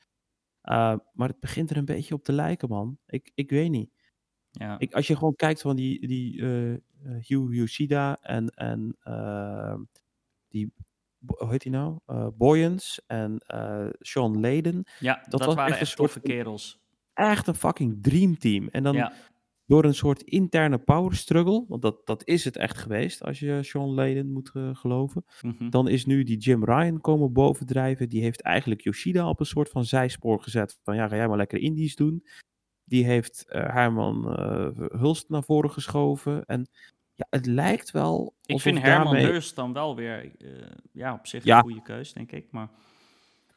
Uh, 0.63 0.95
maar 1.13 1.27
het 1.27 1.39
begint 1.39 1.69
er 1.69 1.77
een 1.77 1.85
beetje 1.85 2.13
op 2.13 2.23
te 2.23 2.31
lijken, 2.31 2.69
man. 2.69 2.97
Ik, 3.05 3.31
ik 3.35 3.49
weet 3.49 3.69
niet. 3.69 3.91
Ja, 4.51 4.79
Ik, 4.79 4.93
als 4.93 5.07
je 5.07 5.15
gewoon 5.15 5.35
kijkt 5.35 5.61
van 5.61 5.75
die, 5.75 6.07
die 6.07 6.41
eh, 6.41 6.73
eh, 6.73 6.79
Hugh 7.03 7.53
Yoshida 7.53 8.17
en, 8.21 8.49
en 8.49 8.97
eh, 8.99 9.75
die, 10.47 10.73
hoe 11.25 11.49
heet 11.49 11.63
hij 11.63 11.71
nou? 11.71 11.99
Eh 12.05 12.27
Boyens 12.33 13.01
en 13.07 13.37
eh 13.39 13.87
Sean 13.99 14.39
Layden. 14.39 14.83
ja 14.99 15.25
dat, 15.29 15.45
was 15.45 15.55
waren 15.55 15.71
echt 15.71 15.81
echt 15.81 15.95
toffe 15.95 16.19
kerels. 16.19 16.79
Echt 17.13 17.47
een 17.47 17.55
fucking 17.55 18.03
dreamteam. 18.03 18.67
En 18.67 18.83
dan 18.83 18.93
Ja, 18.95 19.13
door 19.71 19.85
een 19.85 19.93
soort 19.95 20.21
interne 20.21 20.77
power 20.77 21.15
struggle, 21.15 21.65
want 21.67 21.81
dat, 21.81 22.05
dat 22.05 22.27
is 22.27 22.43
het 22.45 22.57
echt 22.57 22.77
geweest 22.77 23.23
als 23.23 23.39
je 23.39 23.63
Sean 23.63 23.93
Layden 23.93 24.31
moet 24.31 24.51
eh, 24.53 24.69
geloven. 24.75 25.25
mhm. 25.41 25.69
Dan 25.69 25.87
is 25.87 26.05
nu 26.05 26.23
die 26.23 26.37
Jim 26.37 26.63
Ryan 26.63 27.01
komen 27.01 27.33
bovendrijven. 27.33 28.09
Die 28.09 28.21
heeft 28.21 28.41
eigenlijk 28.41 28.81
Yoshida 28.81 29.29
op 29.29 29.39
een 29.39 29.45
soort 29.45 29.69
van 29.69 29.85
zijspoor 29.85 30.41
gezet. 30.41 30.79
Van 30.83 30.95
ja, 30.95 31.07
ga 31.07 31.15
jij 31.15 31.27
maar 31.27 31.37
lekker 31.37 31.59
indies 31.59 31.95
doen. 31.95 32.25
Die 32.83 33.05
heeft 33.05 33.45
eh 33.49 33.73
Herman 33.73 34.35
eh, 34.37 34.67
Hulst 34.99 35.29
naar 35.29 35.43
voren 35.43 35.71
geschoven. 35.71 36.45
En 36.45 36.67
ja, 37.15 37.25
het 37.29 37.45
lijkt 37.45 37.91
wel. 37.91 38.33
ik 38.45 38.59
vind 38.61 38.81
Herman 38.81 39.13
daarmee- 39.13 39.31
Hurst 39.31 39.55
dan 39.55 39.73
wel 39.73 39.95
weer 39.95 40.31
ja, 40.91 41.13
op 41.13 41.27
zich 41.27 41.43
Ja. 41.43 41.57
een 41.57 41.63
goede 41.63 41.81
keus, 41.81 42.13
denk 42.13 42.31
ik. 42.31 42.45
Maar 42.51 42.69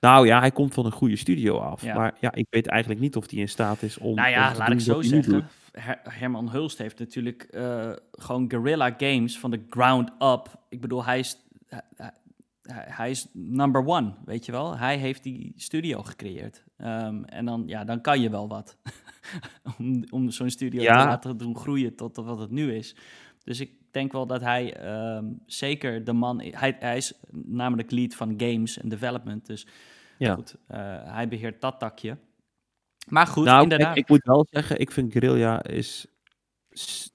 Nou 0.01 0.27
ja, 0.27 0.39
hij 0.39 0.51
komt 0.51 0.75
van 0.75 0.87
een 0.87 0.93
goede 0.93 1.17
studio 1.17 1.59
af. 1.59 1.83
Ja. 1.83 1.95
Maar 1.95 2.17
ja, 2.21 2.33
ik 2.35 2.47
weet 2.51 2.67
eigenlijk 2.67 3.01
niet 3.01 3.17
of 3.17 3.31
hij 3.31 3.39
in 3.41 3.49
staat 3.49 3.83
is 3.83 3.99
om. 3.99 4.15
Nou 4.15 4.29
ja, 4.31 4.55
laat 4.57 4.71
ik 4.71 4.81
zo 4.81 5.03
zeggen. 5.03 5.49
Her- 5.81 6.01
Herman 6.03 6.51
Hulst 6.51 6.79
heeft 6.79 6.99
natuurlijk 6.99 7.43
eh, 7.43 7.93
gewoon 8.11 8.51
Guerrilla 8.51 8.95
Games 8.97 9.39
van 9.39 9.51
de 9.51 9.64
ground 9.70 10.11
up. 10.22 10.64
Ik 10.68 10.81
bedoel, 10.81 11.05
hij 11.05 11.18
is, 11.18 11.37
hij, 12.72 13.11
is 13.11 13.27
number 13.33 13.87
one, 13.87 14.14
weet 14.25 14.45
je 14.45 14.53
wel. 14.53 14.77
Hij 14.79 14.97
heeft 14.99 15.22
die 15.22 15.53
studio 15.57 16.03
gecreëerd. 16.03 16.64
Ehm, 16.77 17.22
en 17.25 17.45
dan, 17.45 17.62
ja, 17.66 17.85
dan 17.85 18.01
kan 18.01 18.20
je 18.20 18.31
wel 18.31 18.49
wat. 18.49 18.77
om 19.79 20.05
om 20.11 20.31
zo'n 20.31 20.51
studio 20.51 20.83
Ja. 20.83 21.01
te 21.01 21.07
laten 21.07 21.37
doen 21.37 21.57
groeien 21.57 21.95
tot 21.97 22.16
wat 22.16 22.39
het 22.39 22.51
nu 22.51 22.75
is. 22.75 22.97
Dus 23.45 23.61
ik 23.61 23.70
denk 23.91 24.12
wel 24.12 24.27
dat 24.27 24.41
hij 24.41 24.77
ehm, 24.77 25.25
zeker 25.47 26.05
de 26.05 26.12
man... 26.12 26.41
Hij, 26.41 26.77
hij 26.79 26.97
is 26.97 27.12
namelijk 27.33 27.91
lead 27.91 28.14
van 28.14 28.35
games 28.37 28.79
en 28.79 28.89
development. 28.89 29.47
Dus 29.47 29.66
Ja. 30.18 30.35
goed, 30.35 30.57
eh, 30.66 30.79
hij 31.05 31.29
beheert 31.29 31.61
dat 31.61 31.79
takje. 31.79 32.16
Maar 33.09 33.26
goed, 33.26 33.44
nou, 33.44 33.62
inderdaad. 33.62 33.96
Ik, 33.96 34.02
ik 34.02 34.09
moet 34.09 34.24
wel 34.24 34.46
zeggen, 34.50 34.80
ik 34.80 34.90
vind 34.90 35.12
Guerrilla 35.12 35.62
is 35.62 36.07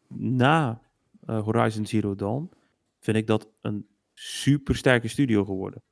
na 0.07 0.81
eh, 1.25 1.43
Horizon 1.43 1.85
Zero 1.85 2.15
Dawn 2.15 2.51
vind 2.99 3.17
ik 3.17 3.27
dat 3.27 3.47
een 3.61 3.87
super 4.13 4.75
sterke 4.75 5.07
studio 5.07 5.45
geworden. 5.45 5.83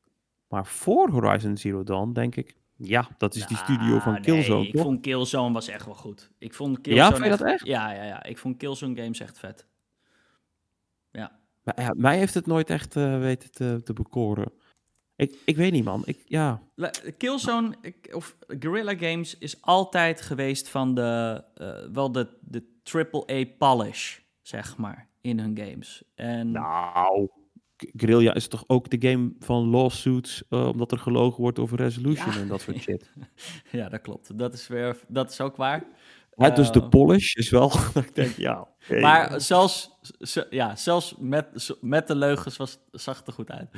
Maar 0.47 0.65
voor 0.65 1.09
Horizon 1.09 1.57
Zero 1.57 1.83
Dawn 1.83 2.11
denk 2.11 2.35
ik, 2.35 2.55
ja, 2.75 3.07
dat 3.17 3.35
is 3.35 3.47
die 3.47 3.57
studio 3.57 3.99
van 3.99 4.11
Nou, 4.11 4.23
Killzone, 4.23 4.59
Nee, 4.59 4.67
ik 4.67 4.73
toch? 4.73 4.83
vond 4.83 5.01
Killzone 5.01 5.53
was 5.53 5.67
echt 5.67 5.85
wel 5.85 5.95
goed. 5.95 6.31
Ik 6.37 6.53
vond 6.53 6.81
Killzone 6.81 7.11
vond 7.11 7.23
je 7.23 7.29
dat 7.29 7.41
echt? 7.41 7.65
Ja, 7.65 7.91
ja, 7.91 8.03
ja. 8.03 8.23
Ik 8.23 8.37
vond 8.37 8.57
Killzone 8.57 8.95
games 8.95 9.19
echt 9.19 9.39
vet. 9.39 9.67
Maar 11.67 11.81
ja, 11.81 11.93
mij 11.97 12.17
heeft 12.17 12.33
het 12.33 12.45
nooit 12.45 12.69
echt 12.69 12.95
eh, 12.95 13.19
weten 13.19 13.51
te, 13.51 13.81
te 13.83 13.93
bekoren. 13.93 14.51
Ik, 15.17 15.35
ik 15.45 15.55
weet 15.55 15.71
niet, 15.71 15.83
man. 15.83 16.01
Ik, 16.05 16.23
ja, 16.25 16.61
Killzone 17.17 17.75
ik- 17.81 18.09
of 18.11 18.35
Guerrilla 18.47 18.95
Games 18.97 19.37
is 19.37 19.61
altijd 19.61 20.21
geweest 20.21 20.69
van 20.69 20.95
de 20.95 21.43
eh, 21.55 21.69
wel 21.93 22.11
de, 22.11 22.27
de 22.41 22.63
AAA 22.83 23.43
polish, 23.57 24.17
zeg 24.41 24.77
maar, 24.77 25.09
in 25.21 25.39
hun 25.39 25.57
games. 25.57 26.03
En 26.15 26.51
nou, 26.51 27.29
Guerrilla 27.77 28.33
is 28.33 28.47
toch 28.47 28.63
ook 28.67 28.89
de 28.89 29.09
game 29.09 29.33
van 29.39 29.67
lawsuits, 29.69 30.43
eh, 30.49 30.67
omdat 30.67 30.91
er 30.91 30.97
gelogen 30.99 31.41
wordt 31.41 31.59
over 31.59 31.77
resolution 31.77 32.33
Ja. 32.33 32.39
en 32.39 32.47
dat 32.47 32.61
soort 32.61 32.77
shit. 32.81 33.11
Ja, 33.71 33.89
dat 33.89 34.01
klopt. 34.01 34.37
Dat 34.37 34.53
is, 34.53 34.67
weer, 34.67 34.97
dat 35.07 35.31
is 35.31 35.41
ook 35.41 35.55
waar. 35.55 35.83
Ja, 36.35 36.49
dus 36.49 36.71
de 36.71 36.81
Eh, 36.81 36.89
polish 36.89 37.33
is 37.35 37.49
wel, 37.49 37.71
ik 38.05 38.15
denk, 38.15 38.35
ja. 38.35 38.59
oké. 38.61 38.99
Maar 38.99 39.41
zelfs, 39.41 39.89
ja, 40.49 40.75
zelfs 40.75 41.15
met, 41.19 41.75
met 41.81 42.07
de 42.07 42.15
leugens 42.15 42.57
was, 42.57 42.79
zag 42.91 43.17
het 43.17 43.27
er 43.27 43.33
goed 43.33 43.51
uit. 43.51 43.69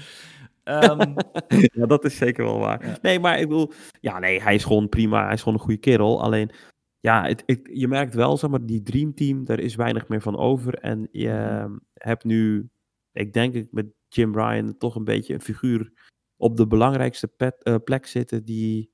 Ehm, 0.63 1.13
ja, 1.79 1.85
dat 1.85 2.05
is 2.05 2.17
zeker 2.17 2.43
wel 2.43 2.59
waar. 2.59 2.85
Ja. 2.87 2.97
Nee, 3.01 3.19
maar 3.19 3.39
ik 3.39 3.47
bedoel, 3.47 3.71
ja, 4.01 4.19
nee, 4.19 4.41
hij 4.41 4.55
is 4.55 4.63
gewoon 4.63 4.89
prima. 4.89 5.23
Hij 5.23 5.33
is 5.33 5.39
gewoon 5.41 5.53
een 5.57 5.63
goede 5.63 5.79
kerel. 5.79 6.21
Alleen, 6.21 6.51
ja, 6.99 7.25
het, 7.25 7.43
je 7.73 7.87
merkt 7.87 8.13
wel, 8.13 8.37
zeg 8.37 8.49
maar, 8.49 8.65
die 8.65 8.81
Dream 8.81 9.13
Team, 9.13 9.45
daar 9.45 9.59
is 9.59 9.75
weinig 9.75 10.07
meer 10.07 10.21
van 10.21 10.37
over. 10.37 10.73
En 10.73 11.07
je 11.11 11.27
Mhm. 11.29 11.77
hebt 11.93 12.23
nu, 12.23 12.69
ik 13.11 13.33
denk 13.33 13.53
ik, 13.53 13.67
met 13.71 13.85
Jim 14.07 14.33
Ryan 14.35 14.77
toch 14.77 14.95
een 14.95 15.03
beetje 15.03 15.33
een 15.33 15.41
figuur 15.41 15.91
op 16.37 16.57
de 16.57 16.67
belangrijkste 16.67 17.27
pet- 17.27 17.63
eh, 17.63 17.75
plek 17.83 18.05
zitten 18.05 18.45
die, 18.45 18.91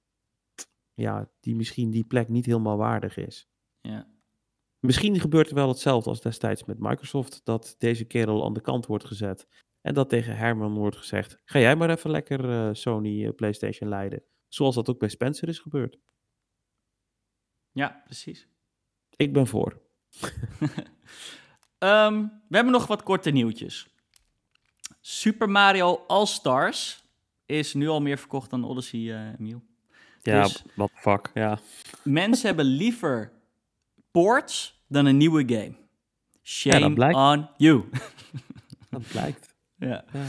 ja, 0.94 1.30
die 1.40 1.56
misschien 1.56 1.92
die 1.92 2.04
plek 2.06 2.28
niet 2.30 2.46
helemaal 2.46 2.78
waardig 2.78 3.18
is. 3.18 3.48
ja. 3.82 4.14
Misschien 4.80 5.20
gebeurt 5.20 5.50
er 5.50 5.56
wel 5.56 5.68
hetzelfde 5.68 6.10
als 6.10 6.22
destijds 6.22 6.64
met 6.64 6.80
Microsoft, 6.80 7.42
dat 7.44 7.76
deze 7.78 8.06
kerel 8.06 8.46
aan 8.46 8.54
de 8.54 8.62
kant 8.62 8.86
wordt 8.86 9.06
gezet. 9.06 9.48
En 9.86 9.94
dat 9.94 10.10
tegen 10.10 10.38
Herman 10.38 10.74
wordt 10.74 10.98
gezegd: 10.98 11.38
ga 11.46 11.60
jij 11.60 11.76
maar 11.76 11.90
even 11.90 12.10
lekker 12.12 12.50
eh, 12.50 12.70
Sony 12.74 13.26
eh, 13.26 13.36
PlayStation 13.36 13.90
leiden. 13.90 14.24
Zoals 14.48 14.76
dat 14.76 14.90
ook 14.90 15.00
bij 15.00 15.10
Spencer 15.10 15.48
is 15.48 15.60
gebeurd. 15.60 15.98
ja, 17.72 18.02
precies. 18.06 18.48
Ik 19.16 19.34
ben 19.34 19.48
voor. 19.48 19.82
Ehm, 21.78 22.22
we 22.48 22.56
hebben 22.56 22.74
nog 22.74 22.88
wat 22.88 23.04
korte 23.04 23.32
nieuwtjes. 23.32 23.88
Super 25.02 25.50
Mario 25.50 26.04
All-Stars 26.08 27.04
is 27.46 27.74
nu 27.74 27.88
al 27.88 28.02
meer 28.02 28.18
verkocht 28.18 28.50
dan 28.50 28.64
Odyssey, 28.64 29.34
Emiel. 29.38 29.64
Ja, 30.22 30.44
Dus- 30.44 30.64
the 30.76 30.90
fuck. 30.94 31.32
Ja. 31.34 31.60
Mensen 32.04 32.48
hebben 32.48 32.66
liever 32.66 33.32
ports 34.12 34.84
dan 34.88 35.06
een 35.06 35.18
nieuwe 35.18 35.44
game. 35.48 35.76
Shame 36.44 37.14
on 37.16 37.50
you. 37.58 37.90
Dat 38.90 39.08
blijkt. 39.08 39.55
Ja. 39.90 40.04
Ja. 40.14 40.26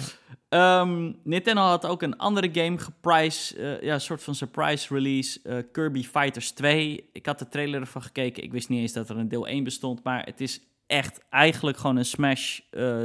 Ehm, 0.48 1.12
Nintendo 1.24 1.60
had 1.60 1.86
ook 1.86 2.02
een 2.02 2.16
andere 2.16 2.48
game 2.52 2.78
geprijsd, 2.78 3.50
eh, 3.50 3.82
ja, 3.82 3.94
een 3.94 4.00
soort 4.00 4.22
van 4.22 4.34
surprise 4.34 4.94
release, 4.94 5.40
eh, 5.42 5.58
Kirby 5.72 6.02
Fighters 6.02 6.50
2. 6.50 7.08
Ik 7.12 7.26
had 7.26 7.38
de 7.38 7.48
trailer 7.48 7.80
ervan 7.80 8.02
gekeken, 8.02 8.42
ik 8.42 8.52
wist 8.52 8.68
niet 8.68 8.80
eens 8.80 8.92
dat 8.92 9.08
er 9.08 9.16
een 9.16 9.28
deel 9.28 9.48
1 9.48 9.64
bestond, 9.64 10.02
maar 10.02 10.24
het 10.24 10.40
is 10.40 10.60
echt 10.86 11.24
eigenlijk 11.30 11.76
gewoon 11.76 11.96
een 11.96 12.04
Smash, 12.04 12.60
eh, 12.70 13.02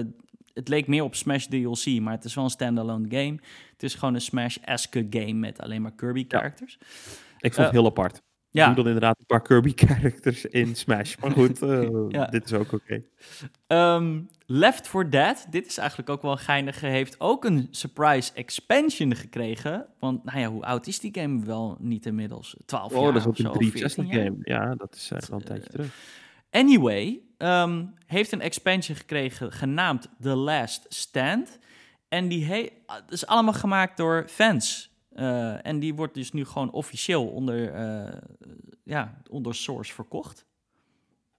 het 0.53 0.67
leek 0.67 0.87
meer 0.87 1.03
op 1.03 1.15
Smash 1.15 1.45
DLC, 1.45 1.99
maar 1.99 2.13
het 2.13 2.23
is 2.23 2.35
wel 2.35 2.43
een 2.43 2.49
standalone 2.49 3.05
game. 3.09 3.39
Het 3.71 3.83
is 3.83 3.95
gewoon 3.95 4.13
een 4.13 4.21
Smash-esque 4.21 5.07
game 5.09 5.33
met 5.33 5.59
alleen 5.59 5.81
maar 5.81 5.95
Kirby 5.95 6.25
characters. 6.27 6.77
Ik 7.39 7.53
vond 7.53 7.65
het 7.65 7.75
heel 7.75 7.85
apart. 7.85 8.21
Ja, 8.53 8.65
Doe 8.65 8.75
dan 8.75 8.85
inderdaad 8.85 9.19
een 9.19 9.25
paar 9.25 9.41
Kirby 9.41 9.73
characters 9.85 10.45
in 10.45 10.75
Smash. 10.75 11.15
Maar 11.17 11.31
goed, 11.31 11.61
eh, 11.71 11.87
Ja. 12.09 12.25
dit 12.25 12.45
is 12.45 12.53
ook 12.53 12.71
oké. 12.71 13.03
Ehm, 13.67 14.19
Left 14.45 14.87
4 14.87 15.09
Dead, 15.09 15.45
dit 15.49 15.65
is 15.67 15.77
eigenlijk 15.77 16.09
ook 16.09 16.21
wel 16.21 16.31
een 16.31 16.37
geinige, 16.37 16.85
heeft 16.85 17.19
ook 17.19 17.45
een 17.45 17.67
surprise 17.71 18.31
expansion 18.33 19.15
gekregen. 19.15 19.85
Want, 19.99 20.23
nou 20.23 20.39
ja, 20.39 20.47
hoe 20.49 20.63
oud 20.63 20.87
is 20.87 20.99
die 20.99 21.13
game 21.13 21.45
wel 21.45 21.77
niet 21.79 22.05
inmiddels? 22.05 22.55
12 22.65 22.93
Oh, 22.93 23.01
jaar 23.03 23.13
dat 23.13 23.21
is 23.21 23.27
ook 23.27 23.37
een 23.37 23.43
14 23.45 23.69
360 23.71 24.05
jaar? 24.15 24.23
game. 24.25 24.37
Ja, 24.41 24.75
dat 24.75 24.95
is 24.95 25.11
echt 25.11 25.27
wel 25.29 25.39
een 25.39 25.45
tijdje 25.45 25.63
eh, 25.65 25.71
terug. 25.71 25.95
Anyway, 26.51 27.19
ehm, 27.37 27.85
heeft 28.05 28.31
een 28.31 28.41
expansion 28.41 28.97
gekregen 28.97 29.51
genaamd 29.51 30.09
The 30.21 30.35
Last 30.35 30.85
Stand. 30.89 31.59
En 32.09 32.27
die 32.27 32.45
he- 32.45 32.69
is 33.09 33.25
allemaal 33.25 33.53
gemaakt 33.53 33.97
door 33.97 34.25
fans. 34.27 34.90
Eh, 35.11 35.65
en 35.65 35.79
die 35.79 35.95
wordt 35.95 36.13
dus 36.13 36.31
nu 36.31 36.45
gewoon 36.45 36.71
officieel 36.71 37.27
onder, 37.27 37.73
eh, 37.73 38.17
ja, 38.83 39.21
onder 39.29 39.55
Source 39.55 39.93
verkocht. 39.93 40.45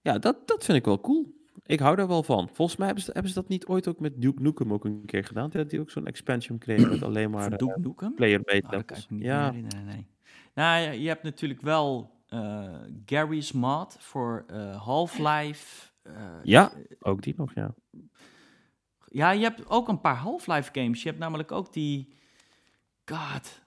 Ja, 0.01 0.17
dat, 0.17 0.47
dat 0.47 0.65
vind 0.65 0.77
ik 0.77 0.85
wel 0.85 1.01
cool. 1.01 1.41
Ik 1.65 1.79
hou 1.79 1.95
daar 1.95 2.07
wel 2.07 2.23
van. 2.23 2.49
Volgens 2.53 2.77
mij 2.77 2.85
hebben 2.85 3.03
ze, 3.03 3.11
hebben 3.11 3.31
ze 3.31 3.39
dat 3.39 3.47
niet 3.49 3.65
ooit 3.65 3.87
ook 3.87 3.99
met 3.99 4.21
Duke 4.21 4.41
Nukem 4.41 4.73
ook 4.73 4.85
een 4.85 5.05
keer 5.05 5.23
gedaan. 5.23 5.49
Dat 5.49 5.69
die 5.69 5.79
ook 5.79 5.91
zo'n 5.91 6.07
expansion 6.07 6.57
kreeg 6.57 6.89
met 6.89 7.03
alleen 7.03 7.31
maar 7.31 7.57
Duke 7.57 7.79
Nukem? 7.79 8.13
Oh, 8.17 8.27
ik 8.27 8.47
me 8.69 8.83
niet 9.09 9.23
Ja, 9.23 9.41
meer 9.41 9.53
herinneren, 9.53 9.85
nee. 9.85 10.07
Nou, 10.53 10.91
je 10.91 11.07
hebt 11.07 11.23
natuurlijk 11.23 11.61
wel 11.61 12.11
eh, 12.27 12.75
Gary's 13.05 13.51
mod 13.51 13.95
voor 13.99 14.45
Half-Life. 14.77 15.91
ja, 16.43 16.71
ook 16.99 17.21
die 17.21 17.33
nog, 17.37 17.53
ja. 17.53 17.73
ja, 19.05 19.31
je 19.31 19.43
hebt 19.43 19.69
ook 19.69 19.87
een 19.87 20.01
paar 20.01 20.17
Half-Life 20.17 20.69
games. 20.73 21.03
Je 21.03 21.09
hebt 21.09 21.21
namelijk 21.21 21.51
ook 21.51 21.73
die... 21.73 22.13
God... 23.05 23.62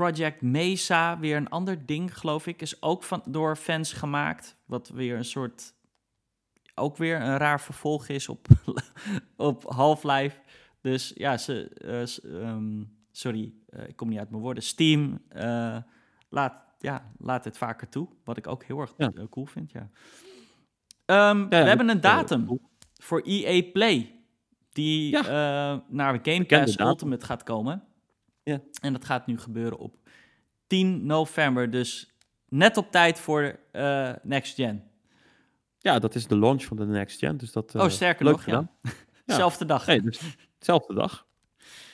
Project 0.00 0.42
Mesa, 0.42 1.18
weer 1.18 1.36
een 1.36 1.48
ander 1.48 1.86
ding, 1.86 2.18
geloof 2.18 2.46
ik, 2.46 2.62
is 2.62 2.82
ook 2.82 3.02
van, 3.02 3.22
door 3.26 3.56
fans 3.56 3.92
gemaakt. 3.92 4.56
Wat 4.64 4.88
weer 4.88 5.16
een 5.16 5.24
soort... 5.24 5.74
Ook 6.74 6.96
weer 6.96 7.20
een 7.20 7.36
raar 7.36 7.60
vervolg 7.60 8.08
is 8.08 8.28
op, 8.28 8.46
op 9.36 9.64
Half-Life. 9.64 10.38
Dus 10.80 11.12
ja, 11.14 11.36
ze... 11.36 11.68
eh, 11.68 12.42
ehm, 12.42 12.82
sorry, 13.12 13.52
eh, 13.68 13.88
ik 13.88 13.96
kom 13.96 14.08
niet 14.08 14.18
uit 14.18 14.30
mijn 14.30 14.42
woorden. 14.42 14.62
Steam 14.62 15.22
eh, 15.28 15.76
laat, 16.28 16.64
ja, 16.78 17.12
laat 17.18 17.44
het 17.44 17.58
vaker 17.58 17.88
toe. 17.88 18.08
Wat 18.24 18.36
ik 18.36 18.46
ook 18.46 18.64
heel 18.64 18.80
erg 18.80 18.94
Ja. 18.96 19.12
cool 19.30 19.46
vind, 19.46 19.70
ja. 19.70 19.90
Ehm, 21.04 21.48
we 21.48 21.56
hebben 21.56 21.88
een 21.88 22.00
datum 22.00 22.60
voor 22.94 23.20
EA 23.24 23.70
Play. 23.72 24.14
Die 24.72 25.12
naar 25.88 26.18
Game 26.22 26.44
Pass. 26.44 26.78
Ultimate 26.78 27.26
gaat 27.26 27.42
komen. 27.42 27.84
Ja. 28.42 28.60
En 28.82 28.92
dat 28.92 29.04
gaat 29.04 29.26
nu 29.26 29.38
gebeuren 29.38 29.78
op 29.78 29.96
10 30.66 31.06
november. 31.06 31.70
Dus 31.70 32.10
net 32.48 32.76
op 32.76 32.90
tijd 32.90 33.18
voor 33.18 33.58
eh, 33.72 34.12
Next 34.22 34.54
Gen. 34.54 34.84
Ja, 35.78 35.98
dat 35.98 36.14
is 36.14 36.26
de 36.26 36.38
launch 36.38 36.64
van 36.64 36.76
de 36.76 36.86
next 36.86 37.18
gen. 37.18 37.36
Dus 37.36 37.52
dat, 37.52 37.74
oh, 37.74 37.84
eh, 37.84 37.90
sterker 37.90 38.24
leuk 38.24 38.34
nog, 38.34 38.44
ja. 38.44 38.50
gedaan. 38.52 38.70
Ja. 39.24 39.36
Zelfde 39.36 39.64
dag. 39.64 39.86
Nee, 39.86 40.02
dus 40.02 40.20
dezelfde 40.58 40.94
dag. 40.94 41.26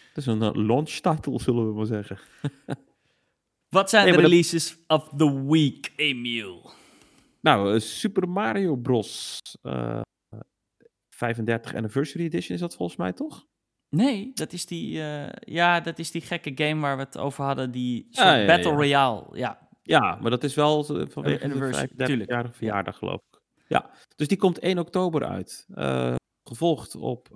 Het 0.09 0.17
is 0.17 0.27
een 0.27 0.43
eh, 0.43 0.51
launch 0.55 0.91
title, 0.91 1.41
zullen 1.41 1.69
we 1.69 1.75
maar 1.75 1.87
zeggen. 1.87 2.19
Wat 3.77 3.91
zijn 3.91 4.05
Nee, 4.05 4.13
de 4.15 4.21
dat- 4.21 4.31
releases 4.31 4.79
of 4.87 5.09
the 5.17 5.45
week, 5.47 5.93
Emiel? 5.97 6.71
Nou, 7.41 7.81
Super 7.81 8.29
Mario 8.29 8.77
Bros. 8.77 9.39
eh 9.63 10.01
35 11.09 11.75
Anniversary 11.75 12.25
Edition 12.25 12.55
is 12.55 12.61
dat 12.61 12.77
volgens 12.77 12.99
mij 12.99 13.13
toch? 13.13 13.47
Nee, 13.89 14.31
dat 14.35 14.53
is 14.53 14.67
die, 14.67 15.03
eh, 15.03 15.33
ja, 15.41 15.81
dat 15.81 15.99
is 15.99 16.11
die 16.11 16.21
gekke 16.21 16.53
game 16.55 16.81
waar 16.81 16.97
we 16.97 17.03
het 17.03 17.19
over 17.19 17.45
hadden. 17.45 17.71
Die 17.71 18.07
soort 18.11 18.27
Ja, 18.27 18.35
ja, 18.35 18.41
ja, 18.41 18.47
Battle. 18.47 18.71
Royale. 18.73 19.27
Ja, 19.33 19.69
Ja, 19.83 20.19
maar 20.21 20.31
dat 20.31 20.45
is 20.45 20.55
wel 20.55 20.87
eh, 20.87 21.07
vanwege 21.09 21.49
de 21.49 21.89
35-jarige 21.95 22.53
verjaardag, 22.53 22.99
geloof 22.99 23.21
ik. 23.31 23.41
Ja, 23.69 23.91
dus 24.17 24.29
die 24.29 24.39
komt 24.39 24.59
1 24.59 24.79
oktober 24.79 25.25
uit. 25.25 25.67
Eh, 25.75 26.15
gevolgd 26.45 26.95
op 26.95 27.29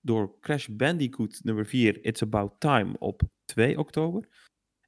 door 0.00 0.38
Crash 0.40 0.66
Bandicoot 0.66 1.40
nummer 1.42 1.66
4, 1.66 2.04
It's 2.04 2.22
About 2.22 2.60
Time, 2.60 2.94
op 2.98 3.22
2 3.44 3.78
oktober. 3.78 4.28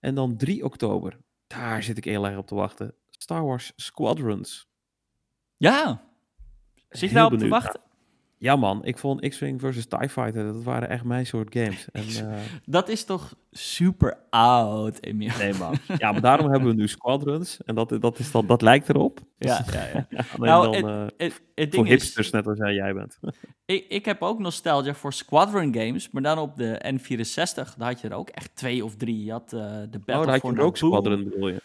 En 0.01 0.15
dan 0.15 0.37
3 0.37 0.65
oktober, 0.65 1.19
daar 1.47 1.83
zit 1.83 1.97
ik 1.97 2.05
heel 2.05 2.27
erg 2.27 2.39
op 2.39 2.47
te 2.47 2.55
wachten. 2.55 2.95
Star 3.11 3.45
Wars 3.45 3.73
Squadrons. 3.77 4.67
ja. 5.57 6.13
Zit 6.89 7.01
je 7.01 7.07
Heel 7.07 7.15
daarop 7.15 7.39
te 7.39 7.49
wachten? 7.49 7.81
Ja 8.45 8.57
man, 8.57 8.85
ik 8.85 8.99
vond 8.99 9.29
X-Wing 9.29 9.61
versus 9.61 9.87
TIE 9.87 10.09
Fighter, 10.09 10.45
dat 10.53 10.63
waren 10.63 10.89
echt 10.89 11.05
mijn 11.05 11.27
soort 11.27 11.55
games. 11.55 11.87
En, 11.93 12.03
eh, 12.03 12.39
Dat 12.65 12.89
is 12.89 13.05
toch 13.05 13.35
super 13.51 14.19
oud, 14.31 14.99
Emiel? 15.03 15.37
nee 15.39 15.55
man. 15.55 15.77
Ja, 15.99 16.13
maar 16.13 16.21
daarom 16.21 16.51
hebben 16.51 16.69
we 16.69 16.75
nu 16.75 16.89
Squadrons. 16.89 17.59
En 17.65 17.75
dat, 17.75 17.97
dat, 18.01 18.19
is 18.19 18.31
dan, 18.31 18.47
dat 18.47 18.63
lijkt 18.63 18.89
erop. 18.89 19.21
Ja, 19.39 19.65
ja, 19.73 20.07
ja. 20.11 20.25
Nou, 20.37 20.81
dan, 20.81 20.91
eh, 20.91 21.07
Het, 21.17 21.43
het 21.55 21.75
voor 21.75 21.85
ding 21.85 21.87
is, 21.87 22.03
hipsters, 22.03 22.31
net 22.31 22.47
als 22.47 22.59
jij, 22.59 22.95
bent. 22.95 23.19
ik, 23.65 23.87
ik 23.89 24.05
heb 24.05 24.23
ook 24.23 24.39
nostalgia 24.39 24.95
voor 24.95 25.13
Squadron 25.13 25.75
games, 25.75 26.11
maar 26.11 26.23
dan 26.23 26.39
op 26.39 26.57
de 26.57 26.95
N64, 26.95 27.77
daar 27.77 27.89
had 27.89 28.01
je 28.01 28.09
er 28.09 28.15
ook 28.17 28.29
echt 28.31 28.57
twee 28.57 28.85
of 28.85 28.97
drie. 28.97 29.25
Je 29.25 29.33
had 29.33 29.53
eh, 29.53 29.61
de 29.91 29.99
Battle 29.99 30.15
oh, 30.15 30.23
daar 30.23 30.33
had 30.33 30.43
je 30.43 30.53
Naboo. 30.53 30.75
Squadron, 30.75 31.25
bedoel 31.25 31.49
je? 31.49 31.61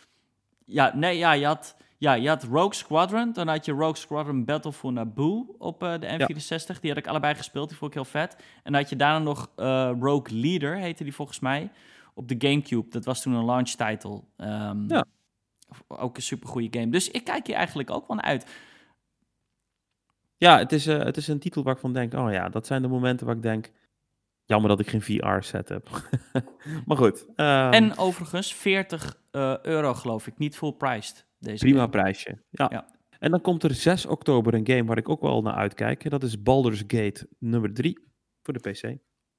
Ja, 0.65 0.91
nee, 0.95 1.17
ja, 1.17 1.31
je 1.31 1.45
had, 1.45 1.75
ja, 1.99 2.13
je 2.13 2.27
had 2.27 2.43
Rogue 2.43 2.73
Squadron, 2.73 3.33
dan 3.33 3.47
had 3.47 3.65
je 3.65 3.71
Rogue 3.71 3.95
Squadron 3.95 4.45
Battle 4.45 4.73
for 4.73 4.91
Naboo 4.93 5.55
op 5.57 5.83
eh, 5.83 5.99
de 5.99 6.07
N64. 6.07 6.79
Die 6.79 6.89
had 6.89 6.97
ik 6.99 7.07
allebei 7.07 7.35
gespeeld, 7.35 7.69
die 7.69 7.77
vond 7.77 7.95
ik 7.95 7.97
heel 8.01 8.11
vet. 8.21 8.35
En 8.35 8.71
dan 8.71 8.81
had 8.81 8.89
je 8.89 8.95
daarna 8.95 9.19
nog 9.19 9.49
eh, 9.55 9.91
Rogue 9.99 10.37
Leader, 10.39 10.75
heette 10.77 11.03
die 11.03 11.13
volgens 11.15 11.39
mij, 11.39 11.71
op 12.13 12.27
de 12.27 12.35
Gamecube. 12.47 12.89
Dat 12.89 13.05
was 13.05 13.21
toen 13.21 13.33
een 13.33 13.45
launch 13.45 13.69
title. 13.69 14.21
Ehm, 14.37 14.87
Ja. 14.87 15.05
Ook 15.87 16.15
een 16.15 16.21
super 16.21 16.49
goede 16.49 16.79
game. 16.79 16.91
Dus 16.91 17.09
ik 17.11 17.23
kijk 17.23 17.47
hier 17.47 17.55
eigenlijk 17.55 17.91
ook 17.91 18.07
wel 18.07 18.19
uit. 18.21 18.45
Ja, 20.37 20.57
het 20.57 20.71
is, 20.71 20.87
eh, 20.87 20.99
het 20.99 21.17
is 21.17 21.27
een 21.27 21.39
titel 21.39 21.63
waar 21.63 21.73
ik 21.73 21.79
van 21.79 21.93
denk, 21.93 22.13
oh 22.13 22.31
ja, 22.31 22.49
dat 22.49 22.67
zijn 22.67 22.81
de 22.81 22.87
momenten 22.87 23.25
waar 23.25 23.35
ik 23.35 23.41
denk, 23.41 23.71
jammer 24.45 24.69
dat 24.69 24.79
ik 24.79 24.89
geen 24.89 25.01
VR-set 25.01 25.69
heb. 25.69 25.89
maar 26.85 26.97
goed. 26.97 27.25
ehm, 27.35 27.71
En 27.71 27.97
overigens, 27.97 28.53
40 28.53 29.21
eh, 29.31 29.59
euro 29.61 29.93
geloof 29.93 30.27
ik, 30.27 30.37
niet 30.37 30.57
full 30.57 30.71
priced. 30.73 31.25
Deze 31.39 31.63
prima 31.63 31.79
game. 31.79 31.89
prijsje. 31.89 32.41
Ja. 32.49 32.67
Ja. 32.71 32.87
En 33.19 33.31
dan 33.31 33.41
komt 33.41 33.63
er 33.63 33.73
6 33.73 34.05
oktober 34.05 34.53
een 34.53 34.67
game 34.67 34.83
waar 34.83 34.97
ik 34.97 35.09
ook 35.09 35.21
wel 35.21 35.41
naar 35.41 35.53
uitkijk. 35.53 36.03
En 36.03 36.09
dat 36.09 36.23
is 36.23 36.41
Baldur's 36.43 36.83
Gate 36.87 37.27
nummer 37.39 37.73
3 37.73 37.99
voor 38.41 38.53
de 38.53 38.69
PC. 38.71 38.97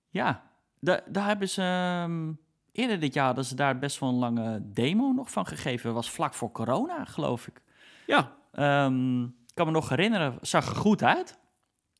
Ja, 0.09 0.51
da- 0.81 1.03
daar 1.09 1.27
hebben 1.27 1.49
ze... 1.49 1.63
ehm, 1.63 2.33
eerder 2.73 3.01
dit 3.01 3.15
jaar 3.15 3.27
hadden 3.27 3.45
ze 3.45 3.55
daar 3.55 3.79
best 3.79 3.99
wel 3.99 4.09
een 4.09 4.15
lange 4.15 4.61
demo 4.73 5.13
nog 5.13 5.31
van 5.31 5.47
gegeven. 5.47 5.85
Dat 5.87 5.95
was 5.95 6.11
vlak 6.11 6.35
voor 6.35 6.51
corona, 6.53 7.05
geloof 7.05 7.47
ik. 7.47 7.63
Ja, 8.07 8.39
Ehm, 8.53 9.23
ik 9.25 9.55
kan 9.55 9.67
me 9.67 9.73
nog 9.73 9.89
herinneren, 9.89 10.39
zag 10.41 10.69
er 10.69 10.77
goed 10.77 11.03
uit. 11.03 11.39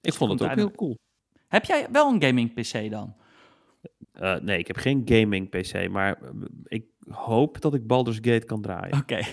ik 0.01 0.13
vond 0.13 0.31
het 0.33 0.43
ook 0.43 0.49
uit- 0.49 0.59
heel 0.59 0.71
cool. 0.71 0.99
Heb 1.49 1.65
jij 1.65 1.87
wel 1.93 2.13
een 2.13 2.23
gaming 2.23 2.55
PC 2.55 2.91
dan? 2.91 3.15
Eh, 4.13 4.37
nee, 4.37 4.59
ik 4.59 4.67
heb 4.67 4.77
geen 4.77 5.03
gaming 5.05 5.49
PC, 5.49 5.89
maar 5.91 6.23
eh, 6.23 6.31
ik 6.65 6.85
hoop 7.13 7.61
dat 7.61 7.75
ik 7.75 7.87
Baldur's 7.87 8.19
Gate 8.23 8.47
kan 8.47 8.61
draaien. 8.63 8.99
Oké. 8.99 9.19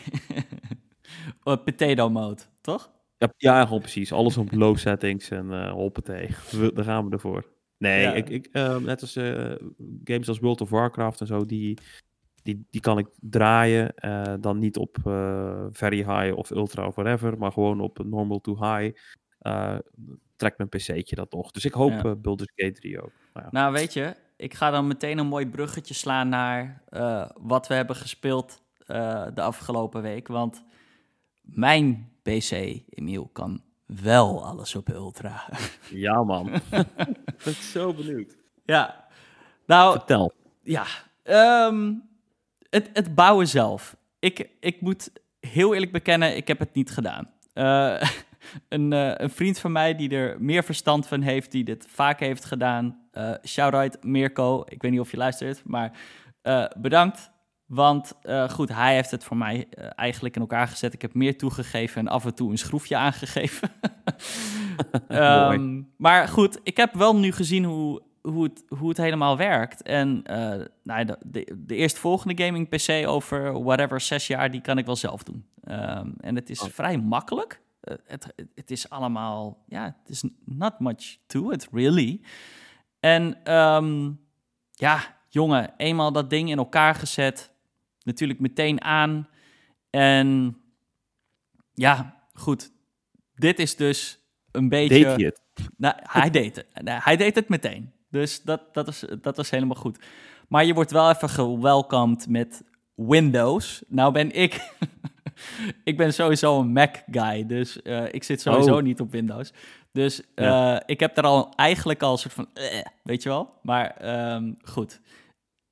Oh, 1.43 1.63
potato 1.63 2.09
mode, 2.09 2.41
toch? 2.61 2.91
Ja, 3.17 3.33
ja, 3.37 3.63
gewoon 3.63 3.79
precies. 3.79 4.11
Alles 4.11 4.37
op 4.37 4.51
low 4.51 4.77
settings 4.77 5.29
en 5.29 5.51
eh 5.51 5.71
hoppatee. 5.71 6.29
Daar 6.73 6.83
gaan 6.85 7.05
we 7.05 7.11
ervoor. 7.11 7.45
Nee, 7.77 8.01
Ja. 8.01 8.13
ik, 8.13 8.29
ik, 8.29 8.45
eh, 8.51 8.77
net 8.77 9.01
als 9.01 9.15
eh, 9.15 9.55
games 10.03 10.27
als 10.27 10.39
World 10.39 10.61
of 10.61 10.69
Warcraft 10.69 11.19
en 11.21 11.27
zo, 11.27 11.45
die, 11.45 11.77
die, 12.43 12.65
die 12.69 12.81
kan 12.81 12.97
ik 12.97 13.07
draaien. 13.19 13.95
eh, 13.95 14.33
dan 14.39 14.59
niet 14.59 14.77
op 14.77 14.97
very 15.71 15.97
high 15.97 16.37
of 16.37 16.49
ultra 16.49 16.87
of 16.87 16.95
whatever, 16.95 17.37
maar 17.37 17.51
gewoon 17.51 17.79
op 17.81 18.05
normal 18.05 18.39
to 18.39 18.55
high. 18.55 18.97
trekt 20.35 20.57
mijn 20.57 20.69
pc'tje 20.69 21.15
dat 21.15 21.29
toch. 21.29 21.51
Dus 21.51 21.65
ik 21.65 21.73
hoop 21.73 21.91
Ja. 21.91 22.15
Baldur's 22.15 22.51
Gate 22.55 22.71
3 22.79 23.01
ook. 23.01 23.11
Maar 23.33 23.43
ja. 23.43 23.49
Nou, 23.51 23.73
weet 23.73 23.93
je, 23.93 24.15
ik 24.37 24.53
ga 24.53 24.71
dan 24.71 24.87
meteen 24.87 25.17
een 25.17 25.27
mooi 25.27 25.47
bruggetje 25.47 25.93
slaan 25.93 26.29
naar 26.29 26.81
eh, 26.89 27.29
wat 27.35 27.67
we 27.67 27.73
hebben 27.73 27.95
gespeeld 27.95 28.61
eh, 28.85 29.25
de 29.33 29.41
afgelopen 29.41 30.01
week. 30.01 30.27
Want 30.27 30.63
mijn 31.41 32.11
PC, 32.21 32.51
Emiel, 32.89 33.29
kan 33.33 33.61
wel 33.85 34.45
alles 34.45 34.75
op 34.75 34.89
ultra. 34.89 35.43
Ja, 35.89 36.23
man. 36.23 36.49
ik 37.25 37.43
ben 37.43 37.53
zo 37.53 37.93
benieuwd. 37.93 38.35
ja, 38.65 39.07
nou, 39.65 39.91
Vertel. 39.97 40.33
ja, 40.63 40.85
ehm, 41.23 41.93
het, 42.69 42.89
het 42.93 43.15
bouwen 43.15 43.47
zelf. 43.47 43.95
Ik, 44.19 44.49
ik 44.59 44.81
moet 44.81 45.11
heel 45.39 45.73
eerlijk 45.73 45.91
bekennen, 45.91 46.35
ik 46.35 46.47
heb 46.47 46.59
het 46.59 46.73
niet 46.73 46.91
gedaan. 46.91 47.31
Eh, 47.53 48.09
een, 48.69 48.93
eh, 48.93 49.11
een 49.15 49.29
vriend 49.29 49.59
van 49.59 49.71
mij 49.71 49.95
die 49.95 50.09
er 50.09 50.35
meer 50.41 50.63
verstand 50.63 51.07
van 51.07 51.21
heeft, 51.21 51.51
die 51.51 51.63
dit 51.63 51.85
vaak 51.89 52.19
heeft 52.19 52.45
gedaan. 52.45 52.99
eh 53.11 53.31
Shout-out 53.45 54.03
Mirko, 54.03 54.63
ik 54.67 54.81
weet 54.81 54.91
niet 54.91 54.99
of 54.99 55.11
je 55.11 55.17
luistert, 55.17 55.61
maar 55.65 55.97
eh, 56.41 56.65
bedankt. 56.77 57.31
Want 57.65 58.13
goed, 58.49 58.69
hij 58.73 58.93
heeft 58.95 59.11
het 59.11 59.23
voor 59.23 59.37
mij 59.37 59.67
eigenlijk 59.95 60.35
in 60.35 60.41
elkaar 60.41 60.67
gezet. 60.67 60.93
Ik 60.93 61.01
heb 61.01 61.13
meer 61.13 61.37
toegegeven 61.37 62.01
en 62.01 62.07
af 62.07 62.25
en 62.25 62.33
toe 62.35 62.51
een 62.51 62.57
schroefje 62.57 62.95
aangegeven. 62.97 63.69
Ehm, 65.07 65.81
maar 65.97 66.27
goed, 66.27 66.59
ik 66.63 66.77
heb 66.77 66.93
wel 66.93 67.15
nu 67.17 67.31
gezien 67.31 67.63
hoe, 67.63 68.01
hoe, 68.21 68.43
het, 68.43 68.63
hoe 68.67 68.89
het 68.89 68.97
helemaal 68.97 69.37
werkt. 69.37 69.81
En 69.81 70.21
nou, 70.83 71.05
de, 71.05 71.17
de, 71.25 71.55
de 71.65 71.75
eerstvolgende 71.75 72.43
gaming 72.43 72.69
PC 72.69 73.07
over 73.07 73.63
whatever, 73.63 74.01
zes 74.01 74.27
jaar, 74.27 74.51
die 74.51 74.61
kan 74.61 74.77
ik 74.77 74.85
wel 74.85 74.95
zelf 74.95 75.23
doen. 75.23 75.45
Ehm, 75.63 76.09
en 76.19 76.35
het 76.35 76.49
is 76.49 76.61
Oh. 76.61 76.69
vrij 76.69 76.97
makkelijk. 76.97 77.61
Eh, 77.87 77.97
het, 78.05 78.33
het 78.55 78.71
is 78.71 78.89
allemaal, 78.89 79.63
ja, 79.67 79.97
het 79.99 80.09
is 80.09 80.23
not 80.45 80.79
much 80.79 81.17
to 81.27 81.49
it, 81.51 81.67
really. 81.71 82.21
En 82.99 83.43
ehm, 83.43 84.11
ja, 84.71 85.17
jongen, 85.29 85.73
eenmaal 85.77 86.11
dat 86.11 86.29
ding 86.29 86.49
in 86.49 86.57
elkaar 86.57 86.95
gezet, 86.95 87.51
natuurlijk 88.03 88.39
meteen 88.39 88.81
aan. 88.81 89.27
En 89.89 90.57
ja, 91.73 92.23
goed. 92.33 92.71
Dit 93.33 93.59
is 93.59 93.75
dus 93.75 94.19
een 94.51 94.69
beetje... 94.69 95.03
Deed 95.03 95.05
hij 95.05 95.25
het? 95.25 95.41
Nou, 95.77 95.95
hij 95.97 96.29
deed 96.29 96.55
het. 96.55 96.67
Hij 97.03 97.17
deed 97.17 97.35
het 97.35 97.49
meteen. 97.49 97.93
Dus 98.09 98.41
dat, 98.41 98.73
dat, 98.73 98.87
is, 98.87 99.03
dat 99.21 99.37
was 99.37 99.49
helemaal 99.49 99.75
goed. 99.75 99.99
Maar 100.47 100.65
je 100.65 100.73
wordt 100.73 100.91
wel 100.91 101.09
even 101.09 101.29
gewelkomd 101.29 102.27
met 102.27 102.63
Windows. 102.97 103.83
Nou 103.87 104.11
ben 104.13 104.31
ik... 104.31 104.61
ik 105.83 105.97
ben 105.97 106.13
sowieso 106.13 106.59
een 106.59 106.71
Mac-guy, 106.71 107.45
dus 107.45 107.81
eh, 107.81 108.13
ik 108.13 108.23
zit 108.23 108.41
sowieso 108.41 108.75
Oh. 108.75 108.81
niet 108.83 108.99
op 108.99 109.11
Windows. 109.11 109.53
Dus 109.91 110.21
eh, 110.35 110.45
Ja. 110.45 110.83
ik 110.87 110.99
heb 110.99 111.15
daar 111.15 111.23
al 111.25 111.53
eigenlijk 111.55 112.03
al 112.03 112.11
een 112.11 112.17
soort 112.17 112.33
van... 112.33 112.47
eh, 112.53 112.81
weet 113.03 113.23
je 113.23 113.29
wel? 113.29 113.53
Maar 113.61 113.89
ehm, 113.91 114.53
goed. 114.63 115.01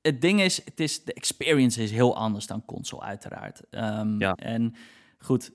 Het 0.00 0.20
ding 0.20 0.40
is, 0.40 0.64
het 0.64 0.80
is, 0.80 1.04
de 1.04 1.12
experience 1.12 1.82
is 1.82 1.90
heel 1.90 2.16
anders 2.16 2.46
dan 2.46 2.64
console, 2.64 3.02
uiteraard. 3.02 3.60
Ehm, 3.70 4.18
Ja. 4.20 4.34
En 4.34 4.74
goed, 5.18 5.52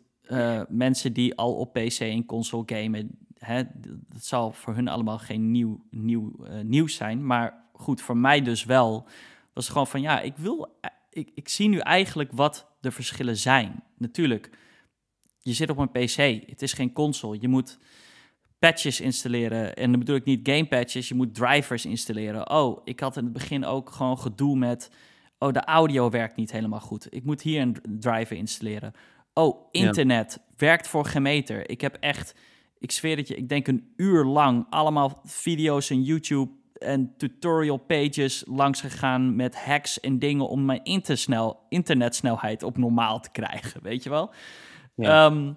mensen 0.69 1.13
die 1.13 1.35
al 1.35 1.53
op 1.53 1.73
PC 1.73 1.99
en 1.99 2.25
console 2.25 2.63
gamen, 2.65 3.09
hè, 3.37 3.63
dat 4.09 4.23
zal 4.23 4.51
voor 4.51 4.75
hun 4.75 4.87
allemaal 4.87 5.17
geen 5.17 5.51
nieuw, 5.51 5.85
nieuw 5.89 6.31
nieuws 6.63 6.95
zijn. 6.95 7.25
Maar 7.25 7.63
goed, 7.73 8.01
voor 8.01 8.17
mij 8.17 8.41
dus 8.41 8.63
wel. 8.65 9.07
Was 9.53 9.67
gewoon 9.69 9.87
van 9.87 10.01
ja, 10.01 10.19
ik 10.21 10.33
wil, 10.37 10.77
ik, 11.11 11.31
ik 11.35 11.49
zie 11.49 11.69
nu 11.69 11.77
eigenlijk 11.77 12.31
wat 12.31 12.67
de 12.81 12.91
verschillen 12.91 13.37
zijn. 13.37 13.83
Natuurlijk, 13.97 14.49
je 15.39 15.53
zit 15.53 15.69
op 15.69 15.77
een 15.77 15.91
PC, 15.91 16.15
het 16.49 16.61
is 16.61 16.73
geen 16.73 16.93
console. 16.93 17.37
Je 17.39 17.47
moet 17.47 17.79
patches 18.59 19.01
installeren. 19.01 19.75
En 19.75 19.89
dan 19.89 19.99
bedoel 19.99 20.15
ik 20.15 20.25
niet 20.25 20.49
game 20.49 20.67
patches, 20.67 21.07
je 21.07 21.15
moet 21.15 21.35
drivers 21.35 21.85
installeren. 21.85 22.49
Oh, 22.49 22.81
ik 22.83 22.99
had 22.99 23.17
in 23.17 23.23
het 23.23 23.33
begin 23.33 23.65
ook 23.65 23.89
gewoon 23.89 24.19
gedoe 24.19 24.57
met. 24.57 24.91
Oh, 25.39 25.51
de 25.53 25.63
audio 25.63 26.09
werkt 26.09 26.35
niet 26.35 26.51
helemaal 26.51 26.79
goed. 26.79 27.07
Ik 27.09 27.23
moet 27.23 27.41
hier 27.41 27.61
een 27.61 27.77
driver 27.99 28.37
installeren. 28.37 28.93
Oh, 29.33 29.67
Ja. 29.71 29.85
internet 29.85 30.39
werkt 30.57 30.87
voor 30.87 31.05
geen 31.05 31.21
meter. 31.21 31.69
Ik 31.69 31.81
heb 31.81 31.97
echt, 31.99 32.35
ik 32.77 32.91
zweer 32.91 33.17
het 33.17 33.27
je, 33.27 33.35
ik 33.35 33.49
denk 33.49 33.67
een 33.67 33.93
uur 33.95 34.25
lang 34.25 34.65
allemaal 34.69 35.21
video's 35.23 35.89
en 35.89 36.03
YouTube 36.03 36.51
en 36.81 37.13
tutorial 37.17 37.77
pages 37.77 38.43
langs 38.47 38.81
gegaan 38.81 39.35
met 39.35 39.55
hacks 39.55 39.99
en 39.99 40.19
dingen 40.19 40.47
om 40.47 40.65
mijn 40.65 40.83
intersnel, 40.83 41.65
internetsnelheid 41.69 42.63
op 42.63 42.77
normaal 42.77 43.19
te 43.19 43.31
krijgen, 43.31 43.81
weet 43.83 44.03
je 44.03 44.09
wel? 44.09 44.31
Ja. 44.95 45.25
Ehm, 45.25 45.53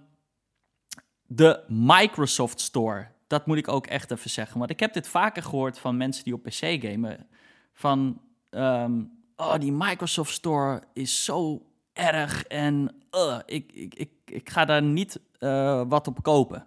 de 1.27 1.65
Microsoft 1.69 2.61
Store, 2.61 3.07
dat 3.27 3.47
moet 3.47 3.57
ik 3.57 3.69
ook 3.69 3.87
echt 3.87 4.11
even 4.11 4.31
zeggen. 4.31 4.59
Want 4.59 4.71
ik 4.71 4.81
heb 4.81 4.93
dit 4.93 5.09
vaker 5.09 5.43
gehoord 5.43 5.79
van 5.79 5.97
mensen 5.97 6.25
die 6.25 6.35
op 6.35 6.43
PC 6.43 6.85
gamen. 6.85 7.27
Van, 7.73 8.21
ehm, 8.51 9.03
oh, 9.37 9.59
die 9.59 9.73
Microsoft 9.73 10.33
Store 10.33 10.83
is 10.93 11.25
zo 11.25 11.67
erg 11.93 12.45
en 12.45 12.95
uh, 13.13 13.39
ik, 13.47 13.73
ik, 13.73 13.95
ik, 13.95 14.11
ik 14.25 14.51
ga 14.51 14.65
daar 14.65 14.83
niet 14.83 15.21
eh, 15.39 15.83
wat 15.89 16.09
op 16.09 16.23
kopen. 16.23 16.67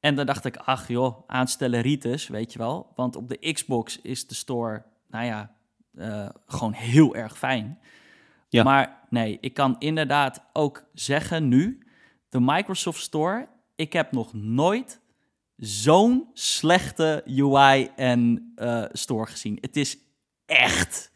En 0.00 0.14
dan 0.14 0.26
dacht 0.26 0.44
ik, 0.44 0.56
ach 0.56 0.88
joh, 0.88 1.22
aanstellen 1.26 1.80
ritus, 1.80 2.28
weet 2.28 2.52
je 2.52 2.58
wel. 2.58 2.92
Want 2.94 3.16
op 3.16 3.28
de 3.28 3.52
Xbox 3.52 4.00
is 4.00 4.26
de 4.26 4.34
store, 4.34 4.82
nou 5.08 5.24
ja, 5.24 5.54
eh, 5.94 6.28
gewoon 6.46 6.72
heel 6.72 7.14
erg 7.14 7.38
fijn. 7.38 7.78
Ja. 8.48 8.62
Maar 8.62 9.06
nee, 9.08 9.38
ik 9.40 9.54
kan 9.54 9.76
inderdaad 9.78 10.44
ook 10.52 10.84
zeggen 10.94 11.48
nu, 11.48 11.86
de 12.28 12.40
Microsoft 12.40 13.02
Store, 13.02 13.48
ik 13.76 13.92
heb 13.92 14.12
nog 14.12 14.32
nooit 14.34 15.00
zo'n 15.56 16.30
slechte 16.32 17.22
UI 17.26 17.90
en 17.96 18.52
eh, 18.54 18.84
store 18.92 19.26
gezien. 19.26 19.58
Het 19.60 19.76
is 19.76 19.98
echt, 20.46 21.12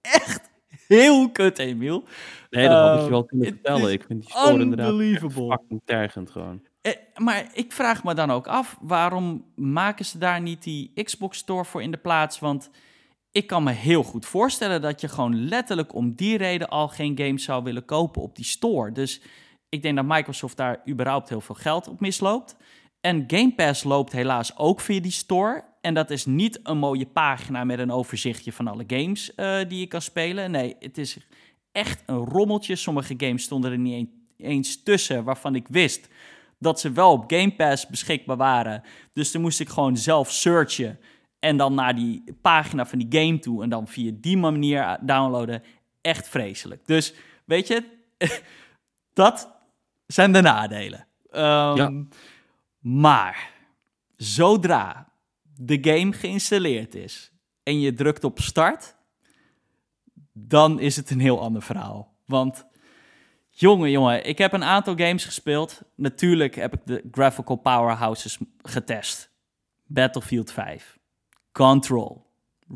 echt 0.00 0.50
heel 0.86 1.30
kut, 1.30 1.58
Emiel. 1.58 2.04
Nee, 2.50 2.68
dat 2.68 2.88
had 2.88 2.98
ik 2.98 3.04
je 3.04 3.10
wel 3.10 3.24
kunnen 3.24 3.46
het 3.46 3.54
vertellen. 3.54 3.92
Ik 3.92 4.02
vind 4.02 4.20
die 4.20 4.30
store 4.30 4.60
inderdaad 4.60 5.60
tergend 5.84 6.30
gewoon. 6.30 6.62
Eh, 6.82 6.92
maar 7.16 7.50
ik 7.54 7.72
vraag 7.72 8.04
me 8.04 8.14
dan 8.14 8.30
ook 8.30 8.46
af, 8.46 8.76
waarom 8.80 9.44
maken 9.54 10.04
ze 10.04 10.18
daar 10.18 10.40
niet 10.40 10.62
die 10.62 10.92
Xbox 11.02 11.38
Store 11.38 11.64
voor 11.64 11.82
in 11.82 11.90
de 11.90 11.96
plaats? 11.96 12.38
Want 12.38 12.70
ik 13.30 13.46
kan 13.46 13.62
me 13.62 13.70
heel 13.72 14.02
goed 14.02 14.26
voorstellen 14.26 14.80
dat 14.82 15.00
je 15.00 15.08
gewoon 15.08 15.44
letterlijk 15.48 15.94
om 15.94 16.14
die 16.14 16.36
reden 16.36 16.68
al 16.68 16.88
geen 16.88 17.18
games 17.18 17.44
zou 17.44 17.62
willen 17.64 17.84
kopen 17.84 18.22
op 18.22 18.36
die 18.36 18.44
store. 18.44 18.92
Dus 18.92 19.20
ik 19.68 19.82
denk 19.82 19.96
dat 19.96 20.04
Microsoft 20.04 20.56
daar 20.56 20.82
überhaupt 20.88 21.28
heel 21.28 21.40
veel 21.40 21.54
geld 21.54 21.88
op 21.88 22.00
misloopt. 22.00 22.56
En 23.00 23.24
Game 23.26 23.52
Pass 23.54 23.84
loopt 23.84 24.12
helaas 24.12 24.56
ook 24.56 24.80
via 24.80 25.00
die 25.00 25.10
store. 25.10 25.64
En 25.80 25.94
dat 25.94 26.10
is 26.10 26.26
niet 26.26 26.60
een 26.62 26.78
mooie 26.78 27.06
pagina 27.06 27.64
met 27.64 27.78
een 27.78 27.90
overzichtje 27.90 28.52
van 28.52 28.68
alle 28.68 28.84
games 28.86 29.34
eh, 29.34 29.58
die 29.68 29.78
je 29.78 29.86
kan 29.86 30.02
spelen. 30.02 30.50
Nee, 30.50 30.76
het 30.78 30.98
is 30.98 31.16
echt 31.72 32.02
een 32.06 32.16
rommeltje. 32.24 32.76
Sommige 32.76 33.14
games 33.16 33.42
stonden 33.42 33.72
er 33.72 33.78
niet 33.78 33.94
een- 33.94 34.20
eens 34.46 34.82
tussen 34.82 35.24
waarvan 35.24 35.54
ik 35.54 35.66
wist 35.68 36.08
dat 36.62 36.80
ze 36.80 36.92
wel 36.92 37.12
op 37.12 37.24
Game 37.26 37.54
Pass 37.54 37.86
beschikbaar 37.86 38.36
waren. 38.36 38.82
Dus 39.12 39.32
dan 39.32 39.42
moest 39.42 39.60
ik 39.60 39.68
gewoon 39.68 39.96
zelf 39.96 40.30
searchen 40.30 40.98
en 41.38 41.56
dan 41.56 41.74
naar 41.74 41.94
die 41.94 42.24
pagina 42.40 42.86
van 42.86 42.98
die 42.98 43.20
game 43.20 43.38
toe 43.38 43.62
en 43.62 43.68
dan 43.68 43.88
via 43.88 44.12
die 44.14 44.36
manier 44.36 44.98
downloaden. 45.00 45.62
Echt 46.00 46.28
vreselijk. 46.28 46.86
Dus 46.86 47.14
weet 47.44 47.66
je, 47.66 47.84
dat 49.12 49.60
zijn 50.06 50.32
de 50.32 50.40
nadelen. 50.40 51.06
Ehm, 51.30 51.76
Ja. 51.76 52.04
Maar 52.78 53.50
zodra 54.16 55.12
de 55.42 55.78
game 55.80 56.12
geïnstalleerd 56.12 56.94
is 56.94 57.32
en 57.62 57.80
je 57.80 57.94
drukt 57.94 58.24
op 58.24 58.40
start, 58.40 58.96
dan 60.32 60.80
is 60.80 60.96
het 60.96 61.10
een 61.10 61.20
heel 61.20 61.40
ander 61.40 61.62
verhaal. 61.62 62.14
Want 62.26 62.66
jongen, 63.52 63.90
jongen, 63.90 64.24
ik 64.24 64.38
heb 64.38 64.52
een 64.52 64.64
aantal 64.64 64.96
games 64.96 65.24
gespeeld. 65.24 65.82
Natuurlijk 65.94 66.54
heb 66.54 66.74
ik 66.74 66.80
de 66.84 67.08
graphical 67.10 67.56
powerhouses 67.56 68.38
getest. 68.62 69.30
Battlefield 69.86 70.52
5. 70.52 70.98
Control, 71.52 72.26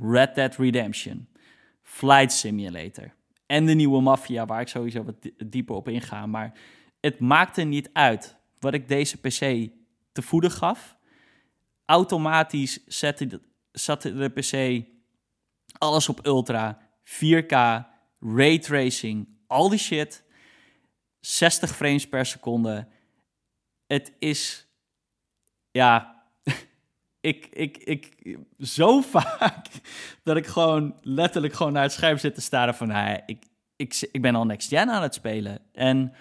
Red 0.00 0.34
Dead 0.34 0.56
Redemption, 0.56 1.28
Flight 1.82 2.32
Simulator 2.32 3.14
en 3.46 3.66
de 3.66 3.74
nieuwe 3.74 4.00
Mafia, 4.00 4.46
waar 4.46 4.60
ik 4.60 4.68
sowieso 4.68 5.04
wat 5.04 5.14
dieper 5.46 5.74
op 5.74 5.88
inga. 5.88 6.26
Maar 6.26 6.58
het 7.00 7.18
maakte 7.18 7.62
niet 7.62 7.90
uit 7.92 8.36
wat 8.58 8.74
ik 8.74 8.88
deze 8.88 9.18
PC 9.18 9.70
te 10.12 10.22
voeden 10.22 10.50
gaf. 10.50 10.96
Automatisch 11.84 12.86
zette 12.86 13.26
de, 13.26 13.40
zette 13.72 14.14
de 14.14 14.28
PC 14.28 14.84
alles 15.78 16.08
op 16.08 16.26
ultra, 16.26 16.78
4K, 17.04 17.84
raytracing, 18.20 19.28
al 19.46 19.68
die 19.68 19.78
shit. 19.78 20.24
60 21.26 21.76
frames 21.76 22.08
per 22.08 22.26
seconde. 22.26 22.86
Het 23.86 24.12
is, 24.18 24.66
ja, 25.70 26.22
ik, 27.20 27.46
ik, 27.46 27.76
ik, 27.76 28.36
zo 28.58 29.00
vaak 29.16 29.66
dat 30.22 30.36
ik 30.36 30.46
gewoon 30.46 30.94
letterlijk 31.02 31.54
gewoon 31.54 31.72
naar 31.72 31.82
het 31.82 31.92
scherm 31.92 32.18
zit 32.18 32.34
te 32.34 32.40
staren 32.40 32.74
van, 32.74 32.90
hey, 32.90 33.22
ik, 33.26 33.44
ik, 33.76 34.08
ik 34.12 34.22
ben 34.22 34.34
al 34.34 34.44
next 34.44 34.68
gen 34.68 34.90
aan 34.90 35.02
het 35.02 35.14
spelen. 35.14 35.58
En 35.72 36.14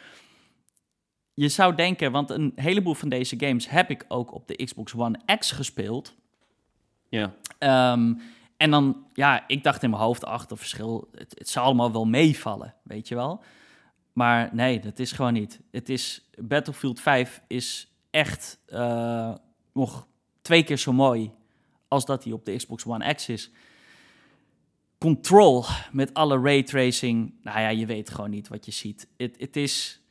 je 1.34 1.49
zou 1.49 1.76
denken, 1.76 2.11
want 2.11 2.30
een 2.30 2.52
heleboel 2.56 2.94
van 2.94 3.10
deze 3.10 3.36
games 3.40 3.69
heb 3.69 3.90
ik 3.90 4.06
ook 4.07 4.34
op 4.34 4.48
de 4.48 4.64
Xbox 4.64 4.94
One 4.94 5.19
X 5.38 5.52
gespeeld. 5.52 6.15
Ja. 7.10 7.34
Ehm, 7.57 8.14
en 8.57 8.72
dan, 8.72 9.06
ja, 9.14 9.48
ik 9.48 9.64
dacht 9.64 9.84
in 9.84 9.90
mijn 9.90 10.02
hoofd, 10.02 10.26
achter 10.26 10.57
verschil, 10.57 11.10
het, 11.11 11.36
het 11.38 11.49
zal 11.49 11.64
allemaal 11.64 11.91
wel 11.91 12.06
meevallen, 12.06 12.76
weet 12.84 13.07
je 13.07 13.15
wel. 13.15 13.44
Maar 14.16 14.50
nee, 14.52 14.80
dat 14.80 15.00
is 15.00 15.12
gewoon 15.12 15.34
niet. 15.34 15.60
Het 15.72 15.90
is, 15.90 16.30
Battlefield 16.38 17.00
5 17.00 17.42
is 17.48 17.96
echt 18.10 18.60
uh, 18.68 19.36
nog 19.74 20.08
twee 20.42 20.64
keer 20.64 20.78
zo 20.78 20.94
mooi 20.94 21.32
als 21.88 22.06
dat 22.06 22.24
hij 22.24 22.34
op 22.34 22.46
de 22.46 22.56
Xbox 22.56 22.86
One 22.86 23.14
X 23.14 23.30
is. 23.30 23.52
Control 24.98 25.66
met 25.92 26.14
alle 26.14 26.40
raytracing, 26.40 27.34
nou 27.42 27.60
ja, 27.60 27.70
je 27.70 27.86
weet 27.86 28.10
gewoon 28.10 28.30
niet 28.30 28.48
wat 28.48 28.66
je 28.66 28.72
ziet. 28.72 29.08
Het, 29.18 29.36
het 29.40 29.56
is 29.56 30.02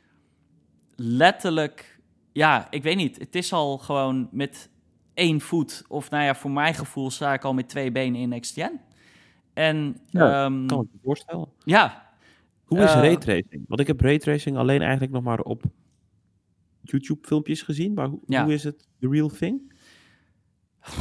letterlijk, 0.96 2.00
ja, 2.32 2.66
ik 2.70 2.82
weet 2.82 2.96
niet. 2.96 3.18
Het 3.18 3.34
is 3.34 3.52
al 3.52 3.78
gewoon 3.78 4.28
met 4.30 4.70
één 5.14 5.40
voet, 5.40 5.84
of 5.88 6.10
nou 6.10 6.24
ja, 6.24 6.34
voor 6.34 6.50
mijn 6.50 6.74
gevoel 6.74 7.10
sta 7.10 7.32
ik 7.32 7.44
al 7.44 7.54
met 7.54 7.68
twee 7.68 7.92
benen 7.92 8.20
in 8.20 8.28
Next 8.28 8.54
Gen. 8.54 8.80
En, 9.54 10.00
ja, 10.10 10.44
um, 10.44 10.66
kan 10.66 10.80
ik 10.80 10.88
me 10.92 10.98
voorstellen. 11.02 11.48
Ja. 11.58 12.03
Hoe 12.74 12.84
is 12.84 12.94
uh, 12.94 13.00
raytracing? 13.00 13.64
Want 13.68 13.80
ik 13.80 13.86
heb 13.86 14.00
raytracing 14.00 14.56
alleen 14.56 14.80
eigenlijk 14.80 15.12
nog 15.12 15.22
maar 15.22 15.40
op 15.40 15.62
YouTube-filmpjes 16.80 17.62
gezien, 17.62 17.94
maar 17.94 18.08
hoe, 18.08 18.20
ja. 18.26 18.44
hoe 18.44 18.52
is 18.52 18.64
het 18.64 18.88
the 19.00 19.08
real 19.08 19.28
thing? 19.28 19.72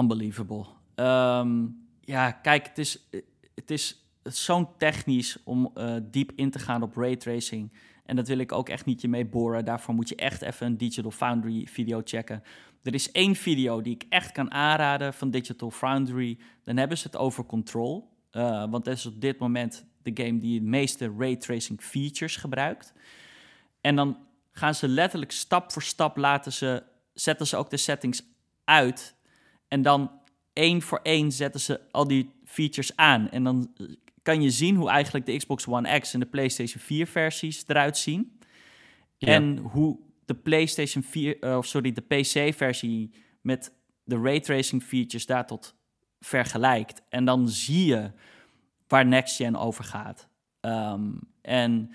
Unbelievable. 0.00 0.64
Um, 0.94 1.86
ja, 2.00 2.30
kijk, 2.30 2.66
het 2.66 2.78
is, 2.78 3.08
het 3.54 3.70
is 3.70 4.10
zo'n 4.22 4.76
technisch 4.76 5.38
om 5.44 5.70
uh, 5.74 5.96
diep 6.10 6.32
in 6.34 6.50
te 6.50 6.58
gaan 6.58 6.82
op 6.82 6.96
raytracing. 6.96 7.72
En 8.04 8.16
dat 8.16 8.28
wil 8.28 8.38
ik 8.38 8.52
ook 8.52 8.68
echt 8.68 8.84
niet 8.84 9.00
je 9.00 9.08
mee 9.08 9.26
boren. 9.26 9.64
Daarvoor 9.64 9.94
moet 9.94 10.08
je 10.08 10.16
echt 10.16 10.42
even 10.42 10.66
een 10.66 10.76
Digital 10.76 11.10
Foundry 11.10 11.66
video 11.66 12.00
checken. 12.04 12.42
Er 12.82 12.94
is 12.94 13.10
één 13.10 13.34
video 13.34 13.80
die 13.80 13.94
ik 13.94 14.04
echt 14.08 14.32
kan 14.32 14.50
aanraden 14.50 15.14
van 15.14 15.30
Digital 15.30 15.70
Foundry. 15.70 16.38
Dan 16.64 16.76
hebben 16.76 16.98
ze 16.98 17.06
het 17.06 17.16
over 17.16 17.44
Control. 17.44 18.10
Uh, 18.32 18.70
want 18.70 18.84
dat 18.84 18.94
is 18.94 19.06
op 19.06 19.20
dit 19.20 19.38
moment 19.38 19.86
de 20.04 20.24
game 20.24 20.38
die 20.38 20.54
het 20.54 20.68
meeste 20.68 21.14
raytracing 21.18 21.82
features 21.82 22.36
gebruikt. 22.36 22.92
En 23.80 23.96
dan 23.96 24.18
gaan 24.52 24.74
ze 24.74 24.88
letterlijk 24.88 25.32
stap 25.32 25.72
voor 25.72 25.82
stap 25.82 26.16
laten 26.16 26.52
ze, 26.52 26.82
zetten 27.12 27.46
ze 27.46 27.56
ook 27.56 27.70
de 27.70 27.76
settings 27.76 28.22
uit. 28.64 29.14
En 29.68 29.82
dan 29.82 30.10
één 30.52 30.82
voor 30.82 31.00
één 31.02 31.32
zetten 31.32 31.60
ze 31.60 31.80
al 31.90 32.06
die 32.06 32.30
features 32.44 32.96
aan. 32.96 33.30
En 33.30 33.44
dan 33.44 33.74
kan 34.22 34.42
je 34.42 34.50
zien 34.50 34.76
hoe 34.76 34.90
eigenlijk 34.90 35.26
de 35.26 35.36
Xbox 35.36 35.66
One 35.66 35.98
X 35.98 36.14
en 36.14 36.20
de 36.20 36.26
PlayStation 36.26 36.82
4 36.82 37.06
versies 37.06 37.64
eruit 37.66 37.96
zien. 37.96 38.38
Ja. 39.16 39.28
En 39.28 39.56
hoe 39.56 39.98
de 40.24 40.34
PlayStation 40.34 41.02
4, 41.02 41.44
uh, 41.44 41.56
of 41.56 41.66
sorry, 41.66 41.92
de 41.92 42.00
PC-versie 42.00 43.10
met 43.40 43.72
de 44.04 44.16
raytracing 44.16 44.82
features 44.82 45.26
daar 45.26 45.46
tot 45.46 45.74
vergelijkt. 46.20 47.02
En 47.08 47.24
dan 47.24 47.48
zie 47.48 47.86
je 47.86 48.10
waar 48.92 49.06
Next 49.06 49.36
Gen 49.36 49.56
over 49.56 49.84
gaat. 49.84 50.28
Um, 50.60 51.18
en 51.42 51.92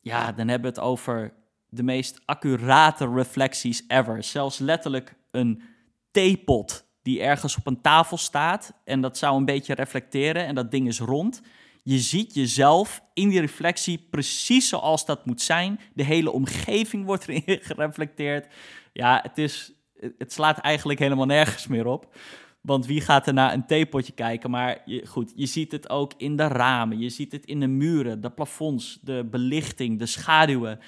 ja, 0.00 0.32
dan 0.32 0.48
hebben 0.48 0.72
we 0.72 0.80
het 0.80 0.86
over 0.88 1.32
de 1.68 1.82
meest 1.82 2.20
accurate 2.24 3.12
reflecties 3.12 3.84
ever. 3.88 4.22
Zelfs 4.22 4.58
letterlijk 4.58 5.14
een 5.30 5.62
theepot 6.10 6.84
die 7.02 7.22
ergens 7.22 7.56
op 7.56 7.66
een 7.66 7.80
tafel 7.80 8.16
staat 8.16 8.72
en 8.84 9.00
dat 9.00 9.18
zou 9.18 9.36
een 9.36 9.44
beetje 9.44 9.74
reflecteren 9.74 10.46
en 10.46 10.54
dat 10.54 10.70
ding 10.70 10.86
is 10.86 10.98
rond. 10.98 11.42
Je 11.82 11.98
ziet 11.98 12.34
jezelf 12.34 13.02
in 13.14 13.28
die 13.28 13.40
reflectie 13.40 14.06
precies 14.10 14.68
zoals 14.68 15.06
dat 15.06 15.26
moet 15.26 15.40
zijn. 15.40 15.80
De 15.94 16.04
hele 16.04 16.30
omgeving 16.30 17.04
wordt 17.04 17.28
erin 17.28 17.58
gereflecteerd. 17.62 18.46
Ja, 18.92 19.20
het, 19.22 19.38
is, 19.38 19.72
het 20.18 20.32
slaat 20.32 20.58
eigenlijk 20.58 20.98
helemaal 20.98 21.26
nergens 21.26 21.66
meer 21.66 21.86
op. 21.86 22.14
Want 22.60 22.86
wie 22.86 23.00
gaat 23.00 23.26
er 23.26 23.32
naar 23.32 23.52
een 23.52 23.66
theepotje 23.66 24.12
kijken? 24.12 24.50
Maar 24.50 24.82
je, 24.84 25.06
goed, 25.06 25.32
je 25.36 25.46
ziet 25.46 25.72
het 25.72 25.90
ook 25.90 26.12
in 26.16 26.36
de 26.36 26.46
ramen. 26.46 26.98
Je 26.98 27.08
ziet 27.08 27.32
het 27.32 27.46
in 27.46 27.60
de 27.60 27.66
muren, 27.66 28.20
de 28.20 28.30
plafonds, 28.30 28.98
de 29.02 29.28
belichting, 29.30 29.98
de 29.98 30.06
schaduwen. 30.06 30.78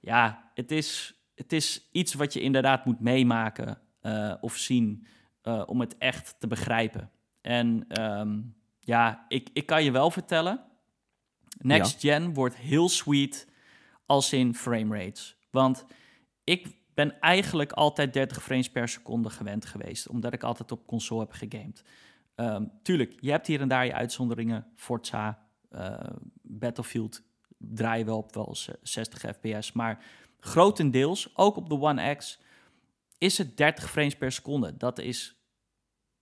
Ja, 0.00 0.50
het 0.54 0.70
is, 0.70 1.14
het 1.34 1.52
is 1.52 1.88
iets 1.92 2.14
wat 2.14 2.32
je 2.32 2.40
inderdaad 2.40 2.84
moet 2.84 3.00
meemaken 3.00 3.78
uh, 4.02 4.34
of 4.40 4.56
zien 4.56 5.06
uh, 5.42 5.62
om 5.66 5.80
het 5.80 5.98
echt 5.98 6.36
te 6.38 6.46
begrijpen. 6.46 7.10
En 7.40 8.00
um, 8.02 8.54
ja, 8.80 9.24
ik, 9.28 9.48
ik 9.52 9.66
kan 9.66 9.84
je 9.84 9.90
wel 9.90 10.10
vertellen, 10.10 10.64
Next 11.62 12.02
ja. 12.02 12.12
Gen 12.12 12.34
wordt 12.34 12.56
heel 12.56 12.88
sweet 12.88 13.48
als 14.06 14.32
in 14.32 14.54
frame 14.54 14.98
rates. 14.98 15.36
Want 15.50 15.84
ik 16.44 16.68
ben 17.06 17.20
eigenlijk 17.20 17.72
altijd 17.72 18.12
30 18.12 18.42
frames 18.42 18.70
per 18.70 18.88
seconde 18.88 19.30
gewend 19.30 19.64
geweest, 19.64 20.08
omdat 20.08 20.32
ik 20.32 20.42
altijd 20.42 20.72
op 20.72 20.86
console 20.86 21.20
heb 21.20 21.32
gegamed. 21.32 21.82
Um, 22.36 22.72
tuurlijk, 22.82 23.16
je 23.20 23.30
hebt 23.30 23.46
hier 23.46 23.60
en 23.60 23.68
daar 23.68 23.86
je 23.86 23.94
uitzonderingen. 23.94 24.66
Forza, 24.76 25.46
uh, 25.72 26.00
Battlefield 26.42 27.22
draaien 27.58 28.06
wel 28.06 28.16
op 28.16 28.34
wel 28.34 28.56
60 28.82 29.36
fps, 29.36 29.72
maar 29.72 30.04
grotendeels, 30.38 31.36
ook 31.36 31.56
op 31.56 31.68
de 31.68 31.80
One 31.80 32.14
X, 32.14 32.40
is 33.18 33.38
het 33.38 33.56
30 33.56 33.90
frames 33.90 34.16
per 34.16 34.32
seconde. 34.32 34.76
Dat 34.76 34.98
is, 34.98 35.36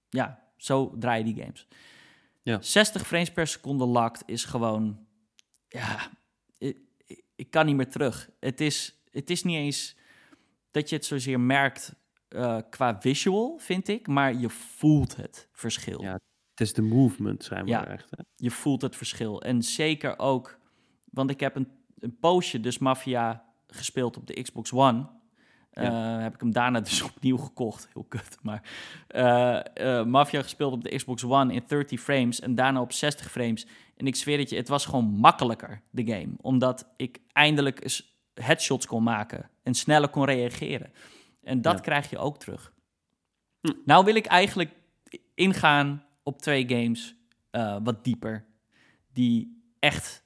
ja, 0.08 0.42
zo 0.56 0.96
draai 0.98 1.24
je 1.24 1.32
die 1.32 1.42
games. 1.42 1.66
Ja. 2.42 2.60
60 2.60 3.06
frames 3.06 3.32
per 3.32 3.46
seconde 3.46 3.84
locked 3.84 4.22
is 4.26 4.44
gewoon, 4.44 5.06
ja, 5.68 6.10
ik, 6.58 6.76
ik, 7.36 7.50
kan 7.50 7.66
niet 7.66 7.76
meer 7.76 7.90
terug. 7.90 8.30
Het 8.40 8.60
is, 8.60 8.94
het 9.10 9.30
is 9.30 9.42
niet 9.42 9.56
eens 9.56 9.96
dat 10.70 10.88
je 10.88 10.96
het 10.96 11.04
zozeer 11.04 11.40
merkt 11.40 11.94
uh, 12.28 12.58
qua 12.70 13.00
visual, 13.00 13.58
vind 13.58 13.88
ik, 13.88 14.06
maar 14.06 14.34
je 14.34 14.48
voelt 14.48 15.16
het 15.16 15.48
verschil. 15.52 16.02
Ja, 16.02 16.12
het 16.50 16.60
is 16.60 16.72
de 16.72 16.82
movement, 16.82 17.44
zijn 17.44 17.64
we 17.64 17.70
ja, 17.70 17.86
echt. 17.86 18.10
Hè? 18.10 18.22
Je 18.34 18.50
voelt 18.50 18.82
het 18.82 18.96
verschil. 18.96 19.42
En 19.42 19.62
zeker 19.62 20.18
ook, 20.18 20.58
want 21.10 21.30
ik 21.30 21.40
heb 21.40 21.56
een, 21.56 21.68
een 21.98 22.18
poosje 22.18 22.60
dus 22.60 22.78
Mafia 22.78 23.44
gespeeld 23.66 24.16
op 24.16 24.26
de 24.26 24.42
Xbox 24.42 24.72
One. 24.72 25.08
Ja. 25.72 26.16
Uh, 26.16 26.22
heb 26.22 26.34
ik 26.34 26.40
hem 26.40 26.52
daarna 26.52 26.80
dus 26.90 27.02
opnieuw 27.02 27.36
gekocht. 27.36 27.88
Heel 27.92 28.04
kut. 28.08 28.38
Maar 28.42 28.62
uh, 29.08 29.60
uh, 29.86 30.04
Mafia 30.04 30.42
gespeeld 30.42 30.72
op 30.72 30.84
de 30.84 30.96
Xbox 30.96 31.24
One 31.24 31.52
in 31.52 31.62
30 31.66 32.00
frames 32.00 32.40
en 32.40 32.54
daarna 32.54 32.80
op 32.80 32.92
60 32.92 33.30
frames. 33.30 33.66
En 33.96 34.06
ik 34.06 34.16
zweer 34.16 34.38
het 34.38 34.50
je, 34.50 34.56
het 34.56 34.68
was 34.68 34.86
gewoon 34.86 35.04
makkelijker, 35.04 35.82
de 35.90 36.06
game. 36.06 36.32
Omdat 36.40 36.92
ik 36.96 37.20
eindelijk 37.32 37.82
eens 37.82 38.17
headshots 38.42 38.86
kon 38.86 39.02
maken 39.02 39.50
en 39.62 39.74
sneller 39.74 40.08
kon 40.08 40.24
reageren. 40.24 40.92
En 41.42 41.62
dat 41.62 41.76
ja. 41.76 41.80
krijg 41.80 42.10
je 42.10 42.18
ook 42.18 42.38
terug. 42.38 42.72
Hm. 43.60 43.72
Nou 43.84 44.04
wil 44.04 44.14
ik 44.14 44.26
eigenlijk 44.26 44.70
ingaan 45.34 46.04
op 46.22 46.42
twee 46.42 46.68
games 46.68 47.16
wat 47.82 48.04
dieper. 48.04 48.46
Die 49.12 49.62
echt 49.78 50.24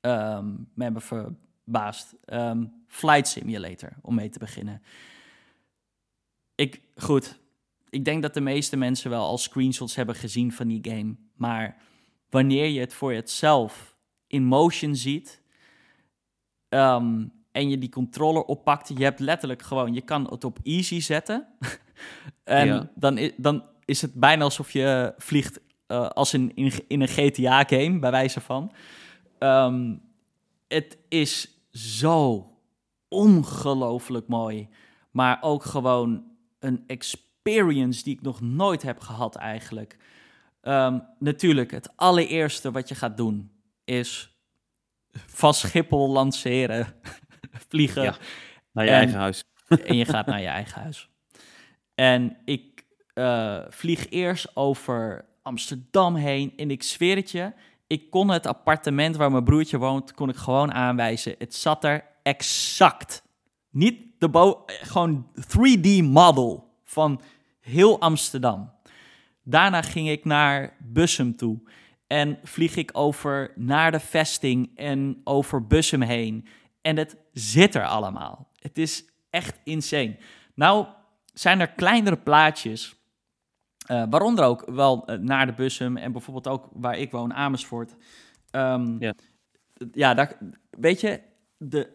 um, 0.00 0.68
me 0.74 0.82
hebben 0.82 1.02
verbaasd. 1.02 2.14
Um, 2.26 2.84
Flight 2.86 3.28
Simulator, 3.28 3.92
om 4.02 4.14
mee 4.14 4.28
te 4.28 4.38
beginnen. 4.38 4.82
Ik, 6.54 6.80
goed, 6.96 7.38
ik 7.88 8.04
denk 8.04 8.22
dat 8.22 8.34
de 8.34 8.40
meeste 8.40 8.76
mensen 8.76 9.10
wel 9.10 9.24
al 9.24 9.38
screenshots 9.38 9.94
hebben 9.94 10.14
gezien 10.14 10.52
van 10.52 10.68
die 10.68 10.80
game. 10.82 11.16
Maar 11.34 11.76
wanneer 12.30 12.66
je 12.66 12.80
het 12.80 12.94
voor 12.94 13.12
jezelf 13.12 13.96
in 14.26 14.44
motion 14.44 14.96
ziet 14.96 15.42
um, 16.68 17.32
en 17.56 17.68
je 17.68 17.78
die 17.78 17.88
controller 17.88 18.42
oppakt, 18.42 18.92
je 18.96 19.04
hebt 19.04 19.20
letterlijk 19.20 19.62
gewoon, 19.62 19.94
je 19.94 20.00
kan 20.00 20.26
het 20.30 20.44
op 20.44 20.58
easy 20.62 21.00
zetten. 21.00 21.46
en 22.44 22.66
ja. 22.66 22.90
dan, 22.94 23.18
is, 23.18 23.32
dan 23.36 23.64
is 23.84 24.02
het 24.02 24.14
bijna 24.14 24.44
alsof 24.44 24.70
je 24.70 25.14
vliegt 25.16 25.60
uh, 25.88 26.08
als 26.08 26.34
in, 26.34 26.52
in, 26.54 26.72
in 26.88 27.00
een 27.00 27.08
GTA-game, 27.08 27.98
bij 27.98 28.10
wijze 28.10 28.40
van. 28.40 28.72
Um, 29.38 30.02
het 30.68 30.98
is 31.08 31.48
zo 31.70 32.50
ongelooflijk 33.08 34.28
mooi. 34.28 34.68
Maar 35.10 35.38
ook 35.40 35.64
gewoon 35.64 36.24
een 36.58 36.84
experience 36.86 38.02
die 38.02 38.14
ik 38.14 38.22
nog 38.22 38.40
nooit 38.40 38.82
heb 38.82 39.00
gehad 39.00 39.36
eigenlijk. 39.36 39.96
Ehm, 40.60 40.98
natuurlijk, 41.18 41.70
het 41.70 41.92
allereerste 41.96 42.70
wat 42.70 42.88
je 42.88 42.94
gaat 42.94 43.16
doen 43.16 43.50
is 43.84 44.36
van 45.26 45.54
Schiphol 45.54 46.10
lanceren, 46.10 46.86
vliegen. 47.68 48.02
Ja, 48.02 48.16
Naar 48.72 48.84
je 48.84 48.90
En- 48.90 48.96
eigen 48.96 49.18
huis. 49.18 49.44
en 49.86 49.96
je 49.96 50.04
gaat 50.04 50.26
naar 50.26 50.40
je 50.40 50.46
eigen 50.46 50.80
huis. 50.82 51.08
En 51.94 52.36
ik 52.44 52.84
eh, 53.14 53.58
vlieg 53.68 54.10
eerst 54.10 54.56
over 54.56 55.24
Amsterdam 55.42 56.14
heen. 56.14 56.52
En 56.56 56.70
ik 56.70 56.82
zweer 56.82 57.16
het 57.16 57.30
je, 57.30 57.52
ik 57.86 58.10
kon 58.10 58.28
het 58.28 58.46
appartement 58.46 59.16
waar 59.16 59.30
mijn 59.30 59.44
broertje 59.44 59.78
woont, 59.78 60.14
kon 60.14 60.28
ik 60.28 60.36
gewoon 60.36 60.72
aanwijzen. 60.72 61.34
Het 61.38 61.54
zat 61.54 61.84
er 61.84 62.04
exact. 62.22 63.22
Niet 63.70 64.00
de 64.18 64.28
bo 64.28 64.64
gewoon 64.66 65.26
3D 65.40 66.02
model 66.02 66.74
van 66.84 67.20
heel 67.60 68.00
Amsterdam. 68.00 68.72
Daarna 69.42 69.82
ging 69.82 70.08
ik 70.08 70.24
naar 70.24 70.76
Bussum 70.78 71.36
toe. 71.36 71.58
En 72.06 72.38
vlieg 72.42 72.76
ik 72.76 72.90
over 72.92 73.52
naar 73.54 73.90
de 73.92 74.00
vesting 74.00 74.70
en 74.74 75.20
over 75.24 75.66
Bussum 75.66 76.02
heen. 76.02 76.46
En 76.86 76.96
het 76.96 77.16
zit 77.32 77.74
er 77.74 77.86
allemaal. 77.86 78.48
Het 78.58 78.78
is 78.78 79.04
echt 79.30 79.58
insane. 79.64 80.16
Nou 80.54 80.86
zijn 81.32 81.60
er 81.60 81.68
kleinere 81.68 82.16
plaatjes, 82.16 82.96
eh, 83.86 84.04
waaronder 84.10 84.44
ook 84.44 84.70
wel 84.70 85.06
eh, 85.06 85.18
naar 85.18 85.46
de 85.46 85.52
Bussum 85.52 85.96
en 85.96 86.12
bijvoorbeeld 86.12 86.48
ook 86.48 86.68
waar 86.72 86.98
ik 86.98 87.10
woon, 87.10 87.34
Amersfoort. 87.34 87.94
Ehm, 88.50 88.96
Ja. 88.98 89.14
ja, 89.92 90.14
daar, 90.14 90.38
weet 90.70 91.00
je, 91.00 91.20
de, 91.56 91.90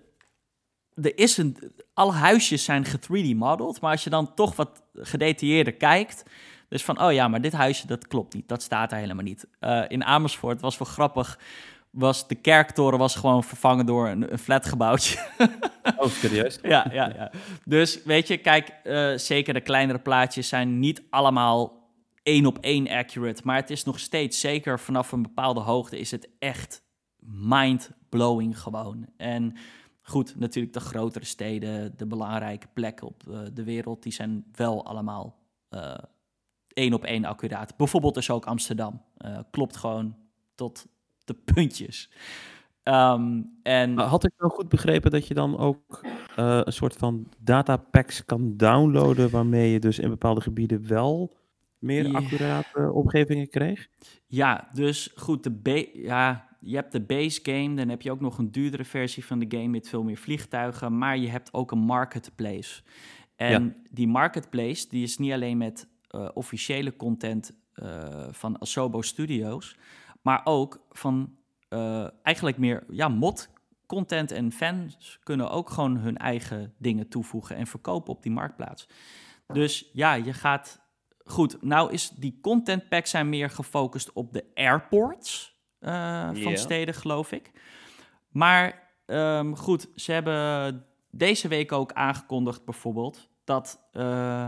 er 0.95 1.18
is 1.18 1.38
een, 1.38 1.57
alle 1.93 2.11
huisjes 2.11 2.63
zijn 2.63 2.85
ge-3D-modelled, 2.85 3.81
maar 3.81 3.91
als 3.91 4.03
je 4.03 4.09
dan 4.09 4.34
toch 4.34 4.55
wat 4.55 4.84
gedetailleerder 4.93 5.73
kijkt, 5.73 6.23
dus 6.69 6.84
van, 6.84 7.01
oh 7.01 7.13
ja, 7.13 7.27
maar 7.27 7.41
dit 7.41 7.53
huisje, 7.53 7.88
dat 7.88 8.07
klopt 8.07 8.34
niet, 8.34 8.47
dat 8.47 8.61
staat 8.61 8.91
er 8.91 8.97
helemaal 8.97 9.23
niet. 9.23 9.47
Eh, 9.59 9.84
in 9.88 10.03
Amersfoort 10.03 10.61
was 10.61 10.77
wel 10.77 10.88
grappig, 10.88 11.39
was 11.91 12.27
de 12.27 12.35
kerktoren 12.35 12.99
was 12.99 13.15
gewoon 13.15 13.43
vervangen 13.43 13.85
door 13.85 14.07
een, 14.07 14.31
een 14.31 14.39
flatgebouwtje. 14.39 15.19
Oh, 15.97 16.07
serieus? 16.07 16.59
ja, 16.61 16.88
ja, 16.91 17.11
ja. 17.15 17.31
Dus 17.65 18.03
weet 18.03 18.27
je, 18.27 18.38
kijk, 18.38 18.69
eh, 18.84 19.13
zeker 19.15 19.53
de 19.53 19.61
kleinere 19.61 19.99
plaatjes 19.99 20.47
zijn 20.47 20.80
niet 20.80 21.03
allemaal 21.09 21.89
één 22.23 22.45
op 22.45 22.57
één 22.57 22.88
accurate. 22.88 23.41
Maar 23.45 23.55
het 23.55 23.69
is 23.69 23.84
nog 23.84 23.99
steeds, 23.99 24.39
zeker 24.39 24.80
vanaf 24.80 25.11
een 25.11 25.22
bepaalde 25.22 25.59
hoogte, 25.59 25.99
is 25.99 26.11
het 26.11 26.30
echt 26.39 26.84
mind-blowing 27.19 28.59
gewoon. 28.59 29.05
En 29.18 29.55
goed, 30.01 30.39
natuurlijk 30.39 30.73
de 30.73 30.80
grotere 30.80 31.26
steden, 31.26 31.97
de 31.97 32.05
belangrijke 32.05 32.68
plekken 32.73 33.07
op 33.07 33.23
eh, 33.27 33.39
de 33.53 33.63
wereld, 33.63 34.03
die 34.03 34.13
zijn 34.13 34.45
wel 34.51 34.85
allemaal 34.85 35.39
eh, 35.69 35.97
één 36.68 36.93
op 36.93 37.03
één 37.03 37.26
accuraat. 37.26 37.77
Bijvoorbeeld 37.77 38.13
dus 38.13 38.30
ook 38.30 38.45
Amsterdam. 38.45 39.01
Klopt 39.51 39.77
gewoon 39.77 40.15
tot 40.55 40.88
de 41.26 41.34
puntjes. 41.53 42.11
Ehm, 42.84 43.41
en 43.64 43.98
Had 43.98 44.23
ik 44.26 44.31
nou 44.38 44.52
goed 44.52 44.69
begrepen 44.69 45.11
dat 45.11 45.27
je 45.27 45.34
dan 45.34 45.57
ook 45.57 46.06
eh, 46.35 46.60
een 46.64 46.73
soort 46.73 46.95
van 46.95 47.27
datapacks 47.39 48.26
kan 48.26 48.57
downloaden, 48.57 49.30
waarmee 49.30 49.72
je 49.72 49.80
dus 49.80 49.99
in 49.99 50.10
bepaalde 50.10 50.41
gebieden 50.41 50.88
wel 50.88 51.34
meer 51.80 52.07
Ja. 52.07 52.18
accurate 52.18 52.91
omgevingen 52.91 53.49
kreeg? 53.49 53.88
Ja, 54.27 54.69
dus 54.73 55.11
goed, 55.15 55.43
de 55.43 55.89
ja, 55.93 56.48
je 56.60 56.76
hebt 56.76 56.91
de 56.91 57.02
base 57.02 57.39
game, 57.43 57.73
dan 57.76 57.89
heb 57.89 58.02
je 58.02 58.11
ook 58.11 58.22
nog 58.22 58.38
een 58.38 58.52
duurdere 58.52 58.85
versie 58.85 59.26
van 59.26 59.39
de 59.39 59.57
game 59.57 59.68
met 59.68 59.89
veel 59.89 60.03
meer 60.03 60.18
vliegtuigen, 60.18 60.98
maar 60.98 61.18
je 61.18 61.27
hebt 61.30 61.53
ook 61.53 61.72
een 61.72 61.80
marketplace. 61.80 62.81
En 63.35 63.76
die 63.91 64.07
marketplace, 64.07 64.89
die 64.89 65.03
is 65.03 65.18
niet 65.18 65.31
alleen 65.31 65.57
met 65.57 65.88
eh, 66.07 66.30
officiële 66.34 66.95
content 66.95 67.52
eh, 67.73 68.27
van 68.31 68.61
Asobo 68.61 69.02
Studios, 69.02 69.77
maar 70.22 70.41
ook 70.43 70.85
van 70.89 71.35
eh, 71.69 72.07
eigenlijk 72.23 72.57
meer 72.57 72.84
ja, 72.89 73.07
mod 73.07 73.49
content 73.85 74.31
en 74.31 74.52
fans 74.52 75.19
kunnen 75.23 75.49
ook 75.49 75.69
gewoon 75.69 75.98
hun 75.98 76.18
eigen 76.18 76.73
dingen 76.77 77.07
toevoegen 77.07 77.56
en 77.56 77.68
verkopen 77.68 78.14
op 78.14 78.23
die 78.23 78.31
marktplaats. 78.31 78.88
Dus 79.48 79.89
ja, 79.93 80.14
je 80.14 80.34
gaat 80.34 80.81
Goed, 81.31 81.61
nou 81.61 81.91
is 81.91 82.10
die 82.10 82.39
content 82.41 82.89
packs 82.89 83.10
zijn 83.10 83.30
meer 83.30 83.49
gefocust 83.49 84.14
op 84.14 84.34
de 84.34 84.45
airports 84.53 85.60
eh, 85.80 86.30
van 86.34 86.57
steden, 86.57 86.93
geloof 86.93 87.31
ik. 87.31 87.52
Maar 88.30 88.89
ehm, 89.06 89.53
goed, 89.53 89.88
ze 89.95 90.11
hebben 90.11 90.85
deze 91.11 91.48
week 91.48 91.72
ook 91.72 91.93
aangekondigd 91.93 92.65
bijvoorbeeld 92.65 93.30
dat 93.43 93.88
eh, 93.91 94.48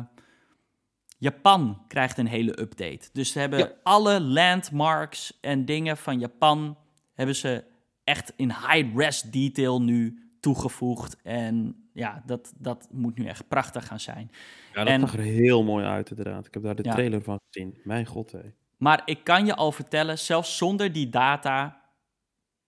Japan 1.24 1.84
krijgt 1.88 2.18
een 2.18 2.28
hele 2.28 2.60
update. 2.62 3.10
Dus 3.14 3.32
ze 3.32 3.40
hebben 3.40 3.60
Ja. 3.60 3.72
alle 3.84 4.22
landmarks 4.22 5.38
en 5.42 5.66
dingen 5.66 5.98
van 5.98 6.20
Japan 6.20 6.78
hebben 7.14 7.36
ze 7.36 7.64
echt 8.04 8.34
in 8.36 8.50
high-res 8.52 9.22
detail 9.22 9.82
nu 9.82 10.18
toegevoegd. 10.40 11.22
En 11.22 11.76
ja, 11.94 12.24
dat, 12.26 12.54
dat 12.58 12.88
moet 12.92 13.18
nu 13.18 13.26
echt 13.26 13.48
prachtig 13.48 13.88
gaan 13.88 14.00
zijn. 14.00 14.32
Ja, 14.74 14.84
dat 14.84 14.88
En- 14.88 15.00
zag 15.00 15.14
er 15.14 15.20
heel 15.20 15.64
mooi 15.64 15.86
uit 15.86 16.10
inderdaad. 16.10 16.46
Ik 16.48 16.54
heb 16.54 16.64
daar 16.64 16.76
de 16.76 16.84
Ja. 16.84 16.92
trailer 16.92 17.22
van 17.22 17.40
gezien. 17.52 17.78
Mijn 17.84 18.06
god, 18.06 18.32
hé. 18.32 18.40
Maar 18.78 19.02
ik 19.06 19.24
kan 19.24 19.46
je 19.46 19.56
al 19.56 19.72
vertellen, 19.72 20.20
zelfs 20.20 20.58
zonder 20.58 20.92
die 20.94 21.10
data 21.10 21.82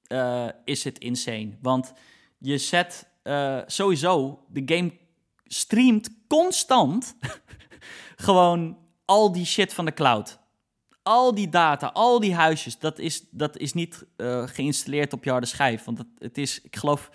eh, 0.07 0.47
is 0.63 0.83
het 0.83 0.97
insane. 0.99 1.49
Want 1.61 1.93
je 2.37 2.57
zet 2.57 3.07
eh, 3.23 3.61
sowieso, 3.65 4.43
de 4.49 4.61
game 4.75 4.91
streamt 5.43 6.09
constant 6.27 7.15
gewoon 8.15 8.77
al 9.05 9.31
die 9.31 9.45
shit 9.45 9.73
van 9.73 9.85
de 9.85 9.93
cloud. 9.93 10.39
Al 11.03 11.35
die 11.35 11.49
data, 11.49 11.87
al 11.93 12.19
die 12.19 12.33
huisjes, 12.35 12.79
dat 12.79 12.99
is, 12.99 13.25
dat 13.31 13.57
is 13.57 13.73
niet 13.73 14.05
eh, 14.15 14.47
geïnstalleerd 14.47 15.13
op 15.13 15.23
je 15.23 15.29
harde 15.29 15.45
schijf. 15.45 15.83
Want 15.83 15.97
het, 15.97 16.07
het 16.17 16.37
is, 16.37 16.61
ik 16.61 16.75
geloof, 16.75 17.09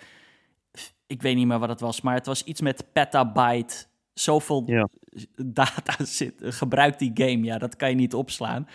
ik 1.07 1.21
weet 1.21 1.35
niet 1.35 1.47
meer 1.47 1.59
wat 1.59 1.69
het 1.69 1.79
was, 1.79 2.01
maar 2.01 2.15
het 2.15 2.25
was 2.25 2.43
iets 2.43 2.61
met 2.61 2.85
petabyte. 2.93 3.85
Zoveel 4.13 4.63
Ja. 4.65 4.87
data 5.35 6.03
zit, 6.19 6.33
gebruikt 6.39 6.99
die 6.99 7.11
game. 7.13 7.43
Ja, 7.43 7.57
dat 7.57 7.75
kan 7.75 7.89
je 7.89 7.95
niet 7.95 8.13
opslaan. 8.13 8.67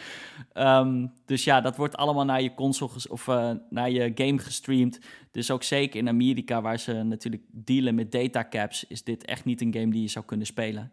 Ehm, 0.52 1.06
dus 1.24 1.44
ja, 1.44 1.60
dat 1.60 1.76
wordt 1.76 1.96
allemaal 1.96 2.24
naar 2.24 2.42
je 2.42 2.54
console 2.54 2.90
of 3.08 3.28
eh, 3.28 3.50
naar 3.70 3.90
je 3.90 4.12
game 4.14 4.38
gestreamd. 4.38 4.98
Dus 5.30 5.50
ook 5.50 5.62
zeker 5.62 5.98
in 6.00 6.08
Amerika, 6.08 6.60
waar 6.60 6.78
ze 6.78 6.92
natuurlijk 6.92 7.42
dealen 7.50 7.94
met 7.94 8.12
datacaps, 8.12 8.84
is 8.86 9.04
dit 9.04 9.24
echt 9.24 9.44
niet 9.44 9.60
een 9.60 9.72
game 9.74 9.90
die 9.90 10.02
je 10.02 10.08
zou 10.08 10.24
kunnen 10.24 10.46
spelen. 10.46 10.92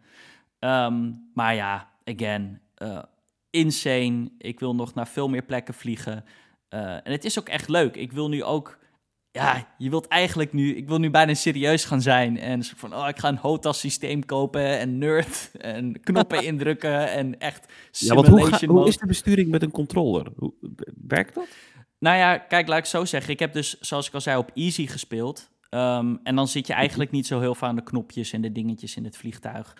Ehm, 0.64 1.12
maar 1.34 1.54
ja, 1.54 1.88
again, 2.04 2.60
eh, 2.74 3.02
insane. 3.50 4.30
Ik 4.38 4.60
wil 4.60 4.74
nog 4.74 4.94
naar 4.94 5.08
veel 5.08 5.28
meer 5.28 5.42
plekken 5.42 5.74
vliegen. 5.74 6.24
Eh, 6.68 6.80
en 6.94 7.12
het 7.12 7.24
is 7.24 7.38
ook 7.38 7.48
echt 7.48 7.68
leuk. 7.68 7.96
Ik 7.96 8.12
wil 8.12 8.28
nu 8.28 8.42
ook. 8.44 8.78
Ja, 9.30 9.74
je 9.78 9.90
wilt 9.90 10.08
eigenlijk 10.08 10.52
nu. 10.52 10.76
Ik 10.76 10.88
wil 10.88 10.98
nu 10.98 11.10
bijna 11.10 11.34
serieus 11.34 11.84
gaan 11.84 12.02
zijn. 12.02 12.38
En 12.38 12.64
van. 12.64 12.94
Oh, 12.94 13.08
ik 13.08 13.18
ga 13.18 13.28
een 13.28 13.36
HOTAS 13.36 13.80
systeem 13.80 14.24
kopen. 14.24 14.78
En 14.78 14.98
nerd. 14.98 15.50
En 15.58 16.00
knoppen 16.00 16.44
indrukken. 16.50 17.10
En 17.10 17.38
echt. 17.38 17.72
Ja, 17.90 18.14
want 18.14 18.26
hoe, 18.26 18.36
ga- 18.38 18.44
simulation 18.44 18.76
hoe 18.78 18.88
is 18.88 18.96
de 18.96 19.06
besturing 19.06 19.50
met 19.50 19.62
een 19.62 19.70
controller? 19.70 20.26
Hoe, 20.36 20.52
werkt 21.06 21.34
dat? 21.34 21.46
Nou 21.98 22.16
ja, 22.16 22.38
kijk, 22.38 22.68
laat 22.68 22.78
ik 22.78 22.84
zo 22.84 23.04
zeggen. 23.04 23.32
Ik 23.32 23.38
heb 23.38 23.52
dus, 23.52 23.80
zoals 23.80 24.06
ik 24.08 24.14
al 24.14 24.20
zei, 24.20 24.36
op 24.38 24.50
easy 24.54 24.86
gespeeld. 24.86 25.50
Ehm, 25.70 26.16
en 26.22 26.36
dan 26.36 26.48
zit 26.48 26.66
je 26.66 26.72
eigenlijk 26.72 27.10
niet 27.10 27.26
zo 27.26 27.40
heel 27.40 27.54
veel 27.54 27.68
aan 27.68 27.76
de 27.76 27.82
knopjes 27.82 28.32
en 28.32 28.40
de 28.40 28.52
dingetjes 28.52 28.96
in 28.96 29.04
het 29.04 29.16
vliegtuig. 29.16 29.76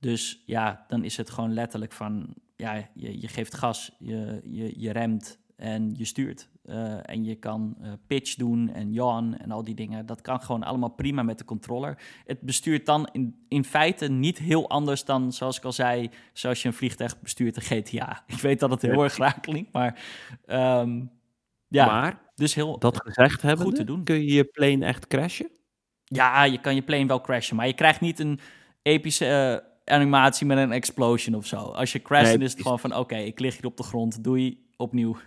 Dus 0.00 0.42
ja, 0.46 0.84
dan 0.88 1.04
is 1.04 1.16
het 1.16 1.30
gewoon 1.30 1.52
letterlijk 1.54 1.92
van, 1.92 2.34
ja, 2.56 2.74
je, 2.94 3.20
je 3.20 3.28
geeft 3.28 3.54
gas, 3.54 3.96
je, 3.98 4.40
je, 4.44 4.80
je 4.80 4.90
remt 4.92 5.38
en 5.56 5.94
je 5.96 6.04
stuurt. 6.04 6.48
Eh, 6.64 7.08
en 7.10 7.24
je 7.24 7.34
kan 7.34 7.76
eh, 7.82 7.92
pitch 8.06 8.34
doen 8.34 8.72
en 8.74 8.92
yawn 8.92 9.32
en 9.38 9.50
al 9.50 9.64
die 9.64 9.74
dingen. 9.74 10.06
Dat 10.06 10.20
kan 10.20 10.40
gewoon 10.40 10.62
allemaal 10.62 10.88
prima 10.88 11.22
met 11.22 11.38
de 11.38 11.44
controller. 11.44 11.98
Het 12.24 12.40
bestuurt 12.40 12.86
dan 12.86 13.08
in, 13.12 13.44
in 13.48 13.64
feite 13.64 14.08
niet 14.08 14.38
heel 14.38 14.68
anders 14.68 15.04
dan, 15.04 15.32
zoals 15.32 15.56
ik 15.56 15.64
al 15.64 15.72
zei, 15.72 16.10
zoals 16.32 16.62
je 16.62 16.68
een 16.68 16.74
vliegtuig 16.74 17.20
bestuurt 17.20 17.56
in 17.56 17.62
GTA. 17.62 18.22
Ik 18.26 18.38
weet 18.40 18.60
dat 18.60 18.70
het 18.70 18.82
heel 18.82 18.92
Ja. 18.98 19.04
erg 19.04 19.16
raar 19.16 19.40
klinkt, 19.40 19.72
maar 19.72 20.02
ehm, 20.46 21.04
ja, 21.68 21.86
Maar, 21.86 22.30
dus 22.34 22.54
heel... 22.54 22.78
dat 22.78 23.00
gezegd 23.04 23.42
hebben, 23.42 23.64
goed 23.66 23.74
te 23.74 23.84
doen. 23.84 24.04
kun 24.04 24.14
je 24.24 24.32
je 24.32 24.44
plane 24.44 24.84
echt 24.84 25.06
crashen? 25.06 25.50
Ja, 26.04 26.44
je 26.44 26.60
kan 26.60 26.74
je 26.74 26.82
plane 26.82 27.06
wel 27.06 27.20
crashen, 27.20 27.56
maar 27.56 27.66
je 27.66 27.74
krijgt 27.74 28.00
niet 28.00 28.18
een 28.18 28.40
epische 28.82 29.26
eh, 29.26 29.69
animatie 29.90 30.46
met 30.46 30.58
een 30.58 30.72
explosion 30.72 31.34
of 31.34 31.46
zo. 31.46 31.56
Als 31.56 31.92
je 31.92 32.02
crasht, 32.02 32.36
Nee, 32.36 32.44
is 32.46 32.52
het 32.52 32.62
gewoon 32.62 32.78
van, 32.78 32.96
oké, 32.96 33.16
ik 33.16 33.38
lig 33.40 33.54
hier 33.56 33.66
op 33.66 33.76
de 33.76 33.82
grond, 33.82 34.24
doei, 34.24 34.66
opnieuw. 34.76 35.16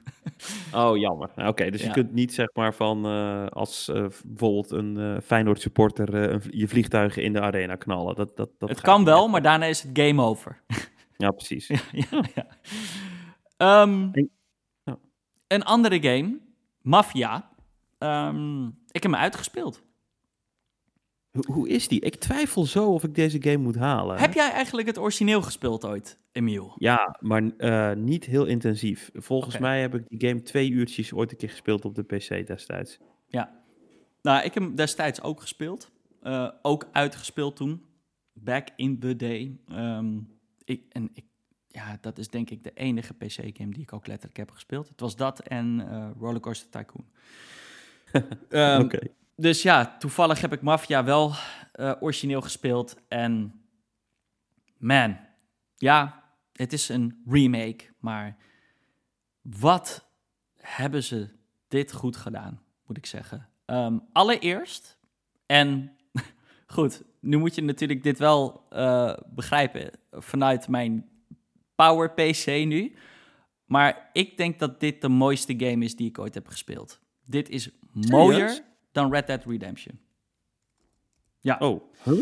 Oh, 0.74 0.98
jammer. 0.98 1.30
Oké, 1.36 1.70
dus 1.72 1.82
Ja. 1.82 1.88
je 1.88 1.94
kunt 1.94 2.14
niet 2.14 2.34
zeg 2.34 2.48
maar 2.54 2.74
van 2.74 3.06
eh, 3.06 3.46
als 3.48 3.88
eh, 3.90 4.06
bijvoorbeeld 4.26 4.72
een 4.72 4.98
eh 4.98 5.22
Feyenoord 5.24 5.62
supporter 5.62 6.14
een 6.14 6.42
je 6.52 6.68
vliegtuigen 6.68 7.24
in 7.24 7.34
de 7.34 7.42
arena 7.42 7.76
knallen. 7.76 8.16
Dat, 8.16 8.38
dat, 8.38 8.50
dat 8.58 8.70
het 8.70 8.82
kan 8.82 9.04
wel, 9.06 9.28
maar 9.28 9.42
daarna 9.42 9.66
is 9.66 9.82
het 9.84 10.00
game 10.00 10.22
over. 10.22 10.62
Ja, 11.18 11.32
precies. 11.32 11.68
ja, 11.92 12.24
ja. 12.36 12.48
Ehm, 13.58 14.08
En- 14.12 14.30
ja. 14.84 14.98
Een 15.48 15.64
andere 15.64 16.02
game, 16.02 16.38
Mafia. 16.82 17.50
Ehm, 17.98 18.66
ik 18.68 19.04
heb 19.04 19.04
hem 19.04 19.16
uitgespeeld. 19.16 19.82
Hoe, 21.34 21.46
hoe 21.46 21.70
is 21.70 21.88
die? 21.88 22.00
Ik 22.00 22.16
twijfel 22.16 22.66
zo 22.66 22.94
of 22.94 23.04
ik 23.04 23.16
deze 23.16 23.42
game 23.42 23.58
moet 23.58 23.76
halen. 23.76 24.18
Heb 24.18 24.34
jij 24.34 24.52
eigenlijk 24.52 24.88
het 24.88 24.98
origineel 24.98 25.42
gespeeld 25.42 25.86
ooit, 25.86 26.18
Emiel? 26.32 26.74
Ja, 26.78 27.18
maar 27.20 27.44
eh, 27.58 27.96
niet 27.96 28.26
heel 28.26 28.46
intensief. 28.46 29.10
Volgens 29.14 29.58
mij 29.58 29.82
heb 29.82 29.96
ik 29.96 30.10
die 30.10 30.30
game 30.30 30.42
twee 30.42 30.70
uurtjes 30.70 31.14
ooit 31.14 31.32
een 31.32 31.38
keer 31.38 31.50
gespeeld 31.50 31.86
op 31.86 31.96
de 31.96 32.04
PC 32.04 32.48
destijds. 32.48 33.00
Ja. 33.28 33.62
Nou, 34.22 34.44
ik 34.44 34.54
heb 34.54 34.64
hem 34.64 34.76
destijds 34.76 35.22
ook 35.22 35.42
gespeeld. 35.42 35.92
Eh, 36.22 36.50
ook 36.62 36.88
uitgespeeld 36.92 37.56
toen. 37.56 37.86
Back 38.34 38.68
in 38.76 39.00
the 39.00 39.16
day. 39.16 39.58
Ehm, 39.68 40.18
ik, 40.64 40.84
en 40.90 41.10
ik, 41.14 41.26
ja, 41.68 41.98
dat 42.02 42.18
is 42.18 42.28
denk 42.28 42.50
ik 42.50 42.64
de 42.64 42.72
enige 42.74 43.14
PC-game 43.14 43.72
die 43.72 43.82
ik 43.82 43.94
ook 43.94 44.08
letterlijk 44.08 44.38
heb 44.38 44.52
gespeeld. 44.52 44.90
Het 44.90 45.00
was 45.00 45.16
dat 45.16 45.40
en 45.40 45.88
eh 45.90 46.10
Rollercoaster 46.20 46.70
Tycoon. 46.70 47.06
Ehm, 48.50 48.82
Oké. 48.82 49.00
Dus 49.36 49.62
ja, 49.62 49.98
toevallig 49.98 50.42
heb 50.42 50.54
ik 50.54 50.62
Mafia 50.62 51.04
wel 51.04 51.34
eh, 51.72 51.94
origineel 52.00 52.42
gespeeld. 52.42 52.96
En 53.08 53.62
man, 54.78 55.18
ja, 55.76 56.24
het 56.52 56.74
is 56.74 56.90
een 56.90 57.22
remake. 57.26 57.84
Maar 58.00 58.38
wat 59.42 60.06
hebben 60.58 61.04
ze 61.04 61.30
dit 61.68 61.94
goed 61.94 62.18
gedaan, 62.18 62.62
moet 62.86 62.98
ik 62.98 63.06
zeggen. 63.06 63.50
Ehm, 63.66 64.00
allereerst, 64.12 64.98
en 65.46 65.98
goed, 66.68 67.04
nu 67.20 67.38
moet 67.38 67.56
je 67.56 67.62
natuurlijk 67.62 68.04
dit 68.04 68.20
wel 68.20 68.66
eh, 68.70 69.18
begrijpen 69.28 69.92
vanuit 70.12 70.68
mijn 70.68 71.10
Power 71.76 72.12
PC 72.12 72.46
nu. 72.46 72.96
Maar 73.66 74.10
ik 74.14 74.38
denk 74.38 74.60
dat 74.60 74.80
dit 74.80 75.02
de 75.02 75.10
mooiste 75.10 75.54
game 75.58 75.86
is 75.86 75.96
die 75.96 76.08
ik 76.08 76.20
ooit 76.20 76.34
heb 76.34 76.48
gespeeld. 76.48 77.00
Dit 77.26 77.50
is 77.50 77.70
mooier 77.92 78.64
dan 78.94 79.12
Red 79.12 79.28
Dead 79.28 79.44
Redemption. 79.46 80.00
Ja. 81.40 81.58
Oh, 81.60 81.82
huh? 82.04 82.20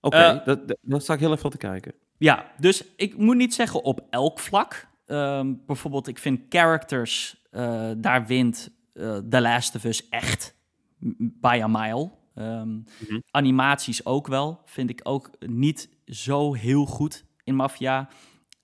Oké, 0.00 0.16
Eh, 0.16 0.44
dat, 0.44 0.68
dat, 0.68 0.78
daar 0.82 1.00
sta 1.00 1.12
ik 1.14 1.20
heel 1.20 1.28
even 1.28 1.40
van 1.40 1.50
te 1.50 1.56
kijken. 1.56 1.92
Ja, 2.18 2.52
dus 2.58 2.84
ik 2.96 3.16
moet 3.16 3.36
niet 3.36 3.54
zeggen 3.54 3.82
op 3.82 4.06
elk 4.10 4.38
vlak. 4.38 4.88
Ehm, 5.06 5.54
bijvoorbeeld, 5.66 6.06
ik 6.08 6.18
vind 6.18 6.40
characters, 6.48 7.44
eh, 7.50 7.90
daar 7.96 8.26
wint 8.26 8.70
eh 8.92 9.16
The 9.16 9.40
Last 9.40 9.74
of 9.74 9.84
Us 9.84 10.08
echt 10.08 10.54
by 11.18 11.60
a 11.62 11.66
mile. 11.68 12.10
Ehm, 12.34 12.68
Mhm. 12.74 13.20
Animaties 13.30 14.04
ook 14.04 14.26
wel, 14.26 14.60
vind 14.64 14.90
ik 14.90 15.00
ook 15.02 15.30
niet 15.46 15.88
zo 16.06 16.54
heel 16.54 16.84
goed 16.86 17.24
in 17.44 17.54
Mafia. 17.54 18.08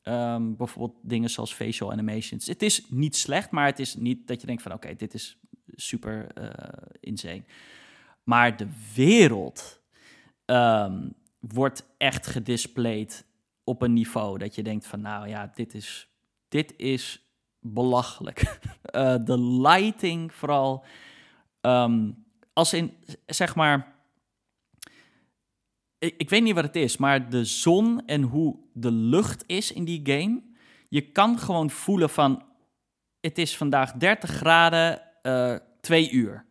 Ehm, 0.03 0.55
bijvoorbeeld 0.55 0.99
dingen 1.03 1.31
zoals 1.31 1.55
facial 1.55 1.93
animations. 1.93 2.47
Het 2.47 2.63
is 2.63 2.87
niet 2.89 3.17
slecht, 3.17 3.51
maar 3.51 3.67
het 3.67 3.79
is 3.79 3.95
niet 3.97 4.27
dat 4.27 4.41
je 4.41 4.47
denkt 4.47 4.63
van... 4.63 4.73
oké, 4.73 4.95
dit 4.95 5.15
is 5.15 5.39
super 5.75 6.27
eh 6.35 6.95
insane. 7.01 7.43
Maar 8.25 8.57
de 8.57 8.69
wereld 8.95 9.81
ehm, 10.45 11.09
wordt 11.39 11.87
echt 11.97 12.27
gedisplayed 12.27 13.25
op 13.65 13.83
een 13.83 13.93
niveau 13.93 14.39
dat 14.39 14.55
je 14.55 14.63
denkt 14.63 14.87
van... 14.87 15.01
nou 15.01 15.29
ja, 15.29 15.53
dit 15.55 15.75
is, 15.75 16.09
dit 16.49 16.75
is 16.77 17.23
belachelijk. 17.61 18.41
Eh, 18.83 19.17
de 19.25 19.41
lighting 19.41 20.35
vooral. 20.35 20.85
ehm, 21.61 22.11
als 22.53 22.73
in, 22.73 22.93
zeg 23.27 23.55
maar... 23.55 23.95
Ik, 25.99 26.15
ik 26.17 26.31
weet 26.31 26.43
niet 26.43 26.55
wat 26.55 26.65
het 26.65 26.77
is, 26.77 26.97
maar 26.97 27.29
de 27.29 27.45
zon 27.45 28.07
en 28.07 28.23
hoe 28.23 28.57
de 28.73 28.91
lucht 28.91 29.45
is 29.47 29.73
in 29.73 29.85
die 29.85 30.01
game... 30.05 30.43
je 30.89 31.01
kan 31.01 31.39
gewoon 31.39 31.71
voelen 31.71 32.11
van... 32.11 32.43
het 33.21 33.39
is 33.39 33.57
vandaag 33.57 33.93
30 33.93 34.31
graden, 34.31 35.03
eh 35.23 35.57
twee 35.81 36.11
uur. 36.11 36.45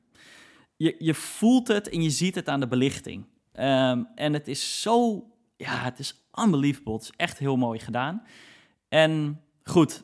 Je, 0.76 0.96
je 1.00 1.14
voelt 1.14 1.68
het 1.68 1.90
en 1.90 2.04
je 2.04 2.10
ziet 2.10 2.36
het 2.36 2.48
aan 2.48 2.60
de 2.60 2.68
belichting. 2.68 3.26
Ehm, 3.52 4.04
en 4.16 4.34
het 4.34 4.48
is 4.48 4.82
zo... 4.82 5.26
Ja, 5.58 5.84
het 5.84 6.00
is 6.00 6.30
unbelievable. 6.44 6.94
Het 6.94 7.02
is 7.02 7.12
echt 7.16 7.38
heel 7.38 7.56
mooi 7.56 7.80
gedaan. 7.80 8.24
En 8.88 9.42
goed, 9.64 10.04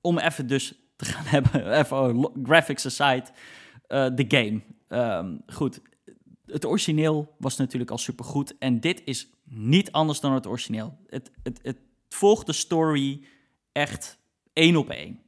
om 0.00 0.18
even 0.18 0.46
dus 0.46 0.74
te 0.96 1.04
gaan 1.04 1.24
hebben... 1.40 1.78
even 1.78 2.30
graphics 2.42 2.86
aside, 2.86 3.24
eh, 3.86 4.06
de 4.14 4.24
game. 4.28 4.60
Ehm, 4.88 5.36
goed, 5.46 5.80
het 6.46 6.64
origineel 6.64 7.34
was 7.38 7.56
natuurlijk 7.56 7.90
al 7.90 7.98
supergoed. 7.98 8.58
En 8.58 8.80
dit 8.80 9.02
is 9.04 9.28
niet 9.44 9.92
anders 9.92 10.20
dan 10.20 10.32
het 10.32 10.46
origineel. 10.46 10.98
Het, 11.06 11.30
het, 11.42 11.58
het 11.62 11.78
volgt 12.08 12.46
de 12.46 12.52
story 12.52 13.24
echt 13.72 14.18
één 14.52 14.76
op 14.76 14.90
één. 14.90 15.20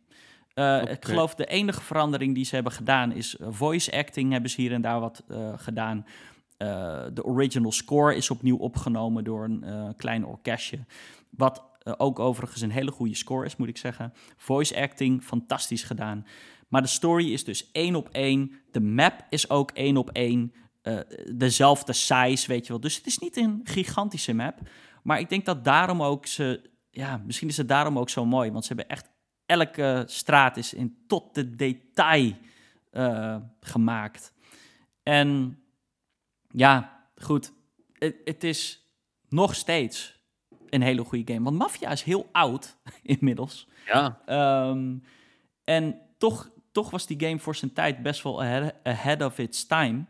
Eh, 0.55 0.83
Ik 0.91 1.05
geloof 1.05 1.35
de 1.35 1.47
enige 1.47 1.81
verandering 1.81 2.35
die 2.35 2.45
ze 2.45 2.55
hebben 2.55 2.73
gedaan 2.73 3.13
is 3.13 3.37
eh, 3.37 3.47
voice 3.51 3.93
acting 3.93 4.33
hebben 4.33 4.51
ze 4.51 4.61
hier 4.61 4.73
en 4.73 4.83
daar 4.83 5.01
wat 5.01 5.23
eh, 5.29 5.53
gedaan. 5.57 6.07
De 7.15 7.25
original 7.25 7.73
score 7.73 8.17
is 8.17 8.31
opnieuw 8.31 8.57
opgenomen 8.57 9.25
door 9.25 9.45
een 9.45 9.95
klein 9.97 10.27
orkestje. 10.27 10.79
Wat 11.31 11.63
ook 11.97 12.19
overigens 12.19 12.61
een 12.61 12.71
hele 12.71 12.91
goede 12.91 13.15
score 13.15 13.47
is, 13.47 13.57
moet 13.57 13.69
ik 13.69 13.77
zeggen. 13.77 14.13
Voice 14.37 14.81
acting, 14.81 15.23
fantastisch 15.23 15.83
gedaan. 15.83 16.27
Maar 16.69 16.83
de 16.83 16.89
story 16.89 17.33
is 17.33 17.45
dus 17.45 17.71
één 17.73 17.95
op 17.95 18.09
één. 18.13 18.53
De 18.71 18.81
map 18.81 19.27
is 19.29 19.51
ook 19.51 19.71
één 19.71 19.97
op 19.97 20.11
één. 20.11 20.53
Eh, 20.83 20.99
dezelfde 21.33 21.93
size, 21.93 22.47
weet 22.47 22.67
je 22.67 22.73
wel. 22.73 22.81
Dus 22.81 22.97
het 22.97 23.07
is 23.07 23.19
niet 23.19 23.37
een 23.37 23.61
gigantische 23.65 24.33
map. 24.33 24.59
Maar 25.03 25.19
ik 25.19 25.29
denk 25.29 25.45
dat 25.45 25.65
daarom 25.65 26.03
ook 26.03 26.27
ze... 26.27 26.71
Ja, 26.91 27.23
misschien 27.27 27.49
is 27.49 27.57
het 27.57 27.69
daarom 27.69 27.99
ook 27.99 28.09
zo 28.09 28.25
mooi. 28.27 28.51
Want 28.51 28.65
ze 28.65 28.73
hebben 28.75 28.97
echt... 28.97 29.09
Elke 29.47 30.05
straat 30.07 30.57
is 30.57 30.75
in 30.75 30.97
tot 31.07 31.35
de 31.35 31.55
detail 31.55 32.33
eh, 32.91 33.37
gemaakt. 33.61 34.33
En 35.03 35.59
ja, 36.51 37.07
goed. 37.17 37.53
Het, 38.25 38.45
is 38.45 38.89
nog 39.29 39.55
steeds 39.55 40.19
een 40.69 40.83
hele 40.83 41.05
goede 41.05 41.33
game. 41.33 41.45
Want 41.45 41.59
Mafia 41.59 41.91
is 41.91 42.03
heel 42.03 42.29
oud 42.33 42.77
inmiddels. 43.03 43.69
Ja. 43.87 44.21
Ehm, 44.27 44.97
en 45.65 46.01
toch, 46.19 46.51
toch 46.73 46.91
was 46.91 47.07
die 47.07 47.21
game 47.21 47.39
voor 47.39 47.57
zijn 47.57 47.73
tijd 47.73 48.03
best 48.03 48.23
wel 48.23 48.43
ahead, 48.83 49.23
of 49.23 49.39
its 49.39 49.67
time. 49.67 50.05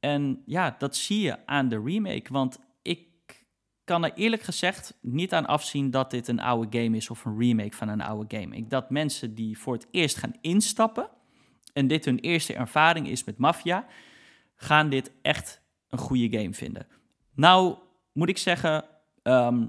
En 0.00 0.42
ja, 0.46 0.74
dat 0.78 0.96
zie 0.96 1.20
je 1.20 1.46
aan 1.46 1.68
de 1.68 1.82
remake. 1.84 2.32
Want 2.32 2.58
kan 3.90 4.04
er 4.04 4.14
eerlijk 4.14 4.42
gezegd 4.42 4.98
niet 5.00 5.32
aan 5.32 5.46
afzien 5.46 5.90
dat 5.90 6.10
dit 6.10 6.28
een 6.28 6.40
oude 6.40 6.78
game 6.78 6.96
is 6.96 7.10
of 7.10 7.24
een 7.24 7.38
remake 7.38 7.76
van 7.76 7.88
een 7.88 8.00
oude 8.00 8.36
game. 8.36 8.56
Ik 8.56 8.70
dat 8.70 8.90
mensen 8.90 9.34
die 9.34 9.58
voor 9.58 9.72
het 9.72 9.86
eerst 9.90 10.16
gaan 10.16 10.34
instappen 10.40 11.08
en 11.72 11.86
dit 11.86 12.04
hun 12.04 12.18
eerste 12.18 12.54
ervaring 12.54 13.08
is 13.08 13.24
met 13.24 13.38
Mafia, 13.38 13.86
gaan 14.56 14.88
dit 14.88 15.12
echt 15.22 15.60
een 15.88 15.98
goede 15.98 16.38
game 16.38 16.54
vinden. 16.54 16.86
Nou, 17.34 17.76
moet 18.12 18.28
ik 18.28 18.38
zeggen, 18.38 18.84
ehm, 19.22 19.66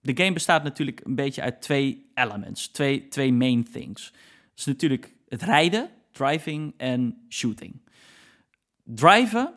de 0.00 0.16
game 0.16 0.32
bestaat 0.32 0.62
natuurlijk 0.62 1.00
een 1.04 1.14
beetje 1.14 1.42
uit 1.42 1.62
twee 1.62 2.10
elements, 2.14 2.68
twee, 2.68 3.08
twee 3.08 3.32
main 3.32 3.70
things. 3.70 4.10
Dat 4.10 4.20
is 4.54 4.64
natuurlijk 4.64 5.14
het 5.28 5.42
rijden, 5.42 5.90
driving 6.10 6.74
en 6.76 7.26
shooting. 7.28 7.80
Driven, 8.84 9.54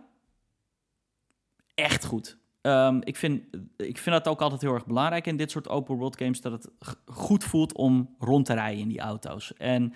echt 1.73 2.05
goed. 2.05 2.37
Ehm, 2.67 2.99
ik, 3.03 3.15
vind, 3.15 3.41
ik 3.77 3.97
vind 3.97 4.15
dat 4.15 4.27
ook 4.27 4.41
altijd 4.41 4.61
heel 4.61 4.73
erg 4.73 4.85
belangrijk 4.85 5.27
in 5.27 5.37
dit 5.37 5.51
soort 5.51 5.69
open 5.69 5.95
world 5.95 6.17
games, 6.17 6.41
dat 6.41 6.51
het 6.51 6.69
goed 7.05 7.43
voelt 7.43 7.73
om 7.75 8.15
rond 8.19 8.45
te 8.45 8.53
rijden 8.53 8.81
in 8.81 8.87
die 8.87 8.99
auto's. 8.99 9.53
En 9.53 9.93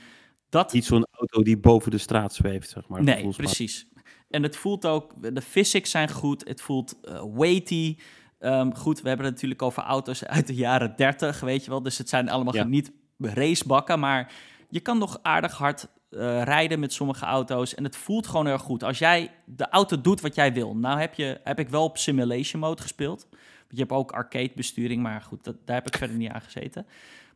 dat 0.49 0.73
Niet 0.73 0.85
zo'n 0.85 1.05
auto 1.11 1.43
die 1.43 1.57
boven 1.57 1.91
de 1.91 1.97
straat 1.97 2.33
zweeft, 2.33 2.69
zeg 2.69 2.87
maar. 2.87 3.03
Nee, 3.03 3.29
precies. 3.29 3.87
En 4.29 4.43
het 4.43 4.55
voelt 4.55 4.85
ook, 4.85 5.33
de 5.33 5.41
physics 5.41 5.91
zijn 5.91 6.11
goed, 6.11 6.47
het 6.47 6.61
voelt 6.61 6.99
eh, 7.01 7.23
weighty. 7.33 7.97
Ehm, 8.39 8.71
goed, 8.71 9.01
we 9.01 9.07
hebben 9.07 9.25
het 9.25 9.35
natuurlijk 9.35 9.61
over 9.61 9.83
auto's 9.83 10.23
uit 10.23 10.47
de 10.47 10.55
jaren 10.55 10.93
30, 10.95 11.39
weet 11.39 11.63
je 11.63 11.69
wel. 11.69 11.81
Dus 11.81 11.97
het 11.97 12.09
zijn 12.09 12.29
allemaal 12.29 12.55
Ja. 12.55 12.63
niet 12.63 12.91
racebakken, 13.17 13.99
maar 13.99 14.31
je 14.69 14.79
kan 14.79 14.97
nog 14.97 15.19
aardig 15.21 15.57
hard 15.57 15.87
eh, 16.11 16.43
rijden 16.43 16.79
met 16.79 16.93
sommige 16.93 17.25
auto's. 17.25 17.75
En 17.75 17.83
het 17.83 17.95
voelt 17.95 18.27
gewoon 18.27 18.47
erg 18.47 18.61
goed. 18.61 18.83
Als 18.83 18.99
jij 18.99 19.31
de 19.45 19.69
auto 19.69 20.01
doet 20.01 20.21
wat 20.21 20.35
jij 20.35 20.53
wil. 20.53 20.75
Nou 20.75 20.99
heb, 20.99 21.13
je, 21.13 21.39
heb 21.43 21.59
ik 21.59 21.69
wel 21.69 21.83
op 21.83 21.97
simulation 21.97 22.61
mode 22.61 22.81
gespeeld. 22.81 23.27
Want 23.29 23.67
je 23.67 23.79
hebt 23.79 23.91
ook 23.91 24.11
arcade 24.11 24.51
besturing, 24.55 25.01
maar 25.01 25.21
goed, 25.21 25.43
dat, 25.43 25.55
daar 25.65 25.75
heb 25.75 25.87
ik 25.87 25.97
verder 25.97 26.17
niet 26.17 26.29
aan 26.29 26.41
gezeten. 26.41 26.85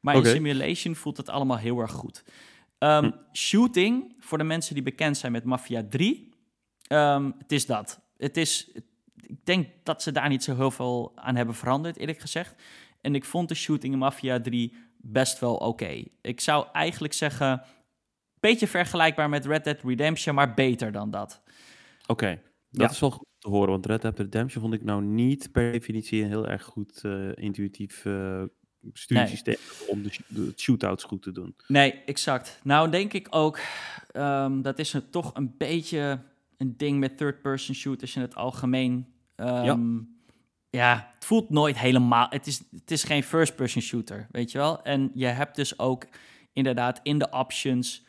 Maar 0.01 0.15
in 0.15 0.25
simulation 0.25 0.95
voelt 0.95 1.17
het 1.17 1.29
allemaal 1.29 1.57
heel 1.57 1.79
erg 1.79 1.91
goed. 1.91 2.23
Ehm, 2.77 3.11
Shooting, 3.33 4.13
voor 4.19 4.37
de 4.37 4.43
mensen 4.43 4.73
die 4.73 4.83
bekend 4.83 5.17
zijn 5.17 5.31
met 5.31 5.43
Mafia 5.43 5.85
3, 5.89 6.29
ehm, 6.87 7.31
het 7.37 7.51
is 7.51 7.65
dat. 7.65 7.99
Het 8.17 8.37
is, 8.37 8.71
ik 9.15 9.45
denk 9.45 9.67
dat 9.83 10.01
ze 10.01 10.11
daar 10.11 10.29
niet 10.29 10.43
zo 10.43 10.55
heel 10.55 10.71
veel 10.71 11.11
aan 11.15 11.35
hebben 11.35 11.55
veranderd, 11.55 11.97
eerlijk 11.97 12.19
gezegd. 12.19 12.55
En 13.01 13.15
ik 13.15 13.25
vond 13.25 13.49
de 13.49 13.55
shooting 13.55 13.93
in 13.93 13.99
Mafia 13.99 14.39
3 14.39 14.73
best 14.97 15.39
wel 15.39 15.55
oké. 15.55 16.03
Ik 16.21 16.41
zou 16.41 16.65
eigenlijk 16.73 17.13
zeggen, 17.13 17.63
beetje 18.49 18.67
vergelijkbaar 18.67 19.29
met 19.29 19.45
Red 19.45 19.63
Dead 19.63 19.81
Redemption, 19.83 20.35
maar 20.35 20.53
beter 20.53 20.91
dan 20.91 21.11
dat. 21.11 21.41
Oké, 22.07 22.39
dat 22.69 22.81
Ja. 22.81 22.89
is 22.89 22.99
wel 22.99 23.11
goed 23.11 23.27
te 23.39 23.49
horen. 23.49 23.69
Want 23.69 23.85
Red 23.85 24.01
Dead 24.01 24.19
Redemption 24.19 24.61
vond 24.61 24.73
ik 24.73 24.83
nou 24.83 25.01
niet 25.03 25.51
per 25.51 25.71
definitie 25.71 26.21
een 26.23 26.27
heel 26.29 26.47
erg 26.47 26.63
goed 26.63 27.01
eh, 27.03 27.29
intuïtief 27.35 28.05
stuursysteem 28.93 29.55
om 29.87 30.03
de, 30.03 30.09
de 30.27 30.53
shootouts 30.55 31.03
goed 31.03 31.21
te 31.21 31.31
doen. 31.31 31.55
Nee, 31.67 32.03
exact. 32.05 32.59
Nou 32.63 32.89
denk 32.89 33.13
ik 33.13 33.27
ook, 33.29 33.59
ehm, 34.11 34.61
dat 34.61 34.79
is 34.79 34.93
een, 34.93 35.09
toch 35.09 35.31
een 35.35 35.53
beetje 35.57 36.19
een 36.57 36.77
ding 36.77 36.99
met 36.99 37.17
third-person 37.17 37.75
shooters 37.75 38.15
in 38.15 38.21
het 38.21 38.35
algemeen. 38.35 39.13
Ehm, 39.35 39.97
ja. 40.69 41.11
het 41.15 41.25
voelt 41.25 41.49
nooit 41.49 41.77
helemaal. 41.79 42.27
Het 42.29 42.47
is, 42.47 42.61
het 42.71 42.91
is 42.91 43.03
geen 43.03 43.23
first-person 43.23 43.81
shooter, 43.81 44.27
weet 44.31 44.51
je 44.51 44.57
wel. 44.57 44.83
En 44.83 45.11
je 45.13 45.25
hebt 45.25 45.55
dus 45.55 45.79
ook 45.79 46.05
inderdaad 46.53 46.99
in 47.03 47.17
de 47.19 47.29
options 47.29 48.04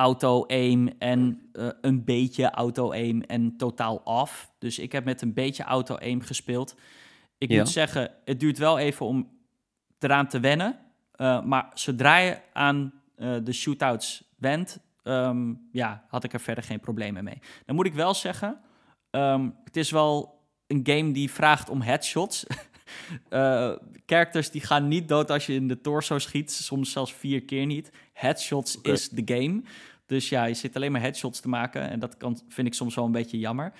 auto-aim 0.00 0.88
en 0.98 1.48
eh, 1.52 1.68
een 1.80 2.04
beetje 2.04 2.50
auto-aim 2.50 3.22
en 3.22 3.56
totaal 3.56 3.96
off. 3.96 4.50
Dus 4.58 4.78
ik 4.78 4.92
heb 4.92 5.04
met 5.04 5.22
een 5.22 5.34
beetje 5.34 5.62
auto-aim 5.62 6.20
gespeeld. 6.20 6.74
Ik 7.38 7.50
Ja. 7.50 7.58
moet 7.58 7.68
zeggen, 7.68 8.10
het 8.24 8.40
duurt 8.40 8.58
wel 8.58 8.78
even 8.78 9.06
om 9.06 9.28
eraan 9.98 10.28
te 10.28 10.40
wennen. 10.40 10.78
Eh, 11.12 11.42
maar 11.42 11.70
zodra 11.74 12.16
je 12.18 12.38
aan 12.52 12.92
eh, 13.16 13.36
de 13.44 13.52
shootouts 13.52 14.24
went, 14.36 14.78
ehm, 15.02 15.52
ja, 15.72 16.04
had 16.08 16.24
ik 16.24 16.32
er 16.32 16.40
verder 16.40 16.64
geen 16.64 16.80
problemen 16.80 17.24
mee. 17.24 17.38
Dan 17.66 17.74
moet 17.76 17.86
ik 17.86 17.94
wel 17.94 18.14
zeggen, 18.14 18.60
ehm, 19.10 19.48
het 19.64 19.76
is 19.76 19.90
wel 19.90 20.38
een 20.66 20.80
game 20.82 21.12
die 21.12 21.30
vraagt 21.30 21.68
om 21.70 21.80
headshots. 21.80 22.44
Eh 23.28 23.72
characters 24.06 24.50
die 24.50 24.60
gaan 24.60 24.88
niet 24.88 25.08
dood 25.08 25.30
als 25.30 25.46
je 25.46 25.54
in 25.54 25.68
de 25.68 25.80
torso 25.80 26.18
schiet, 26.18 26.52
soms 26.52 26.92
zelfs 26.92 27.14
vier 27.14 27.44
keer 27.44 27.66
niet. 27.66 27.90
Headshots 28.12 28.80
is 28.80 29.08
de 29.08 29.22
game. 29.24 29.62
Dus 30.10 30.28
ja, 30.28 30.44
je 30.44 30.54
zit 30.54 30.76
alleen 30.76 30.92
maar 30.92 31.00
headshots 31.00 31.40
te 31.40 31.48
maken 31.48 31.90
en 31.90 31.98
dat 31.98 32.16
kan, 32.16 32.40
vind 32.48 32.66
ik 32.66 32.74
soms 32.74 32.94
wel 32.94 33.04
een 33.04 33.12
beetje 33.12 33.38
jammer. 33.38 33.72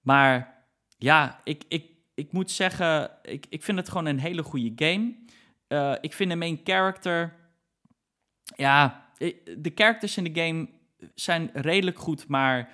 Maar 0.00 0.64
ja, 0.98 1.40
ik, 1.44 1.62
ik, 1.68 1.84
ik 2.14 2.32
moet 2.32 2.50
zeggen, 2.50 3.10
ik, 3.22 3.46
ik 3.48 3.62
vind 3.62 3.78
het 3.78 3.88
gewoon 3.88 4.06
een 4.06 4.18
hele 4.18 4.42
goede 4.42 4.72
game. 4.86 5.14
Eh, 5.66 5.94
ik 6.00 6.12
vind 6.12 6.30
de 6.30 6.36
main 6.36 6.60
character. 6.64 7.34
Ja, 8.56 9.06
de 9.58 9.72
characters 9.74 10.16
in 10.16 10.24
de 10.24 10.40
game 10.40 10.68
zijn 11.14 11.50
redelijk 11.52 11.98
goed, 11.98 12.28
maar 12.28 12.72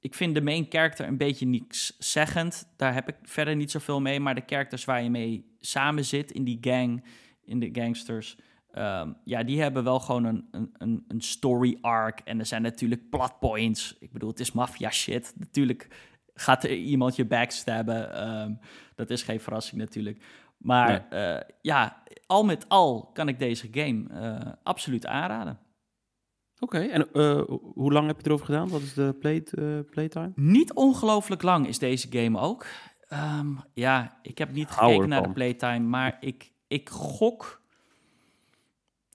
ik 0.00 0.14
vind 0.14 0.34
de 0.34 0.42
main 0.42 0.66
character 0.68 1.06
een 1.06 1.16
beetje 1.16 1.46
niks 1.46 1.96
zeggend. 1.98 2.68
Daar 2.76 2.94
heb 2.94 3.08
ik 3.08 3.16
verder 3.22 3.56
niet 3.56 3.70
zoveel 3.70 4.00
mee. 4.00 4.20
Maar 4.20 4.34
de 4.34 4.42
characters 4.46 4.84
waar 4.84 5.02
je 5.02 5.10
mee 5.10 5.56
samen 5.60 6.04
zit 6.04 6.32
in 6.32 6.44
die 6.44 6.58
gang, 6.60 7.04
in 7.44 7.60
de 7.60 7.68
gangsters. 7.72 8.36
Ehm, 8.78 9.12
ja, 9.24 9.42
die 9.42 9.60
hebben 9.60 9.84
wel 9.84 10.00
gewoon 10.00 10.24
een, 10.24 10.48
een, 10.78 11.04
een, 11.08 11.20
story 11.20 11.78
arc. 11.80 12.20
En 12.20 12.38
er 12.38 12.46
zijn 12.46 12.62
natuurlijk 12.62 13.10
plot 13.10 13.38
points. 13.38 13.96
Ik 14.00 14.12
bedoel, 14.12 14.30
het 14.30 14.40
is 14.40 14.52
maffia 14.52 14.90
shit. 14.90 15.34
Natuurlijk 15.38 15.88
gaat 16.34 16.64
er 16.64 16.74
iemand 16.74 17.16
je 17.16 17.24
backstabben. 17.24 18.12
ehm, 18.14 18.54
dat 18.94 19.10
is 19.10 19.22
geen 19.22 19.40
verrassing 19.40 19.80
natuurlijk. 19.80 20.22
Maar 20.58 21.08
eh, 21.08 21.40
ja, 21.60 22.02
al 22.26 22.44
met 22.44 22.68
al 22.68 23.10
kan 23.12 23.28
ik 23.28 23.38
deze 23.38 23.68
game 23.70 24.04
eh, 24.08 24.52
absoluut 24.62 25.06
aanraden. 25.06 25.58
Oké, 26.58 26.78
en 26.78 27.12
eh, 27.12 27.42
hoe 27.74 27.92
lang 27.92 28.06
heb 28.06 28.20
je 28.20 28.26
erover 28.26 28.46
gedaan? 28.46 28.68
Wat 28.68 28.80
is 28.80 28.94
de 28.94 29.16
play, 29.20 29.42
playtime? 29.90 30.32
Niet 30.34 30.72
ongelooflijk 30.72 31.42
lang 31.42 31.66
is 31.66 31.78
deze 31.78 32.06
game 32.10 32.38
ook. 32.38 32.66
Ehm, 33.08 33.54
ja, 33.74 34.18
ik 34.22 34.38
heb 34.38 34.52
niet 34.52 34.70
gekeken 34.70 35.08
naar 35.08 35.22
de 35.22 35.32
playtime, 35.32 35.86
maar 35.86 36.16
ik, 36.20 36.52
ik 36.68 36.88
gok 36.88 37.62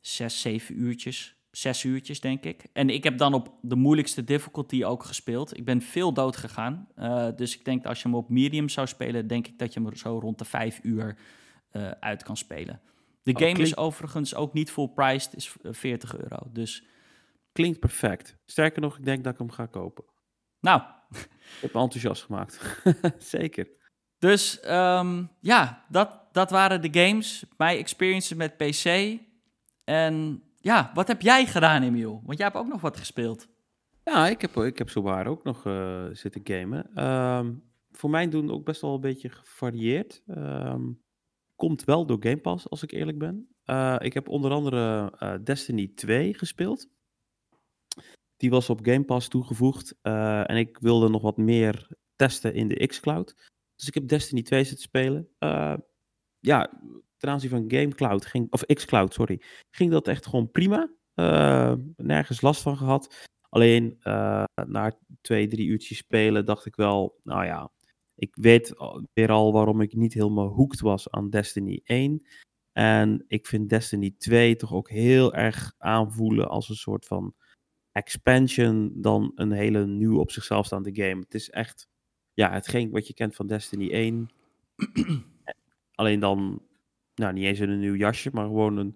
zes, 0.05 0.41
zeven 0.41 0.79
uurtjes. 0.79 1.35
Zes 1.51 1.83
uurtjes, 1.83 2.19
denk 2.19 2.43
ik. 2.43 2.65
En 2.73 2.89
ik 2.89 3.03
heb 3.03 3.17
dan 3.17 3.33
op 3.33 3.57
de 3.61 3.75
moeilijkste 3.75 4.23
difficulty 4.23 4.83
ook 4.83 5.03
gespeeld. 5.03 5.57
Ik 5.57 5.65
ben 5.65 5.81
veel 5.81 6.13
dood 6.13 6.37
gegaan. 6.37 6.87
Eh, 6.95 7.27
dus 7.35 7.57
ik 7.57 7.65
denk 7.65 7.77
dat 7.81 7.87
als 7.87 8.01
je 8.01 8.07
hem 8.07 8.17
op 8.17 8.29
medium 8.29 8.69
zou 8.69 8.87
spelen, 8.87 9.27
denk 9.27 9.47
ik 9.47 9.59
dat 9.59 9.73
je 9.73 9.81
hem 9.81 9.95
zo 9.95 10.19
rond 10.19 10.37
de 10.37 10.45
vijf 10.45 10.79
uur 10.83 11.17
eh, 11.69 11.91
uit 11.91 12.23
kan 12.23 12.37
spelen. 12.37 12.81
De 13.23 13.31
Oh, 13.33 13.37
game 13.41 13.59
is 13.59 13.77
overigens 13.77 14.35
ook 14.35 14.53
niet 14.53 14.71
full 14.71 14.87
priced, 14.87 15.35
is 15.35 15.55
eh, 15.63 15.73
40 15.73 16.17
euro. 16.17 16.37
Dus 16.51 16.83
Klinkt 17.51 17.79
perfect. 17.79 18.37
Sterker 18.45 18.81
nog, 18.81 18.97
ik 18.97 19.05
denk 19.05 19.23
dat 19.23 19.33
ik 19.33 19.39
hem 19.39 19.51
ga 19.51 19.65
kopen. 19.65 20.03
nou, 20.59 20.81
Ik 21.11 21.27
heb 21.61 21.73
me 21.73 21.79
enthousiast 21.79 22.23
gemaakt. 22.23 22.81
Zeker. 23.17 23.67
Dus 24.17 24.59
ehm, 24.59 25.23
ja, 25.39 25.85
dat, 25.89 26.19
dat 26.31 26.49
waren 26.49 26.81
de 26.81 26.99
games. 27.05 27.45
Mijn 27.57 27.77
experiences 27.77 28.37
met 28.37 28.57
PC. 28.57 29.17
En 29.83 30.43
ja, 30.57 30.91
wat 30.93 31.07
heb 31.07 31.21
jij 31.21 31.45
gedaan, 31.45 31.83
Emiel? 31.83 32.21
Want 32.25 32.37
jij 32.37 32.47
hebt 32.47 32.59
ook 32.59 32.67
nog 32.67 32.81
wat 32.81 32.97
gespeeld. 32.97 33.47
Ja, 34.03 34.27
ik 34.27 34.41
heb, 34.41 34.55
ik 34.55 34.77
heb 34.77 34.89
zowaar 34.89 35.27
ook 35.27 35.43
nog 35.43 35.65
eh, 35.65 36.07
zitten 36.11 36.41
gamen. 36.43 36.95
Ehm, 36.95 37.53
voor 37.91 38.09
mijn 38.09 38.29
doen 38.29 38.51
ook 38.51 38.65
best 38.65 38.81
wel 38.81 38.93
een 38.93 39.01
beetje 39.01 39.29
gevarieerd. 39.29 40.23
Ehm, 40.27 40.91
komt 41.55 41.83
wel 41.83 42.05
door 42.05 42.17
Game 42.19 42.37
Pass, 42.37 42.69
als 42.69 42.83
ik 42.83 42.91
eerlijk 42.91 43.17
ben. 43.17 43.47
Eh, 43.63 43.95
ik 43.99 44.13
heb 44.13 44.27
onder 44.29 44.51
andere 44.51 45.11
eh, 45.17 45.35
Destiny 45.43 45.91
2 45.95 46.33
gespeeld. 46.33 46.87
Die 48.37 48.49
was 48.49 48.69
op 48.69 48.85
Game 48.85 49.03
Pass 49.03 49.27
toegevoegd. 49.27 49.95
en 50.01 50.57
ik 50.57 50.77
wilde 50.77 51.09
nog 51.09 51.21
wat 51.21 51.37
meer 51.37 51.87
testen 52.15 52.53
in 52.53 52.67
de 52.67 52.87
xCloud. 52.87 53.51
Dus 53.75 53.87
ik 53.87 53.93
heb 53.93 54.07
Destiny 54.07 54.41
2 54.41 54.63
zitten 54.63 54.83
spelen. 54.83 55.29
Ja, 56.39 56.81
ten 57.23 57.31
aanzien 57.31 57.49
van 57.49 57.65
GameCloud, 57.67 58.25
ging, 58.25 58.51
of 58.51 58.65
xCloud, 58.65 59.13
sorry, 59.13 59.41
ging 59.71 59.91
dat 59.91 60.07
echt 60.07 60.25
gewoon 60.25 60.51
prima. 60.51 60.89
Eh, 61.13 61.73
nergens 61.95 62.41
last 62.41 62.61
van 62.61 62.77
gehad. 62.77 63.29
Alleen 63.49 63.95
eh, 63.99 64.43
na 64.65 64.97
twee, 65.21 65.47
drie 65.47 65.67
uurtjes 65.67 65.97
spelen 65.97 66.45
dacht 66.45 66.65
ik 66.65 66.75
wel, 66.75 67.19
nou 67.23 67.45
ja, 67.45 67.71
ik 68.15 68.35
weet 68.35 68.73
weer 69.13 69.31
al 69.31 69.53
waarom 69.53 69.81
ik 69.81 69.95
niet 69.95 70.13
helemaal 70.13 70.47
hooked 70.47 70.79
was 70.79 71.09
aan 71.09 71.29
Destiny 71.29 71.81
1. 71.83 72.27
En 72.71 73.25
ik 73.27 73.47
vind 73.47 73.69
Destiny 73.69 74.15
2 74.17 74.55
toch 74.55 74.73
ook 74.73 74.89
heel 74.89 75.33
erg 75.33 75.73
aanvoelen 75.77 76.49
als 76.49 76.69
een 76.69 76.75
soort 76.75 77.05
van 77.05 77.33
expansion 77.91 78.91
dan 78.95 79.31
een 79.35 79.51
hele 79.51 79.85
nieuw 79.85 80.19
op 80.19 80.31
zichzelf 80.31 80.65
staande 80.65 80.95
game. 80.95 81.21
Het 81.21 81.33
is 81.33 81.49
echt, 81.49 81.87
ja, 82.33 82.51
hetgeen 82.51 82.91
wat 82.91 83.07
je 83.07 83.13
kent 83.13 83.35
van 83.35 83.47
Destiny 83.47 83.91
1. 83.91 84.29
Alleen 85.95 86.19
dan, 86.19 86.61
nou 87.15 87.33
niet 87.33 87.43
eens 87.43 87.59
in 87.59 87.69
een 87.69 87.79
nieuw 87.79 87.95
jasje, 87.95 88.29
maar 88.33 88.45
gewoon 88.45 88.77
een, 88.77 88.95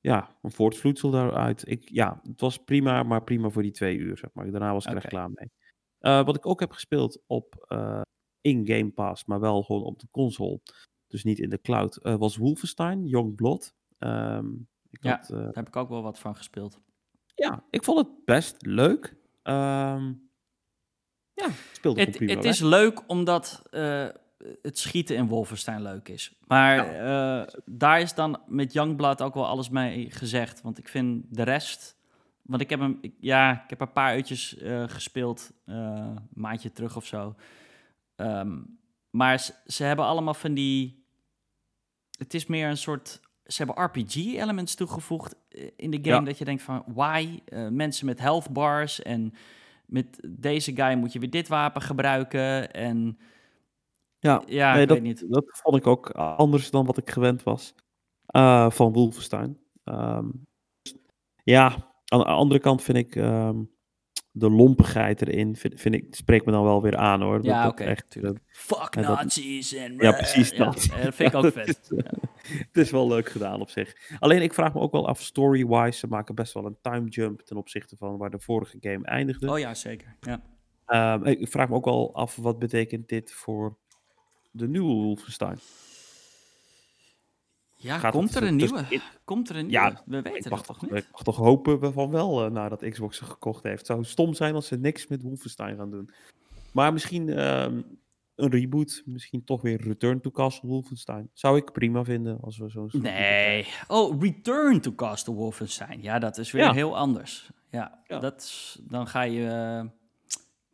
ja, 0.00 0.38
een 0.42 0.50
voortvloedsel 0.52 1.10
daaruit. 1.10 1.68
Ik, 1.68 1.88
ja, 1.88 2.20
het 2.22 2.40
was 2.40 2.58
prima, 2.58 3.02
maar 3.02 3.24
prima 3.24 3.48
voor 3.50 3.62
die 3.62 3.72
twee 3.72 3.96
uur, 3.96 4.16
zeg 4.18 4.30
maar. 4.32 4.50
Daarna 4.50 4.72
was 4.72 4.84
ik 4.84 4.90
er 4.90 4.96
echt 4.96 5.06
klaar 5.08 5.30
mee. 5.34 5.50
Eh, 5.98 6.24
wat 6.24 6.36
ik 6.36 6.46
ook 6.46 6.60
heb 6.60 6.70
gespeeld 6.72 7.22
op 7.26 7.64
eh, 7.68 8.00
in 8.40 8.66
Game 8.66 8.90
Pass, 8.90 9.24
maar 9.24 9.40
wel 9.40 9.62
gewoon 9.62 9.82
op 9.82 9.98
de 9.98 10.08
console, 10.10 10.60
dus 11.06 11.24
niet 11.24 11.38
in 11.38 11.50
de 11.50 11.60
cloud, 11.60 11.96
eh, 11.96 12.16
was 12.16 12.36
Wolfenstein, 12.36 13.06
Youngblood. 13.06 13.74
Ehm 13.98 14.46
ik 14.90 15.02
Ja. 15.02 15.16
had, 15.16 15.28
Daar 15.28 15.54
heb 15.54 15.66
ik 15.68 15.76
ook 15.76 15.88
wel 15.88 16.02
wat 16.02 16.18
van 16.18 16.36
gespeeld. 16.36 16.80
ja, 17.34 17.64
ik 17.70 17.84
vond 17.84 17.98
het 18.06 18.24
best 18.24 18.66
leuk. 18.66 19.16
Ehm 19.42 20.12
ja, 21.32 21.46
het 21.46 21.70
speelde 21.72 22.00
Het, 22.00 22.10
prima 22.10 22.32
het 22.34 22.42
weg. 22.42 22.52
is 22.52 22.60
leuk 22.60 23.02
omdat 23.08 23.62
het 24.62 24.78
schieten 24.78 25.16
in 25.16 25.26
Wolfenstein 25.28 25.82
leuk 25.82 26.08
is. 26.08 26.32
Maar 26.46 26.78
eh, 26.78 27.46
daar 27.64 28.00
is 28.00 28.14
dan 28.14 28.40
met 28.46 28.72
Youngblood 28.72 29.22
ook 29.22 29.34
wel 29.34 29.46
alles 29.46 29.68
mee 29.68 30.10
gezegd. 30.10 30.62
Want 30.62 30.78
ik 30.78 30.88
vind 30.88 31.24
de 31.28 31.42
rest... 31.42 31.98
Want 32.42 32.62
ik 32.62 32.70
heb 32.70 32.80
hem... 32.80 32.98
ik- 33.00 33.14
ja, 33.20 33.62
ik 33.64 33.70
heb 33.70 33.80
een 33.80 33.92
paar 33.92 34.16
uurtjes 34.16 34.56
eh, 34.58 34.84
gespeeld. 34.88 35.50
eh, 35.64 35.74
een 35.76 36.18
maandje 36.34 36.72
terug 36.72 36.96
of 36.96 37.06
zo. 37.06 37.34
Ehm, 38.16 38.58
maar 39.10 39.40
ze, 39.40 39.52
ze 39.66 39.84
hebben 39.84 40.04
allemaal 40.04 40.34
van 40.34 40.54
die... 40.54 41.04
Het 42.18 42.34
is 42.34 42.46
meer 42.46 42.68
een 42.68 42.76
soort... 42.76 43.20
Ze 43.46 43.64
hebben 43.64 43.84
RPG-elements 43.84 44.74
toegevoegd 44.74 45.34
in 45.76 45.90
de 45.90 45.96
game. 46.02 46.14
Ja. 46.14 46.20
Dat 46.20 46.38
je 46.38 46.44
denkt 46.44 46.62
van, 46.62 46.82
why? 46.86 47.38
Eh, 47.44 47.68
mensen 47.68 48.06
met 48.06 48.18
health 48.20 48.50
bars 48.50 49.02
en 49.02 49.34
met 49.86 50.20
deze 50.28 50.74
guy 50.74 50.94
moet 50.94 51.12
je 51.12 51.18
weer 51.18 51.30
dit 51.30 51.48
wapen 51.48 51.82
gebruiken. 51.82 52.72
En 52.72 53.18
Ja, 54.20 54.42
ja, 54.46 54.72
nee, 54.72 54.82
ik 54.82 54.88
dat, 54.88 54.98
weet 54.98 55.06
niet. 55.06 55.24
dat 55.30 55.44
vond 55.62 55.76
ik 55.76 55.86
ook 55.86 56.10
anders 56.10 56.70
dan 56.70 56.86
wat 56.86 56.96
ik 56.96 57.10
gewend 57.10 57.42
was 57.42 57.74
eh, 58.26 58.70
van 58.70 58.92
Wolfenstein. 58.92 59.58
Ehm, 59.84 60.28
ja, 61.44 61.92
aan 62.04 62.18
de 62.18 62.24
andere 62.24 62.60
kant 62.60 62.82
vind 62.82 62.98
ik 62.98 63.16
ehm, 63.16 63.62
de 64.32 64.50
lompigheid 64.50 65.22
erin, 65.22 65.56
vind, 65.56 65.80
vind 65.80 65.94
ik, 65.94 66.14
spreekt 66.14 66.46
me 66.46 66.52
dan 66.52 66.64
wel 66.64 66.82
weer 66.82 66.96
aan 66.96 67.22
hoor. 67.22 67.44
Ja, 67.44 67.68
oké, 67.68 67.94
tuurlijk. 68.08 68.38
eh, 68.38 68.44
Fuck 68.54 68.94
en 68.96 69.02
Nazis 69.02 69.74
en... 69.74 69.94
Ja, 69.96 70.12
precies 70.12 70.50
Ja, 70.50 70.64
dat. 70.64 70.74
dat 71.02 71.14
vind 71.14 71.32
ik 71.32 71.34
ook 71.34 71.52
vet. 71.64 71.90
het 72.46 72.76
is 72.76 72.90
wel 72.90 73.08
leuk 73.08 73.28
gedaan 73.28 73.60
op 73.60 73.70
zich. 73.70 73.94
Alleen 74.18 74.42
ik 74.42 74.54
vraag 74.54 74.74
me 74.74 74.80
ook 74.80 74.92
wel 74.92 75.08
af, 75.08 75.20
story-wise, 75.20 75.98
ze 75.98 76.06
maken 76.06 76.34
best 76.34 76.52
wel 76.52 76.64
een 76.66 76.78
time 76.80 77.08
jump 77.08 77.40
ten 77.40 77.56
opzichte 77.56 77.96
van 77.96 78.16
waar 78.18 78.30
de 78.30 78.40
vorige 78.40 78.76
game 78.80 79.04
eindigde. 79.04 79.50
Oh 79.50 79.58
ja, 79.58 79.74
zeker. 79.74 80.16
Ja. 80.20 80.42
Ehm, 80.86 81.24
ik 81.26 81.48
vraag 81.48 81.68
me 81.68 81.74
ook 81.74 81.84
wel 81.84 82.14
af, 82.14 82.36
wat 82.36 82.58
betekent 82.58 83.08
dit 83.08 83.32
voor 83.32 83.78
de 84.50 84.68
nieuwe 84.68 84.92
Wolfenstein? 84.94 85.58
Ja, 87.76 87.98
Gaat 87.98 88.12
komt 88.12 88.34
het 88.34 88.42
er 88.42 88.48
een 88.48 88.56
nieuwe? 88.56 88.84
in- 88.88 89.00
Komt 89.24 89.48
er 89.48 89.56
een 89.56 89.70
Ja, 89.70 89.84
nieuwe? 90.06 90.22
We 90.22 90.28
Ik 90.28 90.34
weten 90.34 90.50
mag, 90.50 90.58
het 90.58 90.66
toch 90.68 90.80
niet? 90.80 90.92
ik 90.92 91.06
mag 91.12 91.22
toch 91.22 91.36
hopen 91.36 91.92
van 91.92 92.10
wel 92.10 92.44
eh, 92.44 92.50
nadat 92.50 92.88
Xbox 92.88 93.16
ze 93.16 93.24
gekocht 93.24 93.62
heeft. 93.62 93.78
Het 93.78 93.86
zou 93.86 94.04
stom 94.04 94.34
zijn 94.34 94.54
als 94.54 94.66
ze 94.66 94.76
niks 94.76 95.06
met 95.06 95.22
Wolfenstein 95.22 95.76
gaan 95.76 95.90
doen. 95.90 96.10
Maar 96.72 96.92
misschien 96.92 97.28
ehm, 97.28 97.82
een 98.34 98.50
reboot. 98.50 99.02
Misschien 99.04 99.44
toch 99.44 99.62
weer 99.62 99.80
Return 99.82 100.20
to 100.20 100.30
Castle 100.30 100.68
Wolfenstein. 100.68 101.30
Zou 101.32 101.56
ik 101.56 101.72
prima 101.72 102.04
vinden 102.04 102.40
als 102.40 102.58
we 102.58 102.68
zo'n... 102.68 102.88
Nee. 102.92 103.66
Oh, 103.88 104.22
Return 104.22 104.80
to 104.80 104.92
Castle 104.94 105.34
Wolfenstein. 105.34 106.02
Ja, 106.02 106.18
dat 106.18 106.38
is 106.38 106.50
weer 106.50 106.62
Ja. 106.64 106.72
heel 106.72 106.96
anders. 106.96 107.50
Ja, 107.70 108.02
Ja. 108.06 108.18
Dat 108.18 108.76
dan 108.82 109.06
ga 109.08 109.22
je... 109.22 109.46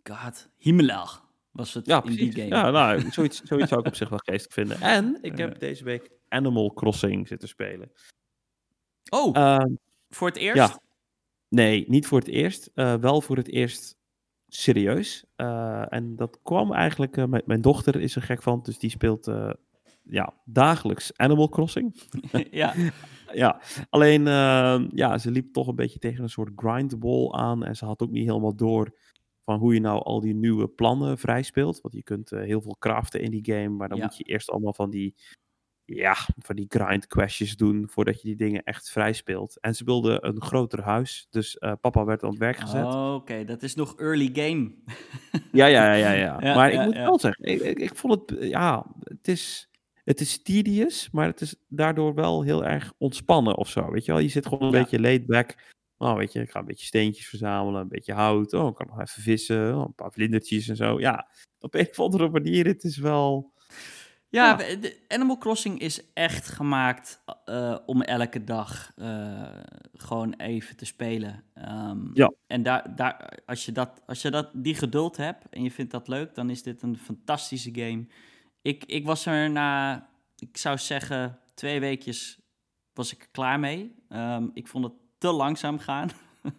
eh, 0.04 0.14
God, 0.16 0.48
Himmler. 0.56 1.20
Was 1.56 1.74
het 1.74 1.86
Ja, 1.86 2.04
in 2.04 2.14
die 2.14 2.32
game. 2.32 2.46
Ja, 2.46 2.70
nou, 2.70 3.00
zoiets, 3.10 3.42
zoiets 3.42 3.68
zou 3.68 3.80
ik 3.80 3.86
op 3.86 3.94
zich 3.94 4.08
wel 4.08 4.20
geestig 4.24 4.52
vinden. 4.52 4.80
En 4.80 5.18
ik 5.22 5.38
heb 5.38 5.52
Ja. 5.52 5.58
deze 5.58 5.84
week 5.84 6.10
Animal 6.28 6.72
Crossing 6.72 7.28
zitten 7.28 7.48
spelen. 7.48 7.92
Oh, 9.10 9.36
Ehm, 9.36 9.74
voor 10.08 10.28
het 10.28 10.36
eerst? 10.36 10.56
ja. 10.56 10.80
nee, 11.48 11.84
niet 11.88 12.06
voor 12.06 12.18
het 12.18 12.28
eerst. 12.28 12.70
eh, 12.74 12.94
wel 12.94 13.20
voor 13.20 13.36
het 13.36 13.48
eerst 13.48 13.96
serieus. 14.48 15.24
Eh, 15.36 15.92
en 15.92 16.16
dat 16.16 16.38
kwam 16.42 16.72
eigenlijk... 16.72 17.16
eh, 17.16 17.24
mijn, 17.24 17.42
mijn 17.46 17.60
dochter 17.60 18.00
is 18.00 18.16
er 18.16 18.22
gek 18.22 18.42
van, 18.42 18.60
dus 18.62 18.78
die 18.78 18.90
speelt 18.90 19.26
eh, 19.28 19.50
ja, 20.02 20.34
dagelijks 20.44 21.16
Animal 21.16 21.48
Crossing. 21.48 22.02
ja. 22.50 22.74
Ja, 23.32 23.60
alleen 23.90 24.26
eh, 24.26 24.84
ja, 24.88 25.18
ze 25.18 25.30
liep 25.30 25.52
toch 25.52 25.66
een 25.66 25.74
beetje 25.74 25.98
tegen 25.98 26.22
een 26.22 26.28
soort 26.30 26.52
grindwall 26.56 27.30
aan. 27.32 27.64
En 27.64 27.76
ze 27.76 27.84
had 27.84 28.02
ook 28.02 28.10
niet 28.10 28.26
helemaal 28.26 28.54
door 28.56 28.98
van 29.46 29.58
hoe 29.58 29.74
je 29.74 29.80
nou 29.80 30.02
al 30.02 30.20
die 30.20 30.34
nieuwe 30.34 30.68
plannen 30.68 31.18
vrijspeelt. 31.18 31.80
Want 31.80 31.94
je 31.94 32.02
kunt 32.02 32.32
eh, 32.32 32.40
heel 32.40 32.60
veel 32.62 32.76
craften 32.78 33.20
in 33.20 33.30
die 33.30 33.44
game, 33.52 33.68
maar 33.68 33.88
dan 33.88 33.98
Ja. 33.98 34.04
moet 34.04 34.16
je 34.16 34.24
eerst 34.24 34.50
allemaal 34.50 34.74
van 34.74 34.90
die, 34.90 35.14
ja, 35.84 36.14
van 36.38 36.56
die 36.56 36.66
grind 36.68 37.06
questjes 37.06 37.56
doen 37.56 37.88
voordat 37.90 38.20
je 38.22 38.28
die 38.28 38.36
dingen 38.36 38.62
echt 38.62 38.90
vrijspeelt. 38.90 39.60
En 39.60 39.74
ze 39.74 39.84
wilde 39.84 40.18
een 40.20 40.42
groter 40.42 40.82
huis, 40.82 41.26
dus 41.30 41.58
eh, 41.58 41.72
papa 41.80 42.04
werd 42.04 42.22
aan 42.22 42.30
het 42.30 42.38
werk 42.38 42.56
gezet. 42.56 42.84
Oh, 42.84 43.14
Oké, 43.14 43.44
dat 43.44 43.62
is 43.62 43.74
nog 43.74 43.94
early 43.98 44.30
game. 44.32 44.74
Ja, 45.52 45.66
ja, 45.66 45.92
ja, 45.94 46.12
ja. 46.12 46.36
Ja, 46.40 46.54
maar 46.56 46.72
ik 46.72 46.84
moet 46.84 46.94
wel 46.94 47.18
zeggen, 47.18 47.44
ik, 47.44 47.60
ik, 47.60 47.78
ik 47.78 47.94
vond 47.94 48.12
het, 48.30 48.38
eh, 48.38 48.48
ja, 48.48 48.86
het 49.02 49.28
is, 49.28 49.68
het 50.04 50.20
is 50.20 50.42
tedious, 50.42 51.08
maar 51.12 51.26
het 51.26 51.40
is 51.40 51.54
daardoor 51.68 52.14
wel 52.14 52.42
heel 52.42 52.64
erg 52.64 52.92
ontspannen 52.98 53.56
of 53.56 53.68
zo, 53.68 53.90
weet 53.90 54.04
je 54.04 54.12
wel. 54.12 54.20
Je 54.20 54.28
zit 54.28 54.46
gewoon 54.46 54.62
een 54.68 54.74
Ja. 54.74 54.80
beetje 54.80 55.00
laid 55.00 55.26
back. 55.26 55.74
Oh, 55.98 56.16
weet 56.16 56.32
je, 56.32 56.40
ik 56.40 56.50
ga 56.50 56.58
een 56.58 56.64
beetje 56.66 56.86
steentjes 56.86 57.28
verzamelen, 57.28 57.80
een 57.80 57.88
beetje 57.88 58.12
hout. 58.12 58.52
Oh, 58.52 58.68
ik 58.68 58.74
kan 58.74 58.86
nog 58.86 59.00
even 59.00 59.22
vissen, 59.22 59.76
oh, 59.76 59.84
een 59.84 59.94
paar 59.94 60.12
vlindertjes 60.12 60.68
en 60.68 60.76
zo. 60.76 61.00
Ja, 61.00 61.28
op 61.58 61.74
een 61.74 61.88
of 61.90 61.98
andere 62.00 62.28
manier, 62.28 62.66
het 62.66 62.84
is 62.84 62.96
wel... 62.96 63.52
Ja, 64.28 64.46
Ja. 64.48 64.56
we- 64.56 64.78
de 64.78 65.04
Animal 65.08 65.38
Crossing 65.38 65.80
is 65.80 66.12
echt 66.12 66.48
gemaakt 66.48 67.22
eh, 67.44 67.78
om 67.86 68.02
elke 68.02 68.44
dag 68.44 68.92
eh, 68.96 69.58
gewoon 69.92 70.32
even 70.34 70.76
te 70.76 70.84
spelen. 70.84 71.44
Ehm, 71.54 72.00
Ja. 72.14 72.32
En 72.46 72.62
daar, 72.62 72.94
daar, 72.96 73.38
als 73.46 73.64
je, 73.64 73.72
dat, 73.72 74.02
als 74.06 74.22
je 74.22 74.30
dat, 74.30 74.50
die 74.54 74.74
geduld 74.74 75.16
hebt 75.16 75.48
en 75.50 75.62
je 75.62 75.70
vindt 75.70 75.90
dat 75.92 76.08
leuk, 76.08 76.34
dan 76.34 76.50
is 76.50 76.62
dit 76.62 76.82
een 76.82 76.96
fantastische 76.98 77.70
game. 77.74 78.06
Ik, 78.62 78.84
ik 78.84 79.04
was 79.06 79.26
er 79.26 79.50
na, 79.50 80.08
ik 80.36 80.56
zou 80.56 80.78
zeggen, 80.78 81.38
twee 81.54 81.80
weekjes 81.80 82.38
was 82.92 83.12
ik 83.12 83.22
er 83.22 83.28
klaar 83.30 83.60
mee. 83.60 83.94
Ehm, 84.08 84.46
ik 84.52 84.68
vond 84.68 84.84
het 84.84 84.94
te 85.26 85.32
langzaam 85.32 85.78
gaan. 85.78 86.08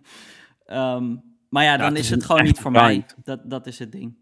Ehm, 0.66 1.16
maar 1.50 1.64
ja, 1.64 1.78
dan 1.78 1.88
het 1.88 1.98
is 1.98 2.04
is 2.04 2.10
het 2.10 2.24
gewoon 2.24 2.44
niet 2.44 2.60
voor 2.60 2.72
mij. 2.72 3.06
Dat, 3.24 3.50
dat 3.50 3.68
is 3.68 3.80
het 3.80 3.92
ding. 3.92 4.18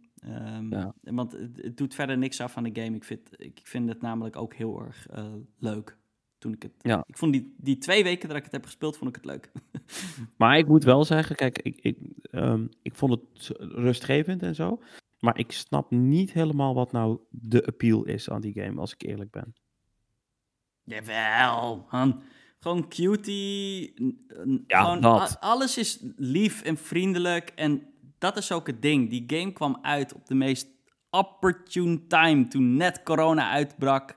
Ja. 0.70 0.94
Want 1.02 1.32
het, 1.32 1.58
het 1.62 1.78
doet 1.78 1.96
verder 1.96 2.18
niks 2.18 2.42
af 2.42 2.58
aan 2.58 2.64
de 2.64 2.82
game. 2.82 2.96
Ik 2.96 3.04
vind, 3.04 3.30
ik 3.38 3.60
vind 3.64 3.90
het 3.90 4.02
namelijk 4.02 4.36
ook 4.36 4.54
heel 4.54 4.82
erg 4.82 5.08
eh, 5.08 5.34
leuk. 5.58 5.98
Toen 6.38 6.54
ik 6.54 6.64
het. 6.64 6.72
Ja. 6.82 7.04
Ik 7.08 7.18
vond 7.18 7.34
die, 7.34 7.56
die 7.58 7.78
twee 7.78 8.04
weken 8.04 8.28
dat 8.28 8.38
ik 8.38 8.44
het 8.44 8.52
heb 8.52 8.66
gespeeld, 8.66 8.98
vond 8.98 9.10
ik 9.10 9.16
het 9.16 9.26
leuk. 9.26 9.52
Maar 10.38 10.58
ik 10.58 10.68
moet 10.68 10.84
wel 10.84 11.06
zeggen, 11.06 11.36
kijk, 11.36 11.58
ik, 11.62 11.80
ik, 11.82 11.98
ehm, 12.32 12.68
ik 12.82 12.96
vond 12.96 13.12
het 13.12 13.50
rustgevend 13.60 14.44
en 14.44 14.56
zo. 14.56 14.82
Maar 15.20 15.38
ik 15.38 15.52
snap 15.52 15.92
niet 15.92 16.34
helemaal 16.34 16.74
wat 16.74 16.92
nou 16.92 17.20
de 17.30 17.66
appeal 17.66 18.04
is 18.04 18.30
aan 18.30 18.42
die 18.42 18.54
game, 18.54 18.80
als 18.80 18.94
ik 18.94 19.02
eerlijk 19.04 19.32
ben. 19.32 19.54
Jawel, 20.84 21.88
man. 21.92 22.22
Gewoon 22.60 22.88
cutie. 22.90 23.94
Ja, 24.68 24.82
gewoon 24.82 25.02
dat. 25.02 25.22
a- 25.22 25.38
alles 25.40 25.78
is 25.78 26.00
lief 26.16 26.62
en 26.62 26.78
vriendelijk. 26.78 27.52
En 27.56 27.88
dat 28.18 28.38
is 28.38 28.52
ook 28.52 28.68
het 28.68 28.82
ding. 28.82 29.10
Die 29.10 29.24
game 29.28 29.52
kwam 29.54 29.80
uit 29.82 30.14
op 30.14 30.28
de 30.28 30.36
meest 30.36 30.68
opportune 31.10 32.08
time. 32.08 32.48
Toen 32.48 32.76
net 32.76 33.04
corona 33.04 33.50
uitbrak. 33.50 34.16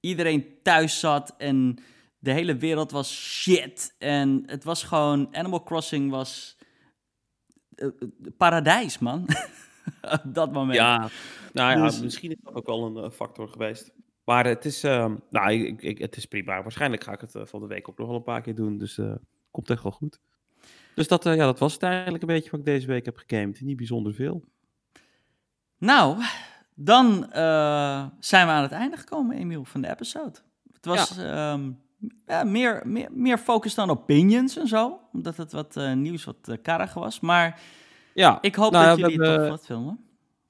Iedereen 0.00 0.46
thuis 0.62 1.00
zat 1.00 1.34
en 1.38 1.78
de 2.18 2.30
hele 2.32 2.56
wereld 2.56 2.90
was 2.90 3.14
shit. 3.14 3.94
En 3.98 4.42
het 4.46 4.64
was 4.64 4.82
gewoon... 4.82 5.28
Animal 5.36 5.62
Crossing 5.62 6.10
was... 6.10 6.56
eh, 7.74 7.86
eh, 7.86 7.92
paradijs, 8.36 8.98
man. 8.98 9.26
op 10.24 10.34
dat 10.34 10.52
moment. 10.52 10.76
Ja, 10.78 11.08
nou 11.52 11.78
ja, 11.78 11.84
Dus- 11.84 12.00
misschien 12.00 12.30
is 12.30 12.36
dat 12.42 12.54
ook 12.54 12.66
wel 12.66 12.86
een 12.86 13.04
eh, 13.04 13.10
factor 13.10 13.48
geweest. 13.48 13.92
Maar 14.26 14.46
het 14.46 14.64
is, 14.64 14.84
ehm, 14.84 15.14
nou, 15.30 15.52
ik, 15.52 15.82
ik, 15.82 15.98
het 15.98 16.16
is 16.16 16.26
prima. 16.26 16.62
Waarschijnlijk 16.62 17.04
ga 17.04 17.12
ik 17.12 17.20
het 17.20 17.34
eh, 17.34 17.42
van 17.44 17.60
de 17.60 17.66
week 17.66 17.88
ook 17.88 17.98
nog 17.98 18.06
wel 18.06 18.16
een 18.16 18.22
paar 18.22 18.40
keer 18.42 18.54
doen. 18.54 18.78
Dus 18.78 18.98
eh 18.98 19.14
komt 19.50 19.70
echt 19.70 19.82
wel 19.82 19.92
goed. 19.92 20.20
Dus 20.94 21.08
dat, 21.08 21.26
eh, 21.26 21.34
ja, 21.36 21.44
dat 21.44 21.58
was 21.58 21.72
het 21.72 21.82
eigenlijk 21.82 22.22
een 22.22 22.28
beetje 22.28 22.50
wat 22.50 22.60
ik 22.60 22.66
deze 22.66 22.86
week 22.86 23.04
heb 23.04 23.16
gegamed. 23.16 23.60
Niet 23.60 23.76
bijzonder 23.76 24.14
veel. 24.14 24.44
Nou, 25.78 26.16
dan 26.74 27.26
zijn 28.20 28.46
we 28.46 28.52
aan 28.52 28.62
het 28.62 28.72
einde 28.72 28.96
gekomen, 28.96 29.36
Emiel, 29.36 29.64
van 29.64 29.80
de 29.80 29.88
episode. 29.90 30.38
Het 30.72 30.84
was 30.84 31.18
ehm, 31.18 31.70
ja, 32.26 32.44
meer, 32.44 32.82
meer, 32.84 33.08
meer 33.12 33.38
focus 33.38 33.74
dan 33.74 33.90
opinions 33.90 34.56
en 34.56 34.68
zo. 34.68 35.00
Omdat 35.12 35.36
het 35.36 35.52
wat 35.52 35.74
nieuws 35.94 36.24
wat 36.24 36.58
karriger 36.62 37.00
was. 37.00 37.20
Maar 37.20 37.60
Ja, 38.14 38.38
ik 38.40 38.54
hoop 38.54 38.72
nou 38.72 38.86
dat 38.86 38.98
jullie 38.98 39.12
het 39.18 39.26
hebben- 39.26 39.48
toch 39.48 39.56
wat 39.56 39.66
filmen. 39.66 40.04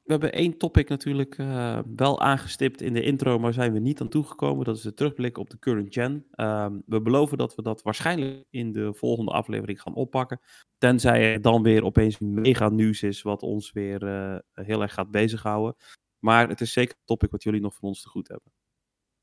We 0.07 0.13
hebben 0.13 0.33
één 0.33 0.59
topic 0.59 0.89
natuurlijk 0.89 1.39
eh, 1.39 1.79
wel 1.97 2.21
aangestipt 2.21 2.83
in 2.83 2.93
de 2.93 3.03
intro, 3.03 3.39
maar 3.39 3.53
zijn 3.53 3.73
we 3.73 3.79
niet 3.79 4.01
aan 4.01 4.09
toegekomen. 4.09 4.65
Dat 4.65 4.77
is 4.77 4.83
de 4.83 4.95
terugblik 4.95 5.39
op 5.39 5.51
de 5.51 5.59
current 5.59 5.93
gen. 5.95 6.27
Ehm, 6.31 6.79
we 6.87 7.01
beloven 7.01 7.39
dat 7.39 7.55
we 7.55 7.63
dat 7.63 7.83
waarschijnlijk 7.83 8.45
in 8.51 8.73
de 8.73 8.95
volgende 8.95 9.31
aflevering 9.31 9.83
gaan 9.83 9.95
oppakken. 9.95 10.41
Tenzij 10.79 11.33
er 11.33 11.41
dan 11.41 11.63
weer 11.63 11.85
opeens 11.85 12.19
mega 12.19 12.69
nieuws 12.69 13.03
is 13.03 13.23
wat 13.23 13.43
ons 13.43 13.73
weer 13.73 14.07
eh, 14.07 14.39
heel 14.53 14.83
erg 14.83 14.95
gaat 14.95 15.11
bezighouden. 15.11 15.77
Maar 16.19 16.49
het 16.49 16.61
is 16.61 16.73
zeker 16.73 16.95
een 16.95 17.05
topic 17.05 17.31
wat 17.31 17.43
jullie 17.43 17.61
nog 17.61 17.75
van 17.75 17.89
ons 17.89 18.03
te 18.03 18.09
goed 18.09 18.29
hebben. 18.29 18.53